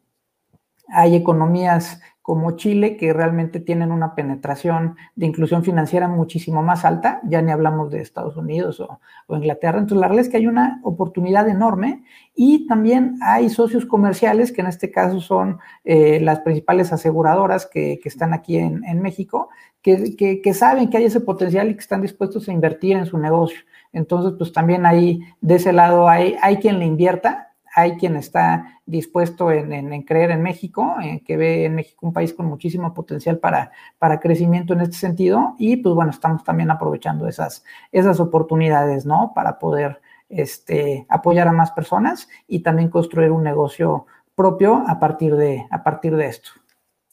hay 0.91 1.15
economías 1.15 2.01
como 2.29 2.51
Chile, 2.51 2.95
que 2.95 3.11
realmente 3.11 3.59
tienen 3.59 3.91
una 3.91 4.13
penetración 4.13 4.97
de 5.15 5.25
inclusión 5.25 5.63
financiera 5.63 6.07
muchísimo 6.07 6.61
más 6.61 6.85
alta, 6.85 7.21
ya 7.23 7.41
ni 7.41 7.51
hablamos 7.51 7.89
de 7.89 8.01
Estados 8.01 8.37
Unidos 8.37 8.79
o, 8.79 8.99
Inglaterra, 9.29 9.79
entonces 9.79 9.99
la 9.99 10.07
realidad 10.07 10.27
es 10.27 10.31
que 10.31 10.37
hay 10.37 10.45
una 10.45 10.79
oportunidad 10.83 11.49
enorme 11.49 12.03
y 12.35 12.67
también 12.67 13.17
hay 13.23 13.49
socios 13.49 13.83
comerciales, 13.83 14.51
que 14.51 14.61
en 14.61 14.67
este 14.67 14.91
caso 14.91 15.21
son 15.21 15.57
eh, 15.83 16.19
las 16.19 16.41
principales 16.41 16.93
aseguradoras 16.93 17.65
que, 17.65 17.99
están 18.03 18.35
aquí 18.35 18.57
en, 18.57 19.01
México, 19.01 19.49
que, 19.81 20.53
saben 20.53 20.91
que 20.91 20.97
hay 20.97 21.05
ese 21.05 21.21
potencial 21.21 21.71
y 21.71 21.73
que 21.73 21.79
están 21.79 22.03
dispuestos 22.03 22.47
a 22.47 22.53
invertir 22.53 22.95
en 22.95 23.07
su 23.07 23.17
negocio. 23.17 23.61
Entonces, 23.91 24.33
pues 24.37 24.53
también 24.53 24.85
ahí, 24.85 25.21
de 25.41 25.55
ese 25.55 25.73
lado, 25.73 26.07
hay, 26.07 26.35
hay 26.43 26.57
quien 26.57 26.77
le 26.77 26.85
invierta 26.85 27.48
hay 27.75 27.97
quien 27.97 28.15
está 28.15 28.81
dispuesto 28.85 29.51
en, 29.51 30.03
creer 30.03 30.31
en 30.31 30.41
México, 30.41 30.95
en 31.01 31.19
que 31.19 31.37
ve 31.37 31.65
en 31.65 31.75
México 31.75 32.05
un 32.05 32.13
país 32.13 32.33
con 32.33 32.45
muchísimo 32.45 32.93
potencial 32.93 33.37
para, 33.37 33.71
para 33.97 34.19
crecimiento 34.19 34.73
en 34.73 34.81
este 34.81 34.97
sentido. 34.97 35.55
Y 35.57 35.77
pues 35.77 35.95
bueno, 35.95 36.11
estamos 36.11 36.43
también 36.43 36.71
aprovechando 36.71 37.27
esas, 37.27 37.63
esas 37.91 38.19
oportunidades, 38.19 39.05
¿no? 39.05 39.31
Para 39.35 39.59
poder 39.59 40.01
este, 40.29 41.05
apoyar 41.09 41.47
a 41.47 41.53
más 41.53 41.71
personas 41.71 42.27
y 42.47 42.59
también 42.59 42.89
construir 42.89 43.31
un 43.31 43.43
negocio 43.43 44.05
propio 44.35 44.83
a 44.87 44.99
partir 44.99 45.35
de, 45.35 45.65
a 45.69 45.83
partir 45.83 46.15
de 46.15 46.27
esto. 46.27 46.51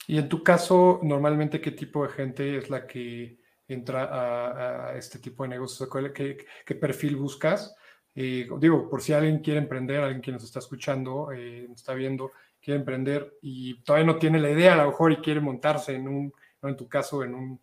Y 0.07 0.19
en 0.19 0.29
tu 0.29 0.43
caso, 0.43 1.01
normalmente, 1.03 1.61
¿qué 1.61 1.73
tipo 1.73 2.05
de 2.05 2.11
gente 2.11 2.59
es 2.59 2.71
la 2.71 2.87
que 2.87 3.41
entra 3.67 4.91
a, 4.91 4.97
este 4.97 5.19
tipo 5.19 5.43
de 5.43 5.49
negocios? 5.51 5.89
¿Qué, 6.15 6.47
qué 6.65 6.75
perfil 6.77 7.17
buscas? 7.17 7.75
Eh, 8.19 8.49
digo, 8.59 8.89
por 8.89 9.03
si 9.03 9.13
alguien 9.13 9.41
quiere 9.41 9.61
emprender, 9.61 10.01
alguien 10.01 10.23
que 10.23 10.33
nos 10.33 10.43
está 10.43 10.59
escuchando, 10.59 11.31
eh, 11.33 11.69
está 11.75 11.93
viendo, 11.93 12.33
quiere 12.63 12.81
emprender 12.81 13.37
y 13.43 13.83
todavía 13.83 14.07
no 14.07 14.19
tiene 14.19 14.41
la 14.41 14.51
idea 14.51 14.73
a 14.73 14.77
lo 14.77 14.87
mejor 14.87 15.13
y 15.13 15.17
quiere 15.17 15.41
montarse 15.41 15.95
en 15.95 16.09
un, 16.09 16.33
en 16.63 16.77
tu 16.77 16.89
caso, 16.89 17.23
en 17.23 17.35
un, 17.35 17.61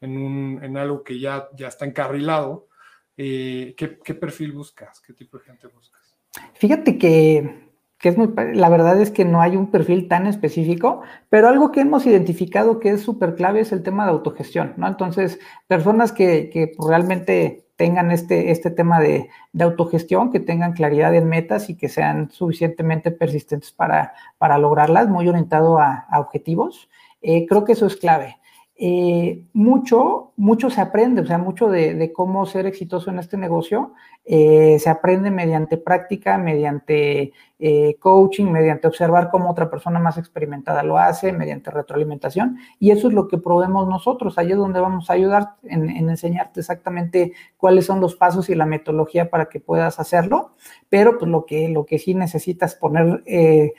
en, 0.00 0.16
un, 0.16 0.60
en 0.62 0.76
algo 0.76 1.02
que 1.02 1.18
ya, 1.18 1.48
ya 1.56 1.66
está 1.66 1.86
encarrilado, 1.86 2.68
eh, 3.16 3.74
¿qué, 3.76 3.98
¿qué, 3.98 4.14
perfil 4.14 4.52
buscas? 4.52 5.00
¿Qué 5.00 5.12
tipo 5.12 5.38
de 5.38 5.44
gente 5.44 5.66
buscas? 5.66 6.16
Fíjate 6.54 6.98
que, 6.98 7.66
que 7.98 8.08
es 8.10 8.16
muy, 8.16 8.32
la 8.54 8.68
verdad 8.68 9.00
es 9.00 9.10
que 9.10 9.24
no 9.24 9.40
hay 9.40 9.56
un 9.56 9.72
perfil 9.72 10.06
tan 10.06 10.28
específico, 10.28 11.02
pero 11.28 11.48
algo 11.48 11.72
que 11.72 11.80
hemos 11.80 12.06
identificado 12.06 12.78
que 12.78 12.90
es 12.90 13.00
súper 13.00 13.34
clave 13.34 13.60
es 13.60 13.72
el 13.72 13.82
tema 13.82 14.04
de 14.04 14.12
autogestión, 14.12 14.74
¿no? 14.76 14.86
Entonces, 14.86 15.40
personas 15.66 16.12
que, 16.12 16.48
que 16.50 16.72
realmente 16.78 17.65
tengan 17.76 18.10
este, 18.10 18.50
este 18.50 18.70
tema 18.70 19.00
de, 19.00 19.28
autogestión, 19.60 20.32
que 20.32 20.40
tengan 20.40 20.72
claridad 20.72 21.14
en 21.14 21.28
metas 21.28 21.70
y 21.70 21.76
que 21.76 21.88
sean 21.88 22.30
suficientemente 22.30 23.10
persistentes 23.10 23.72
para, 23.72 24.14
para 24.38 24.58
lograrlas, 24.58 25.08
muy 25.08 25.28
orientado 25.28 25.78
a, 25.78 26.06
objetivos. 26.18 26.88
Eh, 27.22 27.46
creo 27.46 27.64
que 27.64 27.72
eso 27.72 27.86
es 27.86 27.96
clave. 27.96 28.36
Eh, 28.78 29.44
mucho, 29.54 30.32
mucho 30.36 30.68
se 30.68 30.82
aprende, 30.82 31.22
o 31.22 31.26
sea, 31.26 31.38
mucho 31.38 31.68
de, 31.68 32.12
cómo 32.12 32.44
ser 32.44 32.66
exitoso 32.66 33.10
en 33.10 33.18
este 33.18 33.38
negocio 33.38 33.94
eh, 34.28 34.78
se 34.80 34.90
aprende 34.90 35.30
mediante 35.30 35.76
práctica, 35.76 36.36
mediante 36.36 37.32
eh, 37.60 37.96
coaching, 38.00 38.46
mediante 38.46 38.88
observar 38.88 39.30
cómo 39.30 39.48
otra 39.48 39.70
persona 39.70 40.00
más 40.00 40.18
experimentada 40.18 40.82
lo 40.82 40.98
hace, 40.98 41.32
mediante 41.32 41.70
retroalimentación. 41.70 42.58
Y 42.80 42.90
eso 42.90 43.06
es 43.06 43.14
lo 43.14 43.28
que 43.28 43.38
probemos 43.38 43.88
nosotros. 43.88 44.36
Ahí 44.36 44.50
es 44.50 44.56
donde 44.56 44.80
vamos 44.80 45.08
a 45.08 45.12
ayudar 45.12 45.50
en, 45.62 45.88
enseñarte 45.88 46.58
exactamente 46.58 47.34
cuáles 47.56 47.86
son 47.86 48.00
los 48.00 48.16
pasos 48.16 48.50
y 48.50 48.56
la 48.56 48.66
metodología 48.66 49.30
para 49.30 49.46
que 49.46 49.60
puedas 49.60 50.00
hacerlo. 50.00 50.50
Pero 50.88 51.18
pues 51.18 51.30
lo 51.30 51.46
que, 51.46 51.68
lo 51.68 51.86
que 51.86 52.00
sí 52.00 52.12
necesitas 52.12 52.74
poner 52.74 53.22
eh, 53.26 53.74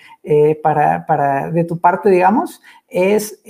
para, 0.64 1.06
para, 1.06 1.52
de 1.52 1.66
tu 1.66 1.78
parte, 1.80 2.10
digamos, 2.10 2.62
es 2.88 3.42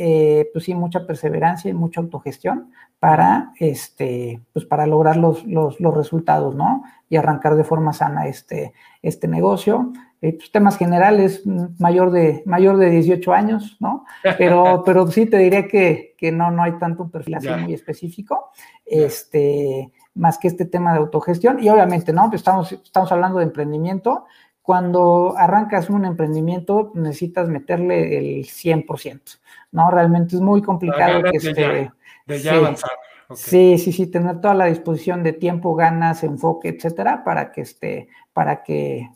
pues 0.51 0.63
sí, 0.63 0.73
mucha 0.73 1.05
perseverancia 1.05 1.69
y 1.69 1.75
mucha 1.75 2.01
autogestión 2.01 2.71
para, 2.99 3.53
este, 3.59 4.41
pues 4.53 4.65
para 4.65 4.87
lograr 4.87 5.17
los, 5.17 5.45
los, 5.45 5.79
los 5.79 5.95
resultados, 5.95 6.55
¿no? 6.55 6.83
Y 7.09 7.15
arrancar 7.15 7.55
de 7.55 7.63
forma 7.63 7.93
sana 7.93 8.27
este, 8.27 8.73
este 9.01 9.27
negocio. 9.27 9.91
Eh, 10.21 10.33
pues, 10.33 10.51
temas 10.51 10.77
generales, 10.77 11.43
mm, 11.45 11.65
mayor 11.77 12.09
de, 12.09 12.41
mayor 12.47 12.77
de 12.77 12.89
18 12.89 13.33
años, 13.33 13.77
¿no? 13.79 14.05
Pero, 14.37 14.81
pero 14.85 15.07
sí 15.07 15.27
te 15.27 15.37
diría 15.37 15.67
que, 15.67 16.15
que 16.17 16.31
no, 16.31 16.49
no 16.49 16.63
hay 16.63 16.73
tanto 16.79 17.03
un 17.03 17.11
perfil 17.11 17.35
así 17.35 17.49
muy 17.49 17.73
específico, 17.73 18.49
este, 18.85 19.91
más 20.15 20.39
que 20.39 20.47
este 20.47 20.65
tema 20.65 20.93
de 20.93 20.99
autogestión. 20.99 21.63
Y 21.63 21.69
obviamente, 21.69 22.13
¿no? 22.13 22.29
Pues 22.29 22.41
estamos, 22.41 22.71
estamos 22.71 23.11
hablando 23.11 23.37
de 23.37 23.45
emprendimiento. 23.45 24.25
Cuando 24.63 25.35
arrancas 25.37 25.89
un 25.89 26.03
emprendimiento, 26.03 26.91
necesitas 26.95 27.47
meterle 27.47 28.17
el 28.17 28.45
100%, 28.45 29.39
¿no? 29.71 29.91
Realmente 29.91 30.35
es 30.35 30.41
muy 30.41 30.61
complicado 30.61 31.21
que 31.23 31.37
este, 31.37 31.91
de 32.27 32.39
ya 32.39 32.55
avanzar. 32.55 32.91
Sí, 33.35 33.77
sí, 33.77 33.91
sí, 33.91 34.07
tener 34.07 34.39
toda 34.39 34.53
la 34.53 34.65
disposición 34.65 35.21
de 35.23 35.33
tiempo, 35.33 35.75
ganas, 35.75 36.23
enfoque, 36.23 36.69
etcétera, 36.69 37.23
para 37.25 37.51
que 37.51 37.61
este, 37.61 38.07
para 38.31 38.63
que 38.63 39.09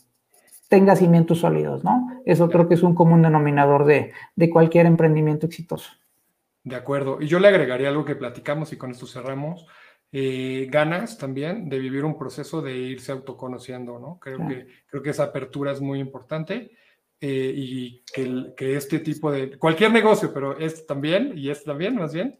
tenga 0.71 0.95
cimientos 0.95 1.39
sólidos, 1.39 1.83
¿no? 1.83 2.21
Eso 2.25 2.49
creo 2.49 2.67
que 2.67 2.75
es 2.75 2.83
un 2.83 2.95
común 2.95 3.21
denominador 3.21 3.85
de, 3.85 4.13
cualquier 4.49 4.85
emprendimiento 4.85 5.45
exitoso. 5.45 5.91
De 6.63 6.77
acuerdo. 6.77 7.21
Y 7.21 7.27
yo 7.27 7.39
le 7.39 7.49
agregaría 7.49 7.89
algo 7.89 8.05
que 8.05 8.15
platicamos 8.15 8.71
y 8.71 8.77
con 8.77 8.91
esto 8.91 9.05
cerramos. 9.05 9.65
Eh, 10.13 10.67
ganas 10.69 11.17
también 11.17 11.67
de 11.67 11.79
vivir 11.79 12.05
un 12.05 12.17
proceso 12.17 12.61
de 12.61 12.75
irse 12.75 13.11
autoconociendo, 13.11 13.99
¿no? 13.99 14.17
Creo, 14.19 14.47
que, 14.47 14.67
creo 14.87 15.01
que 15.01 15.09
esa 15.09 15.23
apertura 15.23 15.73
es 15.73 15.81
muy 15.81 15.99
importante 15.99 16.71
eh, 17.19 17.53
y 17.53 18.03
que, 18.13 18.53
que, 18.55 18.75
este 18.75 18.99
tipo 18.99 19.29
de, 19.29 19.57
cualquier 19.57 19.91
negocio, 19.91 20.33
pero 20.33 20.57
este 20.57 20.83
también, 20.83 21.33
y 21.35 21.49
este 21.49 21.65
también 21.65 21.95
más 21.95 22.13
bien, 22.13 22.39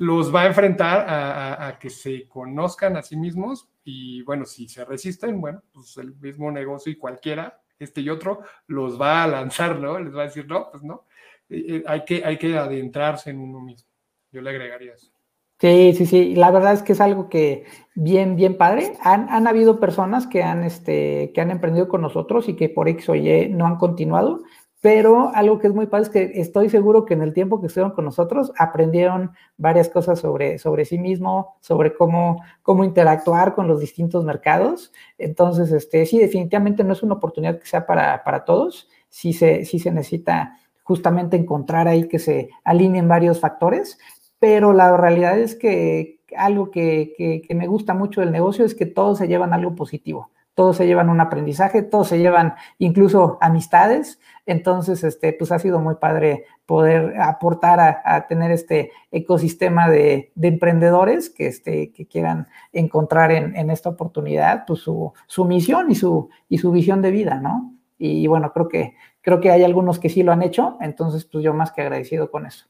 los 0.00 0.34
va 0.34 0.42
a 0.42 0.46
enfrentar 0.46 1.04
a, 1.06 1.78
que 1.78 1.90
se 1.90 2.26
conozcan 2.26 2.96
a 2.96 3.02
sí 3.02 3.18
mismos 3.18 3.68
y 3.84 4.22
bueno, 4.22 4.46
si 4.46 4.66
se 4.66 4.82
resisten, 4.82 5.42
bueno, 5.42 5.62
pues 5.74 5.94
el 5.98 6.14
mismo 6.14 6.50
negocio 6.50 6.90
y 6.90 6.96
cualquiera, 6.96 7.60
este 7.78 8.00
y 8.00 8.08
otro, 8.08 8.40
los 8.66 8.98
va 8.98 9.22
a 9.22 9.26
lanzar, 9.26 9.78
¿no? 9.78 9.98
Les 9.98 10.16
va 10.16 10.22
a 10.22 10.24
decir, 10.24 10.46
no, 10.48 10.70
pues 10.70 10.82
no, 10.82 11.04
eh, 11.50 11.64
eh, 11.68 11.84
hay, 11.86 12.06
que, 12.06 12.24
hay 12.24 12.38
que 12.38 12.56
adentrarse 12.56 13.28
en 13.28 13.40
uno 13.40 13.60
mismo. 13.60 13.90
Yo 14.32 14.40
le 14.40 14.48
agregaría 14.48 14.94
eso. 14.94 15.12
Sí, 15.60 15.92
sí, 15.94 16.06
sí. 16.06 16.34
La 16.34 16.50
verdad 16.50 16.72
es 16.72 16.82
que 16.82 16.92
es 16.92 17.00
algo 17.02 17.28
que 17.28 17.66
bien, 17.94 18.36
bien 18.36 18.56
padre. 18.56 18.94
Han, 19.02 19.28
han 19.28 19.46
habido 19.46 19.80
personas 19.80 20.26
que 20.26 20.42
han, 20.42 20.64
este, 20.64 21.30
que 21.34 21.42
han 21.42 21.50
emprendido 21.50 21.88
con 21.88 22.00
nosotros 22.00 22.48
y 22.48 22.56
que 22.56 22.70
por 22.70 22.88
X 22.88 23.10
o 23.10 23.14
Y 23.14 23.50
no 23.50 23.66
han 23.66 23.76
continuado, 23.76 24.40
pero 24.80 25.30
algo 25.34 25.58
que 25.58 25.66
es 25.66 25.74
muy 25.74 25.86
padre 25.86 26.04
es 26.04 26.08
que 26.08 26.32
estoy 26.40 26.70
seguro 26.70 27.04
que 27.04 27.12
en 27.12 27.20
el 27.20 27.34
tiempo 27.34 27.60
que 27.60 27.66
estuvieron 27.66 27.92
con 27.92 28.06
nosotros 28.06 28.50
aprendieron 28.56 29.32
varias 29.58 29.90
cosas 29.90 30.18
sobre, 30.18 30.58
sobre 30.58 30.86
sí 30.86 30.98
mismo, 30.98 31.56
sobre 31.60 31.94
cómo, 31.94 32.42
cómo 32.62 32.84
interactuar 32.84 33.54
con 33.54 33.68
los 33.68 33.80
distintos 33.80 34.24
mercados. 34.24 34.90
Entonces, 35.18 35.70
este, 35.70 36.06
sí, 36.06 36.18
definitivamente 36.18 36.82
no 36.82 36.94
es 36.94 37.02
una 37.02 37.14
oportunidad 37.14 37.58
que 37.58 37.66
sea 37.66 37.86
para, 37.86 38.24
para 38.24 38.44
todos. 38.46 38.88
Sí 39.10 39.34
se, 39.34 39.66
sí 39.66 39.78
se 39.78 39.90
necesita 39.90 40.56
justamente 40.82 41.36
encontrar 41.36 41.86
ahí 41.86 42.08
que 42.08 42.18
se 42.18 42.48
alineen 42.64 43.06
varios 43.06 43.38
factores, 43.38 43.98
pero 44.38 44.72
la 44.72 44.96
realidad 44.96 45.38
es 45.38 45.56
que 45.56 46.20
algo 46.36 46.70
que, 46.70 47.12
que, 47.18 47.42
que 47.42 47.54
me 47.54 47.66
gusta 47.66 47.92
mucho 47.92 48.22
del 48.22 48.32
negocio 48.32 48.64
es 48.64 48.74
que 48.74 48.86
todos 48.86 49.18
se 49.18 49.28
llevan 49.28 49.52
algo 49.52 49.74
positivo 49.74 50.30
todos 50.60 50.76
se 50.76 50.86
llevan 50.86 51.08
un 51.08 51.22
aprendizaje, 51.22 51.80
todos 51.80 52.08
se 52.08 52.18
llevan 52.18 52.54
incluso 52.76 53.38
amistades. 53.40 54.20
Entonces, 54.44 55.02
este, 55.04 55.32
pues 55.32 55.52
ha 55.52 55.58
sido 55.58 55.80
muy 55.80 55.94
padre 55.94 56.44
poder 56.66 57.18
aportar 57.18 57.80
a, 58.04 58.26
tener 58.26 58.50
este 58.50 58.92
ecosistema 59.10 59.88
de, 59.88 60.32
emprendedores 60.38 61.30
que, 61.30 61.46
este, 61.46 61.92
que 61.92 62.06
quieran 62.06 62.46
encontrar 62.74 63.32
en, 63.32 63.70
esta 63.70 63.88
oportunidad 63.88 64.66
pues, 64.66 64.80
su, 64.80 65.14
misión 65.46 65.90
y 65.90 65.94
su, 65.94 66.28
y 66.50 66.58
su 66.58 66.70
visión 66.72 67.00
de 67.00 67.10
vida, 67.10 67.36
¿no? 67.36 67.74
Y 67.96 68.26
bueno, 68.26 68.52
creo 68.52 68.68
que, 68.68 68.96
creo 69.22 69.40
que 69.40 69.50
hay 69.50 69.64
algunos 69.64 69.98
que 69.98 70.10
sí 70.10 70.22
lo 70.22 70.30
han 70.30 70.42
hecho, 70.42 70.76
entonces 70.82 71.24
pues 71.24 71.42
yo 71.42 71.54
más 71.54 71.72
que 71.72 71.80
agradecido 71.80 72.30
con 72.30 72.44
eso. 72.44 72.66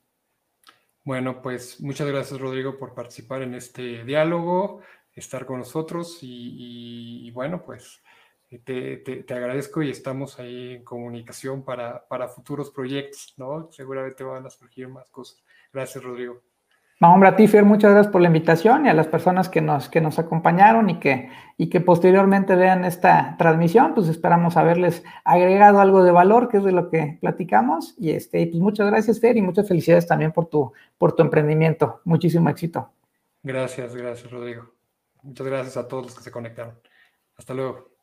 Bueno, 1.02 1.42
pues 1.42 1.80
muchas 1.80 2.06
gracias 2.06 2.38
Rodrigo 2.38 2.78
por 2.78 2.94
participar 2.94 3.42
en 3.42 3.54
este 3.54 4.04
diálogo 4.04 4.80
estar 5.20 5.46
con 5.46 5.58
nosotros 5.58 6.18
y, 6.22 7.30
bueno, 7.32 7.62
pues 7.64 8.02
eh, 8.50 9.24
te, 9.26 9.34
agradezco 9.34 9.82
y 9.82 9.90
estamos 9.90 10.38
ahí 10.38 10.74
en 10.74 10.84
comunicación 10.84 11.64
para, 11.64 12.06
para 12.08 12.28
futuros 12.28 12.70
proyectos, 12.70 13.34
¿no? 13.36 13.70
Seguramente 13.70 14.24
van 14.24 14.46
a 14.46 14.50
surgir 14.50 14.88
más 14.88 15.08
cosas. 15.10 15.42
Gracias, 15.72 16.02
Rodrigo. 16.02 16.42
No, 17.00 17.14
hombre, 17.14 17.30
a 17.30 17.36
ti, 17.36 17.48
Fer, 17.48 17.64
muchas 17.64 17.92
gracias 17.92 18.12
por 18.12 18.20
la 18.20 18.26
invitación 18.26 18.84
y 18.84 18.90
a 18.90 18.92
las 18.92 19.06
personas 19.06 19.48
que 19.48 19.62
nos, 19.62 19.88
que 19.88 20.02
nos 20.02 20.18
acompañaron 20.18 20.90
y 20.90 21.00
que, 21.00 21.30
y 21.56 21.70
que 21.70 21.80
posteriormente 21.80 22.54
vean 22.56 22.84
esta 22.84 23.36
transmisión, 23.38 23.94
pues 23.94 24.08
esperamos 24.08 24.58
haberles 24.58 25.02
agregado 25.24 25.80
algo 25.80 26.04
de 26.04 26.10
valor, 26.10 26.50
que 26.50 26.58
es 26.58 26.64
de 26.64 26.72
lo 26.72 26.90
que 26.90 27.16
platicamos. 27.18 27.94
Y 27.96 28.10
este, 28.10 28.46
pues 28.48 28.60
muchas 28.60 28.90
gracias, 28.90 29.18
Fer, 29.18 29.38
y 29.38 29.40
muchas 29.40 29.66
felicidades 29.66 30.06
también 30.06 30.30
por 30.32 30.50
tu, 30.50 30.74
por 30.98 31.14
tu 31.14 31.22
emprendimiento. 31.22 32.02
Muchísimo 32.04 32.50
éxito. 32.50 32.90
Gracias, 33.42 33.96
gracias, 33.96 34.30
Rodrigo. 34.30 34.79
Muchas 35.22 35.46
gracias 35.46 35.76
a 35.76 35.88
todos 35.88 36.06
los 36.06 36.14
que 36.14 36.22
se 36.22 36.30
conectaron. 36.30 36.80
Hasta 37.36 37.54
luego. 37.54 37.99